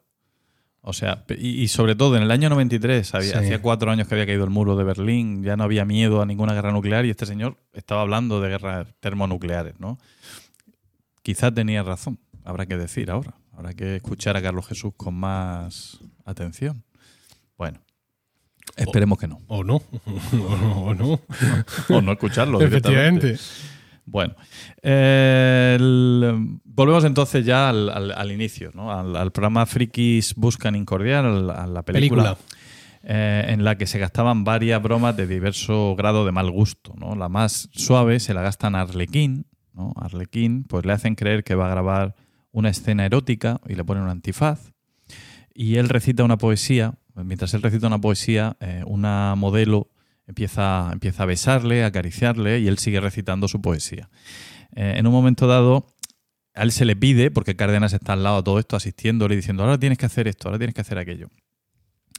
O 0.85 0.93
sea, 0.93 1.24
y, 1.39 1.62
y 1.62 1.68
sobre 1.68 1.95
todo 1.95 2.16
en 2.16 2.24
el 2.24 2.30
año 2.33 2.49
93, 2.49 3.14
había, 3.14 3.30
Sí. 3.30 3.39
hacía 3.39 3.62
cuatro 3.62 3.93
años 3.93 4.09
que 4.09 4.16
había 4.16 4.26
caído 4.26 4.43
el 4.43 4.51
muro 4.51 4.74
de 4.74 4.83
Berlín, 4.83 5.45
ya 5.45 5.57
no 5.57 5.62
había 5.62 5.85
miedo 5.85 6.20
a 6.20 6.26
ninguna 6.26 6.55
guerra 6.55 6.72
nuclear 6.72 7.07
y 7.07 7.11
este 7.11 7.24
señor 7.24 7.57
estaba 7.72 8.01
hablando 8.01 8.41
de 8.41 8.49
guerras 8.49 8.89
termonucleares, 8.99 9.78
¿no? 9.78 9.99
Quizá 11.22 11.53
tenía 11.55 11.85
razón, 11.85 12.18
habrá 12.45 12.66
que 12.66 12.76
decir 12.76 13.12
ahora. 13.12 13.35
Habrá 13.63 13.75
que 13.75 13.95
escuchar 13.95 14.37
a 14.37 14.43
Carlos 14.43 14.67
Jesús 14.67 14.93
con 14.97 15.15
más 15.15 16.01
atención. 16.25 16.83
Bueno, 17.57 17.79
esperemos 18.77 19.17
que 19.21 19.29
no. 19.29 19.39
O 19.47 19.63
no, 19.63 19.77
o 19.77 20.57
no, 20.57 20.83
o 20.87 20.95
no. 20.95 21.21
O 21.89 22.01
no 22.01 22.11
escucharlo. 22.11 22.61
Efectivamente. 22.61 23.37
Bueno, 24.05 24.35
eh, 24.83 25.77
el- 25.79 26.59
volvemos 26.65 27.05
entonces 27.05 27.47
ya 27.47 27.69
al, 27.69 27.89
al- 27.89 28.11
al 28.11 28.33
inicio, 28.33 28.73
¿no? 28.75 28.91
al, 28.93 29.15
al 29.15 29.31
programa 29.31 29.65
Frikis 29.65 30.35
Buscan 30.35 30.75
Incordiar, 30.75 31.25
a 31.25 31.31
la 31.69 31.83
película, 31.85 32.35
Película. 32.35 32.39
eh, 33.05 33.45
en 33.51 33.63
la 33.63 33.79
que 33.79 33.87
se 33.87 34.01
gastaban 34.01 34.43
varias 34.43 34.83
bromas 34.83 35.17
de 35.17 35.29
diverso 35.29 35.95
grado 35.97 36.27
de 36.27 36.33
mal 36.33 36.51
gusto. 36.51 36.95
¿no? 36.99 37.15
La 37.15 37.29
más 37.29 37.69
suave 37.71 38.19
se 38.19 38.35
la 38.35 38.43
gastan 38.43 38.75
a 38.75 38.81
Arlequín. 38.81 39.47
¿no? 39.73 39.93
Arlequín, 40.01 40.65
pues 40.65 40.85
le 40.85 40.93
hacen 40.95 41.15
creer 41.15 41.45
que 41.45 41.55
va 41.55 41.67
a 41.67 41.71
grabar 41.71 42.17
una 42.53 42.68
escena 42.68 43.05
erótica 43.05 43.61
y 43.66 43.74
le 43.74 43.84
ponen 43.84 44.05
un 44.05 44.11
antifaz. 44.11 44.72
Y 45.55 45.76
él 45.76 45.88
recita 45.88 46.24
una 46.24 46.38
poesía. 46.38 46.94
Mientras 47.14 47.53
él 47.55 47.62
recita 47.62 47.86
una 47.86 48.00
poesía, 48.00 48.57
eh, 48.61 48.82
una 48.86 49.34
modelo 49.36 49.90
empieza, 50.26 50.90
empieza 50.92 51.24
a 51.24 51.26
besarle, 51.26 51.84
a 51.84 51.88
acariciarle 51.88 52.61
y 52.61 52.68
él 52.68 52.78
sigue 52.78 53.00
recitando 53.00 53.48
su 53.48 53.61
poesía. 53.61 54.09
Eh, 54.74 54.94
en 54.96 55.07
un 55.07 55.12
momento 55.12 55.46
dado, 55.46 55.86
a 56.55 56.62
él 56.62 56.72
se 56.72 56.84
le 56.84 56.96
pide, 56.96 57.30
porque 57.30 57.57
Cárdenas 57.57 57.92
está 57.92 58.14
al 58.14 58.22
lado 58.22 58.38
de 58.38 58.42
todo 58.44 58.59
esto, 58.59 58.76
asistiéndole 58.76 59.34
y 59.34 59.36
diciendo, 59.36 59.62
ahora 59.62 59.78
tienes 59.78 59.98
que 59.98 60.07
hacer 60.07 60.28
esto, 60.28 60.48
ahora 60.48 60.59
tienes 60.59 60.74
que 60.74 60.80
hacer 60.80 60.98
aquello. 60.98 61.28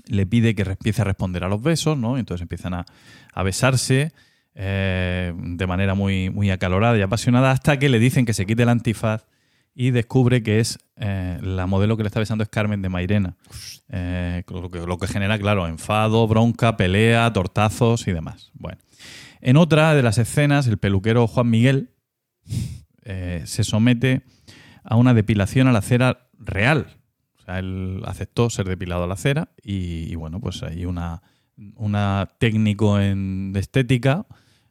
le 0.07 0.25
pide 0.25 0.55
que 0.55 0.63
empiece 0.63 1.01
a 1.01 1.05
responder 1.05 1.43
a 1.43 1.47
los 1.49 1.61
besos, 1.61 1.97
¿no? 1.97 2.17
Entonces 2.17 2.41
empiezan 2.41 2.73
a, 2.73 2.85
a 3.33 3.43
besarse 3.43 4.11
eh, 4.55 5.33
de 5.35 5.67
manera 5.67 5.95
muy, 5.95 6.29
muy 6.29 6.51
acalorada 6.51 6.97
y 6.97 7.01
apasionada 7.01 7.51
hasta 7.51 7.79
que 7.79 7.89
le 7.89 7.99
dicen 7.99 8.25
que 8.25 8.33
se 8.33 8.45
quite 8.45 8.63
el 8.63 8.69
antifaz 8.69 9.25
y 9.75 9.91
descubre 9.91 10.43
que 10.43 10.59
es 10.59 10.79
eh, 10.97 11.39
la 11.41 11.65
modelo 11.65 11.97
que 11.97 12.03
le 12.03 12.07
está 12.07 12.19
besando 12.19 12.43
es 12.43 12.49
Carmen 12.49 12.81
de 12.81 12.89
Mairena. 12.89 13.35
Eh, 13.89 14.43
lo, 14.47 14.69
que, 14.69 14.79
lo 14.79 14.97
que 14.97 15.07
genera, 15.07 15.37
claro, 15.39 15.67
enfado, 15.67 16.27
bronca, 16.27 16.77
pelea, 16.77 17.31
tortazos 17.33 18.07
y 18.07 18.11
demás. 18.11 18.51
Bueno. 18.53 18.79
En 19.41 19.57
otra 19.57 19.93
de 19.93 20.03
las 20.03 20.17
escenas, 20.19 20.67
el 20.67 20.77
peluquero 20.77 21.27
Juan 21.27 21.49
Miguel 21.49 21.89
eh, 23.03 23.43
se 23.45 23.63
somete 23.63 24.23
a 24.83 24.95
una 24.95 25.13
depilación 25.13 25.67
a 25.67 25.73
la 25.73 25.81
cera 25.81 26.29
real. 26.39 26.87
O 27.37 27.41
sea, 27.41 27.59
él 27.59 28.01
aceptó 28.05 28.49
ser 28.49 28.67
depilado 28.67 29.03
a 29.03 29.07
la 29.07 29.17
cera 29.17 29.49
y, 29.61 30.15
bueno, 30.15 30.39
pues 30.39 30.63
hay 30.63 30.85
una, 30.85 31.23
una 31.75 32.31
técnico 32.39 32.99
en 32.99 33.51
estética 33.55 34.25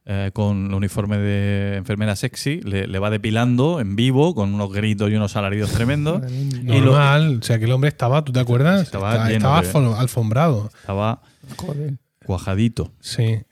eh, 0.05 0.31
con 0.33 0.67
el 0.67 0.75
uniforme 0.75 1.17
de 1.19 1.77
enfermera 1.77 2.17
sexy, 2.17 2.61
le, 2.63 2.87
le 2.87 2.99
va 2.99 3.09
depilando 3.11 3.79
en 3.81 3.95
vivo 3.97 4.35
con 4.35 4.53
unos 4.55 4.73
gritos 4.73 5.11
y 5.11 5.15
unos 5.15 5.37
alaridos 5.37 5.71
tremendos. 5.75 6.23
Y 6.31 6.67
lo- 6.81 6.93
Normal, 6.93 7.39
o 7.41 7.45
sea 7.45 7.59
que 7.59 7.67
el 7.67 7.73
hombre 7.73 7.89
estaba, 7.89 8.25
¿tú 8.25 8.33
te 8.33 8.41
acuerdas? 8.41 8.83
Estaba 8.83 9.13
estaba 9.13 9.29
lleno 9.29 9.61
estaba 9.61 9.61
de- 9.63 9.69
alfom- 9.69 9.97
alfombrado. 9.99 10.71
Estaba 10.81 11.23
Joder. 11.57 11.95
cuajadito. 12.27 12.93
Sí. 13.01 13.43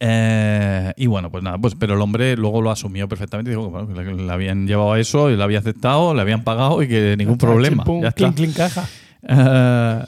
Eh, 0.00 0.92
y 0.96 1.06
bueno, 1.06 1.30
pues 1.30 1.42
nada, 1.42 1.58
pues 1.58 1.74
pero 1.74 1.94
el 1.94 2.00
hombre 2.00 2.36
luego 2.36 2.62
lo 2.62 2.70
asumió 2.70 3.08
perfectamente. 3.08 3.50
Dijo 3.50 3.64
que, 3.64 3.70
bueno, 3.70 4.00
le, 4.00 4.14
le 4.26 4.32
habían 4.32 4.66
llevado 4.66 4.92
a 4.92 5.00
eso 5.00 5.28
y 5.30 5.36
lo 5.36 5.42
había 5.42 5.58
aceptado, 5.58 6.14
le 6.14 6.20
habían 6.20 6.44
pagado 6.44 6.82
y 6.82 6.88
que 6.88 7.16
ningún 7.18 7.36
problema. 7.38 7.82
Chimpum, 7.84 8.02
Ya 8.02 8.12
clink, 8.12 8.28
está. 8.30 8.36
clink, 8.42 8.56
caja. 8.56 8.88
Eh, 9.22 10.04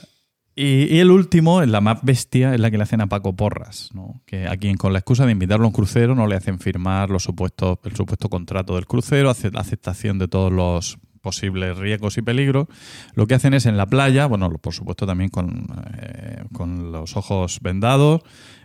y, 0.57 0.99
el 0.99 1.11
último, 1.11 1.63
la 1.63 1.81
más 1.81 1.99
bestia, 2.03 2.55
es 2.55 2.61
la 2.61 2.71
que 2.71 2.77
le 2.77 2.83
hacen 2.83 3.01
a 3.01 3.07
Paco 3.09 3.35
Porras, 3.35 3.91
que 4.27 4.47
a 4.47 4.57
quien 4.57 4.77
con 4.77 4.93
la 4.93 4.99
excusa 4.99 5.25
de 5.27 5.33
invitarlo 5.33 5.65
a 5.65 5.69
un 5.69 5.73
crucero 5.75 6.15
no 6.15 6.27
le 6.27 6.37
hacen 6.37 6.59
firmar 6.59 7.11
los 7.11 7.23
supuestos, 7.23 7.79
el 7.85 7.97
supuesto 7.97 8.29
contrato 8.29 8.75
del 8.75 8.87
crucero, 8.87 9.31
ace- 9.31 9.51
aceptación 9.55 10.19
de 10.19 10.29
todos 10.29 10.53
los 10.53 10.99
posibles 11.21 11.77
riesgos 11.77 12.17
y 12.19 12.23
peligros. 12.23 12.67
Lo 13.15 13.27
que 13.27 13.35
hacen 13.35 13.55
es 13.55 13.67
en 13.67 13.77
la 13.77 13.87
playa, 13.87 14.27
bueno, 14.27 14.51
por 14.59 14.73
supuesto 14.75 15.07
también 15.07 15.31
con, 15.31 15.67
eh, 15.99 16.45
con 16.53 16.93
los 16.93 17.17
ojos 17.17 17.61
vendados, 17.63 18.23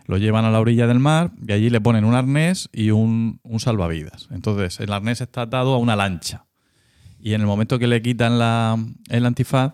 lo 0.07 0.17
llevan 0.17 0.45
a 0.45 0.51
la 0.51 0.59
orilla 0.59 0.87
del 0.87 0.99
mar 0.99 1.31
y 1.45 1.51
allí 1.51 1.69
le 1.69 1.81
ponen 1.81 2.05
un 2.05 2.13
arnés 2.15 2.69
y 2.71 2.91
un, 2.91 3.39
un 3.43 3.59
salvavidas. 3.59 4.29
Entonces, 4.31 4.79
el 4.79 4.93
arnés 4.93 5.19
está 5.21 5.43
atado 5.43 5.73
a 5.73 5.77
una 5.79 5.95
lancha. 5.95 6.45
Y 7.19 7.33
en 7.33 7.41
el 7.41 7.47
momento 7.47 7.79
que 7.79 7.87
le 7.87 8.01
quitan 8.01 8.37
la, 8.39 8.77
el 9.09 9.25
antifaz, 9.25 9.73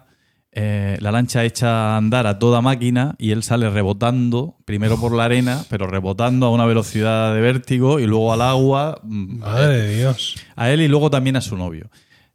eh, 0.54 0.97
la 0.99 1.12
lancha 1.12 1.45
echa 1.45 1.93
a 1.93 1.97
andar 1.97 2.28
a 2.28 2.38
toda 2.39 2.62
máquina 2.62 3.16
y 3.18 3.32
él 3.32 3.41
sale 3.43 3.70
rebotando, 3.70 4.58
primero 4.66 4.99
por 4.99 5.16
la 5.16 5.26
arena, 5.26 5.64
pero 5.70 5.88
rebotando 5.88 6.45
a 6.45 6.49
una 6.49 6.66
velocidad 6.66 7.34
de 7.34 7.39
vértigo 7.41 7.99
y 7.99 8.06
luego 8.06 8.34
al 8.34 8.41
agua, 8.41 8.99
mm, 9.04 9.39
Madre 9.39 9.78
de 9.82 9.97
Dios. 9.97 10.36
a 10.56 10.70
él 10.72 10.82
y 10.82 10.88
luego 10.88 11.10
también 11.10 11.36
a 11.38 11.41
su 11.41 11.56
novio. 11.56 11.89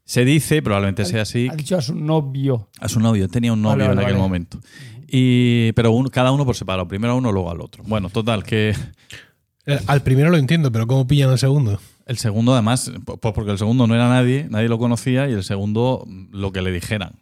Se 0.05 0.25
dice, 0.25 0.62
probablemente 0.62 1.05
sea 1.05 1.23
así, 1.23 1.49
Ha 1.51 1.57
dicho 1.57 1.77
a 1.77 1.83
su 1.83 1.95
novio. 1.95 2.69
a 2.81 2.89
su 2.89 3.01
novio, 3.01 3.29
tenía 3.29 3.53
un 3.53 3.61
novio 3.61 3.77
Vale, 3.85 3.89
vale, 3.89 4.01
en 4.01 4.07
aquel 4.07 4.14
vale. 4.14 4.23
momento. 4.23 4.61
Y, 5.09 5.73
pero 5.73 5.91
un- 5.93 6.09
cada 6.09 6.31
uno 6.33 6.45
por 6.47 6.57
separado, 6.57 6.89
primero 6.89 7.12
a 7.12 7.17
uno, 7.17 7.31
luego 7.33 7.51
al 7.51 7.61
otro. 7.61 7.83
Bueno, 7.87 8.09
total, 8.11 8.45
que 8.45 8.75
Eh, 9.69 9.81
Al 9.89 10.03
primero 10.03 10.31
lo 10.31 10.37
entiendo, 10.37 10.71
pero 10.71 10.87
¿cómo 10.87 11.07
pillan 11.09 11.31
al 11.31 11.39
segundo? 11.41 11.81
El 12.07 12.19
segundo 12.19 12.53
además, 12.53 12.91
pues 13.05 13.35
porque 13.35 13.51
el 13.51 13.59
segundo 13.59 13.87
no 13.87 13.95
era 13.95 14.09
nadie, 14.09 14.47
nadie 14.49 14.69
lo 14.69 14.79
conocía 14.79 15.29
y 15.29 15.33
el 15.33 15.43
segundo 15.45 16.07
lo 16.31 16.53
que 16.53 16.63
le 16.63 16.71
dijeran. 16.73 17.13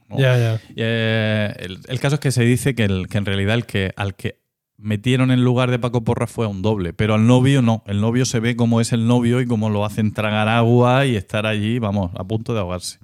Eh, 0.77 1.55
el, 1.59 1.81
el 1.89 2.01
caso 2.01 2.15
es 2.17 2.21
que 2.21 2.31
se 2.31 2.45
dice 2.45 2.75
que, 2.75 2.85
el- 2.85 3.09
que 3.09 3.19
en 3.19 3.25
realidad 3.27 3.55
el 3.57 3.65
que, 3.67 3.93
al 3.97 4.15
que 4.15 4.41
metieron 4.77 5.31
en 5.31 5.43
lugar 5.43 5.71
de 5.71 5.79
Paco 5.79 6.05
Porras 6.05 6.31
fue 6.31 6.45
a 6.45 6.49
un 6.49 6.61
doble, 6.61 6.93
pero 6.93 7.15
al 7.15 7.27
novio 7.27 7.63
no. 7.63 7.83
El 7.87 8.01
novio 8.03 8.27
se 8.27 8.41
ve 8.41 8.57
como 8.57 8.81
es 8.83 8.93
el 8.93 9.07
novio 9.07 9.41
y 9.41 9.47
cómo 9.47 9.71
lo 9.71 9.85
hacen 9.87 10.13
tragar 10.13 10.49
agua 10.49 11.07
y 11.07 11.17
estar 11.17 11.47
allí, 11.47 11.79
vamos, 11.79 12.11
a 12.15 12.25
punto 12.25 12.53
de 12.53 12.61
ahogarse. 12.61 12.99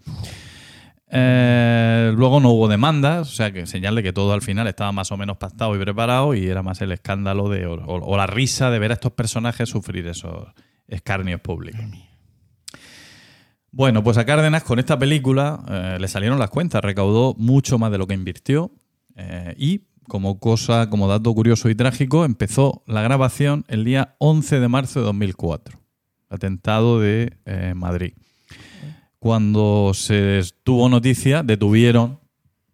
Eh, 1.13 2.13
luego 2.15 2.39
no 2.41 2.51
hubo 2.51 2.69
demandas, 2.69 3.29
o 3.29 3.35
sea 3.35 3.51
que 3.53 3.67
señal 3.67 3.97
de 3.97 4.03
que 4.03 4.13
todo 4.13 4.33
al 4.33 4.43
final 4.43 4.69
estaba 4.69 4.93
más 4.93 5.11
o 5.11 5.17
menos 5.17 5.39
pactado 5.39 5.75
y 5.75 5.79
preparado 5.81 6.35
y 6.35 6.47
era 6.47 6.63
más 6.63 6.81
el 6.83 6.93
escándalo 6.93 7.49
de, 7.49 7.67
o 7.67 8.17
la 8.17 8.27
risa 8.29 8.71
de 8.71 8.79
ver 8.79 8.93
a 8.93 8.95
estos 8.95 9.13
personajes 9.13 9.69
sufrir 9.69 10.07
esos 10.07 10.49
escarnios 10.91 11.41
públicos. 11.41 11.81
Bueno, 13.73 14.03
pues 14.03 14.19
a 14.19 14.27
Cárdenas 14.27 14.65
con 14.65 14.79
esta 14.79 14.99
película 14.99 15.65
eh, 15.69 15.99
le 16.01 16.09
salieron 16.09 16.39
las 16.39 16.51
cuentas, 16.51 16.83
recaudó 16.83 17.35
mucho 17.39 17.79
más 17.79 17.93
de 17.93 17.99
lo 17.99 18.07
que 18.07 18.15
invirtió 18.15 18.73
eh, 19.17 19.55
y 19.57 19.83
como 20.09 20.41
cosa, 20.41 20.91
como 20.91 21.07
dato 21.09 21.33
curioso 21.35 21.71
y 21.71 21.77
trágico, 21.77 22.25
empezó 22.25 22.83
la 22.87 23.01
grabación 23.01 23.65
el 23.69 23.85
día 23.85 24.17
11 24.19 24.59
de 24.59 24.69
marzo 24.69 25.01
de 25.01 25.07
2004, 25.07 25.79
atentado 26.29 26.99
de 26.99 27.39
eh, 27.47 27.75
Madrid. 27.77 28.15
Cuando 29.21 29.93
se 29.95 30.43
tuvo 30.65 30.89
noticia, 30.89 31.43
detuvieron, 31.43 32.20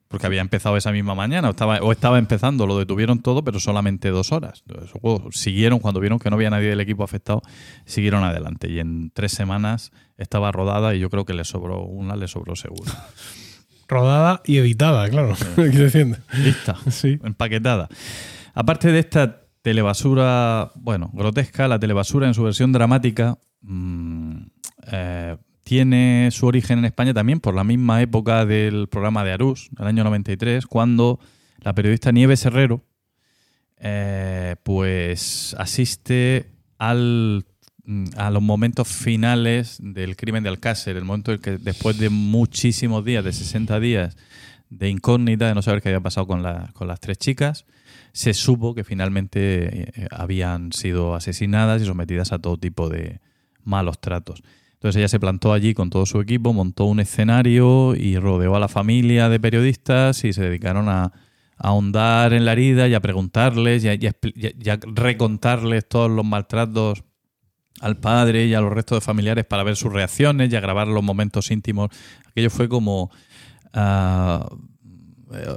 porque 0.09 0.27
había 0.27 0.41
empezado 0.41 0.77
esa 0.77 0.93
misma 0.93 1.15
mañana, 1.15 1.49
o 1.49 1.51
estaba, 1.51 1.79
o 1.79 1.91
estaba 1.93 2.19
empezando, 2.19 2.67
lo 2.67 2.79
detuvieron 2.79 3.21
todo, 3.21 3.43
pero 3.43 3.59
solamente 3.61 4.11
dos 4.11 4.33
horas. 4.33 4.63
Entonces, 4.69 4.93
siguieron, 5.33 5.81
cuando 5.81 6.01
vieron 6.01 6.19
que 6.19 6.31
no 6.31 6.37
había 6.37 6.51
nadie 6.51 6.69
del 6.69 6.81
equipo 6.81 7.03
afectado, 7.05 7.43
siguieron 7.85 8.23
adelante. 8.25 8.71
Y 8.71 8.79
en 8.79 9.11
tres 9.11 9.33
semanas 9.33 9.91
estaba 10.17 10.53
rodada 10.53 10.95
y 10.95 11.01
yo 11.01 11.11
creo 11.11 11.25
que 11.25 11.35
le 11.35 11.45
sobró 11.45 11.83
una, 11.83 12.15
le 12.17 12.29
sobró 12.29 12.55
seguro. 12.57 12.93
Rodada 13.89 14.43
y 14.45 14.59
editada, 14.59 15.09
claro. 15.09 15.35
Decir. 15.57 16.17
Lista, 16.43 16.77
Sí. 16.91 17.19
empaquetada. 17.23 17.89
Aparte 18.55 18.91
de 18.91 18.99
esta 18.99 19.43
telebasura, 19.63 20.73
bueno, 20.75 21.11
grotesca, 21.13 21.69
la 21.69 21.79
telebasura 21.79 22.27
en 22.27 22.35
su 22.35 22.43
versión 22.43 22.73
dramática 22.73 23.39
mm, 23.63 24.37
eh, 24.93 25.37
tiene 25.67 26.29
su 26.31 26.47
origen 26.47 26.79
en 26.79 26.85
España 26.85 27.12
también 27.12 27.41
por 27.41 27.53
la 27.57 27.64
misma 27.64 28.01
época 28.01 28.47
del 28.47 28.87
programa 28.87 29.25
de 29.25 29.33
Arús, 29.33 29.69
del 29.73 29.89
año 29.89 30.05
93, 30.05 30.64
cuando 30.64 31.19
la 31.59 31.75
periodista 31.75 32.12
Nieves 32.12 32.45
Herrero 32.47 32.85
eh, 33.79 34.55
pues 34.62 35.57
asiste 35.59 36.47
al, 36.79 37.45
mm, 37.85 38.05
a 38.17 38.31
los 38.31 38.43
momentos 38.45 38.87
finales 38.87 39.79
del 39.83 40.14
crimen 40.14 40.45
de 40.45 40.51
Alcácer, 40.51 40.97
el 40.97 41.05
momento 41.05 41.33
en 41.33 41.41
que 41.41 41.59
después 41.59 41.99
de 41.99 42.11
muchísimos 42.11 43.05
días, 43.05 43.25
de 43.25 43.33
60 43.33 43.81
días 43.81 44.17
de 44.71 44.89
incógnita, 44.89 45.49
de 45.49 45.55
no 45.57 45.62
saber 45.62 45.83
qué 45.83 45.89
había 45.89 46.01
pasado 46.01 46.29
con, 46.29 46.45
la- 46.45 46.71
con 46.75 46.87
las 46.87 47.01
tres 47.01 47.19
chicas, 47.19 47.67
se 48.12 48.35
supo 48.35 48.73
que 48.73 48.85
finalmente 48.85 49.91
eh, 50.03 50.07
habían 50.12 50.73
sido 50.73 51.17
asesinadas 51.17 51.83
y 51.83 51.87
sometidas 51.87 52.31
a 52.31 52.39
todo 52.39 52.57
tipo 52.57 52.89
de 52.89 53.21
malos 53.64 54.01
tratos. 54.01 54.45
Entonces 54.87 55.01
ella 55.01 55.09
se 55.09 55.18
plantó 55.18 55.53
allí 55.53 55.74
con 55.74 55.91
todo 55.91 56.07
su 56.07 56.20
equipo, 56.20 56.53
montó 56.53 56.84
un 56.84 57.01
escenario 57.01 57.97
y 57.97 58.18
rodeó 58.18 58.55
a 58.55 58.61
la 58.61 58.68
familia 58.68 59.28
de 59.28 59.41
periodistas 59.41 60.22
y 60.22 60.32
se 60.32 60.43
dedicaron 60.43 60.89
a, 60.89 61.12
ahondar 61.59 62.32
en 62.32 62.45
la 62.45 62.53
herida 62.53 62.87
y 62.87 62.95
a 62.95 63.01
preguntarles 63.01 63.82
y 63.82 63.89
a, 63.89 64.78
recontarles 64.95 65.89
todos 65.89 66.09
los 66.09 66.24
maltratos 66.24 67.03
al 67.80 67.99
padre 67.99 68.47
y 68.47 68.55
a 68.55 68.61
los 68.61 68.72
restos 68.72 68.99
de 68.99 69.01
familiares 69.01 69.45
para 69.45 69.64
ver 69.64 69.74
sus 69.74 69.93
reacciones 69.93 70.53
y 70.53 70.57
a 70.57 70.61
grabar 70.61 70.87
los 70.87 71.03
momentos 71.03 71.51
íntimos. 71.51 71.91
Aquello 72.28 72.51
fue 72.51 72.68
como... 72.68 73.11
ah, 73.72 74.49
eh, 75.32 75.57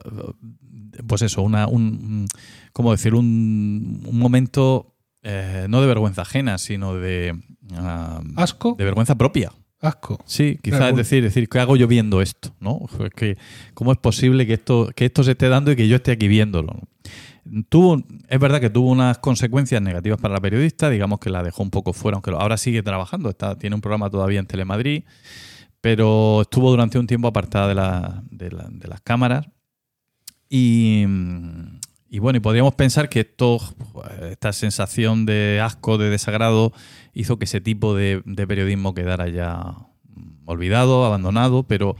pues 1.05 1.21
eso, 1.21 1.43
una, 1.43 1.67
un, 1.67 2.25
¿cómo 2.73 2.89
decir? 2.93 3.13
Un, 3.13 4.01
un 4.07 4.17
momento 4.17 4.95
eh, 5.21 5.67
no 5.69 5.82
de 5.82 5.88
vergüenza 5.88 6.23
ajena, 6.23 6.57
sino 6.57 6.95
de, 6.95 7.38
ah, 7.78 8.22
Asco. 8.36 8.76
de 8.78 8.86
vergüenza 8.86 9.15
propia. 9.15 9.51
Asco. 9.82 10.20
Sí, 10.26 10.59
quizás 10.61 10.80
Claro. 10.80 10.91
es 10.91 10.97
decir, 10.97 11.24
decir, 11.24 11.47
¿qué 11.47 11.59
hago 11.59 11.78
yo 11.78 11.88
viendo 11.88 12.22
esto? 12.22 12.53
¿no? 12.59 12.82
Es 13.03 13.11
que, 13.11 13.38
¿Cómo 13.74 13.91
es 13.93 13.97
posible 13.97 14.45
que 14.45 14.53
esto, 14.55 14.89
que 14.95 15.05
esto 15.05 15.24
se 15.24 15.32
esté 15.32 15.47
dando 15.47 15.72
y 15.72 15.76
que 15.78 15.88
yo 15.88 15.95
esté 15.95 16.11
aquí 16.11 16.28
viéndolo? 16.28 16.74
¿no? 17.45 17.63
Tuvo, 17.70 18.03
es 18.28 18.39
verdad 18.39 18.59
que 18.59 18.70
tuvo 18.70 18.91
unas 18.91 19.17
consecuencias 19.20 19.82
negativas 19.82 20.20
para 20.20 20.34
la 20.34 20.41
periodista, 20.41 20.89
digamos 20.89 21.20
que 21.20 21.30
la 21.30 21.41
dejó 21.43 21.63
un 21.63 21.70
poco 21.72 21.93
fuera, 21.93 22.15
aunque 22.17 22.32
ahora 22.32 22.57
sigue 22.57 22.84
trabajando, 22.84 23.30
está, 23.30 23.57
tiene 23.57 23.76
un 23.76 23.82
programa 23.82 24.09
todavía 24.09 24.39
en 24.39 24.45
Telemadrid, 24.47 25.03
pero 25.82 26.41
estuvo 26.41 26.70
durante 26.70 26.99
un 26.99 27.07
tiempo 27.07 27.30
apartada 27.30 27.70
de, 27.70 27.76
la- 27.76 28.24
de 28.30 28.51
la- 28.51 28.67
de 28.70 28.88
las 28.89 28.99
cámaras. 29.01 29.47
Y, 30.49 31.05
y 32.09 32.20
bueno, 32.20 32.38
y 32.38 32.39
podríamos 32.39 32.74
pensar 32.76 33.07
que 33.07 33.22
esto, 33.22 33.59
esta 34.30 34.51
sensación 34.51 35.26
de 35.26 35.61
asco, 35.63 35.97
de 35.97 36.09
desagrado, 36.09 36.74
hizo 37.14 37.38
que 37.38 37.45
ese 37.45 37.62
tipo 37.62 37.95
de, 37.95 38.22
periodismo 38.47 38.93
quedara 38.93 39.28
ya 39.30 39.76
olvidado, 40.45 41.05
abandonado, 41.05 41.64
pero 41.64 41.95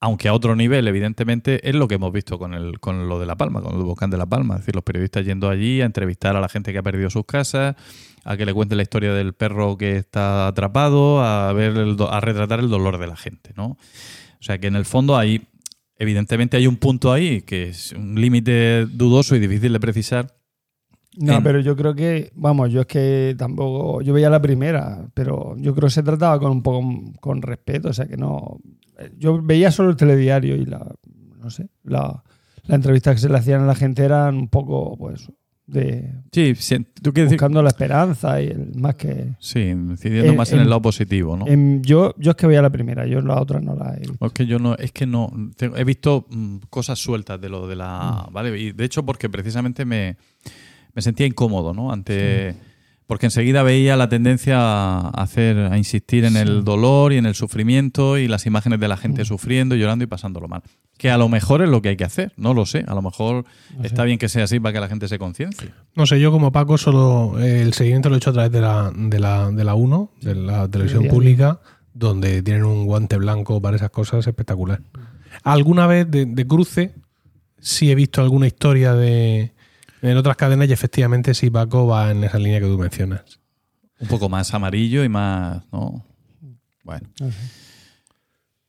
aunque 0.00 0.28
a 0.28 0.34
otro 0.34 0.56
nivel, 0.56 0.88
evidentemente, 0.88 1.68
es 1.68 1.76
lo 1.76 1.86
que 1.86 1.94
hemos 1.94 2.12
visto 2.12 2.38
con, 2.38 2.54
el, 2.54 2.80
con 2.80 3.08
lo 3.08 3.20
de 3.20 3.26
La 3.26 3.36
Palma, 3.36 3.62
con 3.62 3.76
el 3.76 3.82
volcán 3.82 4.10
de 4.10 4.18
La 4.18 4.26
Palma. 4.26 4.54
Es 4.54 4.62
decir, 4.62 4.74
los 4.74 4.82
periodistas 4.82 5.24
yendo 5.24 5.48
allí 5.48 5.80
a 5.80 5.84
entrevistar 5.84 6.34
a 6.34 6.40
la 6.40 6.48
gente 6.48 6.72
que 6.72 6.78
ha 6.78 6.82
perdido 6.82 7.08
sus 7.08 7.24
casas, 7.24 7.76
a 8.24 8.36
que 8.36 8.44
le 8.44 8.52
cuente 8.52 8.74
la 8.74 8.82
historia 8.82 9.12
del 9.14 9.32
perro 9.32 9.76
que 9.76 9.96
está 9.96 10.48
atrapado, 10.48 11.22
a 11.22 11.52
ver 11.52 11.76
el 11.76 11.96
a 12.10 12.20
retratar 12.20 12.58
el 12.58 12.68
dolor 12.68 12.98
de 12.98 13.06
la 13.06 13.16
gente, 13.16 13.52
¿no? 13.56 13.66
O 13.66 14.44
sea 14.44 14.58
que 14.58 14.66
en 14.66 14.74
el 14.74 14.84
fondo 14.84 15.16
ahí 15.16 15.46
evidentemente 15.96 16.56
hay 16.56 16.66
un 16.66 16.76
punto 16.76 17.12
ahí 17.12 17.42
que 17.42 17.68
es 17.68 17.92
un 17.92 18.20
límite 18.20 18.86
dudoso 18.86 19.36
y 19.36 19.38
difícil 19.38 19.72
de 19.72 19.78
precisar. 19.78 20.34
No, 21.18 21.36
En- 21.38 21.42
pero 21.42 21.60
yo 21.60 21.76
creo 21.76 21.94
que, 21.94 22.30
vamos, 22.34 22.70
yo 22.72 22.80
es 22.82 22.86
que 22.86 23.34
tampoco, 23.36 24.00
yo 24.02 24.14
veía 24.14 24.30
la 24.30 24.40
primera, 24.40 25.06
pero 25.12 25.54
yo 25.58 25.74
creo 25.74 25.88
que 25.88 25.94
se 25.94 26.02
trataba 26.02 26.38
con 26.38 26.50
un 26.50 26.62
poco 26.62 26.82
con 27.20 27.42
respeto, 27.42 27.90
o 27.90 27.92
sea 27.92 28.06
que 28.06 28.16
no, 28.16 28.58
yo 29.18 29.42
veía 29.42 29.70
solo 29.70 29.90
el 29.90 29.96
telediario 29.96 30.56
y 30.56 30.64
la, 30.64 30.86
no 31.38 31.50
sé, 31.50 31.68
la, 31.84 32.22
la 32.64 32.74
entrevista 32.76 33.12
que 33.12 33.20
se 33.20 33.28
le 33.28 33.36
hacían 33.36 33.60
a 33.62 33.66
la 33.66 33.74
gente 33.74 34.02
eran 34.04 34.36
un 34.36 34.48
poco, 34.48 34.96
pues, 34.96 35.28
de 35.66 36.10
Sí, 36.32 36.54
sí, 36.56 36.78
tú 37.02 37.12
decir. 37.12 37.28
buscando 37.28 37.62
la 37.62 37.68
esperanza 37.68 38.40
y 38.42 38.46
el, 38.48 38.72
más 38.74 38.94
que, 38.96 39.34
Sí, 39.38 39.60
incidiendo 39.60 40.32
En- 40.32 40.36
más 40.38 40.50
en, 40.52 40.58
en- 40.58 40.62
el 40.64 40.70
lado 40.70 40.80
positivo, 40.82 41.36
¿no? 41.36 41.46
en- 41.46 41.82
yo, 41.82 42.14
yo 42.18 42.30
es 42.30 42.36
que 42.36 42.46
veía 42.46 42.62
la 42.62 42.70
primera, 42.70 43.06
yo 43.06 43.20
la 43.20 43.40
otra 43.40 43.60
no 43.60 43.74
la 43.74 43.94
he 43.96 44.00
visto. 44.00 44.26
Es 44.26 44.32
que 44.32 44.46
yo 44.46 44.58
no, 44.58 44.74
es 44.76 44.92
que 44.92 45.06
no, 45.06 45.30
tengo- 45.56 45.76
he 45.76 45.84
visto 45.84 46.26
mm, 46.30 46.56
cosas 46.70 46.98
sueltas 46.98 47.38
de 47.40 47.48
lo 47.50 47.66
de 47.68 47.76
la, 47.76 48.26
¿vale? 48.32 48.58
Y 48.58 48.72
de 48.72 48.84
hecho 48.84 49.04
porque 49.04 49.28
precisamente 49.28 49.84
me, 49.84 50.16
me 50.94 51.02
sentía 51.02 51.26
incómodo, 51.26 51.72
¿no? 51.72 51.92
Ante, 51.92 52.54
porque 53.06 53.26
enseguida 53.26 53.62
veía 53.62 53.96
la 53.96 54.08
tendencia 54.08 54.58
a 54.58 55.08
hacer, 55.10 55.58
a 55.58 55.76
insistir 55.76 56.24
en 56.24 56.36
el 56.36 56.64
dolor 56.64 57.12
y 57.12 57.18
en 57.18 57.26
el 57.26 57.34
sufrimiento 57.34 58.16
y 58.16 58.26
las 58.26 58.46
imágenes 58.46 58.80
de 58.80 58.88
la 58.88 58.96
gente 58.96 59.24
sufriendo, 59.24 59.74
llorando 59.74 60.04
y 60.04 60.06
pasándolo 60.06 60.48
mal. 60.48 60.62
Que 60.96 61.10
a 61.10 61.18
lo 61.18 61.28
mejor 61.28 61.62
es 61.62 61.68
lo 61.68 61.82
que 61.82 61.90
hay 61.90 61.96
que 61.96 62.04
hacer, 62.04 62.32
no 62.36 62.54
lo 62.54 62.64
sé. 62.64 62.84
A 62.86 62.94
lo 62.94 63.02
mejor 63.02 63.44
está 63.82 64.04
bien 64.04 64.18
que 64.18 64.30
sea 64.30 64.44
así 64.44 64.60
para 64.60 64.72
que 64.72 64.80
la 64.80 64.88
gente 64.88 65.08
se 65.08 65.18
conciencie. 65.18 65.72
No 65.94 66.06
sé, 66.06 66.20
yo 66.20 66.30
como 66.30 66.52
Paco 66.52 66.78
solo 66.78 67.38
eh, 67.38 67.60
el 67.60 67.74
seguimiento 67.74 68.08
lo 68.08 68.14
he 68.14 68.18
hecho 68.18 68.30
a 68.30 68.34
través 68.34 68.52
de 68.52 68.60
la, 68.60 68.92
de 68.94 69.18
la, 69.18 69.50
de 69.50 69.64
la 69.64 69.74
1, 69.74 70.10
de 70.22 70.34
la 70.34 70.68
televisión 70.68 71.08
pública, 71.08 71.60
donde 71.92 72.42
tienen 72.42 72.64
un 72.64 72.86
guante 72.86 73.16
blanco 73.16 73.60
para 73.60 73.76
esas 73.76 73.90
cosas 73.90 74.26
espectacular. 74.26 74.80
Alguna 75.42 75.86
vez 75.86 76.10
de, 76.10 76.24
de 76.24 76.46
cruce 76.46 76.94
sí 77.58 77.90
he 77.90 77.94
visto 77.94 78.22
alguna 78.22 78.46
historia 78.46 78.94
de 78.94 79.51
en 80.02 80.16
otras 80.16 80.36
cadenas 80.36 80.68
y 80.68 80.72
efectivamente 80.72 81.32
sí 81.34 81.48
Paco 81.50 81.86
va 81.86 82.10
en 82.10 82.24
esa 82.24 82.38
línea 82.38 82.60
que 82.60 82.66
tú 82.66 82.78
mencionas. 82.78 83.40
Un 84.00 84.08
poco 84.08 84.28
más 84.28 84.52
amarillo 84.52 85.04
y 85.04 85.08
más, 85.08 85.62
¿no? 85.72 86.04
Bueno. 86.84 87.08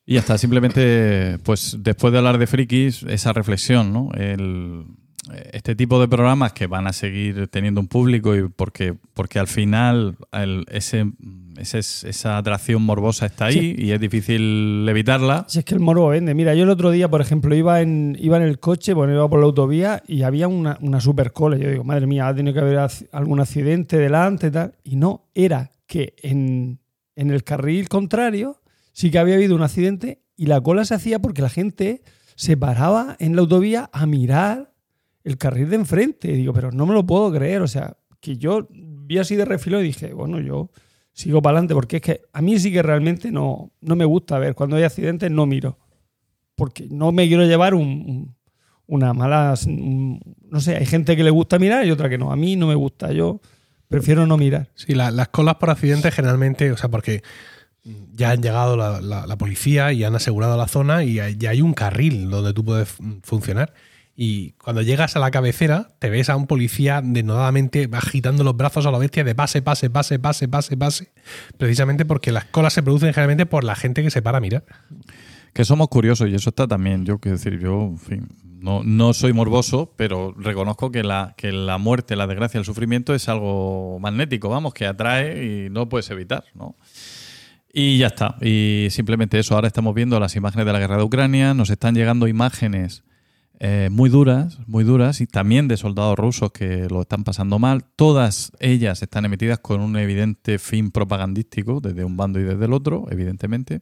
Y 0.06 0.14
ya 0.16 0.20
está, 0.20 0.38
simplemente, 0.38 1.40
pues 1.44 1.78
después 1.80 2.12
de 2.12 2.20
hablar 2.20 2.38
de 2.38 2.46
frikis, 2.48 3.04
esa 3.04 3.34
reflexión, 3.34 3.92
¿no? 3.94 4.12
El, 4.16 4.86
este 5.54 5.76
tipo 5.76 6.00
de 6.00 6.08
programas 6.10 6.52
que 6.54 6.68
van 6.68 6.86
a 6.88 6.94
seguir 6.94 7.48
teniendo 7.48 7.80
un 7.82 7.88
público 7.88 8.36
y 8.36 8.50
porque, 8.50 8.96
porque 9.14 9.40
al 9.40 9.48
final 9.48 10.18
el- 10.34 10.66
ese, 10.70 11.06
ese- 11.58 11.80
esa 12.10 12.38
atracción 12.38 12.82
morbosa 12.82 13.26
está 13.26 13.46
ahí 13.46 13.76
y 13.78 13.92
es 13.92 14.00
difícil 14.00 14.86
evitarla. 14.90 15.46
Si 15.48 15.60
es 15.60 15.66
que 15.66 15.74
el 15.76 15.80
morbo 15.80 16.08
vende. 16.10 16.34
Mira, 16.34 16.54
yo 16.56 16.64
el 16.64 16.70
otro 16.70 16.92
día, 16.92 17.10
por 17.10 17.22
ejemplo, 17.22 17.54
iba 17.56 17.82
en, 17.82 18.18
iba 18.20 18.38
en 18.38 18.44
el 18.44 18.60
coche, 18.60 18.94
bueno, 18.94 19.14
iba 19.14 19.30
por 19.30 19.40
la 19.40 19.46
autovía 19.46 20.04
y 20.08 20.24
había 20.24 20.48
una, 20.48 20.78
una 20.82 21.00
super 21.02 21.32
cola. 21.34 21.58
Yo 21.58 21.70
digo, 21.70 21.84
madre 21.84 22.08
mía, 22.08 22.28
ha 22.28 22.36
tenido 22.36 22.54
que 22.54 22.60
haber 22.62 22.80
algún 23.12 23.40
accidente 23.40 23.98
delante 23.98 24.48
y 24.48 24.52
tal. 24.52 24.74
Y 24.84 24.96
no, 24.96 25.30
era 25.36 25.72
que 25.86 26.14
en, 26.24 26.80
en 27.16 27.30
el 27.32 27.44
carril 27.44 27.88
contrario 27.90 28.62
sí 28.92 29.12
que 29.12 29.20
había 29.20 29.36
habido 29.36 29.56
un 29.56 29.62
accidente 29.64 30.22
y 30.36 30.48
la 30.48 30.62
cola 30.62 30.86
se 30.86 30.96
hacía 30.96 31.20
porque 31.20 31.42
la 31.42 31.50
gente 31.50 32.02
se 32.36 32.58
paraba 32.58 33.16
en 33.20 33.36
la 33.36 33.42
autovía 33.42 33.90
a 33.94 34.06
mirar 34.08 34.74
el 35.24 35.38
carril 35.38 35.70
de 35.70 35.76
enfrente. 35.76 36.32
Y 36.32 36.36
digo, 36.38 36.52
pero 36.54 36.72
no 36.72 36.86
me 36.86 36.94
lo 36.94 37.06
puedo 37.06 37.32
creer. 37.32 37.62
O 37.62 37.68
sea, 37.68 37.98
que 38.20 38.38
yo 38.38 38.68
vi 38.72 39.20
así 39.20 39.36
de 39.36 39.46
refilo 39.46 39.80
y 39.82 39.84
dije, 39.84 40.14
bueno, 40.14 40.40
yo 40.40 40.70
sigo 41.14 41.42
para 41.42 41.58
adelante 41.58 41.74
porque 41.74 41.98
es 41.98 42.02
que 42.02 42.22
a 42.34 42.42
mí 42.42 42.60
sí 42.60 42.72
que 42.72 42.82
realmente 42.82 43.32
no, 43.32 43.72
no 43.82 43.96
me 43.96 44.06
gusta 44.06 44.40
ver. 44.40 44.56
Cuando 44.56 44.76
hay 44.76 44.84
accidentes 44.84 45.30
no 45.32 45.46
miro. 45.46 45.78
Porque 46.56 46.88
no 46.90 47.12
me 47.12 47.28
quiero 47.28 47.46
llevar 47.46 47.74
un, 47.74 47.82
un- 47.88 48.36
una 48.86 49.14
mala... 49.14 49.56
no 49.68 50.60
sé, 50.60 50.76
hay 50.76 50.86
gente 50.86 51.16
que 51.16 51.24
le 51.24 51.30
gusta 51.30 51.58
mirar 51.58 51.86
y 51.86 51.92
otra 51.92 52.10
que 52.10 52.18
no. 52.18 52.32
A 52.32 52.36
mí 52.36 52.56
no 52.56 52.68
me 52.68 52.76
gusta. 52.76 53.12
Yo 53.12 53.40
prefiero 53.88 54.28
no 54.28 54.38
mirar. 54.38 54.70
Sí, 54.76 54.94
la- 54.94 55.10
las 55.12 55.30
colas 55.30 55.56
por 55.56 55.70
accidentes 55.70 56.14
generalmente, 56.14 56.72
o 56.72 56.78
sea, 56.78 56.90
porque 56.90 57.24
ya 58.14 58.32
han 58.32 58.42
llegado 58.42 58.78
la, 58.78 59.02
la- 59.02 59.38
policía 59.38 59.92
y 59.94 60.04
han 60.04 60.16
asegurado 60.16 60.58
la 60.58 60.68
zona 60.68 61.04
y 61.04 61.16
ya 61.38 61.50
hay 61.50 61.62
un 61.62 61.74
carril 61.74 62.30
donde 62.30 62.54
tú 62.54 62.64
puedes 62.64 62.96
funcionar. 63.24 63.74
Y 64.16 64.52
cuando 64.54 64.84
llegas 64.84 65.16
a 65.16 65.20
la 65.20 65.32
cabecera, 65.32 65.92
te 65.98 66.10
ves 66.10 66.30
a 66.30 66.36
un 66.36 66.46
policía 66.46 67.02
denodadamente 67.04 67.90
agitando 67.92 68.44
los 68.44 68.56
brazos 68.56 68.86
a 68.86 68.92
la 68.92 69.00
bestia 69.00 69.24
de 69.24 69.34
pase, 69.34 69.64
pase, 69.64 69.90
pase, 69.90 70.20
pase, 70.20 70.48
pase, 70.48 70.78
pase. 70.78 71.14
Precisamente 71.58 72.06
porque 72.06 72.32
las 72.32 72.46
colas 72.46 72.74
se 72.74 72.84
producen 72.84 73.12
generalmente 73.14 73.48
por 73.48 73.64
la 73.64 73.76
gente 73.76 74.04
que 74.04 74.12
se 74.12 74.22
para 74.22 74.38
a 74.38 74.42
mirar. 74.42 74.66
Que 75.54 75.66
somos 75.66 75.88
curiosos 75.88 76.30
y 76.30 76.36
eso 76.36 76.50
está 76.50 76.68
también. 76.68 77.06
Yo 77.06 77.18
quiero 77.18 77.38
decir, 77.38 77.60
yo, 77.60 77.82
en 77.82 77.98
fin, 77.98 78.28
no, 78.60 78.84
no 78.84 79.14
soy 79.14 79.34
morboso, 79.34 79.94
pero 79.98 80.34
reconozco 80.38 80.92
que 80.92 81.04
la, 81.04 81.34
que 81.36 81.52
la 81.52 81.80
muerte, 81.80 82.16
la 82.16 82.28
desgracia, 82.28 82.60
el 82.60 82.66
sufrimiento 82.66 83.16
es 83.16 83.28
algo 83.30 83.98
magnético, 84.00 84.48
vamos, 84.48 84.76
que 84.76 84.86
atrae 84.86 85.44
y 85.44 85.70
no 85.72 85.90
puedes 85.90 86.10
evitar, 86.12 86.44
¿no? 86.54 86.76
Y 87.74 87.98
ya 87.98 88.08
está. 88.08 88.36
Y 88.42 88.90
simplemente 88.92 89.40
eso. 89.40 89.56
Ahora 89.56 89.66
estamos 89.66 89.96
viendo 89.96 90.20
las 90.20 90.36
imágenes 90.36 90.68
de 90.68 90.74
la 90.74 90.78
guerra 90.78 90.98
de 90.98 91.04
Ucrania. 91.04 91.56
Nos 91.56 91.72
están 91.72 91.96
llegando 91.96 92.28
imágenes 92.28 93.04
eh, 93.60 93.90
muy 93.92 94.10
duras, 94.10 94.60
muy 94.68 94.84
duras, 94.84 95.22
y 95.22 95.28
también 95.28 95.68
de 95.68 95.78
soldados 95.78 96.18
rusos 96.18 96.52
que 96.52 96.88
lo 96.90 97.02
están 97.02 97.24
pasando 97.24 97.60
mal. 97.60 97.86
Todas 97.96 98.52
ellas 98.60 99.02
están 99.02 99.26
emitidas 99.26 99.60
con 99.60 99.82
un 99.82 99.96
evidente 99.98 100.60
fin 100.60 100.92
propagandístico, 100.92 101.80
desde 101.80 102.04
un 102.04 102.18
bando 102.18 102.40
y 102.40 102.44
desde 102.44 102.66
el 102.66 102.74
otro, 102.74 103.06
evidentemente. 103.10 103.82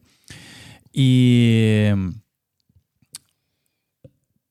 Y. 0.91 1.85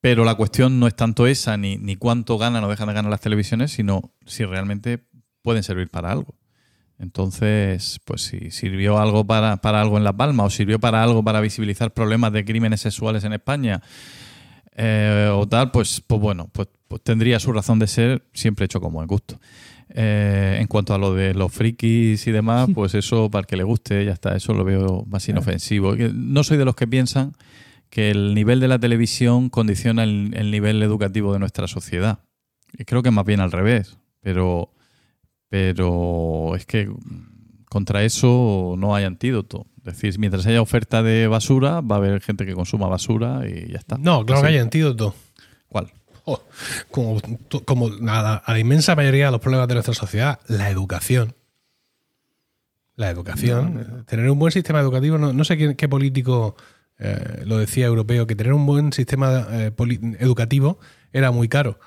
Pero 0.00 0.24
la 0.24 0.34
cuestión 0.34 0.80
no 0.80 0.86
es 0.86 0.96
tanto 0.96 1.26
esa, 1.26 1.58
ni, 1.58 1.76
ni 1.76 1.94
cuánto 1.96 2.38
ganan 2.38 2.64
o 2.64 2.68
dejan 2.70 2.88
de 2.88 2.94
ganar 2.94 3.10
las 3.10 3.20
televisiones, 3.20 3.70
sino 3.70 4.14
si 4.24 4.46
realmente 4.46 5.04
pueden 5.42 5.62
servir 5.62 5.90
para 5.90 6.10
algo. 6.10 6.38
Entonces, 6.98 8.00
pues 8.04 8.22
si 8.22 8.50
sirvió 8.50 8.98
algo 8.98 9.26
para, 9.26 9.58
para 9.58 9.80
algo 9.80 9.98
en 9.98 10.04
La 10.04 10.14
Palma 10.14 10.44
o 10.44 10.50
sirvió 10.50 10.80
para 10.80 11.02
algo 11.02 11.22
para 11.22 11.40
visibilizar 11.40 11.92
problemas 11.92 12.32
de 12.32 12.44
crímenes 12.44 12.80
sexuales 12.80 13.24
en 13.24 13.34
España 13.34 13.82
eh, 14.76 15.30
o 15.32 15.46
tal, 15.48 15.70
pues, 15.70 16.02
pues 16.06 16.20
bueno, 16.20 16.48
pues, 16.52 16.68
pues 16.88 17.02
tendría 17.02 17.38
su 17.40 17.52
razón 17.52 17.78
de 17.78 17.86
ser 17.86 18.24
siempre 18.32 18.64
hecho 18.64 18.80
con 18.80 18.92
buen 18.92 19.06
gusto. 19.06 19.38
Eh, 19.92 20.58
en 20.60 20.68
cuanto 20.68 20.94
a 20.94 20.98
lo 20.98 21.14
de 21.14 21.34
los 21.34 21.52
frikis 21.52 22.26
y 22.26 22.30
demás, 22.30 22.68
pues 22.74 22.94
eso 22.94 23.30
para 23.30 23.40
el 23.40 23.46
que 23.46 23.56
le 23.56 23.64
guste, 23.64 24.04
ya 24.04 24.12
está, 24.12 24.36
eso 24.36 24.54
lo 24.54 24.64
veo 24.64 25.04
más 25.08 25.28
inofensivo. 25.28 25.96
No 25.96 26.44
soy 26.44 26.58
de 26.58 26.64
los 26.64 26.76
que 26.76 26.86
piensan 26.86 27.32
que 27.90 28.10
el 28.10 28.34
nivel 28.34 28.60
de 28.60 28.68
la 28.68 28.78
televisión 28.78 29.48
condiciona 29.48 30.04
el, 30.04 30.32
el 30.34 30.52
nivel 30.52 30.80
educativo 30.82 31.32
de 31.32 31.40
nuestra 31.40 31.66
sociedad. 31.66 32.20
Y 32.72 32.84
creo 32.84 33.02
que 33.02 33.10
más 33.10 33.24
bien 33.24 33.40
al 33.40 33.50
revés, 33.50 33.98
pero, 34.20 34.72
pero 35.48 36.54
es 36.54 36.66
que 36.66 36.88
contra 37.68 38.04
eso 38.04 38.74
no 38.78 38.94
hay 38.94 39.04
antídoto. 39.04 39.66
Es 39.84 39.94
decir, 39.94 40.18
mientras 40.18 40.46
haya 40.46 40.60
oferta 40.60 41.02
de 41.02 41.26
basura, 41.26 41.80
va 41.80 41.96
a 41.96 41.98
haber 41.98 42.20
gente 42.20 42.44
que 42.46 42.54
consuma 42.54 42.86
basura 42.88 43.42
y 43.48 43.72
ya 43.72 43.78
está. 43.78 43.96
No, 43.98 44.24
claro 44.26 44.42
que 44.42 44.48
Así. 44.48 44.56
hay 44.56 44.60
antídoto. 44.62 45.14
¿Cuál? 45.68 45.90
Oh, 46.26 46.40
como 46.90 47.18
como 47.64 47.86
a 47.86 47.90
la, 48.22 48.34
a 48.36 48.52
la 48.52 48.58
inmensa 48.58 48.94
mayoría 48.94 49.26
de 49.26 49.32
los 49.32 49.40
problemas 49.40 49.68
de 49.68 49.74
nuestra 49.74 49.94
sociedad, 49.94 50.38
la 50.48 50.68
educación. 50.70 51.34
La 52.96 53.08
educación. 53.08 54.04
Tener 54.06 54.30
un 54.30 54.38
buen 54.38 54.52
sistema 54.52 54.80
educativo, 54.80 55.16
no, 55.16 55.32
no 55.32 55.44
sé 55.44 55.56
quién- 55.56 55.74
qué 55.74 55.88
político 55.88 56.56
eh, 56.98 57.42
lo 57.46 57.56
decía 57.56 57.86
europeo, 57.86 58.26
que 58.26 58.36
tener 58.36 58.52
un 58.52 58.66
buen 58.66 58.92
sistema 58.92 59.46
eh, 59.50 59.72
educativo 60.18 60.78
era 61.12 61.30
muy 61.30 61.48
caro, 61.48 61.80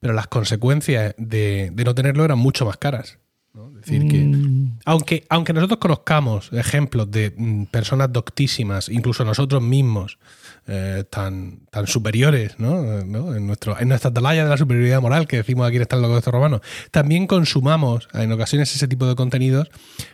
pero 0.00 0.12
las 0.12 0.26
consecuencias 0.26 1.14
de, 1.16 1.70
de 1.72 1.84
no 1.84 1.94
tenerlo 1.94 2.24
eran 2.26 2.38
mucho 2.38 2.66
más 2.66 2.76
caras. 2.76 3.18
¿no? 3.54 3.70
Es 3.70 3.86
decir, 3.86 4.06
que 4.08 4.18
Mm, 4.18 4.49
aunque, 4.84 5.24
aunque 5.28 5.52
nosotros 5.52 5.78
conozcamos 5.78 6.50
ejemplos 6.52 7.10
de 7.10 7.34
mm, 7.36 7.64
personas 7.64 8.12
doctísimas, 8.12 8.88
incluso 8.88 9.24
nosotros 9.24 9.62
mismos, 9.62 10.18
eh, 10.66 11.04
tan, 11.10 11.60
tan 11.70 11.86
superiores, 11.86 12.58
¿no? 12.58 13.00
Eh, 13.00 13.04
¿no? 13.04 13.34
En, 13.34 13.46
nuestro, 13.46 13.78
en 13.80 13.88
nuestra 13.88 14.10
atalaya 14.10 14.44
de 14.44 14.50
la 14.50 14.56
superioridad 14.56 15.00
moral 15.00 15.26
que 15.26 15.38
decimos 15.38 15.66
aquí 15.66 15.76
en 15.76 15.82
Están 15.82 16.02
locos 16.02 16.18
estos 16.18 16.32
romanos, 16.32 16.60
también 16.90 17.26
consumamos 17.26 18.08
en 18.12 18.30
ocasiones 18.30 18.74
ese 18.74 18.86
tipo 18.86 19.06
de 19.06 19.16
contenidos, 19.16 19.70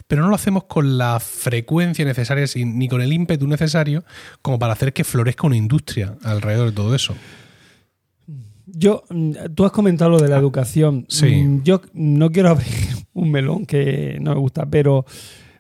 pero 0.07 0.23
no 0.23 0.29
lo 0.29 0.35
hacemos 0.35 0.65
con 0.65 0.99
la 0.99 1.21
frecuencia 1.21 2.05
necesaria 2.05 2.47
ni 2.65 2.89
con 2.89 3.03
el 3.03 3.13
ímpetu 3.13 3.47
necesario 3.47 4.05
como 4.41 4.59
para 4.59 4.73
hacer 4.73 4.93
que 4.93 5.05
florezca 5.05 5.47
una 5.47 5.57
industria 5.57 6.17
alrededor 6.23 6.71
de 6.71 6.73
todo 6.73 6.95
eso. 6.95 7.15
Yo, 8.67 9.05
mm, 9.11 9.33
tú 9.55 9.65
has 9.65 9.73
comentado 9.73 10.11
lo 10.11 10.21
de 10.21 10.29
la 10.29 10.37
educación. 10.39 11.07
Sí. 11.09 11.35
Mm, 11.37 11.63
Yo 11.63 11.83
no 11.93 12.31
quiero 12.31 12.49
abrir 12.51 12.96
un 13.17 13.31
melón 13.31 13.67
que 13.67 14.19
no 14.21 14.35
me 14.35 14.41
gusta, 14.41 14.67
pero 14.67 15.05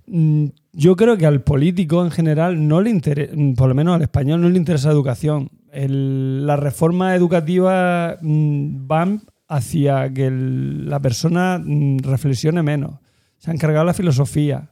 mm, 0.06 0.46
yo 0.72 0.94
creo 0.96 1.16
que 1.16 1.26
al 1.26 1.42
político 1.42 2.04
en 2.04 2.10
general 2.10 2.68
no 2.68 2.80
le 2.80 2.90
interesa, 2.90 3.32
por 3.56 3.68
lo 3.68 3.74
menos 3.74 3.94
al 3.96 4.02
español 4.02 4.40
no 4.42 4.48
le 4.48 4.58
interesa 4.58 4.88
la 4.88 4.94
educación. 4.94 5.48
El- 5.72 6.46
las 6.46 6.58
reformas 6.58 7.16
educativas 7.16 8.16
mm, 8.22 8.86
van 8.86 9.22
hacia 9.48 10.12
que 10.12 10.30
la 10.30 11.00
persona 11.00 11.60
mm, 11.64 11.98
reflexione 11.98 12.62
menos. 12.62 13.00
Se 13.38 13.50
han 13.50 13.58
cargado 13.58 13.84
la 13.84 13.94
filosofía. 13.94 14.70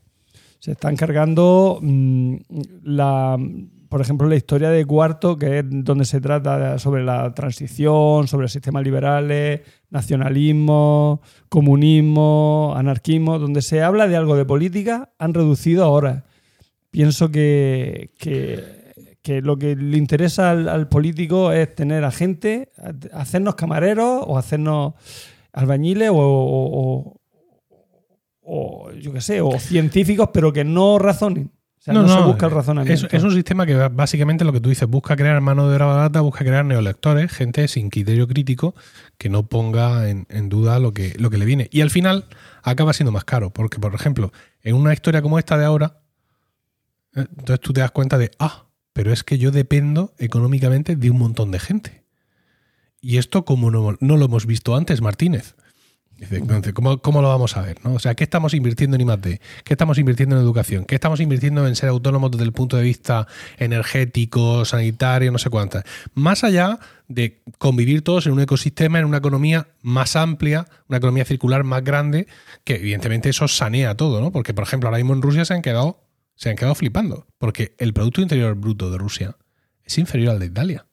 Se 0.59 0.73
están 0.73 0.97
cargando 0.97 1.79
mm, 1.83 2.35
la, 2.83 3.37
por 3.95 4.01
ejemplo, 4.01 4.27
la 4.29 4.35
historia 4.35 4.71
de 4.71 4.85
Cuarto, 4.85 5.37
que 5.37 5.61
es 5.61 5.65
donde 5.69 6.05
se 6.05 6.21
trata 6.21 6.81
sobre 6.81 7.05
la 7.05 7.33
transición, 7.33 8.27
sobre 8.27 8.49
sistemas 8.49 8.83
liberales, 8.83 9.61
nacionalismo, 9.89 11.21
comunismo, 11.49 12.75
anarquismo, 12.77 13.39
donde 13.39 13.63
se 13.63 13.85
habla 13.85 14.09
de 14.09 14.17
algo 14.17 14.35
de 14.35 14.45
política, 14.45 15.13
han 15.17 15.33
reducido 15.33 15.85
ahora. 15.85 16.25
Pienso 16.91 17.31
que, 17.31 18.11
lo 19.45 19.57
que 19.59 19.77
le 19.77 19.97
interesa 19.97 20.51
al, 20.51 20.89
político 20.89 21.53
es 21.53 21.73
tener 21.77 22.03
a 22.03 22.11
gente, 22.11 22.73
hacernos 23.13 23.55
camareros 23.55 24.25
o 24.27 24.37
hacernos 24.37 24.95
albañiles 25.53 26.11
o- 26.11 26.17
o- 26.17 27.21
o, 28.43 28.91
yo 28.91 29.13
qué 29.13 29.21
sé, 29.21 29.41
o 29.41 29.57
científicos, 29.61 30.31
pero 30.33 30.53
que 30.53 30.65
no 30.65 30.99
razonen. 30.99 31.53
O 31.85 31.93
sea, 31.93 31.93
no, 31.93 32.09
se 32.09 32.21
busca 32.23 32.47
el 32.47 32.53
razonamiento. 32.53 33.07
Es, 33.07 33.13
es 33.13 33.23
un 33.23 33.35
sistema 33.35 33.67
que 33.67 33.75
básicamente 33.75 34.43
lo 34.47 34.55
que 34.55 34.61
tú 34.61 34.71
dices, 34.71 34.89
busca 34.89 35.17
crear 35.17 35.39
mano 35.43 35.69
de 35.69 35.75
obra 35.75 35.85
barata, 35.85 36.23
busca 36.23 36.43
crear 36.43 36.65
neolectores, 36.65 37.31
gente 37.31 37.69
sin 37.69 37.91
criterio 37.91 38.27
crítico 38.27 38.75
que 39.19 39.29
no 39.29 39.43
ponga 39.43 40.09
en, 40.09 40.27
en 40.31 40.49
duda 40.49 40.79
lo 40.79 40.95
que, 40.95 41.15
lo 41.19 41.29
que 41.29 41.37
le 41.37 41.45
viene. 41.45 41.69
Y 41.71 41.83
al 41.83 41.91
final 41.91 42.25
acaba 42.63 42.95
siendo 42.95 43.13
más 43.13 43.25
caro, 43.25 43.51
porque, 43.51 43.79
por 43.79 43.95
ejemplo, 43.95 44.33
en 44.63 44.77
una 44.77 44.95
historia 44.95 45.21
como 45.21 45.39
esta 45.39 45.59
de 45.59 45.67
ahora, 45.67 45.99
eh, 47.15 47.27
entonces 47.37 47.61
tú 47.61 47.75
te 47.75 47.83
das 47.83 47.91
cuenta 47.91 48.17
de, 48.17 48.31
ah, 48.39 48.65
pero 48.95 49.13
es 49.13 49.23
que 49.23 49.37
yo 49.37 49.51
dependo 49.51 50.15
económicamente 50.19 50.97
de 50.97 51.11
un 51.11 51.19
montón 51.19 51.51
de 51.51 51.59
gente. 51.59 52.05
Y 53.03 53.19
esto 53.19 53.45
como 53.45 53.71
no, 53.71 53.99
no 54.01 54.17
lo 54.17 54.25
hemos 54.25 54.47
visto 54.47 54.75
antes, 54.75 55.03
Martínez. 55.03 55.55
Dice, 56.17 56.37
entonces, 56.37 56.73
¿cómo, 56.73 56.99
cómo 56.99 57.23
lo 57.23 57.29
vamos 57.29 57.57
a 57.57 57.63
ver? 57.63 57.79
¿no? 57.85 57.95
O 57.95 57.99
sea, 57.99 58.15
¿qué 58.15 58.23
estamos 58.25 58.55
invirtiendo 58.55 58.97
en 58.97 59.03
I+.D.? 59.03 59.41
¿Qué 59.65 59.75
estamos 59.75 59.99
invirtiendo 59.99 60.37
en 60.37 60.43
educación? 60.43 60.85
¿Qué 60.85 60.95
estamos 60.95 61.21
invirtiendo 61.21 61.67
en 61.67 61.75
ser 61.75 61.89
autónomos 61.89 62.31
desde 62.31 62.45
el 62.45 62.53
punto 62.53 62.77
de 62.77 62.85
vista 62.85 63.27
energético, 63.59 64.65
sanitario, 64.65 65.33
no 65.33 65.39
sé 65.39 65.51
cuántas? 65.51 65.85
Más 66.15 66.45
allá 66.45 66.79
de 67.09 67.43
convivir 67.59 68.03
todos 68.03 68.27
en 68.27 68.33
un 68.33 68.41
ecosistema, 68.41 69.01
en 69.01 69.07
una 69.07 69.19
economía 69.19 69.69
más 69.83 70.15
amplia, 70.15 70.67
una 70.89 70.99
economía 70.99 71.25
circular 71.25 71.65
más 71.65 71.83
grande, 71.83 72.29
que 72.63 72.77
evidentemente 72.77 73.29
eso 73.29 73.49
sanea 73.49 73.97
todo, 73.97 74.21
¿no? 74.21 74.31
Porque, 74.31 74.55
por 74.55 74.65
ejemplo, 74.65 74.89
ahora 74.89 74.99
mismo 74.99 75.15
en 75.15 75.23
Rusia 75.23 75.45
se 75.45 75.55
han 75.55 75.63
quedado, 75.63 76.05
se 76.37 76.51
han 76.51 76.57
quedado 76.57 76.75
flipando, 76.77 77.27
porque 77.39 77.75
el 77.79 77.93
Producto 77.93 78.21
Interior 78.21 78.55
Bruto 78.55 78.91
de 78.91 78.99
Rusia 78.99 79.37
es 79.85 79.99
inferior 79.99 80.33
al 80.33 80.39
de 80.39 80.47
Italia. 80.47 80.87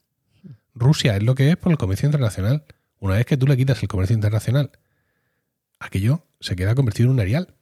Rusia 0.73 1.15
es 1.15 1.23
lo 1.23 1.35
que 1.35 1.49
es 1.51 1.57
por 1.57 1.71
el 1.71 1.77
comercio 1.77 2.07
internacional. 2.07 2.63
Una 2.99 3.15
vez 3.15 3.25
que 3.25 3.37
tú 3.37 3.47
le 3.47 3.57
quitas 3.57 3.81
el 3.81 3.87
comercio 3.87 4.13
internacional, 4.13 4.71
aquello 5.81 6.25
se 6.39 6.55
queda 6.55 6.75
convertido 6.75 7.07
en 7.07 7.13
un 7.13 7.19
arial. 7.19 7.53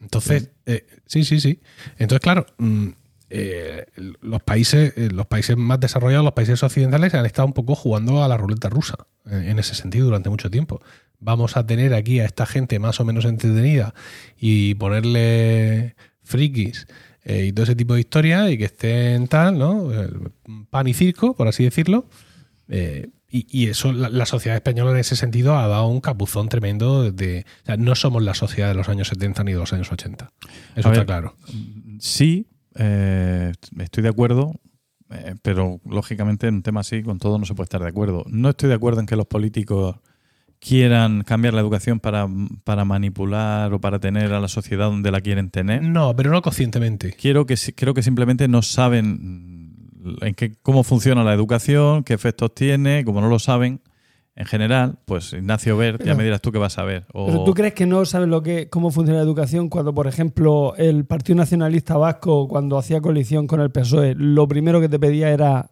Entonces, 0.00 0.50
eh, 0.66 0.86
sí, 1.06 1.24
sí, 1.24 1.40
sí. 1.40 1.60
Entonces, 1.98 2.20
claro, 2.20 2.46
mm, 2.58 2.88
eh, 3.30 3.86
los 4.20 4.42
países, 4.42 4.94
eh, 4.96 5.10
los 5.12 5.26
países 5.26 5.56
más 5.56 5.80
desarrollados, 5.80 6.24
los 6.24 6.34
países 6.34 6.62
occidentales, 6.62 7.14
han 7.14 7.26
estado 7.26 7.46
un 7.46 7.52
poco 7.52 7.74
jugando 7.74 8.22
a 8.22 8.28
la 8.28 8.36
ruleta 8.36 8.68
rusa 8.68 9.06
en, 9.26 9.42
en 9.44 9.58
ese 9.58 9.74
sentido 9.74 10.06
durante 10.06 10.30
mucho 10.30 10.50
tiempo. 10.50 10.80
Vamos 11.18 11.56
a 11.56 11.66
tener 11.66 11.94
aquí 11.94 12.20
a 12.20 12.24
esta 12.24 12.46
gente 12.46 12.78
más 12.78 13.00
o 13.00 13.04
menos 13.04 13.24
entretenida 13.24 13.92
y 14.38 14.74
ponerle 14.76 15.96
frikis 16.22 16.86
eh, 17.24 17.46
y 17.46 17.52
todo 17.52 17.64
ese 17.64 17.74
tipo 17.74 17.94
de 17.94 18.00
historias 18.00 18.50
y 18.50 18.56
que 18.56 18.66
estén 18.66 19.26
tal, 19.26 19.58
¿no? 19.58 19.90
Pan 20.70 20.86
y 20.86 20.94
circo, 20.94 21.34
por 21.34 21.48
así 21.48 21.64
decirlo. 21.64 22.06
Y, 23.30 23.46
y 23.50 23.68
eso, 23.68 23.92
la, 23.92 24.08
la 24.08 24.26
sociedad 24.26 24.56
española 24.56 24.92
en 24.92 24.98
ese 24.98 25.16
sentido 25.16 25.56
ha 25.56 25.66
dado 25.66 25.86
un 25.86 26.00
capuzón 26.00 26.48
tremendo. 26.48 27.10
De, 27.12 27.44
o 27.62 27.66
sea, 27.66 27.76
no 27.76 27.94
somos 27.94 28.22
la 28.22 28.34
sociedad 28.34 28.68
de 28.68 28.74
los 28.74 28.88
años 28.88 29.08
70 29.08 29.44
ni 29.44 29.52
de 29.52 29.58
los 29.58 29.72
años 29.72 29.92
80. 29.92 30.32
Eso 30.44 30.56
A 30.74 30.78
está 30.78 30.90
ver, 30.90 31.06
claro. 31.06 31.34
Sí, 31.98 32.46
eh, 32.76 33.52
estoy 33.78 34.02
de 34.02 34.08
acuerdo, 34.08 34.54
eh, 35.10 35.34
pero 35.42 35.80
lógicamente 35.84 36.46
en 36.46 36.56
un 36.56 36.62
tema 36.62 36.80
así 36.80 37.02
con 37.02 37.18
todo 37.18 37.38
no 37.38 37.44
se 37.44 37.54
puede 37.54 37.64
estar 37.64 37.82
de 37.82 37.88
acuerdo. 37.88 38.24
No 38.28 38.50
estoy 38.50 38.68
de 38.68 38.76
acuerdo 38.76 39.00
en 39.00 39.06
que 39.06 39.16
los 39.16 39.26
políticos 39.26 39.96
quieran 40.60 41.22
cambiar 41.22 41.54
la 41.54 41.60
educación 41.60 42.00
para, 42.00 42.28
para 42.64 42.84
manipular 42.84 43.72
o 43.72 43.80
para 43.80 43.98
tener 44.00 44.32
a 44.32 44.40
la 44.40 44.48
sociedad 44.48 44.86
donde 44.86 45.10
la 45.10 45.20
quieren 45.20 45.50
tener. 45.50 45.82
No, 45.82 46.14
pero 46.16 46.30
no 46.30 46.42
conscientemente. 46.42 47.12
Quiero 47.12 47.46
que, 47.46 47.56
creo 47.74 47.94
que 47.94 48.02
simplemente 48.02 48.48
no 48.48 48.62
saben 48.62 49.47
en 50.20 50.34
qué, 50.34 50.54
cómo 50.62 50.82
funciona 50.84 51.24
la 51.24 51.32
educación, 51.34 52.04
qué 52.04 52.14
efectos 52.14 52.54
tiene, 52.54 53.04
como 53.04 53.20
no 53.20 53.28
lo 53.28 53.38
saben, 53.38 53.80
en 54.36 54.46
general, 54.46 54.98
pues 55.04 55.32
Ignacio 55.32 55.76
Bert, 55.76 56.04
ya 56.04 56.14
me 56.14 56.22
dirás 56.22 56.40
tú 56.40 56.52
qué 56.52 56.58
vas 56.58 56.78
a 56.78 56.84
ver. 56.84 57.06
O- 57.12 57.26
Pero 57.26 57.42
tú 57.44 57.54
crees 57.54 57.74
que 57.74 57.86
no 57.86 58.04
sabes 58.04 58.28
lo 58.28 58.40
que, 58.42 58.68
cómo 58.68 58.92
funciona 58.92 59.18
la 59.18 59.24
educación 59.24 59.68
cuando, 59.68 59.92
por 59.92 60.06
ejemplo, 60.06 60.74
el 60.76 61.04
Partido 61.06 61.36
Nacionalista 61.36 61.96
Vasco, 61.96 62.46
cuando 62.46 62.78
hacía 62.78 63.00
coalición 63.00 63.48
con 63.48 63.60
el 63.60 63.70
PSOE, 63.72 64.14
lo 64.16 64.46
primero 64.46 64.80
que 64.80 64.88
te 64.88 65.00
pedía 65.00 65.30
era 65.30 65.70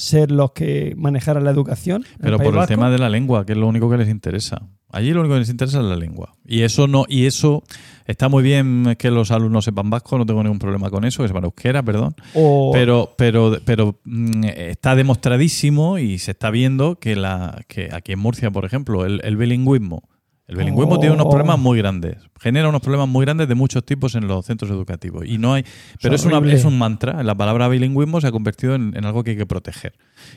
ser 0.00 0.30
los 0.30 0.52
que 0.52 0.94
manejaran 0.96 1.42
la 1.42 1.50
educación. 1.50 2.04
Pero 2.20 2.36
por 2.38 2.54
el 2.54 2.68
tema 2.68 2.88
de 2.88 2.98
la 2.98 3.08
lengua, 3.08 3.44
que 3.44 3.52
es 3.52 3.58
lo 3.58 3.66
único 3.66 3.90
que 3.90 3.96
les 3.96 4.08
interesa. 4.08 4.62
Allí 4.92 5.12
lo 5.12 5.20
único 5.20 5.34
que 5.34 5.40
les 5.40 5.48
interesa 5.48 5.78
es 5.80 5.84
la 5.84 5.96
lengua. 5.96 6.36
Y 6.46 6.62
eso 6.62 6.86
no, 6.86 7.04
y 7.08 7.26
eso 7.26 7.64
está 8.06 8.28
muy 8.28 8.44
bien 8.44 8.94
que 8.96 9.10
los 9.10 9.32
alumnos 9.32 9.64
sepan 9.64 9.90
vasco, 9.90 10.16
no 10.16 10.24
tengo 10.24 10.40
ningún 10.44 10.60
problema 10.60 10.88
con 10.88 11.04
eso, 11.04 11.22
que 11.22 11.28
sepan 11.28 11.42
euskera, 11.44 11.82
perdón. 11.82 12.14
O- 12.34 12.70
Pero, 12.72 13.12
pero, 13.18 13.58
pero 13.64 13.96
mm, 14.04 14.44
está 14.44 14.94
demostradísimo 14.94 15.98
y 15.98 16.18
se 16.18 16.30
está 16.30 16.50
viendo 16.50 16.94
que 17.00 17.16
la, 17.16 17.60
que 17.66 17.88
aquí 17.92 18.12
en 18.12 18.20
Murcia, 18.20 18.50
por 18.52 18.64
ejemplo, 18.64 19.04
el, 19.04 19.20
el 19.24 19.36
bilingüismo. 19.36 20.08
El 20.48 20.56
bilingüismo 20.56 20.94
Oh. 20.94 20.98
tiene 20.98 21.14
unos 21.14 21.26
problemas 21.26 21.58
muy 21.58 21.76
grandes. 21.76 22.16
Genera 22.40 22.70
unos 22.70 22.80
problemas 22.80 23.06
muy 23.06 23.24
grandes 23.24 23.48
de 23.48 23.54
muchos 23.54 23.84
tipos 23.84 24.14
en 24.14 24.26
los 24.26 24.46
centros 24.46 24.70
educativos. 24.70 25.24
Y 25.26 25.36
no 25.36 25.52
hay. 25.52 25.64
Pero 26.00 26.14
es, 26.14 26.24
una, 26.24 26.38
es 26.50 26.64
un 26.64 26.78
mantra. 26.78 27.22
La 27.22 27.34
palabra 27.34 27.68
bilingüismo 27.68 28.20
se 28.22 28.28
ha 28.28 28.32
convertido 28.32 28.74
en, 28.74 28.96
en 28.96 29.04
algo 29.04 29.22
que 29.22 29.32
hay 29.32 29.36
que 29.36 29.44
proteger. 29.44 29.92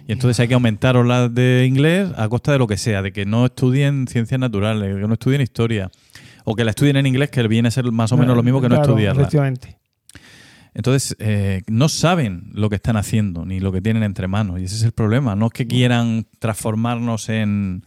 Y 0.08 0.12
entonces 0.12 0.38
hay 0.42 0.50
que 0.50 0.54
aumentar 0.54 0.96
las 0.98 1.34
de 1.34 1.66
inglés 1.66 2.10
a 2.18 2.28
costa 2.28 2.52
de 2.52 2.60
lo 2.60 2.68
que 2.68 2.76
sea, 2.76 3.02
de 3.02 3.14
que 3.14 3.26
no 3.26 3.46
estudien 3.46 4.06
ciencias 4.08 4.38
naturales, 4.38 4.96
que 4.98 5.08
no 5.08 5.14
estudien 5.14 5.40
historia. 5.40 5.90
O 6.44 6.56
que 6.56 6.66
la 6.66 6.72
estudien 6.72 6.98
en 6.98 7.06
inglés, 7.06 7.30
que 7.30 7.48
viene 7.48 7.70
a 7.70 7.72
ser 7.72 7.90
más 7.92 8.12
o 8.12 8.18
menos 8.18 8.36
lo 8.36 8.44
mismo 8.44 8.60
que 8.60 8.68
no 8.68 8.82
estudiarla. 8.82 9.22
Efectivamente. 9.22 9.78
Entonces, 10.74 11.16
eh, 11.20 11.64
no 11.68 11.90
saben 11.90 12.50
lo 12.54 12.70
que 12.70 12.76
están 12.76 12.96
haciendo 12.98 13.46
ni 13.46 13.60
lo 13.60 13.72
que 13.72 13.82
tienen 13.82 14.04
entre 14.04 14.28
manos. 14.28 14.60
Y 14.60 14.66
ese 14.66 14.76
es 14.76 14.84
el 14.84 14.92
problema. 14.94 15.36
No 15.36 15.48
es 15.48 15.52
que 15.54 15.68
quieran 15.68 16.28
transformarnos 16.40 17.30
en. 17.30 17.86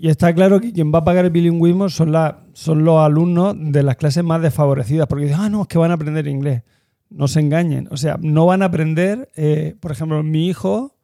Y 0.00 0.08
está 0.10 0.32
claro 0.32 0.60
que 0.60 0.72
quien 0.72 0.92
va 0.94 1.00
a 1.00 1.04
pagar 1.04 1.24
el 1.24 1.32
bilingüismo 1.32 1.88
son, 1.88 2.12
la, 2.12 2.44
son 2.52 2.84
los 2.84 3.00
alumnos 3.00 3.56
de 3.58 3.82
las 3.82 3.96
clases 3.96 4.22
más 4.22 4.40
desfavorecidas, 4.40 5.08
porque 5.08 5.24
dicen, 5.24 5.40
ah, 5.40 5.48
no, 5.48 5.62
es 5.62 5.66
que 5.66 5.76
van 5.76 5.90
a 5.90 5.94
aprender 5.94 6.28
inglés. 6.28 6.62
No 7.10 7.26
se 7.26 7.40
engañen. 7.40 7.88
O 7.90 7.96
sea, 7.96 8.16
no 8.22 8.46
van 8.46 8.62
a 8.62 8.66
aprender, 8.66 9.28
eh, 9.34 9.74
por 9.80 9.90
ejemplo, 9.90 10.22
mi 10.22 10.46
hijo 10.46 10.96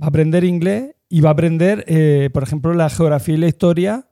va 0.00 0.06
a 0.06 0.08
aprender 0.10 0.44
inglés 0.44 0.94
y 1.08 1.22
va 1.22 1.30
a 1.30 1.32
aprender, 1.32 1.84
eh, 1.88 2.30
por 2.32 2.44
ejemplo, 2.44 2.72
la 2.72 2.88
geografía 2.88 3.34
y 3.34 3.38
la 3.38 3.48
historia 3.48 4.06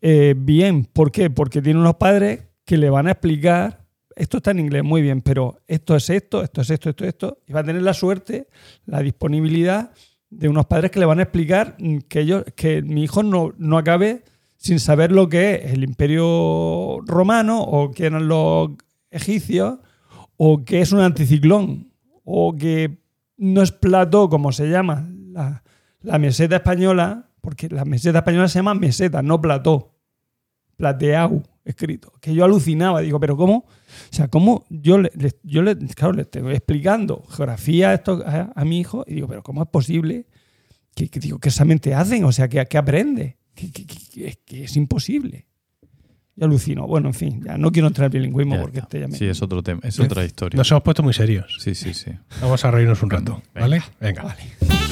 eh, 0.00 0.34
bien. 0.38 0.84
¿Por 0.84 1.10
qué? 1.10 1.28
Porque 1.28 1.60
tiene 1.60 1.80
unos 1.80 1.96
padres 1.96 2.46
que 2.64 2.78
le 2.78 2.90
van 2.90 3.08
a 3.08 3.12
explicar, 3.12 3.84
esto 4.14 4.36
está 4.36 4.52
en 4.52 4.60
inglés 4.60 4.84
muy 4.84 5.02
bien, 5.02 5.20
pero 5.20 5.62
esto 5.66 5.96
es 5.96 6.10
esto, 6.10 6.44
esto 6.44 6.60
es 6.60 6.70
esto, 6.70 6.90
esto, 6.90 7.04
esto, 7.04 7.38
y 7.44 7.52
va 7.52 7.60
a 7.60 7.64
tener 7.64 7.82
la 7.82 7.92
suerte, 7.92 8.46
la 8.86 9.00
disponibilidad 9.00 9.90
de 10.38 10.48
unos 10.48 10.66
padres 10.66 10.90
que 10.90 11.00
le 11.00 11.06
van 11.06 11.18
a 11.18 11.22
explicar 11.22 11.76
mm, 11.78 11.98
que 12.08 12.20
ellos, 12.20 12.44
que 12.56 12.82
mi 12.82 13.04
hijo 13.04 13.22
no, 13.22 13.52
no 13.58 13.78
acabe 13.78 14.24
sin 14.56 14.80
saber 14.80 15.12
lo 15.12 15.28
que 15.28 15.56
es 15.64 15.72
el 15.72 15.84
imperio 15.84 17.00
romano 17.06 17.62
o 17.62 17.90
que 17.90 18.06
eran 18.06 18.28
los 18.28 18.70
egipcios 19.10 19.78
o 20.36 20.64
que 20.64 20.80
es 20.80 20.92
un 20.92 21.00
anticiclón 21.00 21.92
o 22.24 22.56
que 22.56 22.98
no 23.36 23.62
es 23.62 23.72
plató 23.72 24.28
como 24.28 24.52
se 24.52 24.68
llama 24.68 25.08
la, 25.32 25.62
la 26.00 26.18
meseta 26.18 26.56
española 26.56 27.28
porque 27.40 27.68
la 27.68 27.84
meseta 27.84 28.18
española 28.18 28.48
se 28.48 28.58
llama 28.58 28.74
meseta, 28.74 29.22
no 29.22 29.40
plató 29.40 29.94
plateau 30.76 31.42
escrito 31.64 32.12
que 32.20 32.34
yo 32.34 32.44
alucinaba 32.44 33.00
digo 33.00 33.18
pero 33.18 33.36
cómo 33.36 33.54
o 33.66 34.14
sea 34.14 34.28
cómo 34.28 34.64
yo 34.68 34.98
le, 34.98 35.10
le- 35.16 35.32
yo 35.42 35.62
le 35.62 35.76
claro 35.76 36.12
le 36.12 36.22
estoy 36.22 36.52
explicando 36.52 37.24
geografía 37.30 37.90
a, 37.90 37.94
esto, 37.94 38.22
a, 38.26 38.52
a 38.54 38.64
mi 38.64 38.80
hijo 38.80 39.04
y 39.06 39.14
digo 39.14 39.28
pero 39.28 39.42
cómo 39.42 39.62
es 39.62 39.68
posible 39.68 40.26
que, 40.94 41.08
que 41.08 41.20
digo 41.20 41.38
que 41.38 41.48
esa 41.48 41.64
mente 41.64 41.94
hacen 41.94 42.24
o 42.24 42.32
sea 42.32 42.48
que, 42.48 42.64
que 42.66 42.78
aprende 42.78 43.38
que, 43.54 43.70
que- 43.72 43.86
que- 43.86 43.96
que 44.12 44.26
es, 44.28 44.36
que 44.44 44.64
es 44.64 44.76
imposible 44.76 45.46
yo 46.36 46.44
alucino 46.46 46.86
bueno 46.86 47.08
en 47.08 47.14
fin 47.14 47.42
ya 47.44 47.56
no 47.56 47.70
quiero 47.72 47.88
entrar 47.88 48.06
en 48.06 48.12
bilingüismo 48.12 48.56
Ya 48.56 48.60
porque 48.62 48.78
este 48.80 49.00
ya 49.00 49.08
me- 49.08 49.16
Sí, 49.16 49.24
es 49.26 49.40
otro 49.40 49.62
tema, 49.62 49.80
es 49.84 49.98
otra 50.00 50.24
historia. 50.24 50.56
Nos 50.58 50.70
hemos 50.70 50.82
puesto 50.82 51.02
muy 51.02 51.12
serios. 51.14 51.56
Sí, 51.60 51.74
sí, 51.74 51.94
sí. 51.94 52.10
Vamos 52.42 52.64
a 52.64 52.70
reírnos 52.72 53.02
un 53.02 53.10
rato, 53.10 53.40
Venga. 53.54 53.60
¿vale? 53.68 53.82
Venga. 54.00 54.22
Vale. 54.24 54.83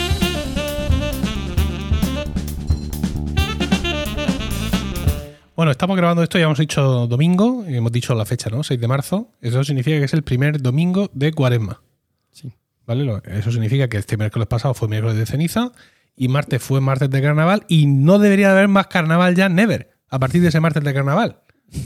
Bueno, 5.55 5.71
estamos 5.71 5.99
grabando 5.99 6.23
esto, 6.23 6.39
ya 6.39 6.45
hemos 6.45 6.59
dicho 6.59 7.07
domingo, 7.07 7.65
y 7.69 7.77
hemos 7.77 7.93
dicho 7.93 8.15
la 8.15 8.25
fecha, 8.25 8.49
¿no? 8.49 8.63
6 8.63 8.81
de 8.81 8.89
marzo. 8.89 9.31
Eso 9.43 9.63
significa 9.65 9.99
que 9.99 10.05
es 10.05 10.15
el 10.15 10.23
primer 10.23 10.63
domingo 10.63 11.11
de 11.13 11.33
cuaresma. 11.33 11.83
Sí. 12.31 12.53
¿Vale? 12.87 13.21
Eso 13.27 13.53
significa 13.53 13.89
que 13.89 13.99
este 13.99 14.17
miércoles 14.17 14.49
pasado 14.49 14.73
fue 14.73 14.89
miércoles 14.89 15.19
de 15.19 15.27
ceniza 15.27 15.73
y 16.17 16.29
martes 16.29 16.63
fue 16.63 16.81
martes 16.81 17.11
de 17.11 17.21
carnaval 17.21 17.65
y 17.69 17.87
no 17.87 18.19
debería 18.19 18.51
haber 18.51 18.69
más 18.69 18.87
carnaval 18.87 19.35
ya, 19.35 19.51
never, 19.51 19.91
a 20.09 20.19
partir 20.19 20.41
de 20.41 20.49
ese 20.49 20.61
martes 20.61 20.83
de 20.85 20.95
carnaval. 20.95 21.43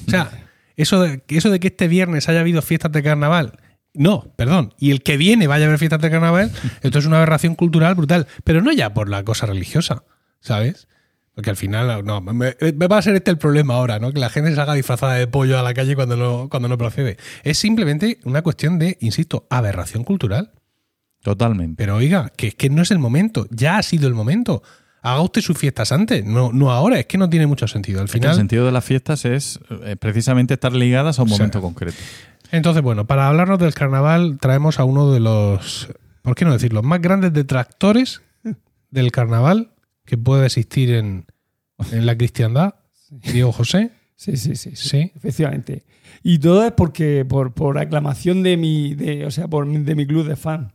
O 0.06 0.10
sea, 0.10 0.30
eso 0.76 1.00
de, 1.00 1.20
que 1.22 1.36
eso 1.36 1.50
de 1.50 1.58
que 1.58 1.68
este 1.68 1.88
viernes 1.88 2.28
haya 2.28 2.40
habido 2.40 2.62
fiestas 2.62 2.92
de 2.92 3.02
carnaval 3.02 3.58
No, 3.94 4.32
perdón. 4.36 4.74
Y 4.78 4.92
el 4.92 5.02
que 5.02 5.16
viene 5.16 5.48
vaya 5.48 5.66
a 5.66 5.68
ver 5.68 5.78
fiestas 5.78 6.00
de 6.00 6.10
carnaval, 6.10 6.52
esto 6.82 7.00
es 7.00 7.06
una 7.06 7.16
aberración 7.16 7.56
cultural 7.56 7.96
brutal. 7.96 8.28
Pero 8.44 8.62
no 8.62 8.70
ya 8.70 8.94
por 8.94 9.08
la 9.08 9.24
cosa 9.24 9.46
religiosa, 9.46 10.04
¿sabes? 10.40 10.86
Porque 11.36 11.50
al 11.50 11.56
final, 11.58 12.02
no, 12.02 12.22
me, 12.22 12.56
me 12.74 12.86
va 12.88 12.96
a 12.96 13.02
ser 13.02 13.14
este 13.14 13.30
el 13.30 13.36
problema 13.36 13.74
ahora, 13.74 13.98
¿no? 13.98 14.10
Que 14.10 14.18
la 14.18 14.30
gente 14.30 14.54
salga 14.54 14.72
disfrazada 14.72 15.16
de 15.16 15.26
pollo 15.26 15.58
a 15.58 15.62
la 15.62 15.74
calle 15.74 15.94
cuando 15.94 16.16
no, 16.16 16.48
cuando 16.48 16.66
no 16.66 16.78
procede. 16.78 17.18
Es 17.44 17.58
simplemente 17.58 18.20
una 18.24 18.40
cuestión 18.40 18.78
de, 18.78 18.96
insisto, 19.02 19.46
aberración 19.50 20.02
cultural. 20.02 20.52
Totalmente. 21.22 21.74
Pero 21.76 21.96
oiga, 21.96 22.32
que 22.34 22.46
es 22.46 22.54
que 22.54 22.70
no 22.70 22.80
es 22.80 22.90
el 22.90 22.98
momento, 22.98 23.46
ya 23.50 23.76
ha 23.76 23.82
sido 23.82 24.08
el 24.08 24.14
momento. 24.14 24.62
Haga 25.02 25.20
usted 25.20 25.42
sus 25.42 25.58
fiestas 25.58 25.92
antes, 25.92 26.24
no, 26.24 26.52
no 26.54 26.70
ahora, 26.72 26.98
es 26.98 27.04
que 27.04 27.18
no 27.18 27.28
tiene 27.28 27.46
mucho 27.46 27.68
sentido. 27.68 28.00
Al 28.00 28.06
Es 28.06 28.12
que 28.12 28.18
final, 28.18 28.30
el 28.30 28.36
sentido 28.38 28.64
de 28.64 28.72
las 28.72 28.84
fiestas 28.86 29.26
es 29.26 29.60
eh, 29.84 29.96
precisamente 29.96 30.54
estar 30.54 30.72
ligadas 30.72 31.18
a 31.18 31.24
un 31.24 31.28
momento 31.28 31.60
concreto. 31.60 31.98
Entonces, 32.50 32.82
bueno, 32.82 33.06
para 33.06 33.28
hablarnos 33.28 33.58
del 33.58 33.74
carnaval 33.74 34.38
traemos 34.40 34.80
a 34.80 34.84
uno 34.84 35.12
de 35.12 35.20
los, 35.20 35.90
¿por 36.22 36.34
qué 36.34 36.46
no 36.46 36.52
decirlo?, 36.54 36.82
más 36.82 37.02
grandes 37.02 37.34
detractores 37.34 38.22
del 38.90 39.12
carnaval 39.12 39.72
que 40.06 40.16
puede 40.16 40.46
existir 40.46 40.90
en, 40.94 41.26
en 41.92 42.06
la 42.06 42.16
cristiandad, 42.16 42.74
Diego 43.10 43.52
José. 43.52 43.90
Sí, 44.16 44.36
sí, 44.36 44.56
sí, 44.56 44.70
sí, 44.74 44.88
Sí. 44.88 45.12
efectivamente. 45.14 45.84
Y 46.22 46.38
todo 46.38 46.64
es 46.64 46.72
porque 46.72 47.24
por, 47.26 47.52
por 47.52 47.78
aclamación 47.78 48.42
de 48.42 48.56
mi, 48.56 48.94
de, 48.94 49.26
o 49.26 49.30
sea, 49.30 49.46
por, 49.48 49.68
de 49.68 49.94
mi 49.94 50.06
club 50.06 50.26
de 50.26 50.36
fan. 50.36 50.72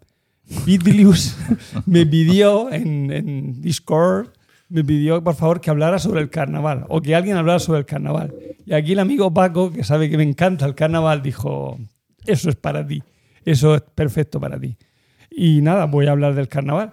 Bitlius 0.66 1.38
me 1.86 2.06
pidió 2.06 2.72
en, 2.72 3.12
en 3.12 3.62
Discord, 3.62 4.28
me 4.70 4.84
pidió 4.84 5.24
por 5.24 5.36
favor 5.36 5.60
que 5.62 5.70
hablara 5.70 5.98
sobre 6.00 6.22
el 6.22 6.30
carnaval 6.30 6.86
o 6.90 7.02
que 7.02 7.16
alguien 7.16 7.38
hablara 7.38 7.60
sobre 7.60 7.80
el 7.80 7.86
carnaval. 7.86 8.34
Y 8.66 8.74
aquí 8.74 8.92
el 8.94 9.00
amigo 9.00 9.34
Paco, 9.34 9.72
que 9.72 9.84
sabe 9.84 10.10
que 10.10 10.18
me 10.18 10.24
encanta 10.24 10.66
el 10.66 10.76
carnaval, 10.76 11.22
dijo, 11.24 11.80
eso 12.26 12.50
es 12.50 12.56
para 12.56 12.86
ti, 12.86 13.02
eso 13.44 13.76
es 13.76 13.82
perfecto 13.82 14.40
para 14.40 14.60
ti. 14.60 14.78
Y 15.32 15.62
nada, 15.62 15.86
voy 15.86 16.08
a 16.08 16.12
hablar 16.12 16.36
del 16.36 16.48
carnaval, 16.48 16.92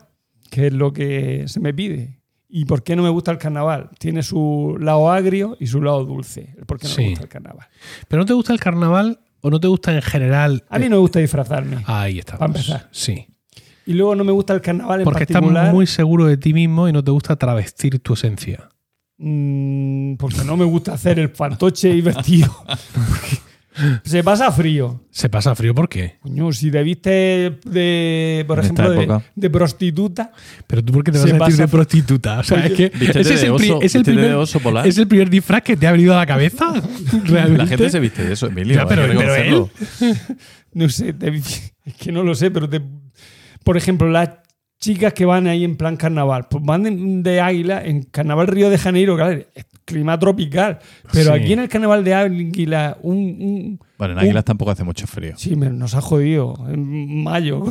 que 0.51 0.69
es 0.69 0.73
lo 0.73 0.93
que 0.93 1.45
se 1.47 1.61
me 1.61 1.75
pide. 1.75 2.18
¿Y 2.49 2.65
por 2.65 2.83
qué 2.83 2.97
no 2.97 3.03
me 3.03 3.11
gusta 3.11 3.31
el 3.31 3.39
carnaval? 3.39 3.91
Tiene 3.99 4.23
su 4.23 4.77
lado 4.81 5.11
agrio 5.11 5.57
y 5.61 5.67
su 5.67 5.83
lado 5.83 6.05
dulce. 6.05 6.55
¿Por 6.67 6.79
qué 6.79 6.89
no 6.89 6.95
Sí. 6.95 7.03
me 7.03 7.09
gusta 7.11 7.25
el 7.25 7.29
carnaval? 7.29 7.67
¿Pero 8.09 8.23
no 8.23 8.27
te 8.27 8.33
gusta 8.33 8.53
el 8.55 8.61
carnaval 8.61 9.21
o 9.43 9.51
no 9.51 9.61
te 9.61 9.69
gusta 9.69 9.95
en 9.95 10.01
general? 10.03 10.65
A 10.71 10.79
mí 10.79 10.87
no 10.89 10.97
me 10.97 11.01
gusta 11.01 11.19
disfrazarme. 11.21 11.83
Ahí 11.87 12.19
está. 12.21 12.39
Para 12.39 12.47
empezar. 12.51 12.89
Sí. 12.91 13.27
Y 13.85 13.93
luego 13.95 14.15
no 14.15 14.25
me 14.25 14.33
gusta 14.33 14.55
el 14.55 14.61
carnaval 14.63 15.01
en 15.01 15.05
Porque 15.05 15.25
estás 15.25 15.35
particular. 15.37 15.73
muy 15.75 15.87
seguro 15.87 16.25
de 16.27 16.37
ti 16.39 16.53
mismo 16.55 16.89
y 16.89 16.93
no 16.93 17.03
te 17.05 17.11
gusta 17.11 17.37
travestir 17.37 17.99
tu 18.01 18.15
esencia. 18.15 18.69
mm, 19.21 20.15
porque 20.17 20.45
no 20.45 20.57
me 20.57 20.65
gusta 20.65 20.95
hacer 20.95 21.19
el 21.19 21.29
fantoche 21.31 21.89
divertido. 21.93 22.55
Se 24.05 24.23
pasa 24.25 24.51
frío. 24.53 25.05
¿Se 25.11 25.29
pasa 25.29 25.55
frío 25.55 25.75
por 25.75 25.89
qué? 25.89 26.19
Coño, 26.21 26.53
si 26.53 26.71
te 26.71 26.83
viste 26.83 27.59
de, 27.65 28.45
por 28.47 28.59
En 28.59 28.65
ejemplo, 28.65 29.21
de, 29.35 29.51
prostituta, 29.51 30.33
Pero 30.67 30.85
tú 30.85 30.93
por 30.93 31.05
qué 31.05 31.13
te 31.13 31.19
vas 31.19 31.31
a 31.31 31.39
vestir 31.39 31.57
de 31.57 31.69
prostituta. 31.69 32.39
O 32.41 32.43
sea, 32.45 32.65
es 32.67 32.73
que 32.73 32.93
ese 32.95 33.21
es 33.21 33.43
el, 33.43 33.55
pri- 33.55 33.71
oso- 33.71 33.79
es 33.83 33.95
el 33.95 34.03
vístete 34.03 34.11
de 34.11 34.17
primer, 34.17 34.35
oso 34.35 34.61
polar. 34.61 34.87
es 34.87 34.99
el 34.99 35.07
primer 35.09 35.31
disfraz 35.31 35.63
que 35.63 35.77
te 35.77 35.87
ha 35.87 35.93
venido 35.93 36.15
a 36.15 36.17
la 36.19 36.27
cabeza. 36.27 36.73
¿Realmente? 37.25 37.59
La 37.63 37.67
gente 37.67 37.91
se 37.91 38.01
viste 38.01 38.25
de 38.25 38.33
eso, 38.33 38.47
Emilio. 38.47 38.75
Ya, 38.77 38.87
pero- 38.87 39.03
pero 39.03 39.13
reconocerlo. 39.21 39.71
no 40.75 40.89
sé, 40.89 41.13
te- 41.13 41.29
es 41.37 41.95
que 41.99 42.13
no 42.13 42.23
lo 42.23 42.35
sé, 42.35 42.51
pero 42.51 42.69
te- 42.69 42.83
por 43.65 43.77
ejemplo, 43.77 44.09
las 44.09 44.31
chicas 44.81 45.13
que 45.13 45.25
van 45.25 45.47
ahí 45.47 45.65
en 45.65 45.77
plan 45.77 45.97
carnaval, 45.97 46.47
pues 46.49 46.63
van 46.65 46.83
de, 46.85 47.31
de 47.31 47.41
Águila 47.41 47.85
en 47.85 48.03
Carnaval 48.05 48.47
Río 48.47 48.71
de 48.71 48.79
Janeiro, 48.79 49.17
claro, 49.17 49.33
es 49.55 49.65
clima 49.89 50.19
tropical, 50.19 50.79
pero 51.13 51.35
Sí. 51.35 51.41
aquí 51.43 51.53
en 51.55 51.61
el 51.61 51.69
Carnaval 51.69 52.05
de 52.05 52.15
Águila, 52.15 52.99
un, 53.03 53.17
un- 53.17 53.81
Bueno, 53.97 54.13
en 54.13 54.19
Águilas 54.21 54.45
tampoco 54.45 54.71
hace 54.71 54.85
mucho 54.85 55.07
frío. 55.07 55.33
Sí, 55.37 55.57
me- 55.57 55.71
nos 55.71 55.95
ha 55.95 56.01
jodido. 56.03 56.55
En 56.69 57.23
mayo. 57.25 57.65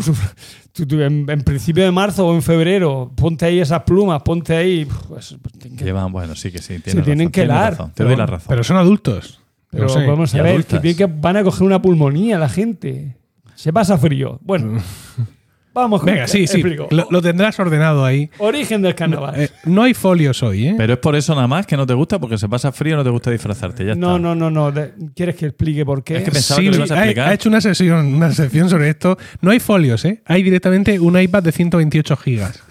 Tú- 0.74 0.86
tú- 0.86 1.00
en, 1.02 1.30
en 1.30 1.42
principio 1.44 1.84
de 1.84 1.92
marzo 1.92 2.28
o 2.28 2.36
en 2.36 2.42
febrero, 2.42 3.12
ponte 3.16 3.46
ahí 3.46 3.60
esas 3.60 3.84
plumas, 3.84 4.22
ponte 4.24 4.56
ahí. 4.56 4.86
Pues, 5.08 5.38
pues, 5.42 5.54
tienen 5.60 5.78
que- 5.78 5.86
Llevan, 5.86 6.12
bueno, 6.12 6.36
sí 6.36 6.52
que 6.52 6.58
sí. 6.58 6.74
Se 6.76 6.80
tienes 6.80 7.04
tienen 7.06 7.28
razón, 7.28 7.32
que 7.32 7.42
helar. 7.44 7.72
razón, 7.74 7.92
Te 7.94 8.04
doy 8.04 8.16
la 8.16 8.26
razón. 8.26 8.48
Pero 8.50 8.64
son 8.64 8.78
adultos. 8.78 9.40
pero 9.70 9.88
vamos 10.08 10.34
a 10.36 10.42
ver, 10.42 10.64
tienen 10.64 10.96
que 10.96 11.06
van 11.06 11.38
a 11.38 11.44
coger 11.44 11.64
una 11.64 11.82
pulmonía 11.82 12.38
la 12.40 12.50
gente. 12.50 13.16
Se 13.56 13.72
pasa 13.74 13.98
frío. 13.98 14.40
Bueno, 14.44 14.80
vamos 15.82 16.02
con 16.02 16.12
Venga, 16.12 16.28
sí, 16.28 16.48
sí. 16.48 16.62
Lo, 16.62 17.08
lo 17.10 17.22
tendrás 17.22 17.60
ordenado 17.60 18.04
ahí. 18.06 18.30
Origen 18.38 18.82
del 18.82 18.96
carnaval. 18.96 19.34
Eh, 19.42 19.50
no 19.66 19.84
hay 19.84 19.94
folios 19.94 20.42
hoy, 20.44 20.68
¿eh? 20.68 20.76
Pero 20.78 20.94
es 20.94 21.00
por 21.00 21.16
eso 21.16 21.34
nada 21.36 21.48
más 21.48 21.66
que 21.66 21.78
no 21.78 21.86
te 21.86 21.94
gusta, 21.94 22.20
porque 22.20 22.38
se 22.38 22.48
pasa 22.50 22.72
frío 22.72 22.94
y 22.94 22.98
no 22.98 23.04
te 23.04 23.10
gusta 23.10 23.32
disfrazarte. 23.32 23.86
Ya 23.86 23.96
no, 23.96 24.18
está. 24.18 24.20
no, 24.20 24.36
no, 24.36 24.50
no. 24.52 24.74
¿Quieres 25.16 25.36
que 25.36 25.48
explique 25.48 25.86
por 25.86 26.04
qué? 26.04 26.18
Es 26.18 26.24
que 26.24 26.32
pensaba 26.32 26.60
Sí, 26.60 26.66
que 26.66 26.72
lo 26.72 26.78
ibas 26.78 26.92
a 26.92 26.96
ha- 26.96 26.98
explicar. 27.00 27.28
Ha, 27.30 27.34
hecho 27.34 27.50
una 27.50 27.62
sesión, 27.62 28.14
una 28.14 28.32
sección 28.32 28.70
sobre 28.70 28.90
esto. 28.90 29.18
No 29.42 29.52
hay 29.52 29.60
folios, 29.60 30.04
¿eh? 30.06 30.22
Hay 30.26 30.44
directamente 30.44 31.00
un 31.00 31.20
iPad 31.20 31.44
de 31.44 31.52
128 31.52 32.18
gigas. 32.18 32.64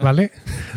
¿Vale? 0.00 0.30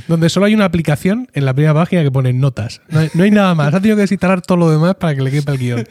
Donde 0.08 0.30
solo 0.30 0.46
hay 0.46 0.54
una 0.56 0.64
aplicación 0.66 1.28
en 1.34 1.44
la 1.46 1.54
primera 1.54 1.74
página 1.74 2.04
que 2.04 2.12
pone 2.12 2.32
notas. 2.32 2.82
No 2.90 3.00
hay, 3.00 3.10
no 3.16 3.24
hay 3.24 3.32
nada 3.32 3.54
más. 3.54 3.74
Ha 3.74 3.80
tenido 3.82 3.98
que 3.98 4.02
desinstalar 4.04 4.42
todo 4.42 4.58
lo 4.58 4.72
demás 4.72 4.96
para 4.96 5.14
que 5.16 5.22
le 5.22 5.32
quepa 5.32 5.52
el 5.52 5.58
guion. 5.58 5.88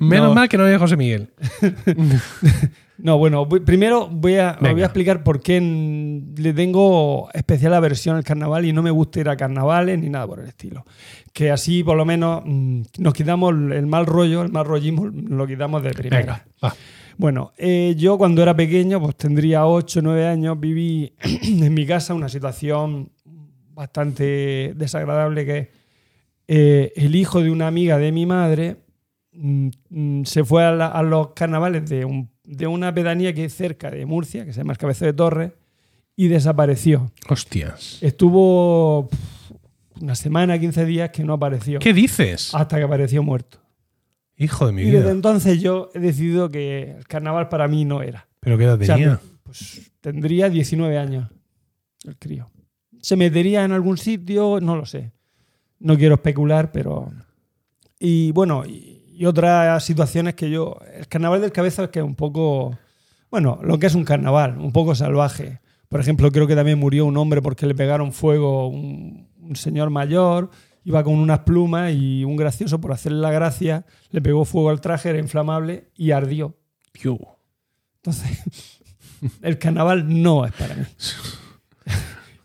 Menos 0.00 0.28
No. 0.30 0.34
mal 0.34 0.48
que 0.48 0.58
no 0.58 0.64
hay 0.64 0.76
José 0.76 0.96
Miguel. 0.96 1.28
No, 3.04 3.18
bueno, 3.18 3.44
voy- 3.46 3.60
primero 3.60 4.06
voy 4.08 4.36
a, 4.36 4.52
Venga. 4.60 4.72
voy 4.74 4.82
a 4.82 4.86
explicar 4.86 5.24
por 5.24 5.40
qué 5.42 5.60
le 5.60 6.52
tengo 6.52 7.28
especial 7.34 7.74
aversión 7.74 8.14
al 8.16 8.22
carnaval 8.22 8.64
y 8.64 8.72
no 8.72 8.80
me 8.80 8.92
gusta 8.92 9.18
ir 9.20 9.28
a 9.28 9.36
carnavales 9.36 9.98
ni 9.98 10.08
nada 10.08 10.26
por 10.26 10.38
el 10.38 10.46
estilo. 10.46 10.84
Que 11.32 11.50
así 11.50 11.82
por 11.82 11.96
lo 11.96 12.04
menos 12.04 12.42
mm, 12.44 12.82
nos 12.98 13.12
quitamos 13.12 13.52
el 13.52 13.86
mal 13.86 14.06
rollo, 14.06 14.42
el 14.42 14.52
mal 14.52 14.64
rollismo, 14.64 15.06
lo 15.06 15.46
quitamos 15.48 15.82
de 15.82 15.90
primera. 15.90 16.18
Venga, 16.20 16.46
va. 16.64 16.74
Bueno, 17.18 17.52
eh, 17.58 17.94
yo 17.98 18.16
cuando 18.18 18.40
era 18.42 18.54
pequeño, 18.56 19.00
pues 19.00 19.16
tendría 19.16 19.66
8 19.66 19.98
o 19.98 20.02
9 20.02 20.26
años, 20.26 20.58
viví 20.60 21.12
en 21.42 21.74
mi 21.74 21.84
casa 21.84 22.14
una 22.14 22.28
situación 22.28 23.10
bastante 23.74 24.74
desagradable 24.76 25.44
que 25.46 25.70
eh, 26.48 26.92
el 26.96 27.14
hijo 27.16 27.42
de 27.42 27.50
una 27.50 27.66
amiga 27.66 27.98
de 27.98 28.12
mi 28.12 28.26
madre 28.26 28.76
mm, 29.32 29.68
mm, 29.90 30.22
se 30.24 30.44
fue 30.44 30.64
a, 30.64 30.72
la- 30.72 30.88
a 30.88 31.02
los 31.02 31.28
carnavales 31.32 31.88
de, 31.88 32.04
un- 32.04 32.30
de 32.44 32.66
una 32.66 32.92
pedanía 32.92 33.32
que 33.32 33.44
es 33.44 33.54
cerca 33.54 33.90
de 33.90 34.04
Murcia, 34.06 34.44
que 34.44 34.52
se 34.52 34.58
llama 34.60 34.72
el 34.72 34.78
Cabezo 34.78 35.04
de 35.04 35.12
Torres, 35.12 35.52
y 36.16 36.28
desapareció. 36.28 37.10
Hostias. 37.28 37.98
Estuvo 38.02 39.08
una 40.00 40.14
semana, 40.14 40.58
15 40.58 40.84
días 40.84 41.10
que 41.10 41.24
no 41.24 41.34
apareció, 41.34 41.78
¿Qué 41.78 41.92
dices? 41.94 42.54
hasta 42.54 42.76
que 42.76 42.82
apareció 42.82 43.22
muerto. 43.22 43.58
Hijo 44.36 44.66
de 44.66 44.72
mi 44.72 44.82
Y 44.82 44.86
desde 44.86 45.00
vida. 45.00 45.10
entonces 45.12 45.60
yo 45.62 45.90
he 45.94 46.00
decidido 46.00 46.50
que 46.50 46.96
el 46.98 47.06
carnaval 47.06 47.48
para 47.48 47.68
mí 47.68 47.84
no 47.84 48.02
era. 48.02 48.26
¿Pero 48.40 48.58
qué 48.58 48.64
edad 48.64 48.80
O 48.80 48.84
sea, 48.84 48.96
tenía? 48.96 49.20
pues 49.44 49.92
tendría 50.00 50.48
19 50.50 50.98
años 50.98 51.30
el 52.04 52.16
crío. 52.18 52.50
¿Se 53.00 53.14
metería 53.16 53.64
en 53.64 53.72
algún 53.72 53.96
sitio? 53.98 54.58
No 54.60 54.74
lo 54.76 54.84
sé. 54.86 55.12
No 55.78 55.96
quiero 55.96 56.16
especular, 56.16 56.72
pero... 56.72 57.10
Y 58.00 58.32
bueno, 58.32 58.64
y, 58.66 58.91
y 59.22 59.26
otras 59.26 59.84
situaciones 59.84 60.34
que 60.34 60.50
yo... 60.50 60.80
El 60.96 61.06
carnaval 61.06 61.40
del 61.40 61.52
cabeza 61.52 61.84
es 61.84 61.90
que 61.90 62.00
es 62.00 62.04
un 62.04 62.16
poco... 62.16 62.76
Bueno, 63.30 63.60
lo 63.62 63.78
que 63.78 63.86
es 63.86 63.94
un 63.94 64.02
carnaval, 64.02 64.58
un 64.58 64.72
poco 64.72 64.96
salvaje. 64.96 65.60
Por 65.88 66.00
ejemplo, 66.00 66.32
creo 66.32 66.48
que 66.48 66.56
también 66.56 66.80
murió 66.80 67.06
un 67.06 67.16
hombre 67.16 67.40
porque 67.40 67.66
le 67.66 67.76
pegaron 67.76 68.12
fuego 68.12 68.66
un, 68.66 69.28
un 69.38 69.54
señor 69.54 69.90
mayor, 69.90 70.50
iba 70.82 71.04
con 71.04 71.14
unas 71.14 71.38
plumas 71.38 71.92
y 71.94 72.24
un 72.24 72.34
gracioso, 72.34 72.80
por 72.80 72.90
hacerle 72.90 73.20
la 73.20 73.30
gracia, 73.30 73.86
le 74.10 74.20
pegó 74.20 74.44
fuego 74.44 74.70
al 74.70 74.80
traje, 74.80 75.10
era 75.10 75.20
inflamable 75.20 75.92
y 75.94 76.10
ardió. 76.10 76.56
Entonces, 78.02 78.80
el 79.40 79.56
carnaval 79.56 80.20
no 80.20 80.46
es 80.46 80.52
para 80.52 80.74
mí. 80.74 80.82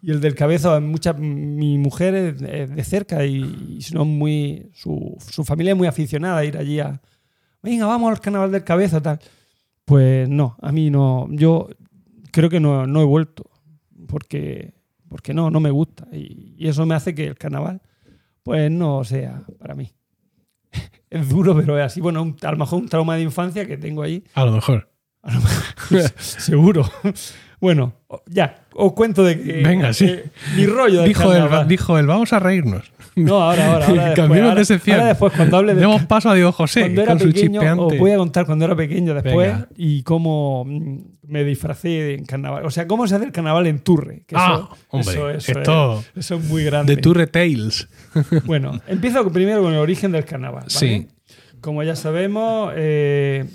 Y 0.01 0.11
el 0.11 0.21
del 0.21 0.35
cabezo, 0.35 0.79
muchas, 0.81 1.17
mi 1.17 1.77
mujer 1.77 2.13
es 2.15 2.75
de 2.75 2.83
cerca 2.83 3.25
y, 3.25 3.79
y 3.79 3.97
muy, 3.97 4.69
su, 4.73 5.17
su 5.31 5.43
familia 5.43 5.71
es 5.73 5.77
muy 5.77 5.87
aficionada 5.87 6.37
a 6.37 6.45
ir 6.45 6.57
allí 6.57 6.79
a, 6.79 7.01
venga, 7.63 7.85
vamos 7.87 8.11
al 8.11 8.21
carnaval 8.21 8.51
del 8.51 8.63
cabezo, 8.63 9.01
tal. 9.01 9.19
Pues 9.85 10.29
no, 10.29 10.55
a 10.61 10.71
mí 10.71 10.89
no, 10.89 11.27
yo 11.31 11.67
creo 12.31 12.49
que 12.49 12.59
no, 12.59 12.85
no 12.85 13.01
he 13.01 13.05
vuelto, 13.05 13.49
porque, 14.07 14.73
porque 15.09 15.33
no, 15.33 15.49
no 15.49 15.59
me 15.59 15.71
gusta. 15.71 16.07
Y, 16.11 16.53
y 16.57 16.67
eso 16.67 16.85
me 16.85 16.93
hace 16.95 17.15
que 17.15 17.25
el 17.27 17.35
carnaval, 17.37 17.81
pues 18.43 18.69
no 18.69 19.03
sea 19.03 19.43
para 19.57 19.75
mí. 19.75 19.91
Es 21.09 21.29
duro, 21.29 21.55
pero 21.55 21.79
es 21.79 21.85
así. 21.85 22.01
Bueno, 22.01 22.21
un- 22.21 22.35
a 22.41 22.51
lo 22.51 22.57
mejor 22.57 22.81
un 22.81 22.89
trauma 22.89 23.15
de 23.15 23.21
infancia 23.21 23.65
que 23.65 23.77
tengo 23.77 24.03
ahí, 24.03 24.25
A 24.33 24.43
lo 24.43 24.51
mejor. 24.51 24.91
Seguro. 26.19 26.85
Bueno, 27.59 27.93
ya, 28.27 28.59
os 28.75 28.93
cuento 28.93 29.23
de 29.23 29.41
que. 29.41 29.63
Venga, 29.63 29.91
sí. 29.93 30.05
eh, 30.05 30.25
mi 30.55 30.65
rollo 30.67 30.99
del 31.01 31.07
Dijo 31.09 31.33
él, 31.33 31.67
dijo 31.67 31.97
él, 31.97 32.05
vamos 32.05 32.31
a 32.33 32.39
reírnos. 32.39 32.91
No, 33.15 33.41
ahora, 33.41 33.73
ahora, 33.73 33.85
ahora. 33.87 33.93
después, 34.05 34.15
Cambiemos 34.15 34.49
ahora, 34.49 34.59
de 34.59 34.65
sección. 34.65 34.95
ahora 34.97 35.07
después, 35.07 35.33
cuando 35.35 35.57
hable 35.57 35.73
de. 35.73 35.79
Demos 35.81 36.03
paso 36.03 36.29
a 36.29 36.35
Diego 36.35 36.51
José 36.51 36.81
Cuando 36.81 37.01
era 37.01 37.11
con 37.13 37.19
su 37.19 37.27
pequeño, 37.29 37.61
chispeante. 37.61 37.83
os 37.83 37.97
voy 37.97 38.11
a 38.11 38.17
contar 38.17 38.45
cuando 38.45 38.65
era 38.65 38.75
pequeño 38.75 39.13
después 39.15 39.35
Venga. 39.53 39.67
y 39.75 40.03
cómo 40.03 40.65
mm, 40.65 40.97
me 41.23 41.43
disfracé 41.43 42.13
en 42.13 42.25
carnaval. 42.25 42.63
O 42.63 42.69
sea, 42.69 42.85
cómo 42.85 43.07
se 43.07 43.15
hace 43.15 43.25
el 43.25 43.31
carnaval 43.31 43.65
en 43.65 43.79
Turre. 43.79 44.23
que 44.27 44.35
Ah, 44.37 44.69
eso, 44.69 44.77
hombre, 44.89 45.11
eso, 45.13 45.29
eso 45.31 45.51
esto- 45.53 45.99
es, 45.99 46.11
eso 46.25 46.35
es 46.35 46.43
muy 46.43 46.63
grande. 46.63 46.95
De 46.95 47.01
Tour 47.01 47.25
Tales. 47.25 47.87
Bueno, 48.45 48.79
empiezo 48.87 49.27
primero 49.31 49.63
con 49.63 49.73
el 49.73 49.79
origen 49.79 50.11
del 50.11 50.25
carnaval. 50.25 50.65
¿vale? 50.65 50.69
Sí. 50.69 51.07
Como 51.59 51.81
ya 51.81 51.95
sabemos, 51.95 52.71
eh, 52.75 53.45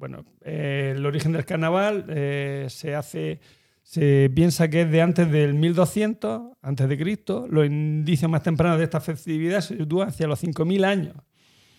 bueno, 0.00 0.24
eh, 0.40 0.94
el 0.96 1.04
origen 1.04 1.32
del 1.32 1.44
carnaval 1.44 2.06
eh, 2.08 2.68
se 2.70 2.94
hace, 2.94 3.38
se 3.82 4.32
piensa 4.34 4.70
que 4.70 4.80
es 4.80 4.90
de 4.90 5.02
antes 5.02 5.30
del 5.30 5.52
1200, 5.52 6.56
antes 6.62 6.88
de 6.88 6.96
Cristo. 6.98 7.46
Los 7.50 7.66
indicios 7.66 8.30
más 8.30 8.42
tempranos 8.42 8.78
de 8.78 8.84
esta 8.84 9.00
festividad 9.00 9.60
se 9.60 9.76
sitúan 9.76 10.08
hacia 10.08 10.26
los 10.26 10.42
5.000 10.42 10.86
años 10.86 11.16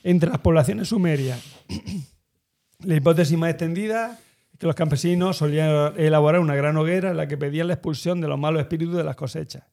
entre 0.04 0.30
las 0.30 0.38
poblaciones 0.38 0.90
sumerias. 0.90 1.44
La 2.86 2.96
hipótesis 2.96 3.36
más 3.36 3.50
extendida 3.50 4.20
es 4.54 4.60
que 4.60 4.68
los 4.68 4.76
campesinos 4.76 5.38
solían 5.38 5.94
elaborar 5.98 6.42
una 6.42 6.56
gran 6.56 6.78
hoguera 6.78 7.10
en 7.10 7.18
la 7.18 7.28
que 7.28 7.38
pedían 7.38 7.68
la 7.68 7.74
expulsión 7.74 8.22
de 8.22 8.28
los 8.28 8.38
malos 8.38 8.62
espíritus 8.62 8.98
de 8.98 9.04
las 9.04 9.16
cosechas. 9.16 9.64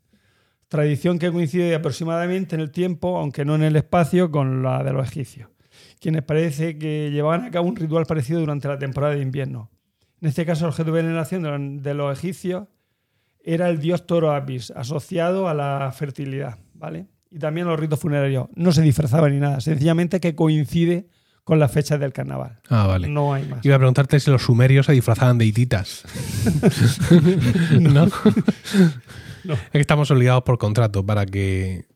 Tradición 0.68 1.18
que 1.18 1.30
coincide 1.30 1.74
aproximadamente 1.74 2.54
en 2.54 2.62
el 2.62 2.70
tiempo, 2.70 3.18
aunque 3.18 3.44
no 3.44 3.56
en 3.56 3.62
el 3.62 3.76
espacio, 3.76 4.30
con 4.30 4.62
la 4.62 4.82
de 4.82 4.92
los 4.94 5.06
egipcios, 5.06 5.50
quienes 6.00 6.22
parece 6.22 6.78
que 6.78 7.10
llevaban 7.10 7.44
a 7.44 7.50
cabo 7.50 7.68
un 7.68 7.76
ritual 7.76 8.06
parecido 8.06 8.40
durante 8.40 8.68
la 8.68 8.78
temporada 8.78 9.14
de 9.14 9.22
invierno. 9.22 9.70
En 10.20 10.28
este 10.28 10.44
caso, 10.46 10.64
el 10.64 10.70
objeto 10.70 10.92
de 10.92 11.02
veneración 11.02 11.82
de 11.82 11.94
los- 11.94 12.18
egipcios 12.18 12.64
era 13.44 13.68
el 13.68 13.78
dios 13.80 14.06
Toro 14.06 14.32
Apis, 14.34 14.70
asociado 14.72 15.48
a 15.48 15.54
la 15.54 15.90
fertilidad, 15.92 16.58
¿vale? 16.74 17.06
Y 17.30 17.38
también 17.38 17.66
los 17.66 17.78
ritos 17.78 18.00
funerarios. 18.00 18.48
No 18.54 18.72
se 18.72 18.82
disfrazaba 18.82 19.28
ni 19.28 19.38
nada, 19.38 19.60
sencillamente 19.60 20.18
que 20.20 20.34
coincide 20.34 21.08
con 21.44 21.58
las 21.58 21.70
fechas 21.72 21.98
del 22.00 22.12
carnaval. 22.12 22.58
Ah, 22.68 22.86
vale. 22.86 23.08
No 23.08 23.32
hay 23.32 23.46
más. 23.46 23.64
Iba 23.64 23.76
a 23.76 23.78
preguntarte 23.78 24.18
si 24.20 24.30
los 24.30 24.42
sumerios 24.42 24.86
se 24.86 24.92
disfrazaban 24.92 25.38
de 25.38 25.46
hititas. 25.46 26.04
¿No? 27.80 28.04
Es 28.04 29.70
que 29.72 29.78
estamos 29.80 30.10
obligados 30.10 30.42
por 30.42 30.58
contrato 30.58 31.04
para 31.06 31.24
que 31.24 31.86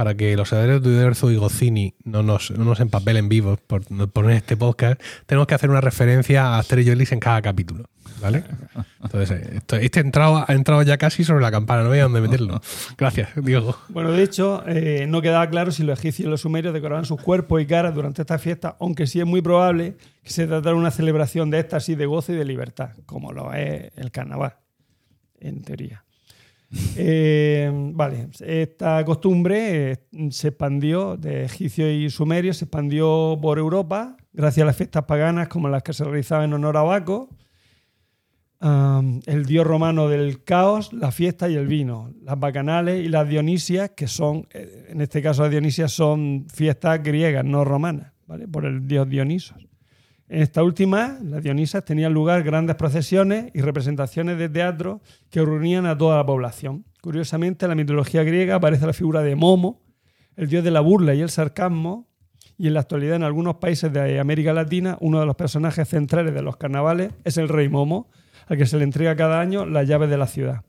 para 0.00 0.14
que 0.14 0.34
los 0.34 0.50
herederos 0.50 0.82
de 0.82 0.88
Uderzo 0.88 1.30
y 1.30 1.36
Gocini 1.36 1.94
no 2.04 2.22
nos, 2.22 2.50
no 2.52 2.64
nos 2.64 2.80
empapelen 2.80 3.28
vivos 3.28 3.60
por 3.60 3.84
poner 4.08 4.30
este 4.38 4.56
podcast, 4.56 4.98
tenemos 5.26 5.46
que 5.46 5.54
hacer 5.54 5.68
una 5.68 5.82
referencia 5.82 6.46
a 6.46 6.58
Asterix 6.58 6.88
y 7.10 7.12
en 7.12 7.20
cada 7.20 7.42
capítulo. 7.42 7.84
¿Vale? 8.22 8.44
Entonces, 9.02 9.30
eh, 9.30 9.50
esto- 9.56 9.76
este 9.76 10.00
entrado, 10.00 10.42
ha 10.48 10.54
entrado 10.54 10.80
ya 10.84 10.96
casi 10.96 11.22
sobre 11.22 11.42
la 11.42 11.50
campana, 11.50 11.82
no 11.82 11.90
veía 11.90 12.04
dónde 12.04 12.22
meterlo. 12.22 12.62
Gracias, 12.96 13.28
Diego. 13.36 13.76
Bueno, 13.90 14.10
de 14.12 14.22
hecho, 14.22 14.64
eh, 14.66 15.04
no 15.06 15.20
quedaba 15.20 15.46
claro 15.50 15.70
si 15.70 15.82
los 15.82 15.98
egipcios 15.98 16.26
y 16.26 16.30
los 16.30 16.40
sumerios 16.40 16.72
decoraban 16.72 17.04
sus 17.04 17.20
cuerpos 17.20 17.60
y 17.60 17.66
caras 17.66 17.94
durante 17.94 18.22
esta 18.22 18.38
fiesta, 18.38 18.78
aunque 18.80 19.06
sí 19.06 19.20
es 19.20 19.26
muy 19.26 19.42
probable 19.42 19.98
que 20.22 20.30
se 20.30 20.46
tratara 20.46 20.72
de 20.72 20.80
una 20.80 20.90
celebración 20.92 21.50
de 21.50 21.58
éxtasis, 21.58 21.98
de 21.98 22.06
gozo 22.06 22.32
y 22.32 22.36
de 22.36 22.46
libertad, 22.46 22.92
como 23.04 23.32
lo 23.32 23.52
es 23.52 23.92
el 23.96 24.10
carnaval, 24.10 24.54
en 25.40 25.60
teoría. 25.62 26.04
Eh, 26.96 27.68
vale, 27.94 28.28
esta 28.40 29.04
costumbre 29.04 29.92
eh, 29.92 29.98
se 30.30 30.48
expandió 30.48 31.16
de 31.16 31.44
egipcios 31.44 31.88
y 31.90 32.10
sumerios, 32.10 32.58
se 32.58 32.66
expandió 32.66 33.36
por 33.40 33.58
Europa 33.58 34.16
gracias 34.32 34.62
a 34.62 34.66
las 34.66 34.76
fiestas 34.76 35.04
paganas 35.04 35.48
como 35.48 35.68
las 35.68 35.82
que 35.82 35.92
se 35.92 36.04
realizaban 36.04 36.44
en 36.46 36.54
honor 36.54 36.76
a 36.76 36.82
Baco, 36.82 37.28
el 39.26 39.46
dios 39.46 39.66
romano 39.66 40.08
del 40.08 40.44
caos, 40.44 40.92
la 40.92 41.10
fiesta 41.10 41.48
y 41.48 41.54
el 41.54 41.66
vino, 41.66 42.12
las 42.22 42.38
bacanales 42.38 43.04
y 43.04 43.08
las 43.08 43.26
dionisias, 43.28 43.90
que 43.90 44.06
son, 44.06 44.46
eh, 44.52 44.88
en 44.90 45.00
este 45.00 45.22
caso 45.22 45.42
las 45.42 45.50
dionisias 45.50 45.92
son 45.92 46.46
fiestas 46.52 47.02
griegas, 47.02 47.44
no 47.44 47.64
romanas, 47.64 48.12
¿vale? 48.26 48.46
por 48.46 48.66
el 48.66 48.86
dios 48.86 49.08
Dionisos. 49.08 49.69
En 50.30 50.42
esta 50.42 50.62
última, 50.62 51.18
las 51.24 51.42
Dionisas, 51.42 51.84
tenían 51.84 52.14
lugar 52.14 52.44
grandes 52.44 52.76
procesiones 52.76 53.50
y 53.52 53.62
representaciones 53.62 54.38
de 54.38 54.48
teatro 54.48 55.00
que 55.28 55.44
reunían 55.44 55.86
a 55.86 55.98
toda 55.98 56.18
la 56.18 56.24
población. 56.24 56.84
Curiosamente, 57.00 57.64
en 57.64 57.70
la 57.70 57.74
mitología 57.74 58.22
griega 58.22 58.54
aparece 58.54 58.86
la 58.86 58.92
figura 58.92 59.22
de 59.22 59.34
Momo, 59.34 59.82
el 60.36 60.48
dios 60.48 60.62
de 60.62 60.70
la 60.70 60.78
burla 60.78 61.14
y 61.14 61.20
el 61.20 61.30
sarcasmo, 61.30 62.06
y 62.56 62.68
en 62.68 62.74
la 62.74 62.80
actualidad 62.80 63.16
en 63.16 63.24
algunos 63.24 63.56
países 63.56 63.92
de 63.92 64.20
América 64.20 64.52
Latina 64.52 64.96
uno 65.00 65.18
de 65.18 65.26
los 65.26 65.34
personajes 65.34 65.88
centrales 65.88 66.32
de 66.32 66.42
los 66.42 66.56
carnavales 66.56 67.12
es 67.24 67.36
el 67.36 67.48
rey 67.48 67.68
Momo, 67.68 68.08
al 68.46 68.56
que 68.56 68.66
se 68.66 68.78
le 68.78 68.84
entrega 68.84 69.16
cada 69.16 69.40
año 69.40 69.66
las 69.66 69.88
llaves 69.88 70.10
de 70.10 70.16
la 70.16 70.28
ciudad. 70.28 70.62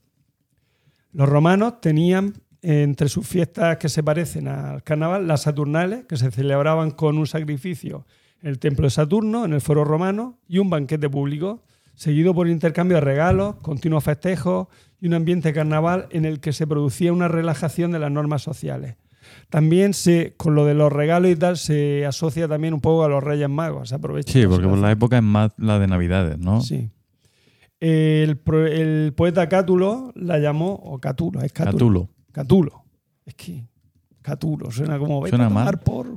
Los 1.14 1.30
romanos 1.30 1.82
tenían 1.82 2.34
eh, 2.64 2.82
entre 2.82 3.10
sus 3.10 3.28
fiestas 3.28 3.78
que 3.78 3.90
se 3.90 4.02
parecen 4.02 4.48
al 4.48 4.82
carnaval 4.82 5.28
las 5.28 5.44
Saturnales, 5.44 6.06
que 6.06 6.18
se 6.18 6.32
celebraban 6.32 6.90
con 6.90 7.20
un 7.20 7.28
sacrificio 7.28 8.08
el 8.42 8.60
templo 8.60 8.86
de 8.86 8.92
Saturno, 8.92 9.46
en 9.46 9.54
el 9.54 9.62
foro 9.62 9.84
romano, 9.84 10.40
y 10.48 10.58
un 10.60 10.70
banquete 10.70 11.10
público, 11.10 11.64
seguido 11.96 12.34
por 12.34 12.48
intercambio 12.48 12.96
de 12.96 13.02
regalos, 13.02 13.56
continuos 13.58 14.04
festejos 14.04 14.68
y 15.00 15.08
un 15.08 15.14
ambiente 15.14 15.54
carnaval 15.54 16.08
en 16.12 16.26
el 16.26 16.40
que 16.40 16.54
se 16.54 16.66
producía 16.68 17.14
una 17.14 17.28
relajación 17.28 17.92
de 17.92 18.00
las 18.00 18.12
normas 18.12 18.42
sociales. 18.42 18.96
También 19.50 19.94
se, 19.94 20.34
con 20.38 20.56
lo 20.56 20.66
de 20.66 20.74
los 20.74 20.92
regalos 20.92 21.32
y 21.32 21.36
tal 21.36 21.58
se 21.58 22.06
asocia 22.06 22.48
también 22.48 22.74
un 22.74 22.82
poco 22.82 23.04
a 23.04 23.10
los 23.10 23.24
Reyes 23.24 23.50
Magos. 23.50 23.90
Se 23.90 23.96
aprovecha 23.96 24.34
Sí, 24.34 24.46
porque 24.48 24.68
por 24.68 24.78
la 24.78 24.92
época 24.92 25.18
es 25.18 25.24
más 25.24 25.52
la 25.58 25.80
de 25.80 25.88
Navidades, 25.88 26.38
¿no? 26.40 26.62
Sí. 26.62 26.90
El, 27.80 28.40
el 28.70 29.14
poeta 29.16 29.48
Cátulo 29.50 30.12
la 30.16 30.38
llamó, 30.40 30.74
o 30.74 31.00
Catulo, 31.00 31.42
es 31.42 31.52
Cátulo. 31.54 31.74
Catulo. 31.74 32.10
Catulo. 32.32 32.84
Es 33.26 33.36
que 33.36 33.66
Catulo 34.22 34.72
suena 34.72 35.00
como 35.00 35.26
Suena 35.28 35.46
a 35.46 35.50
tomar 35.50 35.66
mal. 35.66 35.80
por. 35.80 36.08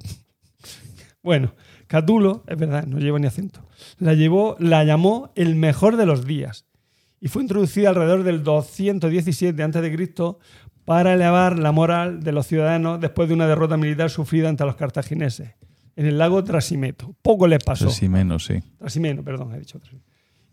Bueno, 1.22 1.54
Catulo, 1.94 2.42
es 2.48 2.58
verdad, 2.58 2.88
no 2.88 2.98
lleva 2.98 3.20
ni 3.20 3.28
acento. 3.28 3.60
La 4.00 4.14
llevó, 4.14 4.56
la 4.58 4.82
llamó 4.82 5.30
el 5.36 5.54
mejor 5.54 5.96
de 5.96 6.06
los 6.06 6.26
días 6.26 6.66
y 7.20 7.28
fue 7.28 7.42
introducida 7.42 7.90
alrededor 7.90 8.24
del 8.24 8.42
217 8.42 9.62
a.C. 9.62 10.16
para 10.84 11.14
elevar 11.14 11.56
la 11.56 11.70
moral 11.70 12.24
de 12.24 12.32
los 12.32 12.48
ciudadanos 12.48 13.00
después 13.00 13.28
de 13.28 13.34
una 13.34 13.46
derrota 13.46 13.76
militar 13.76 14.10
sufrida 14.10 14.48
ante 14.48 14.64
los 14.64 14.74
cartagineses 14.74 15.52
en 15.94 16.06
el 16.06 16.18
lago 16.18 16.42
Trasimeto. 16.42 17.14
Poco 17.22 17.46
les 17.46 17.62
pasó. 17.62 17.88
Menos, 18.08 18.46
sí. 18.46 18.60
Trasimeno, 18.76 19.22
perdón, 19.22 19.54
he 19.54 19.60
dicho 19.60 19.78
Trasimeno. 19.78 20.04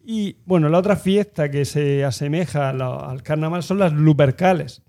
Y 0.06 0.38
bueno, 0.46 0.70
la 0.70 0.78
otra 0.78 0.96
fiesta 0.96 1.50
que 1.50 1.66
se 1.66 2.06
asemeja 2.06 2.70
al 2.70 3.24
carnaval 3.24 3.64
son 3.64 3.80
las 3.80 3.94
Lupercales, 3.94 4.84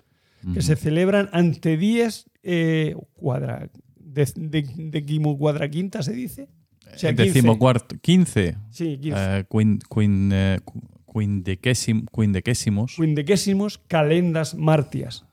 que 0.53 0.61
se 0.61 0.77
celebran 0.77 1.31
ante 1.33 1.79
10 1.79 2.31
eh, 2.43 2.95
cuadra, 3.15 3.71
de, 4.13 4.29
de, 4.37 4.63
decimo 5.01 5.37
cuadraquinta, 5.39 6.03
se 6.03 6.13
dice. 6.13 6.49
O 6.95 6.99
sea, 6.99 7.11
15. 7.11 7.25
Decimocuarto. 7.25 7.97
15. 8.01 8.57
Sí, 8.71 8.99
15. 8.99 9.19
Eh, 9.19 9.45
quin, 9.51 9.79
quin, 9.95 10.31
eh, 10.33 10.61
quindequésim- 11.07 12.07
quindequésimos. 12.15 12.95
Quindequésimos 12.97 13.79
calendas 13.79 14.55
martias. 14.55 15.25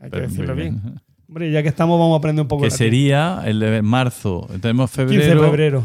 Hay 0.00 0.10
que 0.10 0.20
decirlo 0.20 0.54
muy 0.54 0.62
bien. 0.62 0.80
Hombre, 1.28 1.50
ya 1.50 1.62
que 1.62 1.68
estamos, 1.68 1.98
vamos 1.98 2.14
a 2.14 2.18
aprender 2.18 2.42
un 2.42 2.48
poco 2.48 2.62
Que 2.64 2.70
sería 2.70 3.42
el 3.44 3.58
de 3.60 3.82
marzo. 3.82 4.46
Tenemos 4.60 4.90
15 4.90 5.06
febrero. 5.06 5.42
de 5.42 5.46
febrero. 5.48 5.84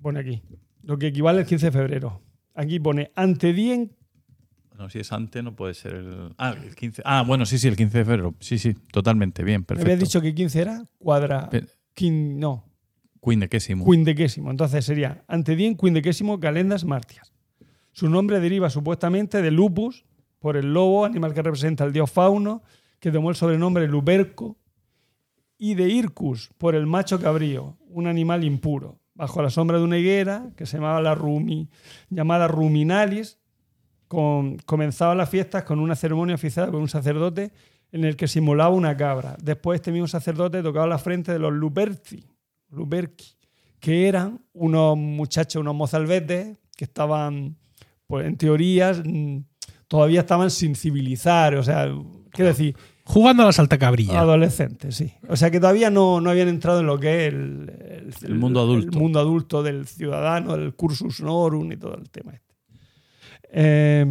Pone 0.00 0.20
aquí. 0.20 0.42
Lo 0.82 0.98
que 0.98 1.08
equivale 1.08 1.40
al 1.40 1.46
15 1.46 1.66
de 1.66 1.72
febrero. 1.72 2.20
Aquí 2.54 2.78
pone 2.80 3.10
ante 3.14 3.52
dien 3.52 3.92
No, 4.82 4.90
si 4.90 4.98
es 4.98 5.12
antes, 5.12 5.44
no 5.44 5.54
puede 5.54 5.74
ser 5.74 5.94
el. 5.94 6.34
Ah, 6.38 6.56
el 6.60 6.74
15. 6.74 7.02
Ah, 7.04 7.22
bueno, 7.24 7.46
sí, 7.46 7.56
sí, 7.58 7.68
el 7.68 7.76
15 7.76 7.98
de 7.98 8.04
febrero. 8.04 8.34
Sí, 8.40 8.58
sí, 8.58 8.74
totalmente. 8.90 9.44
Bien, 9.44 9.60
¿Me 9.60 9.64
perfecto. 9.64 9.92
habías 9.92 10.00
dicho 10.08 10.20
que 10.20 10.34
15 10.34 10.60
era? 10.60 10.82
Cuadra. 10.98 11.48
Quin- 11.94 12.34
no, 12.34 12.64
Quindequésimo. 13.22 13.84
quindequésimo. 13.88 14.50
Entonces 14.50 14.84
sería 14.84 15.22
antedien 15.28 15.76
quindequésimo 15.76 16.40
calendas 16.40 16.84
martias. 16.84 17.32
Su 17.92 18.10
nombre 18.10 18.40
deriva 18.40 18.70
supuestamente 18.70 19.40
de 19.40 19.52
lupus, 19.52 20.04
por 20.40 20.56
el 20.56 20.74
lobo, 20.74 21.04
animal 21.04 21.32
que 21.32 21.42
representa 21.42 21.84
al 21.84 21.92
dios 21.92 22.10
fauno, 22.10 22.64
que 22.98 23.12
tomó 23.12 23.30
el 23.30 23.36
sobrenombre 23.36 23.86
luperco, 23.86 24.58
y 25.58 25.74
de 25.74 25.88
ircus, 25.90 26.50
por 26.58 26.74
el 26.74 26.86
macho 26.88 27.20
cabrío, 27.20 27.76
un 27.86 28.08
animal 28.08 28.42
impuro, 28.42 28.98
bajo 29.14 29.42
la 29.42 29.50
sombra 29.50 29.78
de 29.78 29.84
una 29.84 29.98
higuera 29.98 30.50
que 30.56 30.66
se 30.66 30.78
llamaba 30.78 31.00
la 31.00 31.14
rumi, 31.14 31.68
llamada 32.10 32.48
ruminalis. 32.48 33.38
Con, 34.12 34.58
comenzaban 34.66 35.16
las 35.16 35.30
fiestas 35.30 35.62
con 35.62 35.78
una 35.80 35.96
ceremonia 35.96 36.34
oficial 36.34 36.70
por 36.70 36.80
un 36.82 36.88
sacerdote 36.90 37.50
en 37.92 38.04
el 38.04 38.14
que 38.14 38.28
simulaba 38.28 38.68
una 38.68 38.94
cabra. 38.94 39.38
Después 39.42 39.76
este 39.76 39.90
mismo 39.90 40.06
sacerdote 40.06 40.62
tocaba 40.62 40.86
la 40.86 40.98
frente 40.98 41.32
de 41.32 41.38
los 41.38 41.50
luperci, 41.50 42.22
luperci, 42.68 43.38
que 43.80 44.08
eran 44.08 44.38
unos 44.52 44.98
muchachos, 44.98 45.60
unos 45.62 45.74
mozalbetes 45.74 46.58
que 46.76 46.84
estaban, 46.84 47.56
pues 48.06 48.26
en 48.26 48.36
teoría, 48.36 48.92
mm, 49.02 49.44
todavía 49.88 50.20
estaban 50.20 50.50
sin 50.50 50.74
civilizar, 50.76 51.54
o 51.54 51.62
sea, 51.62 51.88
quiero 52.32 52.48
decir, 52.48 52.76
Jugando 53.04 53.44
a 53.44 53.46
la 53.46 53.52
salta 53.52 53.78
cabrilla. 53.78 54.20
adolescentes, 54.20 54.94
sí. 54.94 55.10
O 55.26 55.36
sea 55.36 55.50
que 55.50 55.58
todavía 55.58 55.88
no, 55.88 56.20
no 56.20 56.28
habían 56.28 56.48
entrado 56.48 56.80
en 56.80 56.86
lo 56.86 57.00
que 57.00 57.28
es 57.28 57.32
el, 57.32 58.12
El 58.22 58.34
mundo 58.34 58.60
adulto. 58.60 58.92
el 58.94 59.02
mundo 59.02 59.20
adulto 59.20 59.62
del 59.62 59.86
ciudadano, 59.86 60.54
el 60.54 60.74
cursus 60.74 61.18
honorum 61.20 61.72
y 61.72 61.78
todo 61.78 61.96
el 61.96 62.10
tema 62.10 62.32
este. 62.34 62.51
Eh, 63.54 64.04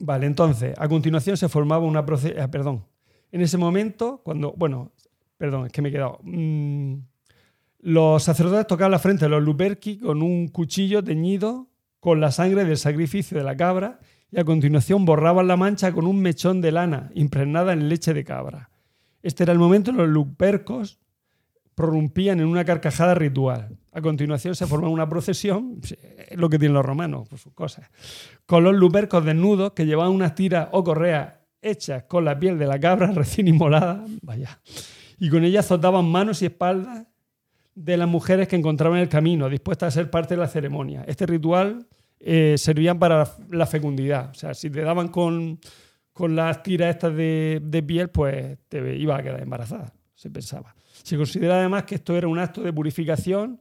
vale, 0.00 0.26
entonces, 0.26 0.74
a 0.76 0.88
continuación 0.88 1.36
se 1.36 1.48
formaba 1.48 1.86
una 1.86 2.04
proce- 2.04 2.34
eh, 2.36 2.48
perdón. 2.48 2.84
En 3.30 3.40
ese 3.40 3.56
momento, 3.56 4.20
cuando, 4.24 4.52
bueno, 4.56 4.92
perdón, 5.38 5.66
es 5.66 5.72
que 5.72 5.80
me 5.80 5.88
he 5.88 5.92
quedado. 5.92 6.18
Mm, 6.22 6.96
los 7.80 8.22
sacerdotes 8.22 8.66
tocaban 8.66 8.90
la 8.90 8.98
frente 8.98 9.24
de 9.24 9.28
los 9.30 9.42
luperci 9.42 9.98
con 9.98 10.22
un 10.22 10.48
cuchillo 10.48 11.02
teñido 11.02 11.68
con 12.00 12.20
la 12.20 12.30
sangre 12.32 12.64
del 12.64 12.76
sacrificio 12.76 13.38
de 13.38 13.44
la 13.44 13.56
cabra 13.56 14.00
y 14.30 14.38
a 14.40 14.44
continuación 14.44 15.04
borraban 15.04 15.46
la 15.46 15.56
mancha 15.56 15.92
con 15.92 16.06
un 16.06 16.20
mechón 16.20 16.60
de 16.60 16.72
lana 16.72 17.10
impregnada 17.14 17.72
en 17.72 17.88
leche 17.88 18.12
de 18.12 18.24
cabra. 18.24 18.70
Este 19.22 19.44
era 19.44 19.52
el 19.52 19.58
momento 19.60 19.90
en 19.90 19.96
que 19.96 20.02
los 20.02 20.10
lupercos 20.10 20.98
prorrumpían 21.74 22.40
en 22.40 22.46
una 22.46 22.64
carcajada 22.64 23.14
ritual. 23.14 23.78
A 23.94 24.00
continuación 24.00 24.54
se 24.54 24.66
forma 24.66 24.88
una 24.88 25.06
procesión, 25.06 25.78
es 25.82 26.36
lo 26.36 26.48
que 26.48 26.58
tienen 26.58 26.74
los 26.74 26.84
romanos, 26.84 27.28
por 27.28 27.38
sus 27.38 27.52
cosas, 27.52 27.90
con 28.46 28.64
los 28.64 28.74
lupercos 28.74 29.22
desnudos 29.22 29.72
que 29.72 29.84
llevaban 29.84 30.12
unas 30.12 30.34
tiras 30.34 30.68
o 30.72 30.82
correas 30.82 31.34
hechas 31.60 32.04
con 32.04 32.24
la 32.24 32.38
piel 32.38 32.58
de 32.58 32.66
la 32.66 32.80
cabra 32.80 33.06
recién 33.14 33.48
inmolada, 33.48 34.02
vaya, 34.22 34.60
y 35.18 35.28
con 35.28 35.44
ellas 35.44 35.66
azotaban 35.66 36.06
manos 36.06 36.40
y 36.40 36.46
espaldas 36.46 37.06
de 37.74 37.96
las 37.98 38.08
mujeres 38.08 38.48
que 38.48 38.56
encontraban 38.56 38.98
en 38.98 39.04
el 39.04 39.08
camino, 39.10 39.48
dispuestas 39.50 39.88
a 39.88 40.00
ser 40.00 40.10
parte 40.10 40.34
de 40.34 40.40
la 40.40 40.48
ceremonia. 40.48 41.04
Este 41.06 41.26
ritual 41.26 41.86
eh, 42.18 42.56
servía 42.56 42.94
para 42.94 43.30
la 43.50 43.66
fecundidad, 43.66 44.30
o 44.30 44.34
sea, 44.34 44.54
si 44.54 44.70
te 44.70 44.80
daban 44.80 45.08
con, 45.08 45.60
con 46.14 46.34
las 46.34 46.62
tiras 46.62 46.94
estas 46.94 47.14
de, 47.14 47.60
de 47.62 47.82
piel, 47.82 48.08
pues 48.08 48.58
te 48.68 48.96
iba 48.96 49.16
a 49.16 49.22
quedar 49.22 49.42
embarazada, 49.42 49.92
se 50.22 50.30
pensaba. 50.30 50.76
Se 51.02 51.16
considera 51.16 51.58
además 51.58 51.82
que 51.82 51.96
esto 51.96 52.16
era 52.16 52.28
un 52.28 52.38
acto 52.38 52.62
de 52.62 52.72
purificación 52.72 53.60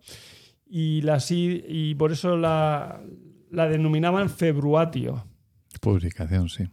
y, 0.70 1.02
la, 1.02 1.18
y 1.28 1.96
por 1.96 2.12
eso 2.12 2.38
la, 2.38 3.02
la 3.50 3.68
denominaban 3.68 4.30
februatio. 4.30 5.26
Publicación, 5.80 6.50
sí. 6.50 6.70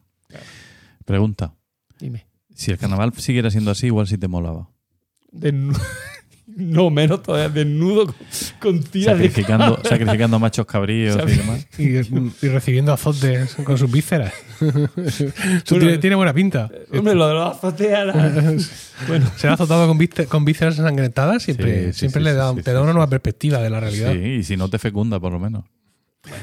Pregunta. 1.07 1.55
Dime. 1.99 2.27
Si 2.55 2.71
el 2.71 2.77
carnaval 2.77 3.15
siguiera 3.15 3.51
siendo 3.51 3.71
así, 3.71 3.87
igual 3.87 4.07
sí 4.07 4.19
te 4.19 4.29
molaba. 4.29 4.69
no, 6.57 6.91
menos 6.91 7.23
todavía, 7.23 7.49
desnudo 7.49 8.07
con, 8.07 8.15
con 8.61 8.83
tiras 8.83 9.19
de 9.19 9.29
Sacrificando, 9.29 9.81
sacrificando 9.85 10.39
machos 10.39 10.67
cabríos 10.67 11.17
y 11.27 11.37
demás. 11.37 11.67
Y, 11.79 11.97
y 12.47 12.49
recibiendo 12.49 12.93
azotes 12.93 13.55
con 13.65 13.77
sus 13.79 13.91
vísceras. 13.91 14.33
Tiene, 15.65 15.99
tiene 15.99 16.17
buena 16.17 16.33
pinta. 16.33 16.69
Hombre, 16.93 17.15
lo 17.15 17.29
de 17.29 17.35
los 17.35 17.57
azoteas 17.57 18.15
era- 18.15 18.55
Bueno, 19.07 19.31
Ser 19.37 19.51
azotado 19.51 19.87
con, 19.87 19.99
vísce- 19.99 20.27
con 20.27 20.45
vísceras 20.45 20.79
ensangrentadas 20.79 21.43
siempre, 21.43 21.87
Sí, 21.89 21.93
sí, 21.93 21.99
siempre 22.01 22.21
sí, 22.21 22.25
le 22.25 22.33
da, 22.35 22.51
sí, 22.51 22.57
te 22.57 22.63
sí, 22.65 22.71
da 22.73 22.81
una 22.81 22.91
sí. 22.91 22.95
nueva 22.97 23.11
perspectiva 23.11 23.59
de 23.59 23.71
la 23.71 23.81
realidad. 23.81 24.13
Sí, 24.13 24.19
y 24.19 24.43
si 24.43 24.57
no 24.57 24.69
te 24.69 24.79
fecunda, 24.79 25.21
por 25.21 25.33
lo 25.33 25.39
menos. 25.39 25.65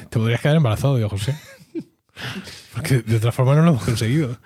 Te 0.09 0.17
podrías 0.19 0.39
quedar 0.41 0.55
embarazado, 0.55 0.95
digo 0.95 1.09
José. 1.09 1.35
Porque 2.73 2.99
de 2.99 3.17
otra 3.17 3.31
forma 3.31 3.55
no 3.55 3.61
lo 3.63 3.69
hemos 3.71 3.83
conseguido. 3.83 4.37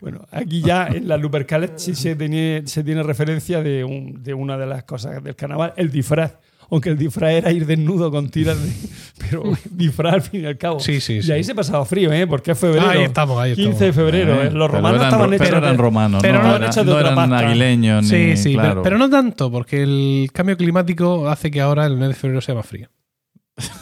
bueno, 0.00 0.26
aquí 0.30 0.60
ya 0.62 0.86
en 0.86 1.08
las 1.08 1.20
Lupercales 1.20 1.72
sí 1.76 1.94
se 1.94 2.14
tiene, 2.16 2.62
se 2.66 2.82
tiene 2.84 3.02
referencia 3.02 3.62
de, 3.62 3.84
un- 3.84 4.22
de 4.22 4.34
una 4.34 4.56
de 4.56 4.66
las 4.66 4.84
cosas 4.84 5.22
del 5.22 5.34
carnaval, 5.36 5.72
el 5.76 5.90
disfraz. 5.90 6.34
Aunque 6.68 6.88
el 6.88 6.98
disfraz 6.98 7.30
era 7.30 7.52
ir 7.52 7.64
desnudo 7.64 8.10
con 8.10 8.28
tiras 8.28 8.60
de. 8.60 8.72
Pero 9.30 9.44
disfraz 9.70 10.14
al 10.14 10.22
fin 10.22 10.42
y 10.42 10.46
al 10.46 10.58
cabo. 10.58 10.80
Sí, 10.80 11.00
sí, 11.00 11.18
Y 11.18 11.22
sí. 11.22 11.30
ahí 11.30 11.44
se 11.44 11.54
pasaba 11.54 11.84
frío, 11.84 12.12
¿eh? 12.12 12.26
Porque 12.26 12.50
es 12.52 12.58
febrero. 12.58 12.88
Ahí 12.88 13.02
estamos, 13.04 13.38
ahí 13.40 13.54
15 13.54 13.68
de 13.84 13.90
estamos. 13.90 13.94
febrero. 13.94 14.34
Eh, 14.42 14.46
¿eh? 14.48 14.50
Los 14.50 14.52
pero 14.52 14.68
romanos 14.68 14.96
eran 15.00 15.06
estaban 15.12 15.34
hechos 15.34 15.46
Pero 15.46 15.58
eran 15.58 15.78
romanos, 15.78 16.22
pero 16.22 16.38
no, 16.42 16.48
no 16.48 16.56
era- 16.56 16.66
hechos 16.66 16.84
de 16.84 16.90
no 16.92 16.96
otra 16.98 17.12
eran 17.12 17.32
aguileños 17.32 18.02
ni. 18.02 18.08
Sí, 18.08 18.36
sí, 18.36 18.54
claro. 18.54 18.68
pero, 18.70 18.82
pero 18.82 18.98
no 18.98 19.08
tanto, 19.08 19.48
porque 19.50 19.82
el 19.84 20.28
cambio 20.32 20.56
climático 20.56 21.28
hace 21.28 21.52
que 21.52 21.60
ahora 21.60 21.86
el 21.86 21.96
mes 21.96 22.08
de 22.08 22.14
febrero 22.14 22.40
sea 22.40 22.56
más 22.56 22.66
frío. 22.66 22.88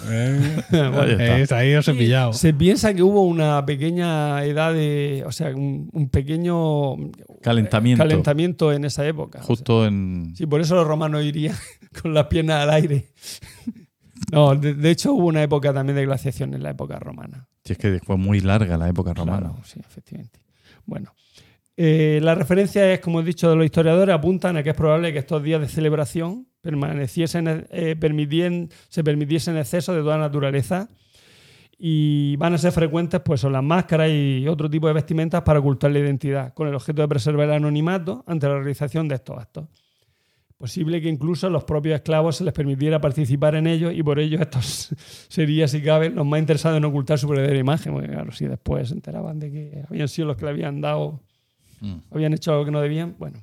Eh, 0.08 0.56
Ahí 0.72 1.10
está. 1.12 1.38
es, 1.40 1.52
ahí 1.52 1.74
os 1.74 1.88
he 1.88 1.94
pillado. 1.94 2.32
Se 2.32 2.54
piensa 2.54 2.94
que 2.94 3.02
hubo 3.02 3.22
una 3.22 3.64
pequeña 3.66 4.44
edad 4.44 4.72
de. 4.72 5.24
O 5.26 5.32
sea, 5.32 5.48
un, 5.54 5.90
un 5.92 6.08
pequeño 6.10 6.94
Calentamiento. 7.42 8.02
calentamiento 8.04 8.72
en 8.72 8.84
esa 8.84 9.06
época. 9.06 9.38
O 9.38 9.42
sea, 9.42 9.46
Justo 9.48 9.84
en. 9.86 10.32
Sí, 10.36 10.46
por 10.46 10.60
eso 10.60 10.76
los 10.76 10.86
romanos 10.86 11.24
irían 11.24 11.56
con 12.02 12.14
las 12.14 12.26
piernas 12.26 12.62
al 12.62 12.70
aire. 12.70 13.06
No, 14.32 14.54
de, 14.54 14.74
de 14.74 14.90
hecho 14.90 15.12
hubo 15.12 15.26
una 15.26 15.42
época 15.42 15.72
también 15.74 15.96
de 15.96 16.06
glaciación 16.06 16.54
en 16.54 16.62
la 16.62 16.70
época 16.70 16.98
romana. 16.98 17.46
Si 17.64 17.72
es 17.72 17.78
que 17.78 18.00
fue 18.00 18.16
muy 18.16 18.40
larga 18.40 18.78
la 18.78 18.88
época 18.88 19.12
romana. 19.12 19.50
Claro, 19.50 19.56
sí, 19.64 19.80
efectivamente. 19.80 20.40
Bueno, 20.86 21.12
eh, 21.76 22.20
la 22.22 22.34
referencia 22.34 22.90
es, 22.92 23.00
como 23.00 23.20
he 23.20 23.24
dicho, 23.24 23.50
de 23.50 23.56
los 23.56 23.64
historiadores 23.66 24.14
apuntan 24.14 24.56
a 24.56 24.62
que 24.62 24.70
es 24.70 24.76
probable 24.76 25.12
que 25.12 25.18
estos 25.18 25.42
días 25.42 25.60
de 25.60 25.68
celebración 25.68 26.46
permaneciesen, 26.64 27.66
eh, 27.70 27.94
permitien- 27.98 28.68
se 28.88 29.04
permitiesen 29.04 29.56
excesos 29.56 29.94
de 29.94 30.02
toda 30.02 30.18
naturaleza 30.18 30.88
y 31.78 32.34
van 32.36 32.54
a 32.54 32.58
ser 32.58 32.72
frecuentes 32.72 33.20
pues 33.20 33.40
son 33.40 33.52
las 33.52 33.62
máscaras 33.62 34.08
y 34.10 34.46
otro 34.48 34.68
tipo 34.70 34.86
de 34.88 34.94
vestimentas 34.94 35.42
para 35.42 35.58
ocultar 35.60 35.90
la 35.92 35.98
identidad, 35.98 36.54
con 36.54 36.66
el 36.66 36.74
objeto 36.74 37.02
de 37.02 37.08
preservar 37.08 37.46
el 37.48 37.54
anonimato 37.54 38.24
ante 38.26 38.48
la 38.48 38.54
realización 38.56 39.06
de 39.08 39.16
estos 39.16 39.38
actos. 39.38 39.66
Posible 40.56 41.02
que 41.02 41.08
incluso 41.08 41.48
a 41.48 41.50
los 41.50 41.64
propios 41.64 41.96
esclavos 41.96 42.36
se 42.36 42.44
les 42.44 42.54
permitiera 42.54 43.00
participar 43.00 43.56
en 43.56 43.66
ellos 43.66 43.92
y 43.94 44.02
por 44.02 44.18
ello 44.18 44.40
estos 44.40 44.94
serían, 45.28 45.68
si 45.68 45.82
cabe, 45.82 46.08
los 46.10 46.24
más 46.24 46.40
interesados 46.40 46.78
en 46.78 46.84
ocultar 46.86 47.18
su 47.18 47.28
verdadera 47.28 47.58
imagen, 47.58 47.92
porque 47.92 48.08
claro, 48.08 48.32
si 48.32 48.46
después 48.46 48.88
se 48.88 48.94
enteraban 48.94 49.38
de 49.40 49.50
que 49.50 49.82
habían 49.88 50.08
sido 50.08 50.28
los 50.28 50.36
que 50.36 50.44
le 50.46 50.50
habían 50.52 50.80
dado, 50.80 51.20
Mm. 51.80 51.96
habían 52.12 52.32
hecho 52.32 52.52
algo 52.52 52.64
que 52.64 52.70
no 52.70 52.80
debían, 52.80 53.14
bueno. 53.18 53.42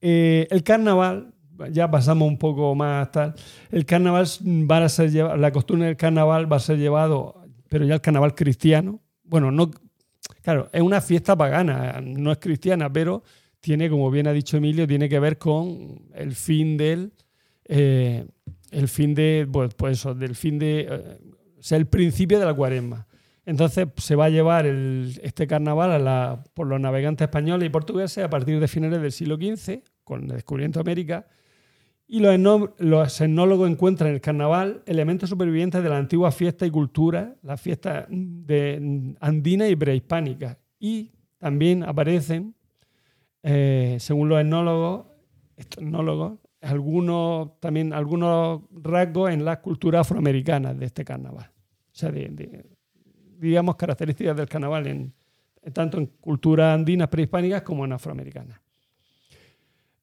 Eh, 0.00 0.46
el 0.50 0.62
carnaval, 0.62 1.31
ya 1.70 1.90
pasamos 1.90 2.28
un 2.28 2.38
poco 2.38 2.74
más 2.74 3.10
tal, 3.12 3.34
el 3.70 3.84
carnaval 3.86 4.26
va 4.70 4.84
a 4.84 4.88
ser 4.88 5.10
lleva- 5.10 5.36
la 5.36 5.52
costumbre 5.52 5.86
del 5.88 5.96
carnaval 5.96 6.50
va 6.50 6.56
a 6.56 6.60
ser 6.60 6.78
llevado, 6.78 7.42
pero 7.68 7.84
ya 7.84 7.94
el 7.94 8.00
carnaval 8.00 8.34
cristiano, 8.34 9.00
bueno, 9.24 9.50
no, 9.50 9.70
claro, 10.42 10.68
es 10.72 10.82
una 10.82 11.00
fiesta 11.00 11.36
pagana, 11.36 12.00
no 12.02 12.32
es 12.32 12.38
cristiana, 12.38 12.92
pero 12.92 13.22
tiene, 13.60 13.88
como 13.88 14.10
bien 14.10 14.26
ha 14.26 14.32
dicho 14.32 14.56
Emilio, 14.56 14.86
tiene 14.86 15.08
que 15.08 15.18
ver 15.20 15.38
con 15.38 16.02
el 16.14 16.34
fin 16.34 16.76
del, 16.76 17.12
eh, 17.64 18.26
el 18.70 18.88
fin 18.88 19.14
de, 19.14 19.46
pues, 19.50 19.74
pues 19.74 19.98
eso, 19.98 20.14
del 20.14 20.34
fin 20.34 20.58
de, 20.58 20.86
eh, 20.90 21.18
o 21.58 21.62
sea, 21.62 21.78
el 21.78 21.86
principio 21.86 22.38
de 22.40 22.44
la 22.46 22.54
cuaresma. 22.54 23.06
Entonces 23.44 23.88
se 23.96 24.14
va 24.14 24.26
a 24.26 24.30
llevar 24.30 24.66
este 24.66 25.46
carnaval 25.46 25.90
a 25.92 25.98
la- 25.98 26.44
por 26.54 26.66
los 26.66 26.80
navegantes 26.80 27.24
españoles 27.26 27.66
y 27.66 27.70
portugueses 27.70 28.24
a 28.24 28.30
partir 28.30 28.60
de 28.60 28.68
finales 28.68 29.00
del 29.02 29.12
siglo 29.12 29.36
XV, 29.36 29.82
con 30.04 30.22
el 30.22 30.28
descubrimiento 30.28 30.78
de 30.78 30.82
América. 30.82 31.26
Y 32.12 32.20
los, 32.20 33.20
etnólogos 33.22 33.70
encuentran 33.70 34.10
en 34.10 34.16
el 34.16 34.20
carnaval 34.20 34.82
elementos 34.84 35.30
supervivientes 35.30 35.82
de 35.82 35.88
la 35.88 35.96
antigua 35.96 36.30
fiesta 36.30 36.66
y 36.66 36.70
cultura, 36.70 37.36
la 37.40 37.56
fiesta 37.56 38.06
andina 39.18 39.66
y 39.66 39.76
prehispánica. 39.76 40.58
Y 40.78 41.10
también 41.38 41.82
aparecen, 41.82 42.54
eh, 43.42 43.96
según 43.98 44.28
los 44.28 44.38
etnólogos, 44.38 45.06
algunos, 46.60 47.58
también 47.60 47.94
algunos 47.94 48.60
rasgos 48.70 49.30
en 49.30 49.46
las 49.46 49.60
culturas 49.60 50.02
afroamericanas 50.02 50.78
de 50.78 50.84
este 50.84 51.06
carnaval. 51.06 51.50
O 51.50 51.94
sea, 51.94 52.10
de, 52.10 52.66
digamos, 53.38 53.76
características 53.76 54.36
del 54.36 54.50
carnaval 54.50 54.86
en, 54.86 55.14
tanto 55.72 55.96
en 55.96 56.08
culturas 56.20 56.74
andinas 56.74 57.08
prehispánicas 57.08 57.62
como 57.62 57.86
en 57.86 57.92
afroamericanas. 57.94 58.60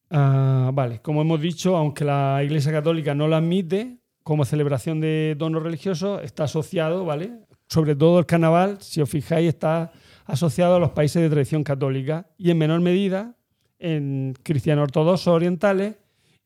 Ah, 0.10 0.72
vale, 0.73 1.02
como 1.02 1.22
hemos 1.22 1.40
dicho, 1.40 1.77
aunque 1.77 2.03
la 2.03 2.41
Iglesia 2.44 2.72
Católica 2.72 3.14
no 3.14 3.27
lo 3.27 3.36
admite 3.36 3.99
como 4.23 4.45
celebración 4.45 4.99
de 4.99 5.36
donos 5.38 5.64
religiosos, 5.64 6.22
está 6.23 6.45
asociado, 6.45 7.06
¿vale? 7.06 7.31
Sobre 7.68 7.95
todo 7.95 8.19
el 8.19 8.26
carnaval, 8.26 8.77
si 8.81 9.02
os 9.02 9.10
fijáis, 9.10 9.49
está 9.49 9.91
asociado 10.26 10.76
a 10.76 10.80
los 10.80 10.91
países 10.91 11.22
de 11.22 11.30
tradición 11.30 11.64
católica 11.64 12.27
y 12.38 12.52
en 12.52 12.57
menor 12.57 12.81
medida 12.81 13.36
en 13.80 14.36
cristianos 14.44 14.84
ortodoxos 14.84 15.27
orientales 15.27 15.95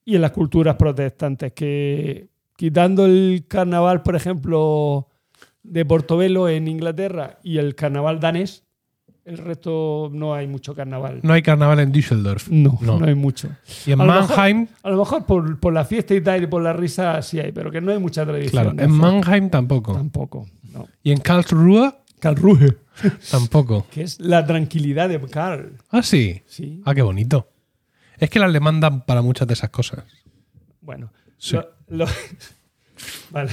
y 0.05 0.15
en 0.15 0.21
las 0.21 0.31
culturas 0.31 0.75
protestantes, 0.75 1.53
que 1.53 2.29
quitando 2.55 3.05
el 3.05 3.45
carnaval, 3.47 4.03
por 4.03 4.15
ejemplo, 4.15 5.07
de 5.63 5.85
Portobelo 5.85 6.49
en 6.49 6.67
Inglaterra 6.67 7.39
y 7.43 7.57
el 7.57 7.75
carnaval 7.75 8.19
danés, 8.19 8.65
el 9.25 9.37
resto 9.37 10.09
no 10.11 10.33
hay 10.33 10.47
mucho 10.47 10.75
carnaval. 10.75 11.19
No 11.23 11.33
hay 11.33 11.41
carnaval 11.41 11.79
en 11.79 11.91
Düsseldorf. 11.91 12.49
No, 12.49 12.77
no, 12.81 12.99
No. 12.99 13.05
hay 13.05 13.15
mucho. 13.15 13.49
Y 13.85 13.91
en 13.93 14.01
A 14.01 14.05
lo 14.05 14.13
mejor- 14.13 14.29
Mannheim, 14.37 14.67
A 14.83 14.89
lo 14.89 14.97
mejor 14.97 15.25
por, 15.25 15.59
por 15.59 15.73
la 15.73 15.85
fiesta 15.85 16.13
y 16.13 16.21
tal 16.21 16.43
y 16.43 16.47
por 16.47 16.61
la 16.61 16.73
risa 16.73 17.21
sí 17.21 17.39
hay, 17.39 17.51
pero 17.51 17.71
que 17.71 17.79
no 17.81 17.91
hay 17.91 17.99
mucha 17.99 18.25
tradición. 18.25 18.51
claro, 18.51 18.83
en. 18.83 18.91
Mannheim 18.91 19.49
tampoco. 19.49 19.93
Tampoco. 19.93 20.47
No. 20.73 20.87
Y 21.03 21.11
en 21.11 21.19
Karlsruhe 21.19 21.93
Karlsruhe, 22.19 22.77
tampoco. 23.31 23.85
que 23.91 24.03
es 24.03 24.19
la 24.19 24.45
tranquilidad 24.45 25.09
de 25.09 25.19
Karl. 25.21 25.73
Ah, 25.89 26.01
sí. 26.03 26.41
Sí. 26.45 26.81
Ah, 26.85 26.93
qué 26.95 27.01
bonito. 27.01 27.49
Es 28.17 28.29
que 28.29 28.39
las 28.39 28.51
demandan 28.53 29.05
para 29.05 29.21
muchas 29.21 29.47
de 29.47 29.53
esas 29.55 29.69
cosas. 29.69 30.03
Bueno, 30.81 31.11
Sí. 31.37 31.55
lo- 31.55 31.67
lo- 31.89 32.05
vale. 33.31 33.51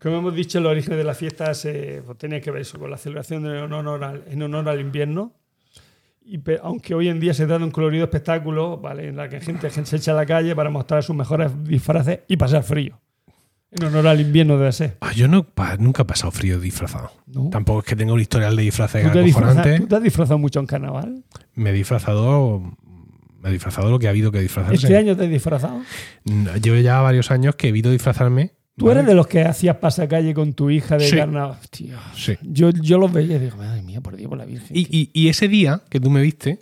Como 0.00 0.16
hemos 0.18 0.34
dicho, 0.34 0.58
el 0.58 0.66
origen 0.66 0.96
de 0.96 1.04
la 1.04 1.14
fiesta 1.14 1.52
se, 1.54 2.02
pues, 2.06 2.16
tenía 2.18 2.40
que 2.40 2.50
ver 2.50 2.62
eso, 2.62 2.78
con 2.78 2.90
la 2.90 2.96
celebración 2.96 3.42
de- 3.42 3.58
en 3.64 3.72
honor 3.72 4.02
al, 4.04 4.24
en 4.28 4.42
honor 4.42 4.68
al 4.68 4.80
invierno. 4.80 5.32
Y 6.24 6.40
aunque 6.62 6.94
hoy 6.94 7.08
en 7.08 7.18
día 7.20 7.34
se 7.34 7.44
trata 7.44 7.58
de 7.58 7.64
un 7.64 7.70
colorido 7.70 8.04
espectáculo, 8.04 8.78
¿vale? 8.78 9.08
en 9.08 9.16
la 9.16 9.28
que 9.28 9.40
gente, 9.40 9.68
gente 9.70 9.90
se 9.90 9.96
echa 9.96 10.12
a 10.12 10.14
la 10.14 10.26
calle 10.26 10.54
para 10.54 10.70
mostrar 10.70 11.02
sus 11.02 11.16
mejores 11.16 11.50
disfraces 11.64 12.20
y 12.28 12.36
pasar 12.36 12.62
frío. 12.62 13.00
En 13.72 13.84
honor 13.84 14.06
al 14.08 14.20
invierno 14.20 14.56
debe 14.58 14.72
ser. 14.72 14.96
Ah, 15.00 15.12
yo 15.12 15.28
no, 15.28 15.44
pa- 15.44 15.76
nunca 15.76 16.02
he 16.02 16.04
pasado 16.04 16.30
frío 16.32 16.58
disfrazado. 16.58 17.12
¿no? 17.26 17.50
Tampoco 17.50 17.80
es 17.80 17.84
que 17.84 17.94
tenga 17.96 18.12
un 18.12 18.20
historial 18.20 18.56
de 18.56 18.62
disfraces 18.62 19.04
¿Tú 19.06 19.12
te, 19.12 19.20
acojonante. 19.20 19.78
¿Tú 19.78 19.86
te 19.86 19.96
has 19.96 20.02
disfrazado 20.02 20.38
mucho 20.38 20.60
en 20.60 20.66
carnaval? 20.66 21.24
Me 21.54 21.70
he 21.70 21.72
disfrazado. 21.72 22.60
Me 23.40 23.48
he 23.48 23.52
disfrazado 23.52 23.90
lo 23.90 23.98
que 23.98 24.06
ha 24.06 24.10
habido 24.10 24.32
que 24.32 24.40
disfrazarse. 24.40 24.74
¿Este 24.86 24.96
año 24.96 25.16
te 25.16 25.24
has 25.24 25.30
disfrazado? 25.30 25.80
No, 26.24 26.56
Llevo 26.56 26.76
ya 26.78 27.00
varios 27.00 27.30
años 27.30 27.54
que 27.56 27.68
evito 27.68 27.90
disfrazarme. 27.90 28.52
¿Tú 28.80 28.86
¿vale? 28.86 29.00
eres 29.00 29.08
de 29.08 29.14
los 29.14 29.26
que 29.28 29.42
hacías 29.42 29.76
pasacalle 29.76 30.34
con 30.34 30.54
tu 30.54 30.70
hija 30.70 30.96
de 30.96 31.06
Sí. 31.08 31.16
carnaval? 31.16 31.58
Tío, 31.70 31.96
Sí. 32.16 32.34
yo, 32.42 32.70
yo 32.70 32.98
los 32.98 33.12
veía 33.12 33.36
y 33.36 33.38
digo, 33.38 33.56
madre 33.58 33.82
mía, 33.82 34.00
por 34.00 34.16
Dios, 34.16 34.28
por 34.28 34.38
la 34.38 34.44
Virgen. 34.46 34.76
Y, 34.76 34.88
y- 34.90 35.10
y 35.12 35.28
ese 35.28 35.46
día 35.48 35.82
que 35.88 36.00
tú 36.00 36.10
me 36.10 36.20
viste, 36.22 36.58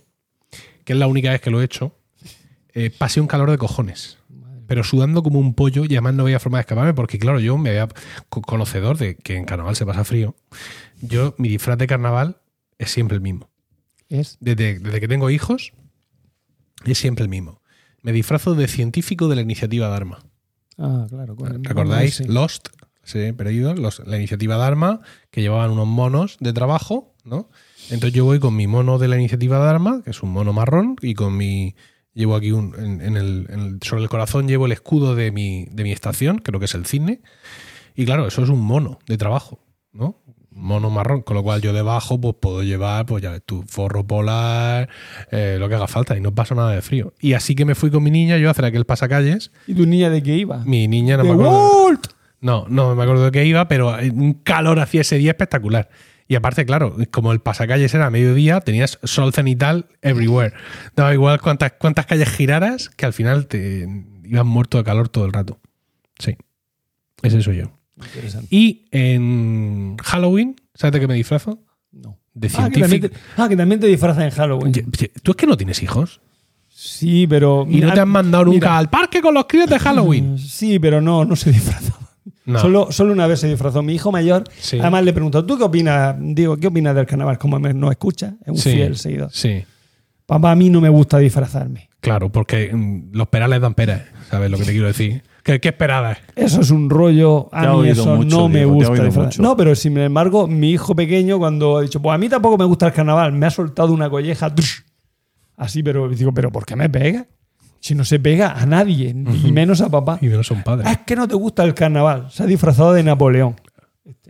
que 0.85 0.93
es 0.93 0.99
la 0.99 1.07
única 1.07 1.31
vez 1.31 1.41
que 1.41 1.51
lo 1.51 1.61
he 1.63 1.65
hecho, 1.65 1.95
eh, 2.75 2.91
pasé 2.91 3.21
un 3.21 3.27
calor 3.27 3.51
de 3.51 3.57
cojones. 3.59 4.19
Pero 4.67 4.85
sudando 4.85 5.23
como 5.23 5.39
un 5.39 5.55
pollo 5.55 5.85
y 5.85 5.95
además 5.95 6.13
no 6.15 6.25
había 6.25 6.39
forma 6.39 6.59
de 6.59 6.63
escaparme 6.63 6.93
porque, 6.93 7.19
claro, 7.19 7.41
yo 7.41 7.57
me 7.57 7.71
había 7.71 7.89
co- 8.29 8.43
conocedor 8.43 8.99
de 8.99 9.15
que 9.17 9.37
en 9.37 9.47
carnaval 9.47 9.75
se 9.77 9.87
pasa 9.87 10.05
frío. 10.05 10.35
Yo, 11.01 11.35
mi 11.39 11.49
disfraz 11.49 11.79
de 11.79 11.87
carnaval 11.87 12.37
es 12.79 12.91
siempre 12.91 13.15
el 13.15 13.23
mismo. 13.23 13.49
Es. 14.11 14.37
Desde, 14.41 14.79
desde 14.79 15.01
que 15.01 15.09
tengo 15.09 15.31
hijos, 15.31 15.73
es 16.85 16.99
siempre 16.99 17.23
el 17.23 17.29
mismo. 17.31 17.63
Me 18.03 18.13
disfrazo 18.13 18.55
de 18.55 18.69
científico 18.69 19.29
de 19.29 19.37
la 19.37 19.43
iniciativa 19.43 19.89
Dharma. 19.89 20.19
Ah, 20.79 21.07
claro. 21.09 21.37
con 21.37 21.53
el- 21.55 21.65
¿Recordáis? 21.65 22.15
sí. 22.17 22.25
Lost, 22.25 22.69
sí, 23.03 23.33
perdido, 23.33 23.75
los- 23.75 24.01
la 24.07 24.17
iniciativa 24.17 24.57
Dharma, 24.57 25.01
que 25.31 25.41
llevaban 25.43 25.71
unos 25.71 25.87
monos 25.89 26.37
de 26.41 26.53
trabajo, 26.53 27.15
¿no? 27.25 27.51
Entonces 27.91 28.13
yo 28.13 28.25
voy 28.25 28.39
con 28.39 28.55
mi 28.57 28.67
mono 28.67 28.99
de 28.99 29.09
la 29.09 29.17
iniciativa 29.17 29.59
Dharma, 29.59 30.03
que 30.05 30.11
es 30.11 30.23
un 30.23 30.31
mono 30.31 30.53
marrón, 30.53 30.97
y 31.03 31.15
con 31.15 31.37
mi. 31.37 31.75
Llevo 32.15 32.35
aquí 32.37 32.51
un, 32.53 32.75
en, 32.79 33.01
en 33.01 33.17
el, 33.17 33.47
en 33.51 33.61
el- 33.61 33.79
sobre 33.83 34.03
el 34.03 34.09
corazón 34.09 34.49
llevo 34.49 34.67
el 34.67 34.73
escudo 34.73 35.15
de 35.15 35.31
mi, 35.31 35.67
de 35.71 35.85
mi 35.85 35.93
estación, 35.93 36.39
creo 36.39 36.59
que 36.59 36.65
es 36.67 36.75
el 36.75 36.85
cine. 36.87 37.21
Y 37.95 38.05
claro, 38.07 38.27
eso 38.27 38.43
es 38.43 38.49
un 38.49 38.61
mono 38.61 38.99
de 39.07 39.17
trabajo, 39.19 39.61
¿no? 39.93 40.21
Mono 40.59 40.91
marrón, 40.91 41.23
con 41.23 41.37
lo 41.37 41.43
cual 41.43 41.63
yo 41.63 41.73
debajo 41.73 42.21
pues 42.21 42.35
puedo 42.41 42.63
llevar, 42.63 43.07
pues 43.07 43.23
ya 43.23 43.31
ves 43.31 43.43
tú, 43.45 43.65
forro 43.67 44.07
polar, 44.07 44.89
eh, 45.31 45.57
lo 45.59 45.69
que 45.69 45.77
haga 45.77 45.87
falta, 45.87 46.17
y 46.17 46.21
no 46.21 46.35
pasa 46.35 46.55
nada 46.55 46.73
de 46.73 46.83
frío. 46.83 47.15
Y 47.21 47.35
así 47.35 47.55
que 47.55 47.65
me 47.65 47.75
fui 47.75 47.91
con 47.91 48.03
mi 48.03 48.11
niña, 48.11 48.37
yo 48.37 48.49
a 48.49 48.51
hacer 48.51 48.65
aquel 48.65 48.85
pasacalles. 48.85 49.53
¿Y 49.67 49.75
tu 49.75 49.87
niña 49.87 50.11
de 50.11 50.23
qué 50.23 50.37
iba? 50.37 50.59
Mi 50.65 50.89
niña 50.89 51.17
no 51.17 51.23
¡De 51.23 51.29
me 51.31 51.35
acuerdo. 51.35 52.01
No, 52.41 52.67
no 52.69 52.95
me 52.95 53.03
acuerdo 53.03 53.25
de 53.25 53.31
qué 53.31 53.45
iba, 53.45 53.67
pero 53.69 53.97
un 54.13 54.35
calor 54.35 54.79
hacía 54.81 55.01
ese 55.01 55.17
día 55.17 55.31
espectacular. 55.31 55.89
Y 56.29 56.35
aparte, 56.35 56.67
claro, 56.67 56.95
como 57.11 57.33
el 57.33 57.41
pasacalles 57.41 57.95
era 57.95 58.07
a 58.07 58.11
mediodía, 58.11 58.61
tenías 58.61 58.99
sol 59.03 59.33
cenital 59.33 59.87
everywhere. 60.03 60.53
Daba 60.95 61.15
igual 61.15 61.41
cuántas, 61.41 61.73
cuántas 61.73 62.05
calles 62.05 62.29
giraras, 62.29 62.91
que 62.91 63.07
al 63.07 63.15
final 63.15 63.47
te 63.47 63.89
ibas 64.25 64.45
muerto 64.45 64.77
de 64.77 64.85
calor 64.85 65.09
todo 65.09 65.25
el 65.25 65.33
rato. 65.33 65.59
Sí. 66.19 66.37
Ese 67.23 67.43
soy 67.43 67.57
yo. 67.57 67.78
Interesante. 68.05 68.49
Y 68.51 68.87
en 68.91 69.97
Halloween, 70.03 70.57
¿sabes 70.75 70.93
de 70.93 71.01
qué 71.01 71.09
me 71.09 71.15
disfrazo? 71.15 71.61
No. 71.93 72.19
De 72.35 72.49
Ah 72.49 72.71
que, 72.71 72.81
también 72.81 72.89
científico. 72.89 73.15
te, 73.15 73.43
ah, 73.43 73.49
que 73.49 73.57
también 73.57 73.81
te 73.81 73.87
disfrazas 73.87 74.25
en 74.25 74.31
Halloween. 74.31 74.73
¿Tú 75.23 75.31
es 75.33 75.37
que 75.37 75.47
no 75.47 75.57
tienes 75.57 75.83
hijos? 75.83 76.21
Sí, 76.69 77.27
pero. 77.27 77.67
¿Y 77.69 77.81
no 77.81 77.93
te 77.93 78.01
han 78.01 78.09
mandado 78.09 78.45
nunca 78.45 78.55
mira, 78.69 78.79
al 78.79 78.89
parque 78.89 79.21
con 79.21 79.35
los 79.35 79.47
críos 79.47 79.69
de 79.69 79.79
Halloween? 79.81 80.39
Sí, 80.39 80.79
pero 80.79 81.01
no, 81.01 81.25
no 81.25 81.35
se 81.35 81.51
disfrazó. 81.51 81.99
No. 82.45 82.61
Solo, 82.61 82.93
solo 82.93 83.13
una 83.13 83.27
vez 83.27 83.41
se 83.41 83.49
disfrazó 83.49 83.83
mi 83.83 83.95
hijo 83.95 84.11
mayor. 84.13 84.45
Sí. 84.59 84.79
Además 84.79 85.05
le 85.05 85.13
preguntó, 85.13 85.45
¿tú 85.45 85.59
qué 85.59 85.65
opinas? 85.65 86.17
Digo, 86.19 86.57
¿qué 86.57 86.69
opinas 86.69 86.95
del 86.95 87.05
carnaval? 87.05 87.37
Como 87.37 87.59
me, 87.59 87.75
no 87.75 87.91
escucha, 87.91 88.37
es 88.43 88.49
un 88.49 88.57
Sí, 88.57 88.73
fiel 88.73 88.97
seguidor. 88.97 89.31
Sí. 89.33 89.65
Papá, 90.25 90.53
a 90.53 90.55
mí 90.55 90.71
no 90.71 90.81
me 90.81 90.89
gusta 90.89 91.19
disfrazarme. 91.19 91.91
Claro, 92.01 92.31
porque 92.31 92.71
mm, 92.73 93.11
los 93.13 93.29
perales 93.29 93.61
dan 93.61 93.75
peras, 93.75 94.03
¿sabes 94.31 94.51
lo 94.51 94.57
que 94.57 94.65
te 94.65 94.73
quiero 94.73 94.87
decir? 94.87 95.23
¿Qué, 95.49 95.61
qué 95.61 95.69
esperabas? 95.69 96.19
Eso 96.37 96.61
es 96.61 96.71
un 96.71 96.91
rollo. 96.91 97.49
A 97.53 97.73
mí 97.73 97.89
eso 97.89 98.17
mucho, 98.17 98.37
no 98.37 98.49
me 98.51 98.59
Diego, 98.59 98.75
gusta. 98.75 99.31
No, 99.41 99.57
pero 99.57 99.75
sin 99.75 99.97
embargo, 99.97 100.47
mi 100.47 100.73
hijo 100.73 100.95
pequeño, 100.95 101.39
cuando 101.39 101.79
ha 101.79 101.81
dicho, 101.81 102.03
pues 102.03 102.15
a 102.15 102.19
mí 102.19 102.29
tampoco 102.29 102.59
me 102.59 102.67
gusta 102.67 102.89
el 102.89 102.93
carnaval, 102.93 103.33
me 103.33 103.47
ha 103.47 103.51
soltado 103.51 103.95
una 103.95 104.11
colleja. 104.11 104.55
trush, 104.55 104.81
Así, 105.57 105.83
pero 105.83 106.07
digo, 106.11 106.35
¿pero 106.35 106.53
por 106.53 106.67
qué 106.67 106.77
me 106.77 106.91
pega? 106.91 107.27
Si 107.81 107.95
no 107.95 108.05
se 108.05 108.21
pega 108.21 108.61
a 108.61 108.67
nadie, 108.67 109.15
y 109.43 109.51
menos 109.51 109.81
a 109.81 109.89
papá. 109.89 110.19
Y 110.21 110.27
no 110.27 110.43
son 110.43 110.63
padres. 110.63 110.87
Es 110.91 110.99
que 110.99 111.17
no 111.17 111.27
te 111.27 111.35
gusta 111.35 111.65
el 111.65 111.73
carnaval. 111.73 112.27
Se 112.31 112.43
ha 112.43 112.47
disfrazado 112.47 112.93
de 112.93 113.03
Napoleón. 113.03 113.57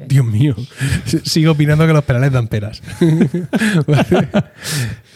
Dios 0.08 0.24
mío. 0.26 0.54
Sigo 1.24 1.52
opinando 1.52 1.86
que 1.86 1.92
los 1.92 2.04
perales 2.04 2.32
dan 2.32 2.48
peras. 2.48 2.82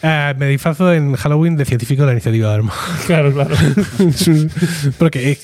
Eh, 0.05 0.33
me 0.37 0.47
disfrazo 0.47 0.91
en 0.91 1.15
Halloween 1.15 1.55
de 1.55 1.63
científico 1.63 2.01
de 2.01 2.07
la 2.07 2.11
iniciativa 2.11 2.49
de 2.49 2.55
arma. 2.55 2.73
Claro, 3.07 3.31
claro. 3.31 3.55
Porque 4.97 5.37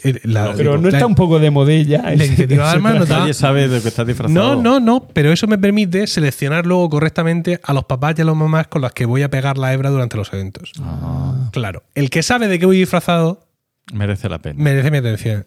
Pero 0.58 0.78
no 0.78 0.90
la- 0.90 0.98
está 0.98 1.06
un 1.08 1.16
poco 1.16 1.40
de 1.40 1.50
modella. 1.50 2.02
la 2.04 2.26
iniciativa 2.26 2.66
de 2.66 2.70
armas 2.70 2.96
no 3.00 3.06
da- 3.06 3.20
Nadie 3.20 3.34
sabe 3.34 3.70
de 3.70 3.78
lo 3.78 3.82
que 3.82 3.88
estás 3.88 4.06
disfrazado. 4.06 4.56
No, 4.56 4.62
no, 4.62 4.82
no, 4.82 5.08
pero 5.14 5.32
eso 5.32 5.48
me 5.48 5.58
permite 5.58 6.08
seleccionar 6.08 6.66
luego 6.66 6.90
correctamente 6.90 7.62
a 7.64 7.74
los 7.74 7.86
papás 7.86 8.16
y 8.18 8.22
a 8.22 8.26
las 8.26 8.36
mamás 8.36 8.68
con 8.68 8.82
las 8.82 8.92
que 8.92 9.06
voy 9.06 9.22
a 9.22 9.30
pegar 9.30 9.58
la 9.58 9.72
hebra 9.74 9.92
durante 9.92 10.18
los 10.18 10.32
eventos. 10.34 10.74
Ah, 10.82 11.50
Claro, 11.54 11.84
el 11.96 12.10
que 12.10 12.22
sabe 12.22 12.50
de 12.50 12.60
qué 12.60 12.66
voy 12.66 12.80
disfrazado 12.80 13.48
merece 13.94 14.28
la 14.28 14.40
pena. 14.40 14.62
merece 14.62 14.92
mi 14.92 14.98
atención. 14.98 15.46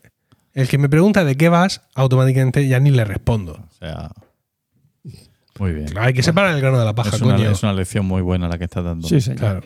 El 0.54 0.68
que 0.68 0.78
me 0.78 0.88
pregunta 0.88 1.24
de 1.24 1.36
qué 1.36 1.48
vas, 1.48 1.82
automáticamente 1.94 2.66
ya 2.68 2.78
ni 2.80 2.90
le 2.90 3.04
respondo. 3.04 3.52
O 3.52 3.74
sea. 3.78 4.10
Muy 5.58 5.72
bien. 5.72 5.86
Hay 5.98 6.12
que 6.12 6.22
separar 6.22 6.54
el 6.54 6.60
grano 6.60 6.78
de 6.78 6.84
la 6.84 6.94
paja, 6.94 7.16
Es 7.16 7.22
una, 7.22 7.36
coño. 7.36 7.50
es 7.50 7.62
una 7.62 7.72
lección 7.72 8.06
muy 8.06 8.22
buena 8.22 8.48
la 8.48 8.58
que 8.58 8.64
estás 8.64 8.84
dando. 8.84 9.06
Sí, 9.06 9.20
señor. 9.20 9.38
Claro. 9.38 9.62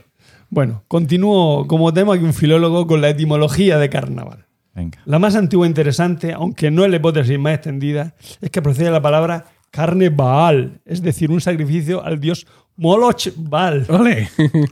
Bueno, 0.49 0.85
continúo 0.89 1.67
como 1.67 1.93
tema 1.93 2.15
aquí 2.15 2.25
un 2.25 2.35
filólogo 2.35 2.87
con 2.87 3.01
la 3.01 3.09
etimología 3.09 3.79
de 3.79 3.89
carnaval. 3.89 4.47
Venga. 4.75 5.01
La 5.07 5.19
más 5.19 5.35
antigua 5.35 5.67
e 5.67 5.69
interesante, 5.69 6.33
aunque 6.33 6.71
no 6.71 6.85
es 6.85 6.91
la 6.91 6.97
hipótesis 6.97 7.39
más 7.39 7.55
extendida, 7.55 8.15
es 8.41 8.51
que 8.51 8.63
procede 8.63 8.87
de 8.87 8.91
la 8.93 9.03
palabra 9.03 9.47
carne 9.71 10.09
Baal, 10.11 10.81
es 10.85 11.03
decir, 11.03 11.31
un 11.31 11.41
sacrificio 11.41 12.05
al 12.05 12.21
dios 12.21 12.47
Moloch 12.77 13.29
Baal. 13.37 13.87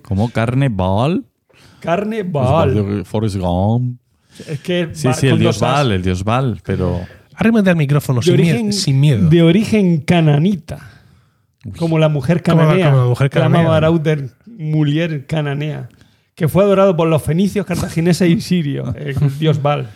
¿Cómo 0.02 0.30
carne 0.30 0.68
Baal? 0.68 1.24
Carne 1.80 2.22
Baal. 2.22 3.04
Forrest 3.04 3.36
Gump. 3.36 3.98
Es 4.48 4.60
que 4.60 4.90
Sí, 4.92 5.08
va 5.08 5.14
sí, 5.14 5.28
el 5.28 5.38
dios. 5.38 5.60
Baal, 5.60 5.92
el 5.92 6.02
dios 6.02 6.24
Baal, 6.24 6.60
pero. 6.64 7.00
Arrímate 7.34 7.70
al 7.70 7.76
micrófono 7.76 8.20
de 8.20 8.24
sin, 8.24 8.34
origen, 8.34 8.62
miedo, 8.66 8.72
sin 8.72 9.00
miedo. 9.00 9.28
de 9.28 9.42
origen 9.42 9.98
cananita. 9.98 10.90
Como 11.78 11.98
la 11.98 12.08
mujer 12.08 12.42
cananea. 12.42 12.90
como 12.90 13.02
la 13.02 13.08
mujer 13.08 13.30
cananea. 13.30 13.62
cananea. 15.26 15.88
Que 16.34 16.48
fue 16.48 16.64
adorado 16.64 16.96
por 16.96 17.08
los 17.08 17.22
fenicios, 17.22 17.64
cartagineses 17.64 18.28
y 18.28 18.40
sirios, 18.40 18.94
el 18.96 19.16
dios 19.38 19.62
Baal. 19.62 19.88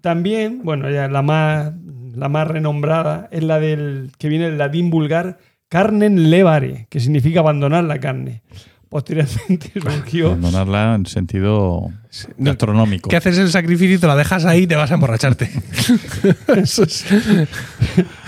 También, 0.00 0.62
bueno, 0.62 0.88
ya 0.90 1.08
la 1.08 1.22
más, 1.22 1.72
la 2.14 2.28
más 2.28 2.46
renombrada 2.46 3.28
es 3.30 3.42
la 3.42 3.58
del 3.58 4.12
que 4.18 4.28
viene 4.28 4.46
del 4.46 4.58
latín 4.58 4.90
vulgar 4.90 5.38
carnen 5.70 6.30
levare, 6.30 6.86
que 6.90 7.00
significa 7.00 7.40
abandonar 7.40 7.84
la 7.84 7.98
carne. 8.00 8.42
Posteriormente 8.90 9.70
surgió 9.80 10.26
Abandonarla 10.26 10.96
en 10.96 11.06
sentido 11.06 11.90
gastronómico. 12.36 13.08
Que 13.08 13.16
haces 13.16 13.38
el 13.38 13.48
sacrificio 13.50 13.94
y 13.96 13.98
te 13.98 14.06
la 14.08 14.16
dejas 14.16 14.44
ahí 14.44 14.64
y 14.64 14.66
te 14.66 14.74
vas 14.76 14.90
a 14.90 14.94
emborracharte. 14.94 15.48
Eso 16.56 16.82
es- 16.82 17.06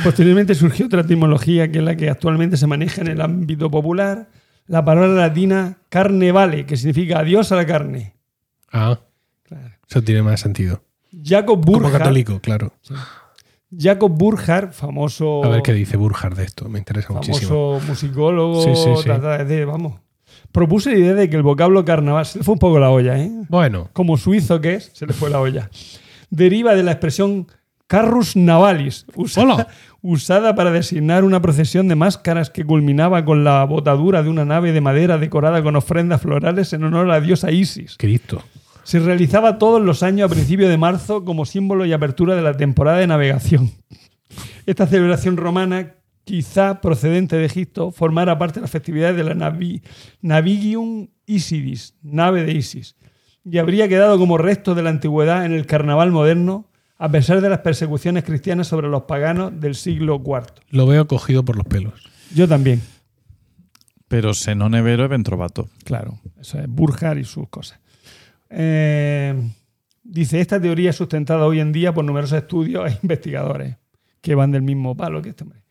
Posteriormente 0.04 0.54
surgió 0.54 0.86
otra 0.86 1.00
etimología 1.02 1.70
que 1.70 1.78
es 1.78 1.84
la 1.84 1.96
que 1.96 2.08
actualmente 2.08 2.56
se 2.56 2.66
maneja 2.66 3.00
en 3.00 3.08
el 3.08 3.20
ámbito 3.20 3.70
popular, 3.70 4.28
la 4.68 4.84
palabra 4.84 5.08
latina 5.12 5.78
carne 5.88 6.30
vale, 6.32 6.64
que 6.64 6.76
significa 6.76 7.18
adiós 7.18 7.50
a 7.52 7.56
la 7.56 7.66
carne. 7.66 8.14
Ah, 8.72 8.98
Claro. 9.42 9.68
eso 9.90 10.02
tiene 10.02 10.22
más 10.22 10.40
sentido. 10.40 10.82
Jacob 11.24 11.60
Como 11.62 11.78
Burckhardt, 11.80 11.98
católico, 11.98 12.40
claro. 12.40 12.72
Jacob 13.76 14.12
Burckhardt, 14.16 14.72
famoso, 14.72 15.44
A 15.44 15.48
ver 15.48 15.62
qué 15.62 15.72
dice 15.72 15.96
Burjar 15.96 16.34
de 16.36 16.44
esto, 16.44 16.68
me 16.68 16.78
interesa 16.78 17.12
muchísimo. 17.12 17.48
famoso 17.80 17.86
musicólogo, 17.88 18.62
Sí, 18.62 18.70
sí, 18.76 19.08
de- 19.44 19.64
vamos, 19.64 20.00
propuso 20.52 20.90
la 20.90 20.98
idea 20.98 21.14
de 21.14 21.28
que 21.30 21.36
el 21.36 21.42
vocablo 21.42 21.84
carnaval, 21.84 22.24
se 22.26 22.38
le 22.38 22.44
fue 22.44 22.52
un 22.54 22.58
poco 22.58 22.78
la 22.78 22.90
olla, 22.90 23.18
¿eh? 23.18 23.30
Bueno, 23.48 23.88
como 23.92 24.16
suizo 24.16 24.60
que 24.60 24.74
es, 24.74 24.90
se 24.94 25.06
le 25.06 25.12
fue 25.12 25.30
la 25.30 25.40
olla. 25.40 25.70
Deriva 26.30 26.74
de 26.74 26.82
la 26.82 26.92
expresión 26.92 27.46
carrus 27.86 28.36
navalis, 28.36 29.04
usa- 29.16 29.42
Hola. 29.42 29.66
usada 30.02 30.54
para 30.54 30.70
designar 30.70 31.24
una 31.24 31.42
procesión 31.42 31.88
de 31.88 31.94
máscaras 31.94 32.50
que 32.50 32.64
culminaba 32.64 33.24
con 33.24 33.44
la 33.44 33.64
botadura 33.64 34.22
de 34.22 34.30
una 34.30 34.44
nave 34.44 34.72
de 34.72 34.80
madera 34.80 35.18
decorada 35.18 35.62
con 35.62 35.76
ofrendas 35.76 36.20
florales 36.22 36.72
en 36.72 36.84
honor 36.84 37.04
a 37.06 37.08
la 37.14 37.20
diosa 37.20 37.50
Isis. 37.50 37.96
Cristo. 37.98 38.42
Se 38.84 38.98
realizaba 38.98 39.58
todos 39.58 39.80
los 39.80 40.02
años 40.02 40.30
a 40.30 40.34
principios 40.34 40.68
de 40.70 40.76
marzo 40.78 41.24
como 41.24 41.44
símbolo 41.44 41.84
y 41.86 41.92
apertura 41.92 42.34
de 42.34 42.42
la 42.42 42.54
temporada 42.56 42.98
de 42.98 43.06
navegación. 43.06 43.70
Esta 44.66 44.86
celebración 44.86 45.36
romana, 45.36 45.94
quizá 46.24 46.80
procedente 46.80 47.36
de 47.36 47.44
Egipto, 47.44 47.90
formara 47.90 48.38
parte 48.38 48.56
de 48.56 48.62
las 48.62 48.70
festividades 48.70 49.16
de 49.16 49.24
la 49.24 49.34
Navi- 49.34 49.82
Navigium 50.20 51.08
Isidis, 51.26 51.94
nave 52.02 52.44
de 52.44 52.52
Isis, 52.52 52.96
y 53.44 53.58
habría 53.58 53.88
quedado 53.88 54.18
como 54.18 54.38
resto 54.38 54.74
de 54.74 54.82
la 54.82 54.90
antigüedad 54.90 55.44
en 55.44 55.52
el 55.52 55.66
carnaval 55.66 56.10
moderno, 56.12 56.68
a 56.98 57.08
pesar 57.08 57.40
de 57.40 57.48
las 57.48 57.58
persecuciones 57.60 58.22
cristianas 58.22 58.68
sobre 58.68 58.88
los 58.88 59.02
paganos 59.02 59.58
del 59.60 59.74
siglo 59.74 60.22
IV. 60.24 60.44
Lo 60.70 60.86
veo 60.86 61.08
cogido 61.08 61.44
por 61.44 61.56
los 61.56 61.66
pelos. 61.66 61.94
Yo 62.34 62.46
también, 62.46 62.80
Pero 64.06 64.34
se 64.34 64.54
no 64.54 64.68
nevero 64.68 65.04
e 65.04 65.08
ventrovato. 65.08 65.68
claro. 65.84 66.20
Eso 66.40 66.58
es 66.60 66.68
Burjar 66.68 67.18
y 67.18 67.24
sus 67.24 67.48
cosas. 67.48 67.80
Eh, 68.50 69.34
dice, 70.04 70.40
esta 70.40 70.60
teoría 70.60 70.90
es 70.90 70.96
sustentada 70.96 71.46
hoy 71.46 71.60
en 71.60 71.72
día 71.72 71.92
por 71.94 72.04
numerosos 72.04 72.38
estudios 72.38 72.90
e 72.92 72.98
investigadores 73.02 73.76
que 74.20 74.34
van 74.34 74.50
del 74.52 74.62
mismo 74.62 74.96
palo 74.96 75.22
que 75.22 75.30
este 75.30 75.44
hombre. 75.44 75.61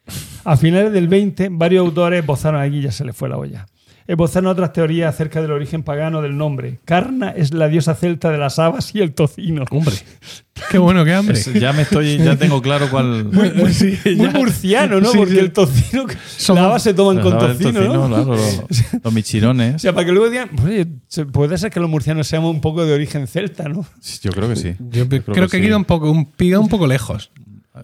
A 0.43 0.57
finales 0.57 0.91
del 0.93 1.07
20, 1.07 1.49
varios 1.51 1.85
autores 1.85 2.21
esbozaron 2.21 2.61
aquí, 2.61 2.81
ya 2.81 2.91
se 2.91 3.05
les 3.05 3.15
fue 3.15 3.29
la 3.29 3.37
olla. 3.37 3.65
Esbozaron 4.07 4.47
otras 4.47 4.73
teorías 4.73 5.13
acerca 5.13 5.41
del 5.41 5.51
origen 5.51 5.83
pagano 5.83 6.21
del 6.21 6.35
nombre. 6.35 6.79
Carna 6.85 7.29
es 7.29 7.53
la 7.53 7.67
diosa 7.67 7.93
celta 7.95 8.31
de 8.31 8.39
las 8.39 8.57
habas 8.59 8.93
y 8.95 8.99
el 8.99 9.13
tocino. 9.13 9.63
Hombre, 9.69 9.95
qué 10.71 10.79
bueno, 10.79 11.05
qué 11.05 11.13
hambre. 11.13 11.37
Es- 11.37 11.53
ya 11.53 11.71
me 11.71 11.83
estoy, 11.83 12.17
ya 12.17 12.35
tengo 12.35 12.61
claro 12.61 12.89
cuál. 12.89 13.25
Muy, 13.31 13.51
muy 14.17 14.27
murciano, 14.29 14.99
¿no? 14.99 15.11
Sí, 15.11 15.17
Porque 15.17 15.33
sí. 15.35 15.39
el 15.39 15.51
tocino, 15.53 16.05
Somos- 16.37 16.55
la 16.61 16.65
haba 16.67 16.79
se 16.79 16.93
toman 16.95 17.21
con 17.21 17.37
tocino, 17.37 17.71
tocino, 17.71 17.93
¿no? 17.93 18.07
claro, 18.07 18.25
los, 18.35 18.57
los 18.57 18.83
O 19.03 19.11
michirones. 19.11 19.81
sea, 19.81 19.93
para 19.93 20.05
que 20.07 20.11
luego 20.11 20.29
digan, 20.29 20.49
oye, 20.65 20.87
puede 21.31 21.57
ser 21.59 21.69
que 21.71 21.79
los 21.79 21.89
murcianos 21.89 22.27
seamos 22.27 22.53
un 22.53 22.59
poco 22.59 22.83
de 22.85 22.93
origen 22.93 23.27
celta, 23.27 23.69
¿no? 23.69 23.85
Yo 24.23 24.31
creo 24.31 24.49
que 24.49 24.55
sí. 24.55 24.73
Yo 24.89 25.07
creo, 25.07 25.23
que, 25.23 25.47
sí. 25.57 25.61
queda 25.61 25.77
un 25.77 25.85
poco, 25.85 26.11
un, 26.11 26.27
un 26.37 26.69
poco 26.69 26.87
lejos. 26.87 27.31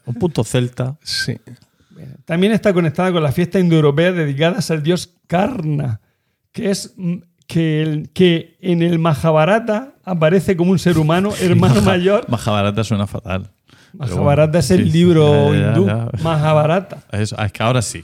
Un 0.06 0.16
punto 0.16 0.44
celta. 0.44 0.98
Sí. 1.04 1.38
También 2.26 2.52
está 2.53 2.74
conectada 2.74 3.11
con 3.11 3.24
la 3.24 3.32
fiesta 3.32 3.60
indoeuropea 3.60 4.11
dedicadas 4.11 4.69
al 4.72 4.84
dios 4.84 5.15
Karna, 5.28 6.02
que 6.52 6.69
es 6.72 6.94
mm, 6.98 7.15
que, 7.48 7.82
el- 7.82 8.10
que 8.14 8.57
en 8.61 8.82
el 8.82 8.99
Mahabharata 8.99 9.94
aparece 10.03 10.56
como 10.57 10.72
un 10.72 10.80
ser 10.80 10.98
humano, 10.98 11.32
hermano 11.41 11.82
mayor. 11.82 12.26
Mahabharata 12.30 12.84
suena 12.84 13.07
fatal. 13.07 13.52
Mahabharata 13.94 14.45
bueno, 14.52 14.60
es 14.60 14.72
el 14.72 14.84
sí, 14.86 14.91
libro 14.91 15.53
ya, 15.53 15.60
ya, 15.60 15.68
hindú. 15.69 15.88
ya. 15.88 16.10
Mahabharata. 16.22 16.98
Es, 17.11 17.32
es 17.34 17.52
que 17.52 17.64
ahora 17.64 17.82
sí. 17.82 18.03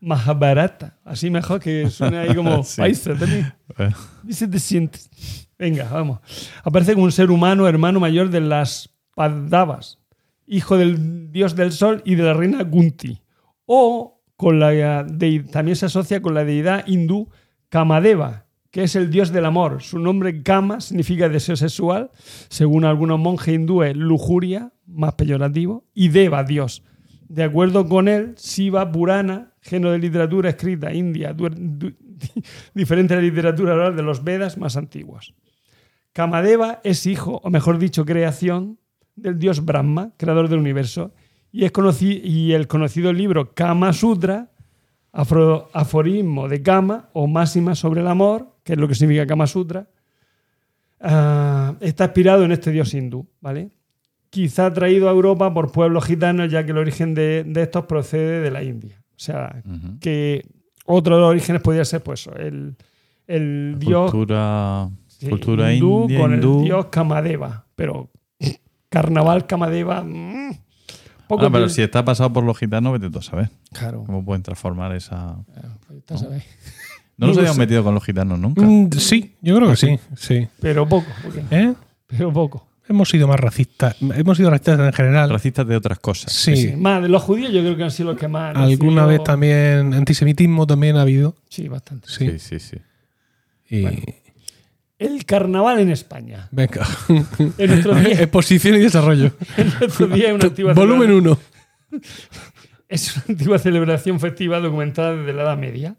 Mahabharata. 0.00 0.96
Así 1.04 1.28
mejor 1.30 1.60
que 1.60 1.90
suena 1.90 2.20
ahí 2.22 2.34
como 2.34 2.62
Sí. 2.64 2.80
paisa 2.80 3.14
también. 3.14 3.52
Eh, 3.78 3.90
Dice 4.22 4.46
te 4.48 4.58
sientes. 4.58 5.10
Venga, 5.58 5.88
vamos. 5.90 6.20
Aparece 6.62 6.92
como 6.94 7.04
un 7.04 7.12
ser 7.12 7.30
humano, 7.30 7.66
hermano 7.66 7.98
mayor 8.00 8.30
de 8.30 8.40
las 8.40 8.90
Pandavas, 9.14 9.97
hijo 10.48 10.76
del 10.76 11.30
dios 11.30 11.54
del 11.54 11.72
sol 11.72 12.02
y 12.04 12.14
de 12.14 12.22
la 12.24 12.34
reina 12.34 12.62
Gunti. 12.64 13.20
O 13.66 14.20
con 14.36 14.58
la 14.58 15.04
de- 15.04 15.40
también 15.50 15.76
se 15.76 15.86
asocia 15.86 16.22
con 16.22 16.34
la 16.34 16.44
deidad 16.44 16.86
hindú 16.86 17.28
Kamadeva, 17.68 18.46
que 18.70 18.84
es 18.84 18.96
el 18.96 19.10
dios 19.10 19.32
del 19.32 19.44
amor. 19.44 19.82
Su 19.82 19.98
nombre 19.98 20.42
Kama 20.42 20.80
significa 20.80 21.28
deseo 21.28 21.56
sexual, 21.56 22.10
según 22.48 22.84
algunos 22.84 23.18
monjes 23.18 23.54
hindúes, 23.54 23.96
lujuria, 23.96 24.72
más 24.86 25.14
peyorativo, 25.14 25.84
y 25.94 26.08
Deva, 26.08 26.44
dios. 26.44 26.82
De 27.28 27.42
acuerdo 27.42 27.88
con 27.88 28.08
él, 28.08 28.34
Shiva 28.36 28.90
Purana, 28.90 29.52
género 29.60 29.92
de 29.92 29.98
literatura 29.98 30.48
escrita 30.50 30.94
india, 30.94 31.34
diferente 32.74 33.14
a 33.14 33.16
la 33.18 33.22
literatura 33.22 33.74
oral 33.74 33.96
de 33.96 34.02
los 34.02 34.24
Vedas 34.24 34.56
más 34.56 34.76
antiguos. 34.76 35.34
Kamadeva 36.12 36.80
es 36.84 37.06
hijo, 37.06 37.40
o 37.44 37.50
mejor 37.50 37.78
dicho, 37.78 38.04
creación 38.04 38.78
del 39.20 39.38
dios 39.38 39.64
Brahma, 39.64 40.12
creador 40.16 40.48
del 40.48 40.58
universo, 40.58 41.12
y, 41.52 41.64
es 41.64 41.72
conoci- 41.72 42.20
y 42.22 42.52
el 42.52 42.66
conocido 42.66 43.12
libro 43.12 43.54
Kama 43.54 43.92
Sutra, 43.92 44.50
afro- 45.12 45.68
aforismo 45.72 46.48
de 46.48 46.62
Kama 46.62 47.08
o 47.12 47.26
máxima 47.26 47.74
sobre 47.74 48.00
el 48.02 48.06
amor, 48.08 48.56
que 48.64 48.74
es 48.74 48.78
lo 48.78 48.86
que 48.88 48.94
significa 48.94 49.26
Kama 49.26 49.46
Sutra, 49.46 49.88
ah, 51.00 51.74
está 51.80 52.04
inspirado 52.04 52.44
en 52.44 52.52
este 52.52 52.70
dios 52.70 52.92
hindú, 52.94 53.26
¿vale? 53.40 53.70
Quizá 54.30 54.72
traído 54.72 55.08
a 55.08 55.12
Europa 55.12 55.52
por 55.54 55.72
pueblos 55.72 56.04
gitanos, 56.04 56.50
ya 56.50 56.64
que 56.64 56.72
el 56.72 56.78
origen 56.78 57.14
de, 57.14 57.44
de 57.46 57.62
estos 57.62 57.86
procede 57.86 58.40
de 58.42 58.50
la 58.50 58.62
India. 58.62 59.02
O 59.16 59.18
sea, 59.20 59.62
que 60.00 60.44
otro 60.84 61.16
de 61.16 61.20
los 61.22 61.30
orígenes 61.30 61.62
podría 61.62 61.84
ser, 61.84 62.02
pues, 62.02 62.28
el, 62.38 62.76
el 63.26 63.76
dios 63.78 64.10
Cultura, 64.10 64.88
Sí, 65.06 65.28
cultura 65.28 65.72
hindú 65.74 66.02
india, 66.02 66.20
con 66.20 66.34
hindú. 66.34 66.58
el 66.60 66.64
dios 66.66 66.86
Kamadeva. 66.86 67.66
Pero 67.74 68.10
carnaval 68.88 69.46
Kamadeva. 69.46 70.02
mm, 70.02 70.52
poco 71.26 71.46
Ah, 71.46 71.50
pero 71.50 71.68
si 71.68 71.82
está 71.82 72.04
pasado 72.04 72.32
por 72.32 72.44
los 72.44 72.56
gitanos, 72.58 72.92
vete 72.92 73.10
tú 73.10 73.18
a 73.18 73.22
saber 73.22 73.50
Claro. 73.72 74.04
cómo 74.04 74.24
pueden 74.24 74.42
transformar 74.42 74.94
esa. 74.94 75.36
Vete 75.90 76.14
a 76.14 76.18
saber. 76.18 76.42
No 77.16 77.26
No 77.26 77.26
nos 77.28 77.38
habíamos 77.38 77.58
metido 77.58 77.82
con 77.84 77.94
los 77.94 78.04
gitanos 78.04 78.38
nunca. 78.38 78.62
Mm, 78.62 78.90
sí, 78.92 79.34
yo 79.42 79.56
creo 79.56 79.70
que 79.70 79.76
sí. 79.76 79.98
sí. 80.16 80.48
Pero 80.60 80.88
poco. 80.88 81.06
porque- 81.22 81.44
¿Eh? 81.50 81.74
Pero 82.06 82.32
poco. 82.32 82.66
Hemos 82.88 83.10
sido 83.10 83.28
más 83.28 83.38
racistas. 83.38 83.96
Hemos 84.00 84.38
sido 84.38 84.48
racistas 84.48 84.80
en 84.80 84.92
general. 84.94 85.28
Racistas 85.28 85.66
de 85.68 85.76
otras 85.76 85.98
cosas. 85.98 86.32
Sí. 86.32 86.56
Sí, 86.56 86.76
Más 86.76 87.02
de 87.02 87.10
los 87.10 87.22
judíos 87.22 87.52
yo 87.52 87.60
creo 87.60 87.76
que 87.76 87.82
han 87.84 87.90
sido 87.90 88.12
los 88.12 88.18
que 88.18 88.28
más. 88.28 88.56
han 88.56 88.62
Alguna 88.62 89.04
vez 89.04 89.22
también 89.22 89.92
antisemitismo 89.92 90.66
también 90.66 90.96
ha 90.96 91.02
habido. 91.02 91.34
Sí, 91.50 91.68
bastante. 91.68 92.08
Sí. 92.08 92.30
Sí, 92.30 92.38
sí, 92.38 92.58
sí. 92.60 92.76
Y 93.68 93.82
Bueno. 93.82 93.98
El 94.98 95.24
carnaval 95.24 95.78
en 95.80 95.90
España. 95.90 96.48
venga. 96.50 96.86
En 97.08 97.70
nuestro 97.70 97.94
día, 97.94 98.14
Exposición 98.22 98.76
y 98.76 98.80
desarrollo. 98.80 99.30
en 99.56 99.72
nuestro 99.78 100.06
día 100.08 100.34
una 100.34 100.46
antigua 100.46 100.72
Volumen 100.74 101.08
celebración- 101.10 101.38
1. 101.92 102.00
Es 102.88 103.16
una 103.16 103.24
antigua 103.28 103.58
celebración 103.58 104.18
festiva 104.18 104.60
documentada 104.60 105.14
desde 105.14 105.32
la 105.34 105.42
Edad 105.42 105.58
Media 105.58 105.96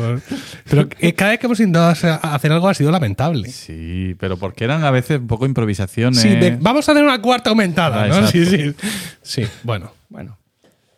Pero 0.70 0.88
eh, 1.00 1.14
cada 1.14 1.32
vez 1.32 1.40
que 1.40 1.46
hemos 1.48 1.60
intentado 1.60 1.90
hacer- 1.90 2.20
hacer 2.22 2.52
algo 2.52 2.68
ha 2.68 2.74
sido 2.74 2.92
lamentable. 2.92 3.50
Sí, 3.50 4.16
pero 4.20 4.38
porque 4.38 4.66
eran 4.66 4.84
a 4.84 4.92
veces 4.92 5.20
un 5.20 5.28
poco 5.28 5.46
improvisaciones. 5.46 6.20
Sí, 6.20 6.30
de- 6.30 6.58
vamos 6.60 6.88
a 6.90 6.92
hacer 6.92 7.04
una 7.04 7.22
cuarta 7.22 7.50
aumentada, 7.52 8.04
Ah, 8.04 8.08
¿no? 8.08 8.28
Sí, 8.28 8.46
sí. 8.46 8.76
Sí, 9.22 9.44
bueno. 9.64 9.92
Bueno. 10.10 10.38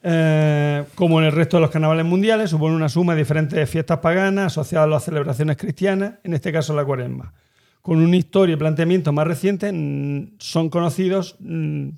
Eh, 0.03 0.83
como 0.95 1.19
en 1.19 1.27
el 1.27 1.31
resto 1.31 1.57
de 1.57 1.61
los 1.61 1.69
carnavales 1.69 2.05
mundiales, 2.05 2.49
supone 2.49 2.75
una 2.75 2.89
suma 2.89 3.13
de 3.13 3.19
diferentes 3.19 3.69
fiestas 3.69 3.99
paganas 3.99 4.47
asociadas 4.47 4.87
a 4.87 4.89
las 4.89 5.03
celebraciones 5.03 5.57
cristianas, 5.57 6.13
en 6.23 6.33
este 6.33 6.51
caso 6.51 6.75
la 6.75 6.83
cuaresma. 6.83 7.33
Con 7.81 7.99
una 7.99 8.15
historia 8.17 8.53
y 8.53 8.57
planteamiento 8.57 9.11
más 9.11 9.25
recientes, 9.27 9.73
mm, 9.73 10.33
son 10.37 10.69
conocidos 10.69 11.35
mm, 11.39 11.89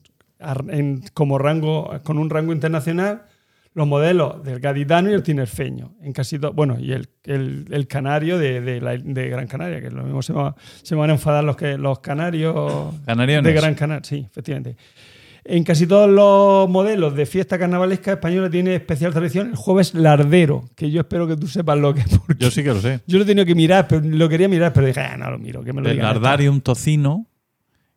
en- 0.70 1.04
como 1.14 1.38
rango, 1.38 1.92
con 2.04 2.18
un 2.18 2.30
rango 2.30 2.54
internacional 2.54 3.24
los 3.76 3.88
modelos 3.88 4.44
del 4.44 4.60
gaditano 4.60 5.10
y 5.10 5.14
el 5.14 5.24
tinerfeño. 5.24 5.96
En 6.02 6.14
casi 6.14 6.38
to- 6.38 6.54
bueno, 6.54 6.78
y 6.80 6.92
el, 6.92 7.10
el- 7.24 7.66
el 7.72 7.88
canario 7.88 8.38
de, 8.38 8.62
de 8.62 8.80
la- 8.80 8.98
de 8.98 9.30
Gran 9.30 9.48
Canaria, 9.48 9.82
que 9.82 9.90
lo 9.90 10.04
mismo 10.04 10.22
se, 10.22 10.32
va- 10.32 10.56
se 10.84 10.94
van 10.94 11.10
a 11.10 11.14
enfadar 11.14 11.44
los, 11.44 11.56
que, 11.58 11.78
los 11.78 12.00
canarios 12.00 12.94
de 13.44 13.54
Gran 13.62 13.74
Canaria. 13.76 14.04
Sí, 14.04 14.28
efectivamente. 14.30 14.76
En 15.46 15.64
casi 15.66 15.86
todos 15.88 16.10
los 16.10 16.70
modelos 16.70 17.16
de 17.16 17.26
fiesta 17.26 17.60
carnavalesca 17.60 18.14
española 18.14 18.50
tiene 18.50 18.76
especial 18.76 19.12
tradición 19.12 19.50
el 19.50 19.56
jueves 19.58 19.94
lardero, 19.94 20.64
que 20.76 20.90
yo 20.90 21.02
espero 21.02 21.28
que 21.28 21.36
tú 21.36 21.48
sepas 21.48 21.78
lo 21.78 21.94
que 21.94 22.00
es. 22.02 22.18
porque 22.20 22.42
Yo 22.44 22.50
sí 22.50 22.64
que 22.64 22.70
lo 22.74 22.80
sé. 22.80 23.02
Yo 23.08 23.18
lo 23.18 23.24
he 23.24 23.28
tenido 23.28 23.46
que 23.46 23.54
mirar, 23.56 23.88
pero 23.88 24.02
lo 24.06 24.30
quería 24.30 24.48
mirar, 24.48 24.72
pero 24.72 24.88
dije, 24.88 25.02
ah, 25.02 25.18
no 25.18 25.30
lo 25.32 25.40
miro, 25.40 25.64
que 25.64 25.74
me 25.74 25.82
lo 25.82 25.90
El 25.90 25.96
digan 25.96 26.08
estos". 26.12 26.22
lardarium 26.24 26.62
tocino. 26.62 27.28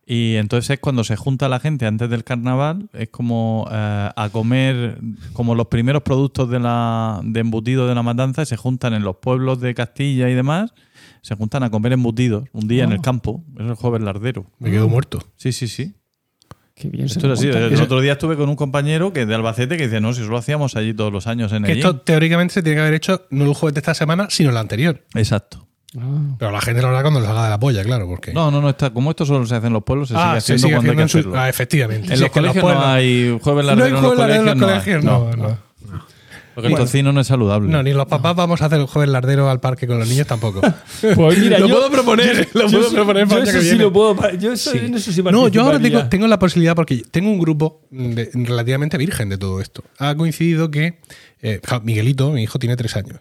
Y 0.08 0.36
entonces 0.36 0.70
es 0.70 0.78
cuando 0.78 1.02
se 1.02 1.16
junta 1.16 1.48
la 1.48 1.58
gente 1.58 1.84
antes 1.84 2.08
del 2.08 2.22
carnaval, 2.22 2.88
es 2.92 3.08
como 3.08 3.66
eh, 3.72 4.10
a 4.14 4.28
comer, 4.30 4.98
como 5.32 5.56
los 5.56 5.66
primeros 5.66 6.02
productos 6.02 6.48
de, 6.48 6.60
la, 6.60 7.20
de 7.24 7.40
embutido 7.40 7.88
de 7.88 7.94
la 7.96 8.04
matanza, 8.04 8.44
se 8.44 8.56
juntan 8.56 8.94
en 8.94 9.02
los 9.02 9.16
pueblos 9.16 9.60
de 9.60 9.74
Castilla 9.74 10.28
y 10.30 10.34
demás, 10.34 10.74
se 11.22 11.34
juntan 11.34 11.64
a 11.64 11.70
comer 11.70 11.92
embutidos 11.92 12.44
un 12.52 12.68
día 12.68 12.84
en 12.84 12.92
Ah. 12.92 12.94
el 12.94 13.00
campo. 13.00 13.42
Es 13.58 13.66
el 13.66 13.74
jueves 13.74 14.00
lardero. 14.02 14.46
Me 14.60 14.70
quedo 14.70 14.88
muerto. 14.88 15.24
Sí, 15.36 15.50
sí, 15.52 15.66
sí. 15.66 15.94
Qué 16.78 16.88
bien 16.90 17.08
se 17.08 17.18
Esto 17.18 17.26
lo 17.28 17.32
es 17.34 17.40
así. 17.40 17.48
montan. 17.48 17.72
El 17.72 17.80
otro 17.80 18.00
día 18.02 18.12
estuve 18.12 18.36
con 18.36 18.48
un 18.50 18.54
compañero 18.56 19.12
que 19.12 19.24
de 19.24 19.34
Albacete 19.34 19.78
que 19.78 19.84
dice, 19.84 20.00
no, 20.00 20.12
si 20.12 20.20
eso 20.20 20.30
lo 20.30 20.36
hacíamos 20.36 20.76
allí 20.76 20.92
todos 20.92 21.10
los 21.10 21.26
años 21.26 21.50
en 21.52 21.64
Que 21.64 21.72
el 21.72 21.78
esto 21.78 21.96
teóricamente 22.00 22.52
se 22.54 22.62
tiene 22.62 22.76
que 22.76 22.80
haber 22.82 22.94
hecho 22.94 23.26
no 23.30 23.46
el 23.46 23.54
jueves 23.54 23.72
de 23.74 23.80
esta 23.80 23.94
semana, 23.94 24.26
sino 24.28 24.50
el 24.50 24.56
anterior. 24.58 25.02
Exacto. 25.14 25.66
Ah. 25.98 26.36
Pero 26.38 26.50
la 26.50 26.60
gente 26.60 26.82
lo 26.82 26.88
hará 26.88 27.00
cuando 27.00 27.20
lo 27.20 27.28
haga 27.28 27.44
de 27.44 27.48
la 27.50 27.58
polla, 27.58 27.82
claro, 27.82 28.06
porque. 28.06 28.34
No, 28.34 28.50
no, 28.50 28.60
no 28.60 28.68
está. 28.68 28.90
Como 28.90 29.08
esto 29.08 29.24
solo 29.24 29.46
se 29.46 29.54
hace 29.54 29.68
en 29.68 29.72
los 29.72 29.84
pueblos, 29.84 30.08
se 30.08 30.14
sigue 30.14 30.22
ah, 30.22 30.32
haciendo 30.34 30.58
se 30.60 30.66
sigue 30.66 30.74
cuando 30.74 30.90
hay 30.90 30.96
que 30.98 31.02
haciendo 31.02 31.02
en 31.02 31.08
su- 31.08 31.18
hacerlo. 31.30 31.40
Ah, 31.40 31.48
efectivamente. 31.48 32.08
En 32.10 32.16
Sí, 32.18 32.22
los 32.24 32.30
colegios 32.32 32.62
pueblos- 32.62 32.84
no 32.84 32.90
hay 32.90 33.38
jueves 33.40 33.64
No 33.64 33.70
hay 33.70 33.76
lardero 33.78 33.86
en 33.86 33.92
los 33.94 34.00
jueves 34.02 34.18
lardero 34.18 34.40
en 34.40 34.46
los 34.46 34.68
colegios. 34.68 35.04
colegios, 35.04 35.04
no, 35.04 35.36
no. 35.48 35.58
Porque 36.56 36.70
el 36.72 36.74
tocino 36.74 37.12
no 37.12 37.20
es 37.20 37.26
saludable. 37.26 37.70
No, 37.70 37.82
ni 37.82 37.92
los 37.92 38.06
papás 38.06 38.34
vamos 38.34 38.62
a 38.62 38.64
hacer 38.66 38.80
el 38.80 38.86
jueves 38.86 39.10
lardero 39.10 39.48
al 39.50 39.60
parque 39.60 39.86
con 39.86 39.98
los 39.98 40.08
niños 40.08 40.26
tampoco. 40.26 40.60
Pues 41.14 41.38
mira, 41.38 41.58
Lo 41.58 41.68
yo, 41.68 41.74
puedo 41.76 41.90
proponer, 41.90 42.48
lo 42.54 42.62
yo 42.68 42.78
puedo 42.78 42.92
proponer 42.92 43.28
para 43.28 43.40
yo 43.40 43.50
eso 43.50 43.52
que 43.52 43.58
sí 43.60 43.68
viene. 43.68 43.84
lo 43.84 43.92
puedo. 43.92 44.16
Yo 44.38 44.52
eso- 44.54 44.72
Sí. 44.72 44.78
en 44.78 44.94
eso 44.94 45.12
sí 45.12 45.22
No, 45.22 45.48
yo 45.48 45.62
ahora 45.62 45.78
tengo, 45.78 46.08
tengo 46.08 46.26
la 46.26 46.38
posibilidad 46.38 46.74
porque 46.74 47.02
tengo 47.10 47.30
un 47.30 47.38
grupo 47.38 47.82
de- 47.90 48.30
relativamente 48.32 48.96
virgen 48.98 49.28
de 49.28 49.36
todo 49.38 49.60
esto. 49.60 49.84
Ha 49.98 50.14
coincidido 50.16 50.70
que 50.70 50.98
eh, 51.42 51.60
Miguelito, 51.82 52.32
mi 52.32 52.42
hijo, 52.42 52.58
tiene 52.58 52.74
tres 52.76 52.96
años. 52.96 53.20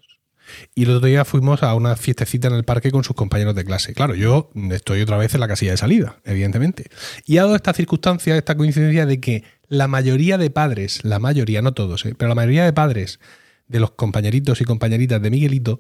Y 0.74 0.84
el 0.84 0.92
otro 0.92 1.08
día 1.08 1.26
fuimos 1.26 1.64
a 1.64 1.74
una 1.76 1.96
fiestecita 1.96 2.48
en 2.48 2.56
el 2.56 2.64
parque 2.64 2.92
con 2.92 3.04
sus 3.04 3.16
compañeros 3.16 3.56
de 3.56 3.66
clase. 3.66 3.94
Claro, 3.94 4.16
yo 4.16 4.52
estoy 4.72 5.02
otra 5.02 5.18
vez 5.18 5.34
en 5.34 5.40
la 5.40 5.48
casilla 5.48 5.72
de 5.72 5.78
salida, 5.78 6.18
evidentemente. 6.24 6.86
Y 7.26 7.38
ha 7.38 7.44
dado 7.44 7.56
esta 7.56 7.74
circunstancia, 7.74 8.38
esta 8.38 8.56
coincidencia 8.56 9.06
de 9.06 9.20
que 9.20 9.44
la 9.68 9.88
mayoría 9.88 10.38
de 10.38 10.50
padres, 10.50 11.04
la 11.04 11.20
mayoría, 11.20 11.62
no 11.62 11.74
todos, 11.74 12.06
eh, 12.06 12.16
pero 12.18 12.30
la 12.30 12.36
mayoría 12.36 12.66
de 12.66 12.74
padres 12.74 13.20
de 13.68 13.80
los 13.80 13.92
compañeritos 13.92 14.62
y 14.62 14.66
compañeritas 14.66 15.22
de 15.22 15.30
Miguelito 15.32 15.80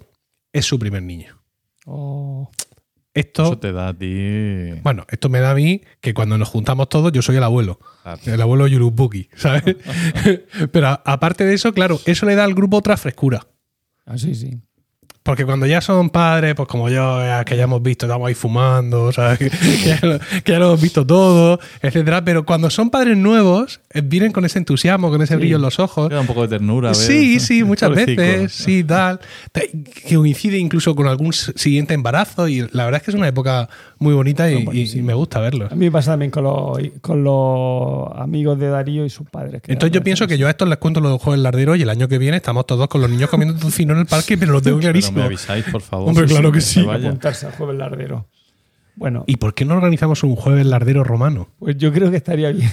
es 0.53 0.65
su 0.65 0.79
primer 0.79 1.03
niño. 1.03 1.41
Oh, 1.85 2.49
Esto, 3.13 3.43
Eso 3.43 3.59
te 3.59 3.71
da 3.71 3.89
a 3.89 3.93
ti. 3.93 4.71
bueno, 4.81 5.05
esto 5.09 5.29
me 5.29 5.39
da 5.39 5.51
a 5.51 5.55
mí 5.55 5.81
que 6.01 6.13
cuando 6.15 6.37
nos 6.37 6.49
juntamos 6.49 6.89
todos, 6.89 7.11
yo 7.11 7.21
soy 7.21 7.35
el 7.37 7.43
abuelo. 7.43 7.79
Claro. 8.01 8.19
El 8.25 8.41
abuelo 8.41 8.65
Yurubuki, 8.67 9.29
¿sabes? 9.35 9.63
Pero 10.71 10.87
aparte 11.05 11.45
de 11.45 11.53
eso, 11.53 11.73
claro, 11.73 11.99
eso 12.05 12.25
le 12.25 12.35
da 12.35 12.43
al 12.43 12.55
grupo 12.55 12.77
otra 12.77 12.97
frescura. 12.97 13.45
Ah, 14.05 14.17
sí, 14.17 14.35
sí. 14.35 14.57
Porque 15.23 15.43
cuando 15.43 15.65
ya 15.65 15.81
son 15.81 16.11
padres, 16.11 16.53
pues 16.53 16.67
como 16.67 16.87
yo, 16.87 17.19
eh, 17.25 17.41
que 17.47 17.57
ya 17.57 17.63
hemos 17.63 17.81
visto, 17.81 18.05
estamos 18.05 18.27
ahí 18.27 18.35
fumando, 18.35 19.11
¿sabes? 19.11 19.39
Que, 19.39 19.49
que 19.49 19.77
ya, 19.87 19.99
lo, 20.03 20.19
que 20.19 20.51
ya 20.51 20.59
lo 20.59 20.65
hemos 20.67 20.81
visto 20.81 21.03
todo, 21.03 21.59
etcétera. 21.81 22.23
Pero 22.23 22.45
cuando 22.45 22.69
son 22.69 22.91
padres 22.91 23.17
nuevos, 23.17 23.81
eh, 23.91 24.01
vienen 24.05 24.31
con 24.31 24.45
ese 24.45 24.59
entusiasmo, 24.59 25.09
con 25.09 25.23
ese 25.23 25.33
Sí. 25.33 25.39
brillo 25.39 25.55
en 25.55 25.63
los 25.63 25.79
ojos. 25.79 26.09
Te 26.09 26.13
da 26.15 26.21
un 26.21 26.27
poco 26.27 26.43
de 26.43 26.49
ternura. 26.49 26.89
¿ves? 26.89 26.99
Sí, 26.99 27.39
sí, 27.39 27.63
muchas 27.63 27.89
veces, 27.89 28.51
sí, 28.51 28.83
tal. 28.83 29.19
Ta- 29.51 29.61
Que 29.61 30.13
coincide 30.15 30.59
incluso 30.59 30.95
con 30.95 31.07
algún 31.07 31.33
siguiente 31.33 31.95
embarazo 31.95 32.47
y 32.47 32.59
la 32.71 32.85
verdad 32.85 32.97
es 32.97 33.03
que 33.05 33.09
es 33.11 33.15
una 33.15 33.27
época 33.27 33.67
muy 34.05 34.13
bonita 34.13 34.49
y, 34.49 34.65
y- 34.71 34.99
y 34.99 35.01
me 35.01 35.13
gusta 35.13 35.39
verlo. 35.41 35.67
A 35.69 35.75
mí 35.75 35.85
me 35.85 35.91
pasa 35.91 36.11
también 36.11 36.31
con 36.31 36.43
los, 36.45 36.77
con 37.01 37.23
los 37.23 38.07
amigos 38.15 38.57
de 38.59 38.69
Darío 38.69 39.05
y 39.05 39.09
sus 39.09 39.27
padres. 39.29 39.61
que 39.61 39.71
Entonces 39.73 39.93
yo 39.93 40.03
pienso 40.03 40.27
que 40.27 40.37
yo 40.37 40.47
a 40.47 40.51
estos 40.51 40.69
les 40.69 40.77
cuento 40.77 41.01
los 41.01 41.21
juegos 41.21 41.39
larderos 41.41 41.77
y 41.77 41.81
el 41.81 41.89
año 41.89 42.07
que 42.07 42.17
viene 42.17 42.37
estamos 42.37 42.65
todos 42.65 42.87
con 42.87 43.01
los 43.01 43.09
niños 43.09 43.29
comiendo 43.29 43.59
tocino 43.59 43.93
en 43.93 43.99
el 43.99 44.05
parque, 44.05 44.37
pero 44.37 44.53
lo 44.53 44.61
tengo 44.61 44.77
Pero 44.77 44.87
me 44.93 44.99
clarísimo. 45.01 45.21
avisáis, 45.23 45.65
por 45.71 45.81
favor. 45.81 46.07
Hombre, 46.09 46.25
claro 46.25 46.51
que 46.51 46.61
sí. 46.61 46.79
apuntarse 46.87 47.47
al 47.47 47.51
jueves 47.53 47.75
lardero. 47.77 48.27
Bueno, 48.95 49.25
¿Y 49.27 49.35
por 49.37 49.53
qué 49.53 49.65
no 49.65 49.75
organizamos 49.75 50.23
un 50.23 50.35
jueves 50.37 50.65
lardero 50.65 51.03
romano? 51.03 51.49
pues 51.59 51.77
yo 51.77 51.91
creo 51.91 52.09
que 52.11 52.17
estaría 52.17 52.51
bien. 52.51 52.69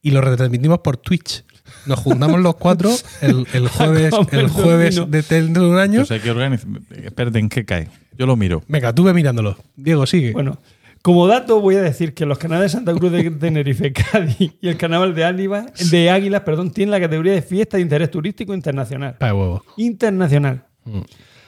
Y 0.00 0.10
lo 0.12 0.20
retransmitimos 0.20 0.78
por 0.80 0.96
Twitch. 0.98 1.44
Nos 1.86 1.98
juntamos 1.98 2.40
los 2.40 2.56
cuatro 2.56 2.90
el, 3.20 3.46
el 3.52 3.68
jueves, 3.68 4.14
el 4.30 4.48
jueves 4.48 4.96
de, 5.08 5.22
dentro 5.22 5.64
de 5.64 5.70
un 5.70 5.78
año. 5.78 6.00
Pues 6.00 6.10
hay 6.12 6.20
que 6.20 6.30
organizar. 6.30 6.68
Espérate, 7.02 7.38
¿en 7.38 7.48
qué 7.48 7.64
cae? 7.64 7.88
Yo 8.16 8.26
lo 8.26 8.36
miro. 8.36 8.62
Venga, 8.68 8.94
tú 8.94 9.04
ve 9.04 9.14
mirándolo. 9.14 9.56
Diego, 9.76 10.06
sigue. 10.06 10.32
Bueno, 10.32 10.58
como 11.02 11.26
dato 11.26 11.60
voy 11.60 11.74
a 11.74 11.82
decir 11.82 12.14
que 12.14 12.24
los 12.26 12.38
canales 12.38 12.70
de 12.70 12.78
Santa 12.78 12.94
Cruz 12.94 13.10
de 13.10 13.28
Tenerife, 13.32 13.92
Cádiz 14.12 14.52
y 14.60 14.68
el 14.68 14.76
carnaval 14.76 15.14
de 15.14 15.24
Águilas, 15.24 15.90
de 15.90 16.10
Águilas 16.10 16.42
perdón, 16.42 16.70
tienen 16.70 16.92
la 16.92 17.00
categoría 17.00 17.32
de 17.32 17.42
fiesta 17.42 17.76
de 17.76 17.82
interés 17.82 18.10
turístico 18.10 18.54
internacional. 18.54 19.16
Pa' 19.18 19.26
de 19.26 19.32
huevo. 19.32 19.64
Internacional. 19.76 20.64
Mm. 20.84 21.00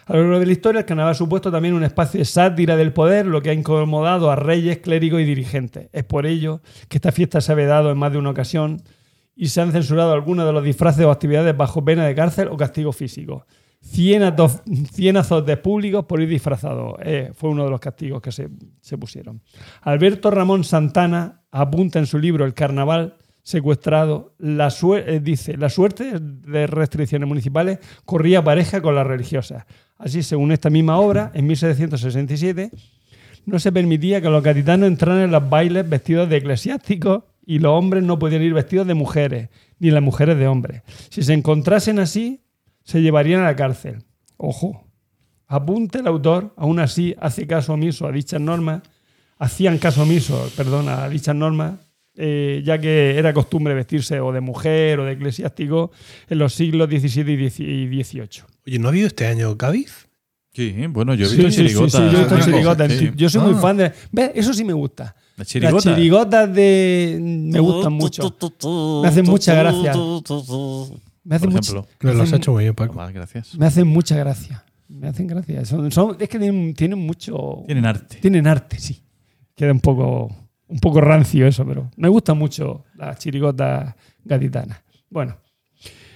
A 0.07 0.17
lo 0.17 0.23
largo 0.23 0.41
de 0.41 0.47
la 0.47 0.53
historia, 0.53 0.81
el 0.81 0.85
carnaval 0.85 1.13
ha 1.13 1.15
supuesto 1.15 1.51
también 1.51 1.73
un 1.75 1.85
espacio 1.85 2.19
de 2.19 2.25
sátira 2.25 2.77
del 2.77 2.93
poder, 2.93 3.27
lo 3.27 3.41
que 3.41 3.51
ha 3.51 3.55
incomodado 3.55 4.31
a 4.31 4.37
reyes, 4.37 4.79
clérigos 4.79 5.21
y 5.21 5.25
dirigentes. 5.25 5.89
Es 5.93 6.05
por 6.05 6.27
ello 6.27 6.61
que 6.89 6.99
esta 6.99 7.11
fiesta 7.11 7.41
se 7.41 7.53
ha 7.53 7.55
vedado 7.55 7.91
en 7.91 7.97
más 7.97 8.13
de 8.13 8.19
una 8.19 8.31
ocasión 8.31 8.83
y 9.37 9.49
se 9.49 9.61
han 9.61 9.73
censurado 9.73 10.13
algunos 10.13 10.47
de 10.47 10.53
los 10.53 10.65
disfraces 10.65 11.05
o 11.05 11.11
actividades 11.11 11.57
bajo 11.57 11.85
pena 11.85 12.07
de 12.07 12.15
cárcel 12.15 12.49
o 12.49 12.57
castigo 12.57 12.93
físico. 12.93 13.47
Cienazos, 13.83 14.63
cienazos 14.93 15.45
de 15.45 15.57
públicos 15.57 16.05
por 16.07 16.21
ir 16.21 16.29
disfrazados. 16.29 16.95
Eh, 17.03 17.33
fue 17.35 17.51
uno 17.51 17.65
de 17.65 17.71
los 17.71 17.81
castigos 17.81 18.23
que 18.23 18.33
se, 18.33 18.49
pusieron. 18.99 19.43
Alberto 19.83 20.31
Ramón 20.31 20.65
Santana 20.65 21.43
apunta 21.51 21.99
en 21.99 22.07
su 22.07 22.19
libro 22.19 22.45
El 22.45 22.55
Carnaval 22.55 23.17
secuestrado, 23.43 24.35
la 24.39 24.73
eh, 25.07 25.21
dice, 25.23 25.59
la 25.59 25.69
suerte 25.69 26.19
de 26.19 26.67
restricciones 26.67 27.29
municipales 27.29 27.79
corría 28.07 28.43
pareja 28.43 28.81
con 28.81 28.95
las 28.95 29.07
religiosas. 29.07 29.67
Así, 29.99 30.23
según 30.23 30.51
esta 30.51 30.71
misma 30.71 30.99
obra, 30.99 31.31
en 31.35 31.47
1767, 31.47 32.71
no 33.45 33.59
se 33.59 33.71
permitía 33.71 34.23
que 34.23 34.31
los 34.31 34.43
gaditanos 34.43 34.89
entraran 34.89 35.21
en 35.21 35.31
los 35.31 35.49
bailes 35.49 35.87
vestidos 35.87 36.29
de 36.31 36.39
eclesiásticos 36.39 37.25
y 37.47 37.59
los 37.59 37.73
hombres 37.73 38.03
no 38.03 38.19
podían 38.19 38.43
ir 38.43 38.55
vestidos 38.55 38.87
de 38.87 38.95
mujeres, 38.95 39.49
ni 39.79 39.91
las 39.91 40.03
mujeres 40.03 40.39
de 40.39 40.47
hombres. 40.49 40.83
Si 41.11 41.23
se 41.23 41.33
encontrasen 41.35 41.99
así, 41.99 42.41
se 42.85 43.03
llevarían 43.03 43.41
a 43.43 43.45
la 43.45 43.57
cárcel. 43.57 44.05
Ojo, 44.37 44.87
apunte 45.47 45.99
el 45.99 46.07
autor, 46.07 46.53
aún 46.57 46.79
así 46.81 47.15
hace 47.21 47.47
caso 47.47 47.75
omiso 47.75 48.07
a 48.07 48.13
dichas 48.13 48.41
normas, 48.41 48.83
hacían 49.39 49.79
caso 49.79 50.03
omiso, 50.03 50.51
perdón, 50.57 50.89
a 50.89 51.09
dichas 51.09 51.35
normas, 51.37 51.75
eh, 52.17 52.63
ya 52.65 52.79
que 52.79 53.19
era 53.19 53.33
costumbre 53.35 53.75
vestirse 53.75 54.21
o 54.21 54.33
de 54.33 54.41
mujer 54.41 55.01
o 55.01 55.05
de 55.05 55.13
eclesiástico 55.13 55.91
en 56.29 56.39
los 56.39 56.55
siglos 56.55 56.89
XVII 56.89 57.65
y 57.65 58.03
XVIII. 58.05 58.29
Oye, 58.67 58.79
¿no 58.79 58.89
ha 58.89 58.91
habido 58.91 59.07
este 59.09 59.27
año 59.27 59.57
Cádiz? 59.59 60.09
Sí, 60.53 60.73
bueno, 60.89 61.15
yo 61.15 61.27
he 61.27 61.29
Sí, 61.29 61.37
visto 61.39 61.51
sí, 61.51 61.69
sí, 61.69 61.75
sí, 61.91 61.99
yo 61.99 62.19
he 62.19 62.21
visto 62.21 62.39
chirigotas. 62.41 62.93
Sí. 62.93 63.11
Yo 63.17 63.29
soy 63.29 63.41
muy 63.43 63.55
Ah. 63.57 63.61
fan 63.61 63.77
de. 63.77 63.93
¿Ves? 64.13 64.31
Eso 64.37 64.55
sí 64.55 64.65
me 64.65 64.73
gusta. 64.73 65.17
Las 65.37 65.55
Las 65.55 65.83
chirigotas. 65.85 66.55
de. 66.55 67.19
Me 67.21 67.59
gustan 67.61 67.93
mucho. 67.93 68.35
Me 69.03 69.09
hacen 69.09 69.25
mucha 69.27 69.55
gracia. 69.55 69.93
Me 71.25 71.37
hacen 71.37 71.51
Por 71.51 71.61
ejemplo. 71.61 71.87
Me 72.01 72.15
lo 72.15 72.23
has 72.23 72.33
hecho 72.33 72.53
muy 72.53 72.65
bien, 72.65 72.75
Paco. 72.75 72.95
Gracias. 73.13 73.57
me 73.57 73.67
hacen 73.67 73.87
mucha 73.89 74.17
gracia. 74.17 74.65
Me 74.89 75.09
hacen 75.09 75.27
gracia. 75.27 75.65
Son, 75.65 75.91
son- 75.91 76.17
es 76.21 76.29
que 76.29 76.39
tienen, 76.39 76.75
tienen 76.75 76.99
mucho. 76.99 77.63
Tienen 77.67 77.87
arte. 77.87 78.19
Tienen 78.21 78.47
arte, 78.47 78.79
sí. 78.79 79.03
Queda 79.57 79.73
un 79.73 79.81
poco, 79.81 80.35
un 80.69 80.79
poco 80.79 81.01
rancio 81.01 81.47
eso, 81.47 81.65
pero 81.67 81.91
me 81.97 82.09
gustan 82.09 82.37
mucho 82.39 82.85
las 82.95 83.19
chirigotas 83.19 83.95
gaditanas. 84.25 84.83
Bueno, 85.09 85.37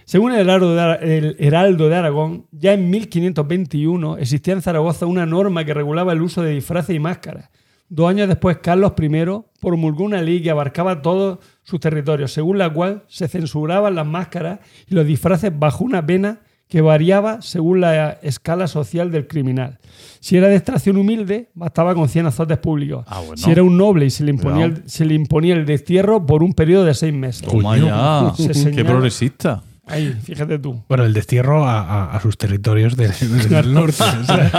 según 0.05 0.33
el 0.33 0.41
Heraldo, 0.41 0.75
de, 0.75 1.19
el 1.19 1.37
Heraldo 1.39 1.89
de 1.89 1.97
Aragón, 1.97 2.47
ya 2.53 2.73
en 2.75 2.91
1521 2.91 4.19
existía 4.19 4.55
en 4.55 4.63
Zaragoza 4.63 5.07
una 5.07 5.25
norma 5.27 5.65
que 5.65 5.73
regulaba 5.75 6.13
el 6.13 6.21
uso 6.23 6.43
de 6.43 6.53
disfraces 6.55 6.95
y 6.95 6.99
máscaras. 6.99 7.51
Dos 7.89 8.11
años 8.11 8.29
después, 8.29 8.59
Carlos 8.59 8.93
I 8.99 9.09
promulgó 9.61 10.05
una 10.05 10.21
ley 10.21 10.43
que 10.43 10.51
abarcaba 10.51 11.01
todos 11.01 11.39
sus 11.63 11.81
territorios, 11.81 12.33
según 12.33 12.59
la 12.59 12.71
cual 12.71 13.05
se 13.09 13.29
censuraban 13.29 13.95
las 13.95 14.07
máscaras 14.07 14.61
y 14.89 14.95
los 14.95 15.07
disfraces 15.07 15.53
bajo 15.59 15.85
una 15.85 16.05
pena 16.05 16.41
que 16.69 16.83
variaba 16.83 17.41
según 17.41 17.81
la 17.81 18.19
escala 18.23 18.67
social 18.67 19.11
del 19.11 19.27
criminal. 19.27 19.79
Si 20.21 20.37
era 20.37 20.49
de 20.49 20.57
extracción 20.57 20.99
humilde, 20.99 21.49
bastaba 21.55 21.95
con 21.95 22.11
100 22.11 22.27
azotes 22.27 22.59
públicos. 22.59 23.05
Ah, 23.09 23.21
bueno. 23.21 23.37
Si 23.39 23.51
era 23.51 23.63
un 23.63 23.79
noble 23.79 24.05
y 24.05 24.11
se 24.11 24.23
le, 24.23 24.31
imponía 24.31 24.67
el, 24.67 24.83
se 24.87 25.07
le 25.07 25.15
imponía 25.15 25.55
el 25.55 25.65
destierro 25.65 26.27
por 26.27 26.43
un 26.43 26.53
periodo 26.53 26.85
de 26.85 26.93
seis 26.93 27.15
meses. 27.15 27.49
Toma 27.49 27.71
Coño. 27.71 27.87
ya. 27.87 28.53
Se 28.53 28.71
Qué 28.71 28.85
progresista. 28.85 29.63
Ahí, 29.89 30.15
fíjate 30.23 30.59
tú. 30.59 30.83
Bueno, 30.89 31.05
el 31.05 31.13
destierro 31.13 31.65
a, 31.67 31.81
a- 31.81 32.17
a 32.17 32.21
sus 32.21 32.37
territorios 32.39 32.97
del, 32.97 33.13
del 33.49 33.73
norte. 33.75 34.03
o 34.03 34.25
sea. 34.25 34.51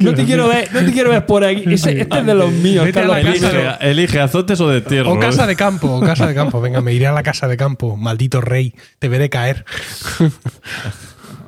No 0.00 0.14
te 0.14 0.24
quiero 0.24 0.48
ver, 0.48 0.68
no 0.72 0.80
te 0.84 0.92
quiero 0.92 1.10
ver 1.10 1.24
por 1.26 1.44
aquí. 1.44 1.62
Ese- 1.72 2.00
este 2.00 2.18
es 2.18 2.26
de 2.26 2.34
los 2.34 2.50
míos, 2.52 2.84
Vete 2.84 3.00
a 3.00 3.02
Carlos 3.06 3.22
la 3.24 3.36
I. 3.36 3.40
casa. 3.40 3.50
Elige, 3.50 3.90
elige 3.90 4.20
azotes 4.20 4.60
o 4.60 4.68
destierro. 4.68 5.12
O 5.12 5.18
casa 5.18 5.46
de 5.46 5.56
campo, 5.56 5.88
o 5.94 6.00
casa 6.00 6.26
de 6.26 6.34
campo. 6.34 6.60
Venga, 6.60 6.80
me 6.80 6.92
iré 6.92 7.06
a 7.06 7.12
la 7.12 7.22
casa 7.22 7.48
de 7.48 7.56
campo. 7.56 7.96
Maldito 7.96 8.40
rey, 8.40 8.74
te 8.98 9.08
veré 9.08 9.30
caer. 9.30 9.64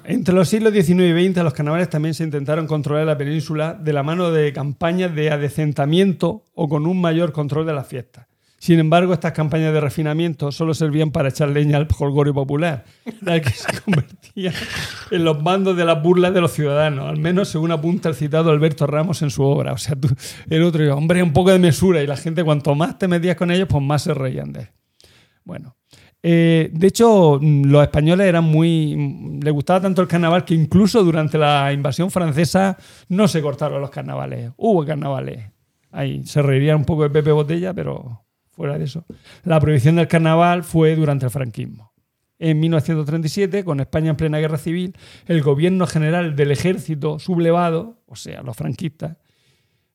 Entre 0.05 0.33
los 0.35 0.49
siglos 0.49 0.73
XIX 0.73 1.01
y 1.19 1.29
XX, 1.33 1.43
los 1.43 1.53
carnavales 1.53 1.91
también 1.91 2.15
se 2.15 2.23
intentaron 2.23 2.67
controlar 2.69 3.07
la 3.07 3.19
península 3.19 3.75
de 3.75 3.93
la 3.93 4.05
mano 4.05 4.31
de 4.31 4.53
campañas 4.53 5.13
de 5.15 5.31
adecentamiento 5.33 6.45
o 6.55 6.69
con 6.69 6.87
un 6.87 7.01
mayor 7.01 7.33
control 7.33 7.67
de 7.67 7.73
las 7.73 7.89
fiestas. 7.89 8.27
Sin 8.67 8.81
embargo, 8.81 9.13
estas 9.13 9.31
campañas 9.31 9.73
de 9.73 9.81
refinamiento 9.81 10.51
solo 10.51 10.75
servían 10.75 11.13
para 11.13 11.29
echar 11.29 11.51
leña 11.51 11.77
al 11.77 11.87
jolgorio 11.87 12.35
popular, 12.35 12.83
la 13.21 13.41
que 13.41 13.51
se 13.51 13.81
convertía 13.85 14.53
en 15.13 15.25
los 15.25 15.41
bandos 15.41 15.77
de 15.77 15.85
las 15.85 16.03
burlas 16.03 16.35
de 16.35 16.41
los 16.41 16.51
ciudadanos, 16.51 17.09
al 17.09 17.17
menos 17.17 17.49
según 17.49 17.71
apunta 17.71 18.09
el 18.09 18.17
citado 18.17 18.51
Alberto 18.51 18.89
Ramos 18.89 19.23
en 19.23 19.31
su 19.31 19.45
obra. 19.45 19.73
O 19.73 19.79
sea, 19.79 19.97
el 20.51 20.65
otro, 20.65 20.97
hombre, 20.97 21.23
un 21.23 21.33
poco 21.33 21.53
de 21.53 21.61
mesura, 21.61 22.03
y 22.03 22.09
la 22.09 22.17
gente, 22.17 22.43
cuanto 22.43 22.75
más 22.75 22.99
te 22.99 23.07
metías 23.07 23.37
con 23.37 23.53
ellos, 23.53 23.69
pues 23.71 23.85
más 23.85 24.03
se 24.03 24.15
reían 24.15 24.53
de. 24.53 24.69
Bueno, 25.45 25.77
eh, 26.21 26.69
de 26.73 26.87
hecho, 26.89 27.39
mm, 27.41 27.67
los 27.67 27.85
españoles 27.85 28.27
eran 28.27 28.43
muy. 28.43 28.97
mm, 28.97 29.45
Les 29.45 29.53
gustaba 29.53 29.83
tanto 29.83 30.03
el 30.03 30.09
carnaval 30.09 30.45
que 30.45 30.55
incluso 30.55 31.05
durante 31.05 31.39
la 31.39 31.73
invasión 31.73 32.11
francesa 32.11 32.77
no 33.11 33.29
se 33.29 33.41
cortaron 33.41 33.81
los 33.81 33.91
carnavales. 33.91 34.51
Hubo 34.57 34.85
carnavales. 34.85 35.53
Ahí 35.93 36.25
se 36.25 36.43
reirían 36.43 36.79
un 36.79 36.85
poco 36.85 37.05
de 37.05 37.11
Pepe 37.11 37.31
Botella, 37.31 37.73
pero 37.73 38.26
fuera 38.57 38.79
de 38.79 38.85
eso. 38.85 39.05
La 39.45 39.61
prohibición 39.61 39.97
del 39.97 40.09
carnaval 40.09 40.65
fue 40.65 40.97
durante 40.97 41.27
el 41.27 41.31
franquismo. 41.31 41.93
En 42.39 42.59
1937, 42.59 43.65
con 43.65 43.81
España 43.81 44.11
en 44.11 44.17
plena 44.17 44.39
guerra 44.39 44.59
civil, 44.59 44.97
el 45.27 45.43
gobierno 45.43 45.87
general 45.87 46.37
del 46.37 46.51
ejército 46.51 47.19
sublevado, 47.19 48.03
o 48.07 48.17
sea, 48.17 48.43
los 48.43 48.57
franquistas, 48.57 49.17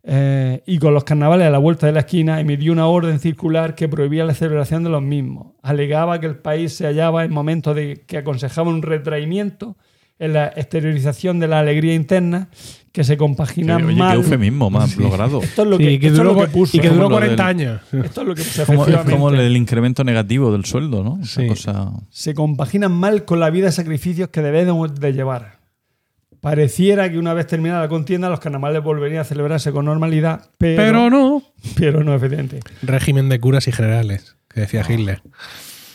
eh, 0.04 0.64
y 0.66 0.80
con 0.80 0.96
los 0.96 1.04
carnavales 1.04 1.46
a 1.46 1.52
la 1.52 1.60
vuelta 1.60 1.86
de 1.86 1.94
la 1.94 2.00
esquina, 2.00 2.40
emitió 2.40 2.72
una 2.72 2.88
orden 2.88 3.20
circular 3.20 3.76
que 3.76 3.88
prohibía 3.88 4.26
la 4.26 4.34
celebración 4.34 4.84
de 4.84 4.90
los 4.90 5.02
mismos. 5.02 5.54
Alegaba 5.62 6.20
que 6.20 6.26
el 6.26 6.38
país 6.38 6.74
se 6.74 6.86
hallaba 6.86 7.24
en 7.24 7.32
momentos 7.32 7.76
de 7.76 8.04
que 8.08 8.18
aconsejaba 8.18 8.70
un 8.70 8.82
retraimiento 8.82 9.78
en 10.22 10.34
la 10.34 10.48
exteriorización 10.56 11.40
de 11.40 11.48
la 11.48 11.60
alegría 11.60 11.94
interna 11.94 12.48
que 12.94 13.04
se 13.04 13.18
compagina 13.18 13.78
Oye, 13.78 13.88
qué 13.88 13.94
mal. 13.96 14.16
eufemismo 14.18 14.70
más 14.70 14.96
logrado. 14.98 15.42
Esto 15.42 15.64
es 15.64 15.68
lo 15.68 15.78
Sí, 15.78 15.98
que, 16.00 16.08
es 16.08 16.14
lo 16.14 16.48
puso. 16.50 16.78
y 16.78 16.80
que 16.80 16.90
duró 16.90 17.04
Como 17.06 17.20
lo 17.20 17.26
40 17.26 17.48
del- 17.48 17.58
años. 17.68 17.82
Esto 18.06 18.22
es 18.22 18.28
lo 18.28 18.36
que 18.36 18.44
puso, 18.44 18.66
Como- 18.66 18.88
es 18.88 18.98
como 19.10 19.30
el 19.32 19.58
incremento 19.58 20.04
negativo 20.04 20.52
del 20.52 20.66
sueldo, 20.66 21.04
¿no? 21.04 21.20
Esa 21.22 21.42
Sí. 21.42 21.48
cosa- 21.48 21.92
se 22.10 22.34
compaginan 22.34 22.92
mal 22.92 23.26
con 23.26 23.40
la 23.40 23.50
vida 23.50 23.66
de 23.68 23.72
sacrificios 23.72 24.30
que 24.30 24.42
debemos 24.42 24.94
de 25.00 25.14
llevar. 25.14 25.60
Pareciera 26.40 27.10
que 27.12 27.20
una 27.20 27.34
vez 27.34 27.46
terminada 27.48 27.82
la 27.82 27.88
contienda 27.90 28.28
los 28.30 28.40
carnavales 28.40 28.84
volverían 28.84 29.22
a 29.22 29.24
celebrarse 29.26 29.72
con 29.72 29.86
normalidad, 29.86 30.50
pero, 30.58 30.76
Pero 30.84 31.10
no. 31.10 31.44
pero 31.78 32.04
no, 32.04 32.14
efectivamente. 32.16 32.60
Régimen 32.82 33.30
de 33.30 33.40
curas 33.40 33.68
y 33.68 33.72
generales, 33.72 34.36
que 34.50 34.62
decía 34.62 34.84
Hitler. 34.88 35.22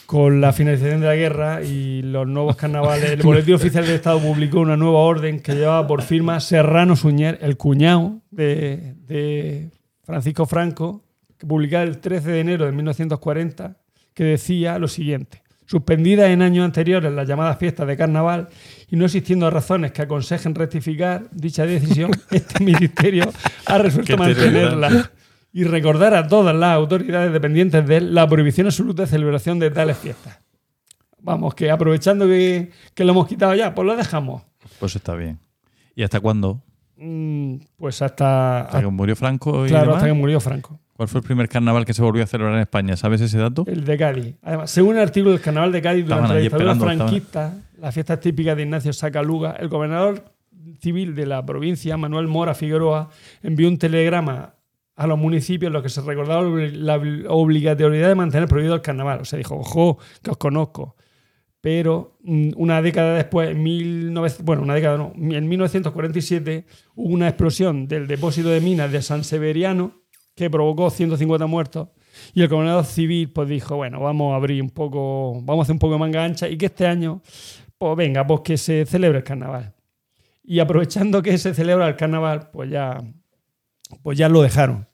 Con 0.06 0.40
la 0.40 0.52
finalización 0.52 1.00
de 1.00 1.06
la 1.06 1.16
guerra 1.16 1.62
y 1.62 2.00
los 2.02 2.28
nuevos 2.28 2.54
carnavales, 2.54 3.10
el 3.10 3.22
Boletín 3.22 3.54
Oficial 3.56 3.84
del 3.84 3.96
Estado 3.96 4.20
publicó 4.20 4.60
una 4.60 4.76
nueva 4.76 5.00
orden 5.00 5.40
que 5.40 5.54
llevaba 5.54 5.86
por 5.86 6.02
firma 6.02 6.38
Serrano 6.38 6.94
Suñer, 6.94 7.38
el 7.42 7.56
cuñado 7.56 8.20
de, 8.30 8.94
de 9.06 9.70
Francisco 10.04 10.46
Franco, 10.46 11.02
que 11.36 11.46
publicaba 11.46 11.82
el 11.82 11.98
13 11.98 12.30
de 12.30 12.40
enero 12.40 12.66
de 12.66 12.72
1940, 12.72 13.76
que 14.14 14.24
decía 14.24 14.78
lo 14.78 14.86
siguiente. 14.86 15.42
Suspendidas 15.66 16.30
en 16.30 16.42
años 16.42 16.64
anteriores 16.64 17.12
las 17.12 17.26
llamadas 17.26 17.58
fiestas 17.58 17.88
de 17.88 17.96
carnaval 17.96 18.48
y 18.88 18.94
no 18.94 19.04
existiendo 19.06 19.50
razones 19.50 19.90
que 19.90 20.02
aconsejen 20.02 20.54
rectificar 20.54 21.24
dicha 21.32 21.66
decisión, 21.66 22.12
este 22.30 22.62
ministerio 22.62 23.32
ha 23.66 23.78
resuelto 23.78 24.16
mantenerla. 24.16 25.10
Y 25.56 25.64
recordar 25.64 26.12
a 26.14 26.28
todas 26.28 26.54
las 26.54 26.74
autoridades 26.74 27.32
dependientes 27.32 27.86
de 27.86 27.96
él 27.96 28.14
la 28.14 28.28
prohibición 28.28 28.66
absoluta 28.66 29.04
de 29.04 29.08
celebración 29.08 29.58
de 29.58 29.70
tales 29.70 29.96
fiestas. 29.96 30.38
Vamos, 31.18 31.54
que 31.54 31.70
aprovechando 31.70 32.26
que, 32.26 32.72
que 32.92 33.04
lo 33.04 33.12
hemos 33.12 33.26
quitado 33.26 33.54
ya, 33.54 33.74
pues 33.74 33.86
lo 33.86 33.96
dejamos. 33.96 34.42
Pues 34.78 34.94
está 34.96 35.14
bien. 35.14 35.38
¿Y 35.94 36.02
hasta 36.02 36.20
cuándo? 36.20 36.60
Mm, 36.98 37.54
Pues 37.78 38.02
hasta, 38.02 38.64
¿Hasta 38.64 38.80
que 38.82 38.86
murió 38.88 39.16
Franco 39.16 39.64
y 39.64 39.70
claro, 39.70 39.84
demás? 39.86 39.96
hasta 39.96 40.08
que 40.08 40.12
murió 40.12 40.40
Franco. 40.40 40.78
¿Cuál 40.92 41.08
fue 41.08 41.20
el 41.20 41.26
primer 41.26 41.48
carnaval 41.48 41.86
que 41.86 41.94
se 41.94 42.02
volvió 42.02 42.22
a 42.22 42.26
celebrar 42.26 42.54
en 42.56 42.60
España? 42.60 42.94
¿Sabes 42.98 43.22
ese 43.22 43.38
dato? 43.38 43.64
El 43.66 43.86
de 43.86 43.96
Cádiz. 43.96 44.34
Además, 44.42 44.70
según 44.70 44.96
el 44.96 45.02
artículo 45.04 45.30
del 45.32 45.40
Carnaval 45.40 45.72
de 45.72 45.80
Cádiz, 45.80 46.02
Estaban 46.02 46.24
durante 46.24 46.34
la 46.34 46.38
allí 46.38 46.48
dictadura 46.48 46.72
esperando, 46.72 47.04
franquista, 47.06 47.54
las 47.80 47.94
fiestas 47.94 48.20
típicas 48.20 48.56
de 48.58 48.62
Ignacio 48.64 48.92
Sacaluga, 48.92 49.52
el 49.58 49.68
gobernador 49.68 50.22
civil 50.82 51.14
de 51.14 51.24
la 51.24 51.46
provincia, 51.46 51.96
Manuel 51.96 52.28
Mora 52.28 52.54
Figueroa, 52.54 53.08
envió 53.42 53.68
un 53.68 53.78
telegrama 53.78 54.55
a 54.96 55.06
los 55.06 55.18
municipios 55.18 55.70
los 55.70 55.82
que 55.82 55.90
se 55.90 56.00
recordaba 56.00 56.42
la 56.42 56.96
obligatoriedad 57.28 58.08
de 58.08 58.14
mantener 58.14 58.48
prohibido 58.48 58.74
el 58.74 58.82
carnaval. 58.82 59.20
O 59.20 59.24
sea, 59.24 59.36
dijo, 59.36 59.56
ojo, 59.56 59.98
que 60.22 60.30
os 60.30 60.38
conozco. 60.38 60.96
Pero 61.60 62.16
mm, 62.22 62.50
una 62.56 62.80
década 62.80 63.14
después, 63.14 63.50
en 63.50 63.62
1900 63.62 64.44
bueno, 64.44 64.62
una 64.62 64.74
década 64.74 64.96
no, 64.96 65.12
en 65.14 65.48
1947 65.48 66.64
hubo 66.94 67.12
una 67.12 67.28
explosión 67.28 67.88
del 67.88 68.06
depósito 68.06 68.48
de 68.48 68.60
minas 68.60 68.90
de 68.90 69.02
San 69.02 69.24
Severiano 69.24 69.92
que 70.34 70.48
provocó 70.50 70.90
150 70.90 71.46
muertos 71.46 71.88
y 72.34 72.42
el 72.42 72.48
gobernador 72.48 72.84
civil 72.84 73.32
pues 73.32 73.48
dijo, 73.48 73.76
bueno, 73.76 74.00
vamos 74.00 74.32
a 74.32 74.36
abrir 74.36 74.62
un 74.62 74.70
poco, 74.70 75.40
vamos 75.42 75.60
a 75.60 75.62
hacer 75.64 75.72
un 75.74 75.78
poco 75.78 75.94
de 75.94 75.98
manga 75.98 76.24
ancha 76.24 76.48
y 76.48 76.56
que 76.56 76.66
este 76.66 76.86
año, 76.86 77.22
pues 77.78 77.96
venga, 77.96 78.26
pues 78.26 78.40
que 78.42 78.56
se 78.56 78.86
celebre 78.86 79.18
el 79.18 79.24
carnaval. 79.24 79.74
Y 80.44 80.60
aprovechando 80.60 81.22
que 81.22 81.36
se 81.38 81.54
celebra 81.54 81.88
el 81.88 81.96
carnaval, 81.96 82.50
pues 82.52 82.70
ya, 82.70 83.02
pues 84.02 84.16
ya 84.18 84.28
lo 84.28 84.42
dejaron. 84.42 84.86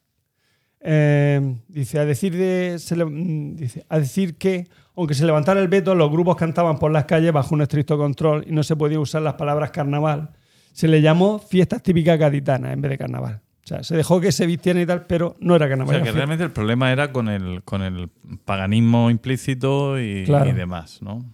Eh, 0.85 1.57
dice, 1.69 1.99
a 2.01 2.05
decir, 2.05 2.37
de, 2.37 2.79
se 2.79 2.97
le- 2.97 3.05
mm, 3.05 3.57
dice, 3.57 3.87
a 3.89 3.99
decir 4.01 4.37
que, 4.37 4.67
aunque 4.97 5.15
se 5.15 5.25
levantara 5.25 5.61
el 5.61 5.69
veto, 5.69 5.95
los 5.95 6.11
grupos 6.11 6.37
cantaban 6.37 6.79
por 6.79 6.91
las 6.91 7.05
calles 7.05 7.33
bajo 7.33 7.55
un 7.55 7.63
estricto 7.63 7.97
control 7.97 8.45
y 8.49 8.53
no 8.53 8.63
se 8.65 8.75
podía 8.75 8.99
usar 8.99 9.23
las 9.23 9.35
palabras 9.35 9.71
carnaval. 9.71 10.31
Se 10.73 10.89
le 10.89 11.01
llamó 11.01 11.39
fiestas 11.39 11.83
típicas 11.83 12.19
gaditanas 12.19 12.73
en 12.73 12.81
vez 12.81 12.91
de 12.91 12.99
carnaval. 12.99 13.41
O 13.65 13.67
sea, 13.67 13.85
se 13.85 13.97
dejó 13.97 14.21
que 14.21 14.33
se 14.33 14.45
vistieran 14.45 14.83
y 14.83 14.87
tal, 14.87 15.07
pero 15.07 15.37
no 15.39 15.55
era 15.55 15.67
O 15.67 15.69
carnaval. 15.69 15.95
sea, 15.95 16.03
era 16.03 16.11
que 16.11 16.17
realmente 16.17 16.43
el 16.45 16.51
problema 16.51 16.91
era 16.91 17.13
con 17.13 17.29
el, 17.29 17.63
con 17.63 17.83
el 17.83 18.09
paganismo 18.45 19.09
implícito 19.09 20.01
y, 20.01 20.25
Claro. 20.25 20.51
y 20.51 20.53
demás, 20.53 21.01
¿no? 21.01 21.25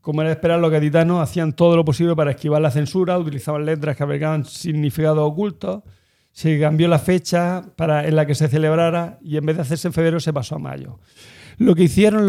Como 0.00 0.20
era 0.20 0.28
de 0.28 0.34
esperar, 0.34 0.60
los 0.60 0.70
gaditanos 0.70 1.20
hacían 1.20 1.54
todo 1.54 1.74
lo 1.76 1.84
posible 1.84 2.14
para 2.14 2.30
esquivar 2.32 2.60
la 2.62 2.70
censura, 2.70 3.18
utilizaban 3.18 3.64
letras 3.64 3.96
que 3.96 4.02
albergaban 4.04 4.44
significados 4.44 5.18
ocultos, 5.28 5.82
se 6.34 6.58
cambió 6.58 6.88
la 6.88 6.98
fecha 6.98 7.62
para, 7.76 8.08
en 8.08 8.16
la 8.16 8.26
que 8.26 8.34
se 8.34 8.48
celebrara 8.48 9.20
y 9.22 9.36
en 9.36 9.46
vez 9.46 9.54
de 9.54 9.62
hacerse 9.62 9.86
en 9.86 9.94
febrero 9.94 10.18
se 10.18 10.32
pasó 10.32 10.56
a 10.56 10.58
mayo. 10.58 10.98
Lo 11.58 11.76
que 11.76 11.84
hicieron 11.84 12.26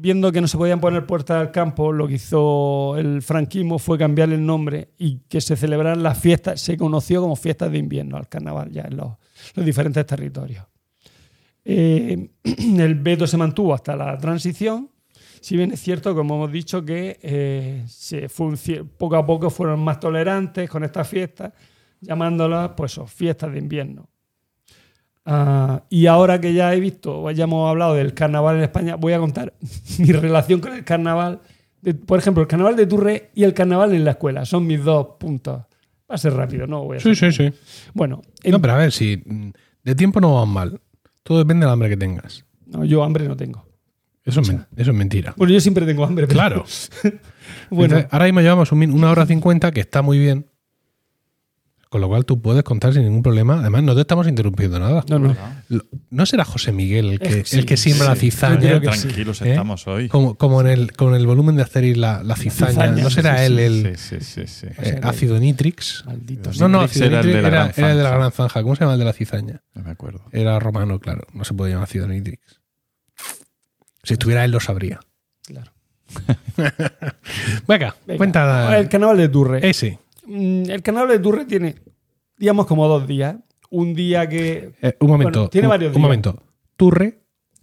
viendo 0.00 0.32
que 0.32 0.40
no 0.40 0.48
se 0.48 0.58
podían 0.58 0.80
poner 0.80 1.06
puertas 1.06 1.40
al 1.40 1.52
campo, 1.52 1.92
lo 1.92 2.08
que 2.08 2.14
hizo 2.14 2.96
el 2.98 3.22
franquismo 3.22 3.78
fue 3.78 3.96
cambiarle 3.96 4.34
el 4.34 4.44
nombre 4.44 4.88
y 4.98 5.20
que 5.28 5.40
se 5.40 5.54
celebraran 5.54 6.02
las 6.02 6.18
fiestas, 6.18 6.60
se 6.60 6.76
conoció 6.76 7.20
como 7.20 7.36
fiestas 7.36 7.70
de 7.70 7.78
invierno 7.78 8.16
al 8.16 8.28
carnaval 8.28 8.72
ya 8.72 8.82
en 8.82 8.96
los, 8.96 9.12
diferentes 9.54 10.04
territorios. 10.04 10.64
Eh, 11.64 12.30
el 12.42 12.96
veto 12.96 13.24
se 13.28 13.36
mantuvo 13.36 13.72
hasta 13.72 13.94
la 13.94 14.18
transición, 14.18 14.90
si 15.40 15.56
bien 15.56 15.70
es 15.70 15.80
cierto, 15.80 16.12
como 16.12 16.34
hemos 16.34 16.50
dicho, 16.50 16.84
que 16.84 17.20
eh, 17.22 17.86
poco 18.98 19.14
a 19.14 19.24
poco 19.24 19.48
fueron 19.48 19.78
más 19.78 20.00
tolerantes 20.00 20.68
con 20.68 20.82
estas 20.82 21.06
fiestas, 21.06 21.52
llamándolas 22.00 22.70
pues, 22.76 23.00
fiestas 23.06 23.52
de 23.52 23.58
invierno. 23.58 24.08
Ah, 25.24 25.82
y 25.90 26.06
ahora 26.06 26.40
que 26.40 26.54
ya 26.54 26.72
he 26.74 26.80
visto, 26.80 27.30
ya 27.32 27.44
hemos 27.44 27.68
hablado 27.68 27.94
del 27.94 28.14
carnaval 28.14 28.56
en 28.56 28.62
España, 28.62 28.94
voy 28.96 29.12
a 29.12 29.18
contar 29.18 29.52
mi 29.98 30.12
relación 30.12 30.60
con 30.60 30.72
el 30.72 30.84
carnaval. 30.84 31.40
de- 31.82 31.94
por 31.94 32.18
ejemplo, 32.18 32.42
el 32.42 32.48
carnaval 32.48 32.76
de 32.76 32.86
Turre 32.86 33.30
y 33.34 33.44
el 33.44 33.52
carnaval 33.54 33.94
en 33.94 34.04
la 34.04 34.12
escuela. 34.12 34.44
Son 34.46 34.66
mis 34.66 34.82
dos 34.82 35.06
puntos. 35.18 35.58
Va 36.10 36.14
a 36.14 36.18
ser 36.18 36.32
rápido, 36.32 36.66
¿no? 36.66 36.84
Voy 36.84 36.96
a 36.96 37.00
Sí, 37.00 37.14
sí, 37.14 37.30
sí. 37.30 37.52
Bueno, 37.92 38.22
en- 38.42 38.52
No, 38.52 38.60
pero 38.60 38.72
a 38.72 38.76
ver, 38.78 38.90
si 38.92 39.22
de 39.84 39.94
tiempo 39.94 40.20
no 40.20 40.34
vamos 40.34 40.48
mal. 40.54 40.80
Todo 41.22 41.38
depende 41.38 41.66
del 41.66 41.72
hambre 41.74 41.90
que 41.90 41.96
tengas. 41.98 42.44
no, 42.66 42.84
yo 42.84 43.04
hambre 43.04 43.28
no 43.28 43.36
tengo. 43.36 43.66
Eso, 44.24 44.40
es, 44.40 44.48
eso 44.48 44.90
es 44.90 44.96
mentira. 44.96 45.34
Bueno, 45.36 45.52
yo 45.54 45.60
siempre 45.60 45.84
tengo 45.86 46.04
hambre. 46.04 46.26
pero- 46.26 46.38
Claro. 46.38 46.64
bueno, 47.70 47.84
Entonces, 47.96 48.08
ahora 48.12 48.24
mismo 48.26 48.40
llevamos 48.40 48.72
un 48.72 48.90
una 48.92 49.10
hora 49.10 49.26
cincuenta, 49.26 49.70
que 49.72 49.80
está 49.80 50.00
muy 50.02 50.18
bien. 50.18 50.46
Con 51.88 52.02
lo 52.02 52.08
cual 52.08 52.26
tú 52.26 52.42
puedes 52.42 52.62
contar 52.64 52.92
sin 52.92 53.02
ningún 53.02 53.22
problema. 53.22 53.60
Además, 53.60 53.82
no 53.82 53.94
te 53.94 54.02
estamos 54.02 54.28
interrumpiendo 54.28 54.78
nada. 54.78 55.02
no, 55.08 55.18
no. 55.18 55.34
Lo- 55.70 55.84
¿No 56.10 56.26
será 56.26 56.44
José 56.44 56.70
Miguel 56.70 57.12
el 57.12 57.18
que, 57.18 57.40
Eh, 57.40 57.42
sí, 57.46 57.58
el 57.58 57.64
que 57.64 57.78
siembra 57.78 58.04
sí. 58.04 58.08
la 58.08 58.14
Yo 58.14 58.20
cizaña? 58.20 58.58
creo 58.58 58.80
que 58.82 58.92
sí. 58.92 59.02
Tranquilos 59.08 59.40
¿Eh? 59.42 59.50
estamos 59.50 59.86
hoy. 59.86 60.08
Como, 60.08 60.34
como 60.36 60.60
en 60.60 60.66
el, 60.66 60.92
con 60.92 61.14
el 61.14 61.26
volumen 61.26 61.56
de 61.56 61.62
Asterix 61.62 61.96
la, 61.96 62.22
la 62.22 62.36
cizaña. 62.36 62.72
cizaña, 62.72 63.02
¿No 63.02 63.08
será 63.08 63.38
sí, 63.38 63.44
él 63.44 63.58
el 63.58 63.96
Sí, 63.96 64.16
sí, 64.20 64.24
sí, 64.24 64.46
sí. 64.46 64.66
eh, 64.82 65.00
ácido 65.02 65.38
nitrix? 65.38 66.04
Maldito. 66.04 66.50
No, 66.60 66.68
no, 66.68 66.80
ácido 66.82 67.06
era 67.06 67.20
el 67.20 67.26
nitrix 67.26 67.42
de 67.44 67.50
la 67.50 67.64
era, 67.64 67.72
era 67.74 67.90
el 67.92 67.96
de 67.96 68.02
la 68.02 68.10
gran 68.10 68.32
zanja. 68.32 68.62
¿Cómo 68.62 68.76
se 68.76 68.80
llama 68.80 68.92
el 68.92 68.98
de 68.98 69.04
la 69.06 69.12
cizaña? 69.14 69.62
No 69.74 69.82
me 69.82 69.90
acuerdo. 69.90 70.20
Era 70.32 70.58
romano, 70.58 70.98
claro. 71.00 71.22
No 71.32 71.44
se 71.44 71.54
puede 71.54 71.70
llamar 71.72 71.84
ácido 71.88 72.06
nitrix. 72.06 72.60
Si 74.02 74.12
estuviera 74.12 74.44
él, 74.44 74.50
lo 74.50 74.60
sabría. 74.60 75.00
Claro. 75.46 75.72
Venga, 77.66 77.94
Venga, 78.06 78.16
cuenta 78.18 78.78
El 78.78 78.88
carnaval 78.88 79.16
de 79.18 79.28
Turre. 79.28 79.68
ese. 79.68 79.98
Mm, 80.28 80.70
El 80.70 80.82
carnaval 80.82 81.08
de 81.10 81.18
Turre 81.18 81.44
tiene, 81.46 81.74
digamos, 82.36 82.66
como 82.66 82.86
dos 82.86 83.06
días. 83.06 83.36
Un 83.70 83.94
día 83.94 84.28
que. 84.28 84.72
Eh, 84.82 84.96
un 85.00 85.08
momento. 85.08 85.40
Bueno, 85.40 85.50
tiene 85.50 85.66
un, 85.66 85.70
varios 85.70 85.88
un 85.90 85.94
días. 85.94 86.02
momento. 86.02 86.42
Turre 86.76 87.20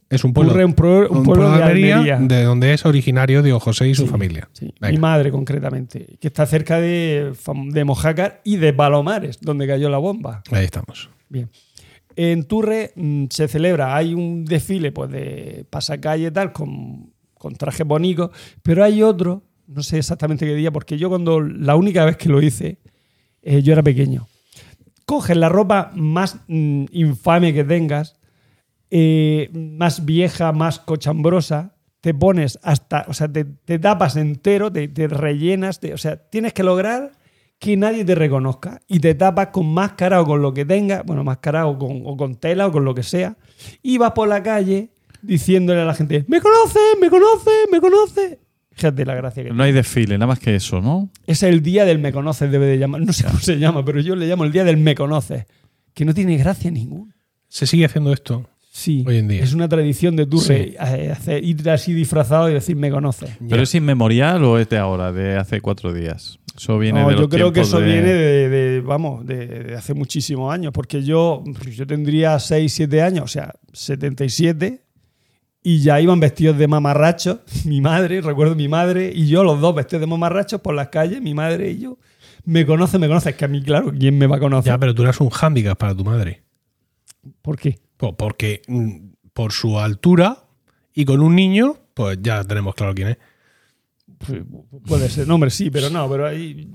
es 0.09 0.23
un 0.23 0.33
pueblo, 0.33 0.51
Turre, 0.51 0.65
un, 0.65 0.73
pro- 0.73 1.09
un 1.09 1.23
pueblo 1.23 1.49
de 1.51 1.63
Almería. 1.63 2.17
de 2.19 2.43
donde 2.43 2.73
es 2.73 2.85
originario 2.85 3.41
Diego 3.41 3.59
José 3.59 3.87
y 3.87 3.95
su 3.95 4.03
Sí, 4.03 4.09
familia. 4.09 4.47
sí. 4.53 4.71
Mi 4.81 4.97
madre, 4.97 5.31
concretamente. 5.31 6.17
Que 6.19 6.27
está 6.27 6.45
cerca 6.45 6.79
de, 6.79 7.33
de 7.69 7.83
Mojácar 7.85 8.41
y 8.43 8.57
de 8.57 8.71
Palomares, 8.73 9.39
donde 9.41 9.65
cayó 9.67 9.89
la 9.89 9.97
bomba. 9.97 10.43
Ahí 10.51 10.65
estamos. 10.65 11.09
Bien. 11.29 11.49
En 12.15 12.43
Turre 12.45 12.91
mm, 12.95 13.25
se 13.31 13.47
celebra, 13.47 13.95
hay 13.95 14.13
un 14.13 14.45
desfile 14.45 14.91
pues, 14.91 15.09
de 15.11 15.65
pasacalle 15.69 16.27
y 16.27 16.31
tal, 16.31 16.53
con, 16.53 17.11
con 17.33 17.55
trajes 17.55 17.85
bonitos, 17.85 18.29
pero 18.61 18.83
hay 18.83 19.01
otro, 19.01 19.41
no 19.67 19.83
sé 19.83 19.97
exactamente 19.97 20.45
qué 20.45 20.55
día, 20.55 20.71
porque 20.71 20.97
yo 20.97 21.09
cuando 21.09 21.41
la 21.41 21.75
única 21.75 22.05
vez 22.05 22.17
que 22.17 22.29
lo 22.29 22.41
hice, 22.41 22.77
eh, 23.41 23.61
yo 23.61 23.73
era 23.73 23.83
pequeño. 23.83 24.27
Coges 25.05 25.37
la 25.37 25.49
ropa 25.49 25.91
más 25.95 26.37
mm, 26.47 26.85
infame 26.91 27.53
que 27.53 27.63
tengas, 27.63 28.15
eh, 28.89 29.49
más 29.53 30.05
vieja, 30.05 30.51
más 30.51 30.79
cochambrosa, 30.79 31.75
te 32.01 32.13
pones 32.13 32.59
hasta, 32.63 33.05
o 33.07 33.13
sea, 33.13 33.27
te, 33.31 33.45
te 33.45 33.79
tapas 33.79 34.15
entero, 34.15 34.71
te, 34.71 34.87
te 34.87 35.07
rellenas, 35.07 35.79
te- 35.79 35.93
o 35.93 35.97
sea, 35.97 36.17
tienes 36.17 36.53
que 36.53 36.63
lograr 36.63 37.11
que 37.57 37.77
nadie 37.77 38.05
te 38.05 38.13
reconozca 38.15 38.81
y 38.87 38.99
te 38.99 39.15
tapas 39.15 39.47
con 39.47 39.73
máscara 39.73 40.21
o 40.21 40.25
con 40.25 40.41
lo 40.41 40.53
que 40.53 40.65
tengas, 40.65 41.03
bueno, 41.05 41.23
máscara 41.23 41.65
o 41.65 41.77
con, 41.79 42.01
o 42.05 42.15
con 42.15 42.35
tela 42.35 42.67
o 42.67 42.71
con 42.71 42.85
lo 42.85 42.93
que 42.93 43.01
sea, 43.03 43.37
y 43.81 43.97
vas 43.97 44.11
por 44.11 44.27
la 44.27 44.43
calle 44.43 44.89
diciéndole 45.21 45.81
a 45.81 45.85
la 45.85 45.95
gente, 45.95 46.25
me 46.27 46.39
conoce, 46.41 46.79
me 47.01 47.09
conoce, 47.09 47.49
me 47.71 47.81
conoce. 47.81 48.39
Fíjate 48.75 49.05
la 49.05 49.15
gracia 49.15 49.43
que 49.43 49.51
No 49.51 49.63
hay 49.63 49.71
desfile, 49.71 50.15
nada 50.17 50.27
más 50.27 50.39
que 50.39 50.53
eso, 50.55 50.81
¿no? 50.81 51.09
Es 51.25 51.43
el 51.43 51.61
día 51.63 51.85
del 51.85 51.97
me 51.99 52.11
conoces, 52.11 52.51
debe 52.51 52.65
de 52.67 52.77
llamar. 52.77 53.01
No 53.01 53.13
sé 53.13 53.23
cómo 53.25 53.39
se 53.39 53.57
llama, 53.57 53.83
pero 53.85 53.99
yo 54.01 54.15
le 54.15 54.27
llamo 54.27 54.43
el 54.43 54.51
día 54.51 54.63
del 54.63 54.77
me 54.77 54.95
conoces, 54.95 55.45
que 55.93 56.05
no 56.05 56.13
tiene 56.13 56.37
gracia 56.37 56.69
ninguna. 56.71 57.15
Se 57.47 57.65
sigue 57.67 57.85
haciendo 57.85 58.11
esto. 58.13 58.47
Sí, 58.69 59.05
Hoy 59.07 59.19
en 59.19 59.29
día. 59.29 59.41
es 59.41 59.53
una 59.53 59.69
tradición 59.69 60.17
de 60.17 60.25
Turre 60.25 60.43
Sí. 60.71 60.75
eh, 60.77 61.09
hacer- 61.09 61.41
ir 61.41 61.69
así 61.69 61.93
disfrazado 61.93 62.49
y 62.49 62.53
decir 62.53 62.75
me 62.75 62.91
conoces. 62.91 63.29
¿Pero 63.49 63.63
es 63.63 63.73
inmemorial 63.73 64.43
o 64.43 64.59
es 64.59 64.67
de 64.67 64.77
ahora, 64.77 65.13
de 65.13 65.37
hace 65.37 65.61
cuatro 65.61 65.93
días? 65.93 66.37
Eso 66.57 66.77
viene 66.77 67.01
No, 67.01 67.07
de 67.07 67.13
los 67.13 67.21
yo 67.21 67.29
creo 67.29 67.53
que 67.53 67.61
eso 67.61 67.79
de- 67.79 67.85
viene 67.85 68.13
de, 68.13 68.49
de, 68.49 68.81
vamos, 68.81 69.25
de, 69.25 69.47
de 69.47 69.75
hace 69.75 69.93
muchísimos 69.93 70.53
años, 70.53 70.73
porque 70.73 71.01
yo, 71.03 71.43
yo 71.73 71.87
tendría 71.87 72.37
6, 72.39 72.73
7 72.73 73.01
años, 73.01 73.23
o 73.23 73.27
sea, 73.29 73.53
77, 73.71 74.81
y 75.65 75.79
ya 75.79 75.99
iban 75.99 76.19
vestidos 76.19 76.57
de 76.59 76.67
mamarrachos, 76.67 77.39
mi 77.65 77.81
madre, 77.81 78.21
recuerdo 78.21 78.53
mi 78.55 78.67
madre 78.67 79.11
y 79.13 79.27
yo, 79.27 79.43
los 79.43 79.59
dos 79.59 79.73
vestidos 79.75 80.01
de 80.01 80.07
mamarrachos 80.07 80.61
por 80.61 80.75
las 80.75 80.89
calles, 80.89 81.21
mi 81.21 81.33
madre 81.33 81.71
y 81.71 81.79
yo. 81.79 81.97
Me 82.45 82.65
conoce, 82.67 82.99
me 82.99 83.07
conoce, 83.07 83.31
es 83.31 83.35
que 83.35 83.45
a 83.45 83.47
mí, 83.47 83.63
claro, 83.63 83.91
¿quién 83.97 84.15
me 84.17 84.27
va 84.27 84.35
a 84.35 84.39
conocer? 84.39 84.71
Ya, 84.73 84.77
pero 84.77 84.93
tú 84.93 85.01
eras 85.01 85.19
un 85.19 85.29
hándicap 85.31 85.75
para 85.77 85.95
tu 85.95 86.05
madre. 86.05 86.43
¿Por 87.41 87.57
qué? 87.57 87.79
Po- 87.97 88.15
Porque 88.15 88.61
mm, 88.67 89.13
por 89.33 89.51
su 89.51 89.79
altura 89.79 90.43
y 90.93 91.03
con 91.05 91.21
un 91.21 91.35
niño, 91.35 91.77
pues 91.95 92.19
ya 92.21 92.43
tenemos 92.43 92.75
claro 92.75 92.93
quién 92.93 93.07
es. 93.09 93.17
Pues, 94.27 94.41
Puede 94.87 95.09
ser, 95.09 95.27
no, 95.27 95.35
hombre, 95.35 95.49
sí, 95.49 95.69
pero 95.69 95.89
no, 95.89 96.09
pero 96.09 96.27
ahí, 96.27 96.69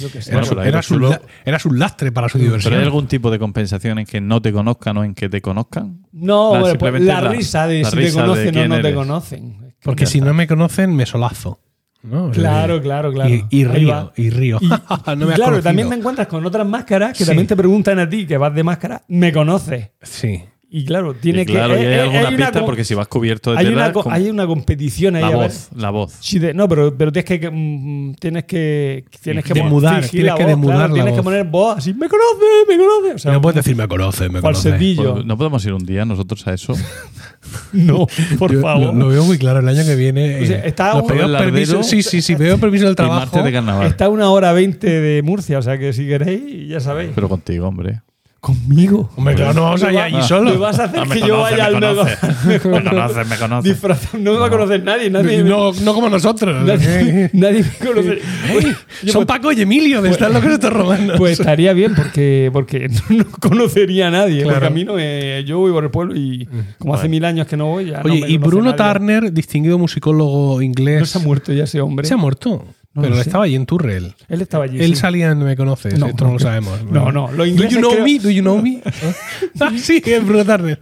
yo 0.00 0.10
qué 0.10 0.22
sé. 0.22 0.32
Bueno, 0.32 0.46
Eras, 0.46 0.48
pero 0.48 0.62
eras 0.62 0.90
lo 0.90 0.96
un, 0.96 1.02
chulo- 1.02 1.10
la- 1.10 1.20
eras 1.44 1.66
un 1.66 1.78
lastre 1.78 2.12
para 2.12 2.28
su 2.28 2.38
diversión. 2.38 2.70
¿Pero 2.70 2.80
hay 2.80 2.86
algún 2.86 3.06
tipo 3.06 3.30
de 3.30 3.38
compensación 3.38 3.98
en 3.98 4.06
que 4.06 4.20
no 4.20 4.40
te 4.42 4.52
conozcan 4.52 4.96
o 4.98 5.04
en 5.04 5.14
que 5.14 5.28
te 5.28 5.40
conozcan? 5.40 6.06
No, 6.12 6.52
La- 6.54 6.60
bueno, 6.60 6.62
pues 6.62 6.70
simplemente 6.72 7.06
la, 7.12 7.20
la- 7.20 7.30
risa 7.30 7.66
de 7.66 7.82
la 7.82 7.90
si 7.90 7.96
risa 7.96 8.16
te 8.16 8.20
conocen 8.22 8.58
o 8.58 8.68
no 8.68 8.80
te 8.80 8.94
conocen. 8.94 9.74
Porque 9.82 10.06
si 10.06 10.20
no 10.20 10.34
me 10.34 10.46
conocen, 10.46 10.94
me 10.94 11.06
solazo. 11.06 11.60
¿no? 12.02 12.30
Claro, 12.30 12.76
Eh, 12.76 12.80
claro, 12.82 13.12
claro. 13.12 13.34
Y, 13.50 13.64
río, 13.64 14.12
y 14.16 14.30
río. 14.30 14.58
Y, 14.60 14.68
No 14.68 14.74
y 14.76 14.78
me 14.78 14.78
has 14.78 14.86
claro, 15.34 15.34
conocido. 15.44 15.62
también 15.62 15.88
me 15.88 15.96
encuentras 15.96 16.28
con 16.28 16.46
otras 16.46 16.64
máscaras 16.66 17.12
que 17.18 17.24
Sí. 17.24 17.26
también 17.26 17.48
te 17.48 17.56
preguntan 17.56 17.98
a 17.98 18.08
ti 18.08 18.26
que 18.26 18.36
vas 18.38 18.54
de 18.54 18.62
máscara, 18.62 19.02
¿me 19.08 19.32
conoces? 19.32 19.90
Sí. 20.02 20.40
Y 20.78 20.84
claro, 20.84 21.14
tiene 21.14 21.42
Y 21.42 21.46
claro, 21.46 21.74
que. 21.74 21.80
y 21.80 21.84
eh, 21.84 21.88
hay 21.88 21.94
eh, 21.94 22.00
alguna 22.02 22.20
una 22.28 22.36
pista 22.36 22.60
co- 22.60 22.66
porque 22.66 22.84
si 22.84 22.92
vas 22.94 23.08
cubierto 23.08 23.52
de 23.52 23.58
hay, 23.58 23.64
tela, 23.66 23.92
una, 23.94 24.14
hay 24.14 24.28
una 24.28 24.46
competición 24.46 25.16
ahí. 25.16 25.22
la 25.22 25.28
a 25.28 25.30
ver 25.30 25.38
voz, 25.48 25.68
la 25.74 25.90
voz. 25.90 26.12
si 26.20 26.38
de- 26.38 26.52
no, 26.52 26.68
pero, 26.68 26.94
pero 26.94 27.10
tienes 27.12 27.40
que, 27.40 27.50
mm, 27.50 28.14
tienes 28.20 28.44
que 28.44 29.04
tienes 29.22 29.42
que 29.42 29.54
Demudar, 29.54 30.04
tienes 30.06 30.34
que 30.34 30.42
voz, 30.42 30.46
demudar 30.50 30.76
claro, 30.76 30.88
la 30.88 30.94
tienes 30.94 31.12
que 31.14 31.20
voz. 31.20 31.24
poner 31.24 31.44
voz 31.46 31.78
así, 31.78 31.94
me 31.94 32.08
conoce, 32.08 32.44
me 32.68 32.76
conoce. 32.76 33.14
O 33.14 33.18
sea, 33.18 33.32
no 33.32 33.40
puedes 33.40 33.56
decir 33.56 33.74
me 33.74 33.88
conoce, 33.88 34.28
me 34.28 34.42
conoce. 34.42 34.68
falsetillo. 34.70 35.14
Pues, 35.14 35.24
¿No 35.24 35.38
podemos 35.38 35.64
ir 35.64 35.72
un 35.72 35.86
día 35.86 36.04
nosotros 36.04 36.46
a 36.46 36.52
eso? 36.52 36.74
No, 37.72 38.06
por 38.38 38.52
Yo 38.52 38.60
favor. 38.60 38.86
Lo, 38.92 38.92
lo 39.04 39.08
veo 39.08 39.24
muy 39.24 39.38
claro. 39.38 39.60
El 39.60 39.68
año 39.68 39.84
que 39.84 39.94
viene. 39.94 40.42
O 40.42 40.46
sea, 40.46 40.58
eh, 40.58 40.62
está 40.68 40.94
los 40.94 41.04
un- 41.04 41.12
el 41.12 41.36
permiso- 41.36 41.76
lardero- 41.78 41.82
Sí, 41.84 42.02
sí, 42.02 42.20
sí. 42.20 42.34
Veo 42.34 42.58
permiso 42.58 42.86
del 42.86 42.96
trabajo. 42.96 43.40
de 43.42 43.52
carnaval. 43.52 43.86
Está 43.86 44.06
a 44.06 44.08
una 44.08 44.28
hora 44.30 44.52
veinte 44.52 44.88
de 45.00 45.22
Murcia, 45.22 45.58
o 45.58 45.62
sea 45.62 45.78
que 45.78 45.92
si 45.92 46.06
queréis, 46.06 46.68
ya 46.68 46.80
sabéis. 46.80 47.12
Pero 47.14 47.28
contigo, 47.28 47.68
hombre. 47.68 48.00
Conmigo. 48.46 49.10
Hombre, 49.16 49.34
claro, 49.34 49.54
no 49.54 49.62
vamos 49.62 49.82
a 49.82 49.92
ir 49.92 49.98
allí 49.98 50.16
Me 50.18 50.22
solos. 50.22 50.58
vas 50.60 50.78
a 50.78 50.84
hacer 50.84 51.00
Ah, 51.00 51.04
me 51.04 51.14
que 51.14 51.20
yo 51.26 51.34
conoce, 51.34 51.50
vaya 51.56 51.56
me 51.56 51.62
al 51.62 51.72
conoce. 51.74 52.16
nego- 52.22 52.36
Me 52.46 52.60
conoce, 52.60 53.24
me 53.24 53.36
conoce. 53.36 53.68
disfrazado. 53.70 54.18
No 54.22 54.32
me 54.34 54.38
va 54.38 54.46
a 54.46 54.50
conocer 54.50 54.82
nadie. 54.84 55.10
Nadie, 55.10 55.42
No, 55.42 55.72
no 55.72 55.94
como 55.94 56.08
nosotros. 56.08 56.64
nadie, 56.64 57.28
nadie 57.32 57.64
me 57.64 57.86
conoce. 57.86 58.18
Pues, 58.52 58.64
Son 59.12 59.14
pues, 59.14 59.26
Paco 59.26 59.50
y 59.50 59.60
Emilio 59.62 60.00
de 60.00 60.10
estar 60.10 60.30
locos 60.30 60.52
estos 60.52 60.72
romanos. 60.72 61.16
pues 61.18 61.40
estaría 61.40 61.72
bien 61.72 61.94
porque, 61.96 62.50
porque 62.52 62.88
no, 63.10 63.16
no 63.16 63.24
conocería 63.40 64.06
a 64.06 64.10
nadie. 64.12 64.42
Claro. 64.44 64.54
Porque 64.60 64.66
a 64.66 64.70
mí 64.70 64.84
no 64.84 64.94
me, 64.94 65.42
yo 65.44 65.58
voy 65.58 65.72
por 65.72 65.82
el 65.82 65.90
pueblo 65.90 66.14
y 66.14 66.48
como 66.78 66.94
hace 66.94 67.08
mil 67.08 67.24
años 67.24 67.48
que 67.48 67.56
no 67.56 67.66
voy 67.66 67.86
ya. 67.86 68.00
no 68.02 68.12
Oye, 68.12 68.20
me 68.20 68.28
y 68.30 68.36
conoce 68.36 68.38
Bruno 68.48 68.70
nadie. 68.76 68.92
Turner, 68.92 69.32
distinguido 69.32 69.76
musicólogo 69.78 70.62
inglés. 70.62 71.00
No 71.00 71.06
se 71.06 71.18
ha 71.18 71.22
muerto 71.22 71.52
ya 71.52 71.64
ese 71.64 71.80
hombre. 71.80 72.06
Se 72.06 72.14
ha 72.14 72.16
muerto. 72.16 72.64
No 72.96 73.02
pero 73.02 73.14
lo 73.14 73.22
sé. 73.22 73.28
estaba 73.28 73.44
allí 73.44 73.54
en 73.54 73.66
Turrell. 73.66 74.14
Él 74.28 74.40
estaba 74.42 74.64
allí. 74.64 74.80
Él 74.80 74.90
sí. 74.90 74.96
salía 74.96 75.30
en 75.30 75.38
Me 75.38 75.54
Conoces. 75.56 75.98
No. 75.98 76.06
Esto 76.06 76.24
no 76.26 76.32
lo 76.32 76.38
sabemos. 76.38 76.82
No, 76.82 77.12
no, 77.12 77.30
los 77.30 77.54
Do 77.54 77.64
you 77.68 77.78
know 77.78 77.90
creo- 77.92 78.04
me? 78.04 78.18
Do 78.18 78.30
you 78.30 78.40
know 78.42 78.60
me? 78.60 78.82
ah, 79.60 79.70
sí, 79.76 80.02
es. 80.04 80.22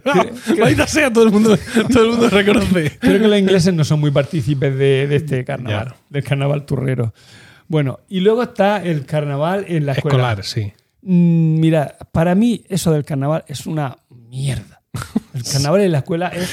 Ah, 0.05 0.25
Maldita 0.57 0.87
sea, 0.87 1.11
todo 1.11 1.25
el 1.25 1.31
mundo, 1.31 1.57
todo 1.91 2.03
el 2.03 2.09
mundo 2.11 2.29
reconoce. 2.29 2.97
Creo 2.99 3.19
que 3.21 3.27
los 3.27 3.37
ingleses 3.37 3.73
no 3.73 3.83
son 3.83 3.99
muy 3.99 4.11
partícipes 4.11 4.75
de, 4.77 5.07
de 5.07 5.15
este 5.17 5.43
carnaval, 5.45 5.93
del 6.09 6.23
carnaval 6.23 6.65
turrero. 6.65 7.13
Bueno, 7.67 7.99
y 8.07 8.21
luego 8.21 8.43
está 8.43 8.83
el 8.83 9.05
carnaval 9.05 9.65
en 9.67 9.85
la 9.85 9.91
escuela. 9.93 10.15
Escolar, 10.17 10.43
sí. 10.45 10.71
Mm, 11.01 11.59
Mira, 11.59 11.95
para 12.11 12.33
mí 12.33 12.63
eso 12.69 12.91
del 12.91 13.03
carnaval 13.05 13.43
es 13.47 13.65
una 13.65 13.97
mierda. 14.09 14.74
El 15.33 15.43
carnaval 15.43 15.81
en 15.81 15.91
la 15.91 15.97
escuela 15.99 16.27
es... 16.29 16.49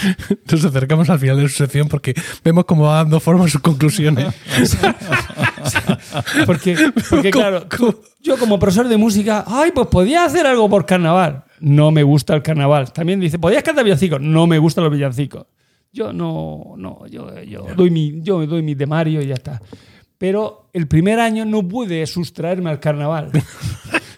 Nos 0.51 0.65
acercamos 0.65 1.09
al 1.11 1.19
final 1.19 1.37
de 1.39 1.49
su 1.49 1.57
sección 1.57 1.89
porque 1.89 2.15
vemos 2.45 2.65
cómo 2.65 2.85
va 2.85 2.97
dando 2.97 3.21
forma 3.21 3.45
a 3.45 3.49
sus 3.49 3.61
conclusiones. 3.61 4.35
Porque, 6.47 6.77
porque 7.09 7.31
¿Cómo- 7.31 7.43
claro, 7.43 7.69
yo 8.21 8.37
como 8.37 8.59
profesor 8.59 8.89
de 8.89 8.97
música, 8.97 9.45
ay, 9.47 9.71
pues 9.73 9.87
podía 9.89 10.25
hacer 10.25 10.47
algo 10.47 10.69
por 10.69 10.87
carnaval. 10.87 11.45
No 11.61 11.91
me 11.91 12.03
gusta 12.03 12.35
el 12.35 12.43
carnaval. 12.43 12.93
También 12.93 13.21
dice, 13.21 13.39
podías 13.39 13.63
cantar 13.63 13.85
villancicos. 13.85 14.21
No 14.21 14.47
me 14.47 14.59
gustan 14.59 14.85
los 14.85 14.93
villancicos. 14.93 15.47
Yo 15.93 16.13
no, 16.13 16.75
no, 16.77 17.07
yo, 17.07 17.41
yo 17.43 17.67
doy 17.77 17.91
mi, 17.91 18.21
yo 18.23 18.45
doy 18.47 18.63
mi 18.63 18.75
temario 18.75 19.23
y 19.23 19.27
ya 19.29 19.35
está. 19.35 19.61
Pero 20.19 20.69
el 20.73 20.89
primer 20.89 21.21
año 21.21 21.45
no 21.45 21.67
pude 21.67 22.07
sustraerme 22.07 22.71
al 22.71 22.81
carnaval. 22.81 23.31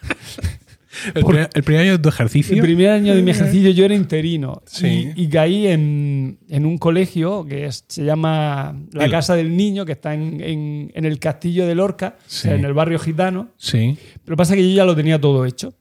El, 1.13 1.23
primer, 1.25 1.49
el 1.53 1.63
primer 1.63 1.81
año 1.83 1.91
de 1.93 1.99
tu 1.99 2.09
ejercicio. 2.09 2.55
El 2.55 2.61
primer 2.61 2.89
año 2.89 3.15
de 3.15 3.21
mi 3.21 3.31
ejercicio 3.31 3.69
yo 3.71 3.85
era 3.85 3.95
interino 3.95 4.61
Sí. 4.65 5.11
y, 5.15 5.23
y 5.23 5.29
caí 5.29 5.67
en, 5.67 6.39
en 6.49 6.65
un 6.65 6.77
colegio 6.77 7.45
que 7.45 7.65
es- 7.65 7.85
se 7.87 8.03
llama 8.05 8.75
La 8.91 9.05
El- 9.05 9.11
Casa 9.11 9.35
del 9.35 9.55
Niño, 9.55 9.85
que 9.85 9.91
está 9.93 10.13
en, 10.13 10.41
en- 10.41 10.91
en 10.93 11.05
el 11.05 11.19
Castillo 11.19 11.65
de 11.67 11.75
Lorca, 11.75 12.15
o 12.17 12.23
sea, 12.27 12.51
Sí. 12.53 12.59
en 12.59 12.65
el 12.65 12.73
barrio 12.73 12.99
gitano. 12.99 13.49
Sí. 13.57 13.97
Pero 14.23 14.37
pasa 14.37 14.55
que 14.55 14.67
yo 14.69 14.75
ya 14.75 14.85
lo 14.85 14.95
tenía 14.95 15.19
todo 15.19 15.45
hecho. 15.45 15.73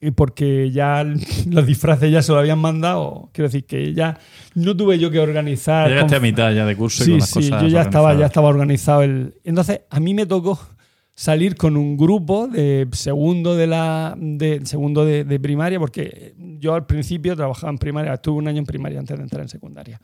Y 0.00 0.12
porque 0.12 0.70
ya 0.70 1.04
los 1.50 1.66
disfraces 1.66 2.12
ya 2.12 2.22
se 2.22 2.30
lo 2.32 2.38
habían 2.38 2.58
mandado. 2.60 3.30
Quiero 3.32 3.48
decir 3.48 3.64
que 3.64 3.94
ya 3.94 4.16
no 4.54 4.76
tuve 4.76 4.98
yo 4.98 5.10
que 5.10 5.18
organizar. 5.18 5.88
Llegaste 5.88 6.14
a 6.16 6.20
mitad 6.20 6.52
ya 6.54 6.64
de 6.64 6.76
curso 6.76 7.02
y 7.02 7.06
Sí, 7.06 7.10
con 7.12 7.18
las 7.20 7.28
sí, 7.30 7.34
cosas 7.34 7.62
yo 7.62 7.68
ya 7.68 7.82
estaba, 7.82 8.14
ya 8.14 8.26
estaba 8.26 8.48
organizado. 8.48 9.02
El... 9.02 9.34
Entonces, 9.44 9.80
a 9.90 9.98
mí 9.98 10.14
me 10.14 10.24
tocó 10.26 10.58
salir 11.20 11.56
con 11.56 11.76
un 11.76 11.96
grupo 11.96 12.46
de 12.46 12.86
segundo 12.92 13.56
de 13.56 13.66
la 13.66 14.14
de 14.16 14.64
segundo 14.64 15.04
de, 15.04 15.24
de 15.24 15.40
primaria, 15.40 15.80
porque 15.80 16.34
yo 16.60 16.74
al 16.74 16.86
principio 16.86 17.34
trabajaba 17.34 17.72
en 17.72 17.78
primaria, 17.78 18.14
estuve 18.14 18.38
un 18.38 18.46
año 18.46 18.58
en 18.60 18.66
primaria 18.66 19.00
antes 19.00 19.16
de 19.16 19.22
entrar 19.24 19.42
en 19.42 19.48
secundaria. 19.48 20.00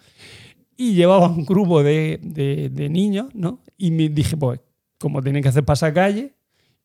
Y 0.77 0.95
llevaba 0.95 1.29
un 1.29 1.45
grupo 1.45 1.85
de, 1.85 2.19
de- 2.21 2.69
de 2.69 2.89
niños, 2.89 3.29
¿no? 3.33 3.61
Y 3.79 3.93
me 3.93 4.09
dije, 4.09 4.37
pues, 4.37 4.59
como 4.99 5.23
tienen 5.23 5.41
que 5.41 5.51
hacer 5.51 5.65
pasacalle, 5.65 6.35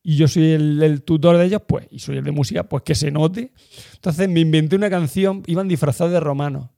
y 0.04 0.16
yo 0.16 0.28
soy 0.28 0.52
el, 0.52 0.84
el 0.84 1.02
tutor 1.02 1.36
de 1.38 1.46
ellos, 1.46 1.64
pues, 1.68 1.88
y 1.90 1.98
soy 1.98 2.18
el 2.18 2.24
de 2.24 2.32
música, 2.32 2.62
pues 2.70 2.84
que 2.84 2.94
se 2.94 3.10
note. 3.10 3.52
Entonces 3.96 4.30
me 4.30 4.42
inventé 4.42 4.76
una 4.76 4.92
canción, 4.92 5.42
iban 5.48 5.68
disfrazados 5.68 6.14
de 6.14 6.20
romanos. 6.20 6.70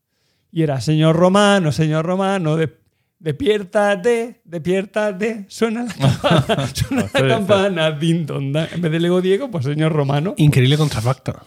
Y 0.54 0.64
era, 0.64 0.80
señor 0.80 1.18
romano, 1.18 1.74
señor 1.74 2.06
romano, 2.06 2.56
de- 2.56 2.80
despiértate, 3.22 4.42
despiértate, 4.44 5.46
suena 5.48 5.84
la 5.84 5.94
campana, 5.94 6.68
suena 6.74 7.10
la 7.14 7.28
campana, 7.28 7.92
din, 7.92 8.26
don, 8.26 8.52
dan. 8.52 8.68
En 8.74 8.82
vez 8.82 8.92
de 8.92 9.00
Lego 9.00 9.22
Diego, 9.22 9.52
pues 9.52 9.66
señor 9.66 9.94
romano. 9.94 10.34
Increíble 10.38 10.78
contrafacto. 10.78 11.40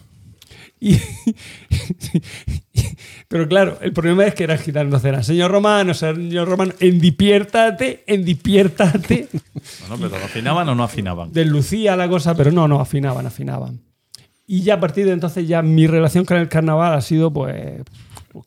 Y- 0.79 0.97
pero 3.27 3.47
claro, 3.47 3.77
el 3.81 3.93
problema 3.93 4.25
es 4.25 4.35
que 4.35 4.43
era 4.45 4.57
era, 5.03 5.23
señor 5.23 5.51
romano, 5.51 5.93
señor 5.93 6.47
romano, 6.47 6.73
en 6.79 6.99
despiértate, 6.99 8.03
en 8.07 8.25
despiértate. 8.25 9.27
Bueno, 9.87 10.09
pero 10.09 10.23
¿afinaban 10.23 10.69
o 10.69 10.75
no 10.75 10.83
afinaban? 10.83 11.31
deslucía 11.31 11.95
la 11.95 12.07
cosa, 12.07 12.35
pero 12.35 12.51
no, 12.51 12.67
no, 12.67 12.79
afinaban, 12.79 13.25
afinaban. 13.25 13.81
Y 14.47 14.61
ya 14.61 14.75
a 14.75 14.79
partir 14.79 15.05
de 15.05 15.11
entonces 15.11 15.47
ya 15.47 15.61
mi 15.61 15.87
relación 15.87 16.23
con 16.23 16.37
el 16.37 16.49
carnaval 16.49 16.93
ha 16.93 17.01
sido 17.01 17.33
pues 17.33 17.81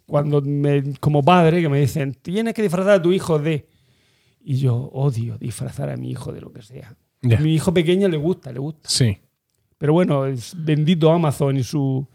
cuando 0.06 0.40
me, 0.42 0.94
como 1.00 1.22
padre 1.24 1.60
que 1.62 1.68
me 1.68 1.80
dicen, 1.80 2.14
tienes 2.14 2.54
que 2.54 2.62
disfrazar 2.62 2.92
a 2.94 3.02
tu 3.02 3.12
hijo 3.12 3.38
de... 3.38 3.66
Y 4.44 4.56
yo 4.58 4.74
odio 4.76 5.36
disfrazar 5.38 5.90
a 5.90 5.96
mi 5.96 6.10
hijo 6.10 6.32
de 6.32 6.40
lo 6.40 6.52
que 6.52 6.62
sea. 6.62 6.94
A 7.22 7.40
mi 7.40 7.54
hijo 7.54 7.74
pequeño 7.74 8.08
le 8.08 8.16
gusta, 8.16 8.52
le 8.52 8.58
gusta. 8.60 8.88
Sí. 8.88 9.18
Pero 9.76 9.92
bueno, 9.92 10.26
es 10.26 10.54
bendito 10.56 11.10
Amazon 11.12 11.56
y 11.56 11.62
su... 11.64 12.06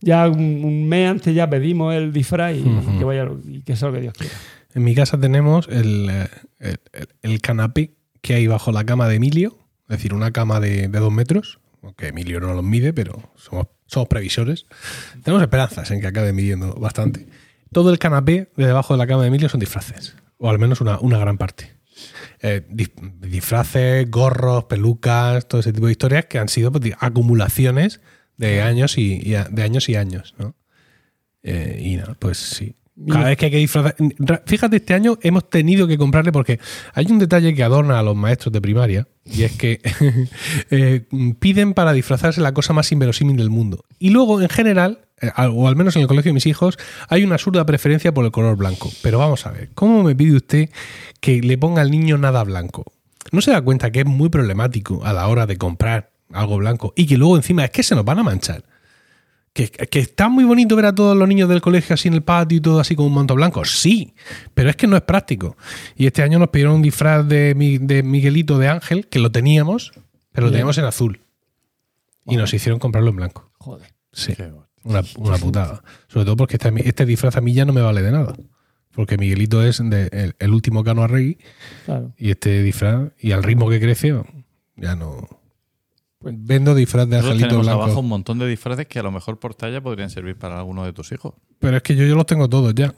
Ya 0.00 0.28
un, 0.28 0.64
un 0.64 0.86
mes 0.88 1.08
antes 1.10 1.34
ya 1.34 1.48
pedimos 1.48 1.94
el 1.94 2.12
disfraz 2.12 2.56
y, 2.56 2.62
que 2.98 3.04
vaya 3.04 3.26
y 3.46 3.62
que 3.62 3.74
sea 3.74 3.88
lo 3.88 3.94
que 3.94 4.00
Dios 4.02 4.12
quiera. 4.14 4.34
En 4.74 4.84
mi 4.84 4.94
casa 4.94 5.18
tenemos 5.18 5.66
el, 5.68 6.08
eh, 6.10 6.28
el, 6.58 6.78
el- 6.92 7.08
el 7.22 7.40
canapé 7.40 7.94
que 8.20 8.34
hay 8.34 8.46
bajo 8.46 8.70
la 8.72 8.84
cama 8.84 9.08
de 9.08 9.16
Emilio, 9.16 9.56
es 9.88 9.96
decir, 9.96 10.12
una 10.12 10.30
cama 10.30 10.60
de, 10.60 10.88
de 10.88 10.98
dos 10.98 11.12
metros, 11.12 11.58
aunque 11.82 12.08
Emilio 12.08 12.40
no 12.40 12.52
los 12.54 12.64
mide, 12.64 12.92
pero 12.92 13.30
somos, 13.36 13.66
somos 13.86 14.08
previsores. 14.08 14.66
Tenemos 15.22 15.42
esperanzas 15.42 15.90
en 15.90 16.00
que 16.00 16.06
acabe 16.06 16.32
midiendo 16.32 16.74
bastante. 16.74 17.26
Todo 17.72 17.90
el 17.90 17.98
canapé 17.98 18.50
de 18.56 18.66
debajo 18.66 18.94
de 18.94 18.98
la 18.98 19.06
cama 19.06 19.22
de 19.22 19.28
Emilio 19.28 19.48
son 19.48 19.60
disfraces, 19.60 20.14
o 20.38 20.48
al 20.50 20.58
menos 20.58 20.80
una, 20.80 20.98
una 21.00 21.18
gran 21.18 21.38
parte. 21.38 21.72
Eh, 22.40 22.62
dis- 22.70 22.92
disfraces, 23.20 24.10
gorros, 24.10 24.64
pelucas, 24.64 25.46
todo 25.48 25.60
ese 25.60 25.72
tipo 25.72 25.86
de 25.86 25.92
historias 25.92 26.26
que 26.26 26.38
han 26.38 26.48
sido 26.48 26.70
pues, 26.72 26.92
acumulaciones 27.00 28.00
de 28.36 28.62
años 28.62 28.98
y, 28.98 29.20
y 29.22 29.34
a- 29.36 29.44
de 29.44 29.62
años 29.62 29.88
y 29.88 29.96
años, 29.96 30.34
¿no? 30.38 30.54
Eh, 31.42 31.78
y 31.84 31.96
nada, 31.96 32.14
pues 32.18 32.38
sí. 32.38 32.74
Cada 33.08 33.24
vez 33.26 33.36
que 33.36 33.46
hay 33.46 33.50
que 33.50 33.56
disfrazar. 33.58 33.96
Ra- 34.18 34.42
Fíjate, 34.46 34.76
este 34.76 34.94
año 34.94 35.18
hemos 35.22 35.50
tenido 35.50 35.86
que 35.88 35.98
comprarle 35.98 36.32
porque 36.32 36.60
hay 36.94 37.06
un 37.10 37.18
detalle 37.18 37.54
que 37.54 37.62
adorna 37.64 37.98
a 37.98 38.02
los 38.02 38.14
maestros 38.16 38.52
de 38.52 38.60
primaria 38.60 39.08
y 39.24 39.42
es 39.44 39.52
que 39.52 39.80
eh, 40.70 41.02
piden 41.38 41.74
para 41.74 41.92
disfrazarse 41.92 42.40
la 42.40 42.52
cosa 42.52 42.72
más 42.72 42.90
inverosímil 42.92 43.36
del 43.36 43.50
mundo. 43.50 43.84
Y 43.98 44.10
luego, 44.10 44.40
en 44.40 44.48
general, 44.48 45.00
eh, 45.20 45.30
o 45.52 45.68
al 45.68 45.76
menos 45.76 45.96
en 45.96 46.02
el 46.02 46.08
colegio 46.08 46.30
de 46.30 46.34
mis 46.34 46.46
hijos, 46.46 46.78
hay 47.08 47.24
una 47.24 47.36
absurda 47.36 47.64
preferencia 47.64 48.12
por 48.12 48.24
el 48.24 48.30
color 48.30 48.56
blanco. 48.56 48.90
Pero 49.02 49.18
vamos 49.18 49.46
a 49.46 49.50
ver, 49.50 49.70
¿cómo 49.74 50.02
me 50.02 50.14
pide 50.14 50.36
usted 50.36 50.70
que 51.20 51.40
le 51.40 51.58
ponga 51.58 51.82
al 51.82 51.90
niño 51.90 52.18
nada 52.18 52.44
blanco? 52.44 52.84
¿No 53.32 53.40
se 53.40 53.50
da 53.50 53.62
cuenta 53.62 53.90
que 53.90 54.00
es 54.00 54.06
muy 54.06 54.28
problemático 54.28 55.04
a 55.04 55.12
la 55.12 55.26
hora 55.28 55.46
de 55.46 55.56
comprar 55.56 56.10
algo 56.32 56.58
blanco 56.58 56.92
y 56.96 57.06
que 57.06 57.16
luego 57.16 57.36
encima 57.36 57.64
es 57.64 57.70
que 57.70 57.82
se 57.82 57.94
nos 57.94 58.04
van 58.04 58.18
a 58.18 58.22
manchar? 58.22 58.64
Que, 59.54 59.68
que 59.70 60.00
está 60.00 60.28
muy 60.28 60.42
bonito 60.44 60.74
ver 60.74 60.86
a 60.86 60.94
todos 60.94 61.16
los 61.16 61.26
niños 61.28 61.48
del 61.48 61.60
colegio 61.62 61.94
así 61.94 62.08
en 62.08 62.14
el 62.14 62.22
patio 62.22 62.58
y 62.58 62.60
todo 62.60 62.80
así 62.80 62.94
con 62.96 63.06
un 63.06 63.14
manto 63.14 63.34
blanco. 63.36 63.64
Sí, 63.64 64.12
pero 64.52 64.68
es 64.68 64.74
que 64.74 64.86
no 64.88 64.96
es 64.96 65.02
práctico. 65.02 65.56
Y 65.96 66.06
este 66.06 66.22
año 66.22 66.38
nos 66.40 66.48
pidieron 66.48 66.74
un 66.74 66.82
disfraz 66.82 67.26
de, 67.28 67.54
de 67.80 68.02
Miguelito 68.02 68.58
de 68.58 68.66
Ángel, 68.68 69.06
que 69.06 69.20
lo 69.20 69.30
teníamos, 69.30 69.92
pero 70.32 70.48
lo 70.48 70.50
teníamos 70.50 70.76
en 70.78 70.84
azul. 70.86 71.20
Y 72.26 72.36
nos 72.36 72.52
hicieron 72.52 72.80
comprarlo 72.80 73.10
en 73.10 73.16
blanco. 73.16 73.52
Joder. 73.58 73.94
Sí, 74.12 74.34
una, 74.82 75.02
una 75.18 75.38
putada. 75.38 75.84
Sobre 76.08 76.24
todo 76.24 76.36
porque 76.36 76.56
este, 76.56 76.72
este 76.88 77.06
disfraz 77.06 77.36
a 77.36 77.40
mí 77.40 77.52
ya 77.54 77.64
no 77.64 77.72
me 77.72 77.80
vale 77.80 78.02
de 78.02 78.10
nada. 78.10 78.34
Porque 78.92 79.16
Miguelito 79.18 79.62
es 79.62 79.78
de- 79.88 80.08
el, 80.12 80.34
el 80.40 80.50
último 80.52 80.82
cano 80.82 81.02
a 81.04 81.06
rey 81.06 81.38
Claro. 81.84 82.12
y 82.18 82.30
este 82.30 82.60
disfraz, 82.62 83.12
y 83.20 83.30
al 83.32 83.42
ritmo 83.44 83.70
que 83.70 83.78
crece, 83.80 84.20
ya 84.76 84.96
no. 84.96 85.28
Pues- 86.24 86.34
Vendo 86.38 86.74
disfraz 86.74 87.06
de 87.08 87.16
Nosotros 87.16 87.32
Angelito 87.34 87.48
tenemos 87.48 87.66
Blanco. 87.66 87.82
abajo 87.84 88.00
un 88.00 88.08
montón 88.08 88.38
de 88.40 88.48
disfraces 88.48 88.86
que 88.86 88.98
a 88.98 89.02
lo 89.04 89.12
mejor 89.12 89.38
por 89.38 89.54
talla 89.54 89.80
podrían 89.80 90.10
servir 90.10 90.36
para 90.36 90.58
alguno 90.58 90.84
de 90.84 90.92
tus 90.92 91.12
hijos. 91.12 91.34
Pero 91.60 91.76
es 91.76 91.82
que 91.82 91.94
yo, 91.94 92.04
yo 92.04 92.16
los 92.16 92.26
tengo 92.26 92.48
todos 92.48 92.74
ya. 92.74 92.92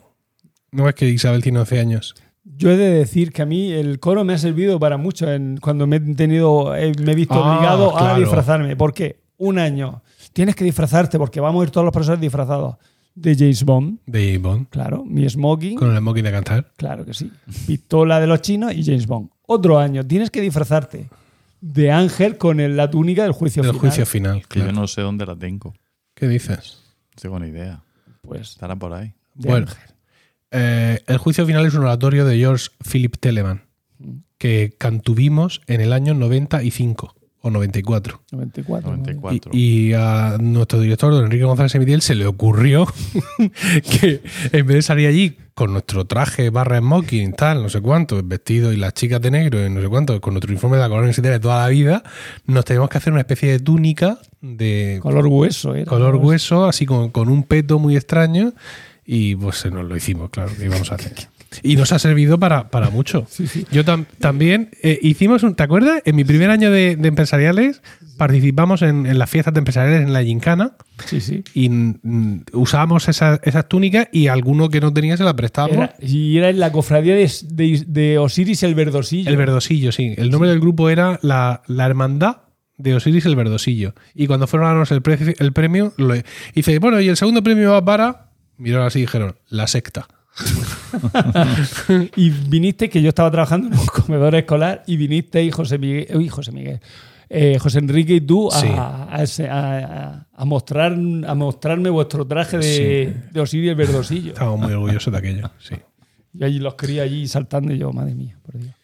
No 0.73 0.89
es 0.89 0.95
que 0.95 1.09
Isabel 1.09 1.43
tiene 1.43 1.59
11 1.61 1.79
años. 1.81 2.15
Yo 2.45 2.71
he 2.71 2.77
de 2.77 2.89
decir 2.91 3.33
que 3.33 3.43
a 3.43 3.47
mí 3.47 3.73
el 3.73 3.99
coro 3.99 4.25
me 4.25 4.33
ha 4.35 4.39
servido 4.39 4.79
para 4.79 4.97
mucho 4.97 5.31
en, 5.31 5.59
cuando 5.61 5.87
me 5.87 5.97
he 5.97 6.01
tenido, 6.15 6.75
eh, 6.77 6.93
me 7.03 7.13
he 7.13 7.15
visto 7.17 7.35
Ah, 7.35 7.57
obligado 7.57 7.99
a 7.99 8.17
disfrazarme. 8.19 8.77
¿Por 8.77 8.95
qué? 8.95 9.21
Un 9.39 9.59
año. 9.59 10.03
Tienes 10.33 10.55
que 10.55 10.65
disfrazarte 10.65 11.19
porque 11.19 11.41
vamos 11.41 11.61
a 11.61 11.65
ir 11.65 11.71
todos 11.71 11.85
los 11.85 11.93
profesores 11.93 12.21
disfrazados. 12.21 12.77
De 13.17 13.35
James 13.35 13.65
Bond, 13.65 13.99
De 14.07 14.21
James 14.27 14.43
Bond. 14.43 14.69
claro. 14.69 15.03
Mi 15.07 15.27
smoking, 15.29 15.77
Con 15.79 15.91
el 15.91 15.99
smoking 15.99 16.23
de 16.25 16.31
cantar. 16.31 16.73
claro 16.77 17.05
que 17.07 17.15
sí. 17.15 17.33
Pistola 17.67 18.21
de 18.21 18.27
los 18.27 18.43
chinos 18.43 18.75
y 18.75 18.85
James 18.85 19.07
Bond. 19.07 19.31
Otro 19.47 19.79
año. 19.79 20.07
Tienes 20.07 20.31
que 20.31 20.41
disfrazarte 20.43 21.09
de 21.61 21.91
Ángel 21.93 22.39
con 22.39 22.61
el- 22.61 22.77
la 22.77 22.91
túnica 22.91 23.23
del 23.25 23.33
juicio 23.33 23.63
Del 23.63 23.73
final. 23.73 23.81
juicio 23.81 24.07
final. 24.07 24.41
Que 24.43 24.61
claro. 24.61 24.71
yo 24.73 24.81
no 24.81 24.87
sé 24.89 25.01
dónde 25.03 25.27
la 25.27 25.37
tengo. 25.37 25.75
¿Qué 26.15 26.29
dices? 26.29 26.79
No 27.17 27.21
tengo 27.23 27.39
ni 27.41 27.49
idea. 27.49 27.83
Pues 28.23 28.51
Estará 28.51 28.77
por 28.77 28.93
ahí. 28.93 29.15
de 29.35 29.49
Bueno. 29.51 29.67
Ángel. 29.69 29.95
Eh, 30.53 31.03
el 31.07 31.19
juicio 31.19 31.45
final 31.47 31.67
es 31.67 31.75
un 31.75 31.83
oratorio 31.83 32.25
de 32.25 32.37
George 32.39 32.69
Philip 32.91 33.17
Telemann 33.19 33.63
que 34.39 34.75
cantuvimos 34.79 35.61
en 35.67 35.81
el 35.81 35.93
año 35.93 36.15
95 36.15 37.15
o 37.47 37.51
94. 37.51 38.23
94. 38.33 38.91
¿no? 38.91 38.97
94. 38.99 39.51
Y, 39.55 39.89
y 39.89 39.93
a 39.95 40.37
nuestro 40.41 40.81
director, 40.81 41.13
don 41.13 41.25
Enrique 41.25 41.45
González 41.45 41.75
Emitiel, 41.75 42.03
se 42.03 42.15
le 42.15 42.27
ocurrió 42.27 42.87
que 44.01 44.23
en 44.53 44.67
vez 44.67 44.77
de 44.77 44.83
salir 44.83 45.07
allí 45.07 45.37
con 45.55 45.73
nuestro 45.73 46.05
traje 46.05 46.51
barra 46.51 46.81
smoking, 46.81 47.33
tal, 47.33 47.63
no 47.63 47.71
sé 47.71 47.81
cuánto, 47.81 48.21
vestido 48.23 48.73
y 48.73 48.77
las 48.77 48.93
chicas 48.93 49.21
de 49.23 49.31
negro 49.31 49.65
y 49.65 49.71
no 49.71 49.81
sé 49.81 49.89
cuánto, 49.89 50.21
con 50.21 50.35
nuestro 50.35 50.51
uniforme 50.51 50.77
de 50.77 50.83
la 50.83 50.89
colonia 50.89 51.05
universitaria 51.05 51.39
de 51.39 51.43
toda 51.43 51.63
la 51.63 51.69
vida, 51.69 52.03
nos 52.45 52.65
tenemos 52.65 52.91
que 52.91 52.99
hacer 52.99 53.13
una 53.13 53.23
especie 53.23 53.51
de 53.53 53.61
túnica 53.61 54.19
de 54.41 54.99
Color 55.01 55.27
hueso, 55.29 55.75
¿eh? 55.75 55.85
color 55.87 56.17
hueso, 56.17 56.67
así 56.67 56.85
con, 56.85 57.11
con 57.11 57.31
un 57.31 57.43
peto 57.45 57.79
muy 57.79 57.97
extraño, 57.97 58.53
y 59.05 59.35
pues 59.37 59.57
se 59.57 59.71
nos 59.71 59.87
lo 59.87 59.97
hicimos, 59.97 60.31
claro, 60.31 60.51
que 60.55 60.67
íbamos 60.67 60.93
a 60.93 60.97
hacer. 60.97 61.15
Y 61.63 61.77
nos 61.77 61.93
ha 61.93 61.99
servido 61.99 62.39
para, 62.39 62.69
para 62.71 62.91
mucho. 62.91 63.27
Yo 63.73 63.85
tam- 63.85 64.07
también 64.19 64.71
eh, 64.83 64.99
hicimos 65.03 65.43
un. 65.43 65.55
¿Te 65.55 65.63
acuerdas? 65.63 66.03
En 66.05 66.17
mi 66.17 66.25
primer 66.25 66.51
año 66.51 66.71
de, 66.71 66.97
de 66.97 67.09
empresariales 67.09 67.83
participamos 68.17 68.83
en, 68.83 69.07
en 69.07 69.19
las 69.19 69.29
fiestas 69.31 69.53
de 69.55 69.59
empresariales 69.59 70.03
en 70.07 70.13
la 70.13 70.23
Gincana 70.25 70.73
Sí, 71.05 71.21
sí. 71.21 71.45
y 71.55 71.69
mm, 71.69 72.45
usábamos 72.55 73.09
esas, 73.09 73.41
esas 73.45 73.69
túnicas 73.69 74.09
y 74.11 74.29
alguno 74.29 74.69
que 74.71 74.81
no 74.81 74.93
tenía 74.93 75.17
se 75.17 75.25
la 75.25 75.37
prestábamos. 75.37 75.77
Era- 75.77 75.95
y 76.01 76.37
era 76.39 76.49
en 76.51 76.59
la 76.59 76.73
cofradía 76.73 77.15
de, 77.15 77.31
de- 77.51 77.85
de 77.87 78.19
Osiris 78.19 78.63
el 78.63 78.75
Verdosillo. 78.75 79.31
El 79.31 79.37
verdosillo, 79.37 79.93
sí. 79.93 80.15
El 80.17 80.31
nombre 80.31 80.49
del 80.51 80.61
grupo 80.61 80.89
era 80.91 81.19
la, 81.23 81.63
la 81.67 81.87
Hermandad 81.87 82.39
de 82.79 82.95
Osiris 82.95 83.25
el 83.27 83.37
Verdosillo. 83.37 83.95
Y 84.15 84.27
cuando 84.27 84.47
fueron 84.47 84.67
a 84.67 84.71
darnos 84.71 84.91
el, 84.93 85.01
pre- 85.03 85.37
el 85.39 85.53
premio, 85.53 85.93
lo, 85.97 86.15
dice, 86.55 86.79
bueno, 86.79 87.01
y 87.01 87.09
el 87.09 87.17
segundo 87.17 87.43
premio 87.43 87.73
va 87.73 87.85
para. 87.85 88.31
Miraron 88.59 88.87
así 88.87 88.99
y 89.01 89.03
dijeron, 89.03 89.37
la 89.49 89.67
secta. 89.67 90.09
Y 92.17 92.31
viniste, 92.31 92.89
que 92.91 93.03
yo 93.03 93.09
estaba 93.09 93.31
trabajando 93.31 93.69
en 93.69 93.75
un 93.79 93.87
comedor 93.87 94.35
escolar, 94.35 94.83
y 94.87 94.97
viniste 94.97 95.43
y 95.43 95.51
José 95.51 95.79
Miguel, 95.79 96.07
uy, 96.17 96.29
José 96.29 96.53
Miguel, 96.53 96.81
eh, 97.29 97.59
José 97.59 97.79
Enrique 97.81 98.15
y 98.15 98.21
tú 98.21 98.49
a, 98.53 98.61
Sí. 98.61 98.69
a 98.69 99.51
a- 99.51 100.27
a- 100.33 100.45
mostrar, 100.45 100.93
a 101.27 101.35
mostrarme 101.35 101.91
vuestro 101.91 102.27
traje 102.27 102.59
de, 102.59 103.17
de 103.33 103.41
Osiris 103.41 103.71
el 103.71 103.75
Verdosillo. 103.77 104.33
Estábamos 104.33 104.61
muy 104.61 104.73
orgullosos 104.73 105.13
de 105.13 105.19
aquello, 105.19 105.51
sí. 105.59 105.75
Y 106.39 106.45
allí 106.45 106.59
los 106.59 106.75
quería 106.75 107.03
allí 107.03 107.27
saltando 107.27 107.73
y 107.73 107.79
yo, 107.79 107.93
madre 107.93 108.15
mía, 108.15 108.39
por 108.45 108.59
Dios. 108.59 108.75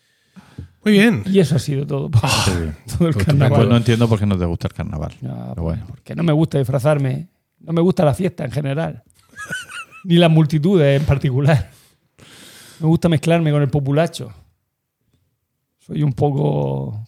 Muy 0.85 0.95
bien. 0.95 1.23
Y 1.27 1.39
eso 1.39 1.55
ha 1.57 1.59
sido 1.61 1.87
todo. 1.87 2.11
todo 2.11 3.09
el 3.09 3.15
Pues 3.15 3.25
carnaval. 3.27 3.57
Pues 3.59 3.69
no 3.69 3.77
entiendo 3.77 4.09
por 4.09 4.19
qué 4.19 4.27
no 4.27 4.37
te 4.37 4.45
gusta 4.47 4.67
el 4.69 4.75
carnaval. 4.75 5.13
No, 5.21 5.51
Pero 5.51 5.63
bueno. 5.63 5.85
Porque 5.87 6.15
no 6.17 6.23
me 6.25 6.33
gusta 6.33 6.59
disfrazarme. 6.59 7.29
No 7.61 7.73
me 7.73 7.81
gusta 7.81 8.05
la 8.05 8.15
fiesta 8.15 8.45
en 8.45 8.51
general. 8.51 9.05
Ni 10.05 10.17
las 10.17 10.31
multitudes 10.31 11.01
en 11.01 11.07
particular. 11.07 11.71
Me 12.81 12.87
gusta 12.87 13.09
mezclarme 13.09 13.51
con 13.53 13.63
el 13.63 13.69
populacho. 13.69 14.33
Soy 15.79 16.03
un 16.03 16.13
poco. 16.13 17.07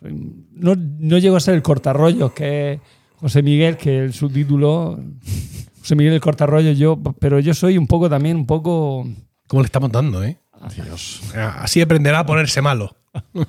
soy- 0.00 0.14
no, 0.52 0.74
no 0.76 1.18
llego 1.18 1.36
a 1.36 1.40
ser 1.40 1.54
el 1.54 1.62
cortarrollos, 1.62 2.32
que 2.32 2.72
es 2.74 2.80
José 3.16 3.42
Miguel, 3.42 3.76
que 3.76 3.98
el 4.00 4.12
subtítulo. 4.12 4.98
José 5.80 5.94
Miguel 5.96 6.14
el 6.14 6.20
cortarrollos, 6.20 6.76
yo. 6.78 7.00
Pero 7.18 7.38
yo 7.40 7.54
soy 7.54 7.78
un 7.78 7.86
poco 7.86 8.08
también, 8.10 8.36
un 8.36 8.46
poco. 8.46 9.06
¿Cómo 9.46 9.62
le 9.62 9.66
estamos 9.66 9.90
dando, 9.92 10.22
eh? 10.24 10.38
Dios. 10.84 11.20
Así 11.34 11.80
aprenderá 11.80 12.20
a 12.20 12.26
ponerse 12.26 12.62
malo. 12.62 12.96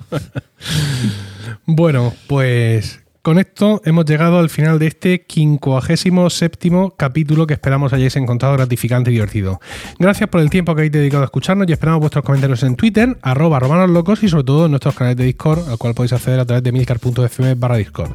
bueno, 1.66 2.12
pues 2.26 3.03
con 3.24 3.38
esto 3.38 3.80
hemos 3.86 4.04
llegado 4.04 4.38
al 4.38 4.50
final 4.50 4.78
de 4.78 4.88
este 4.88 5.24
57 5.26 6.92
capítulo 6.94 7.46
que 7.46 7.54
esperamos 7.54 7.94
hayáis 7.94 8.16
encontrado 8.16 8.54
gratificante 8.54 9.10
y 9.10 9.14
divertido. 9.14 9.62
Gracias 9.98 10.28
por 10.28 10.42
el 10.42 10.50
tiempo 10.50 10.74
que 10.74 10.82
habéis 10.82 10.92
dedicado 10.92 11.22
a 11.22 11.24
escucharnos 11.24 11.66
y 11.66 11.72
esperamos 11.72 12.00
vuestros 12.00 12.22
comentarios 12.22 12.62
en 12.64 12.76
Twitter, 12.76 13.16
arroba 13.22 13.60
romanoslocos 13.60 14.22
y 14.22 14.28
sobre 14.28 14.44
todo 14.44 14.66
en 14.66 14.72
nuestros 14.72 14.94
canales 14.94 15.16
de 15.16 15.24
Discord, 15.24 15.70
al 15.70 15.78
cual 15.78 15.94
podéis 15.94 16.12
acceder 16.12 16.38
a 16.38 16.44
través 16.44 16.62
de 16.62 16.72
milcar.fm 16.72 17.54
barra 17.54 17.78
Discord. 17.78 18.10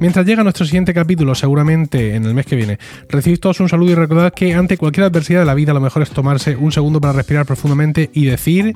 Mientras 0.00 0.24
llega 0.24 0.42
nuestro 0.42 0.64
siguiente 0.64 0.94
capítulo, 0.94 1.34
seguramente 1.34 2.14
en 2.14 2.24
el 2.24 2.32
mes 2.32 2.46
que 2.46 2.56
viene, 2.56 2.78
recibid 3.10 3.40
todos 3.40 3.60
un 3.60 3.68
saludo 3.68 3.92
y 3.92 3.94
recordad 3.96 4.32
que 4.32 4.54
ante 4.54 4.78
cualquier 4.78 5.04
adversidad 5.04 5.40
de 5.40 5.46
la 5.46 5.54
vida 5.54 5.74
lo 5.74 5.80
mejor 5.80 6.00
es 6.00 6.08
tomarse 6.08 6.56
un 6.56 6.72
segundo 6.72 7.02
para 7.02 7.12
respirar 7.12 7.44
profundamente 7.44 8.08
y 8.14 8.24
decir... 8.24 8.74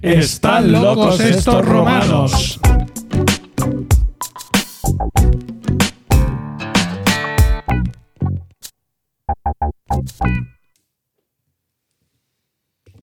¡Están 0.00 0.72
locos 0.72 1.20
estos 1.20 1.62
romanos! 1.62 2.58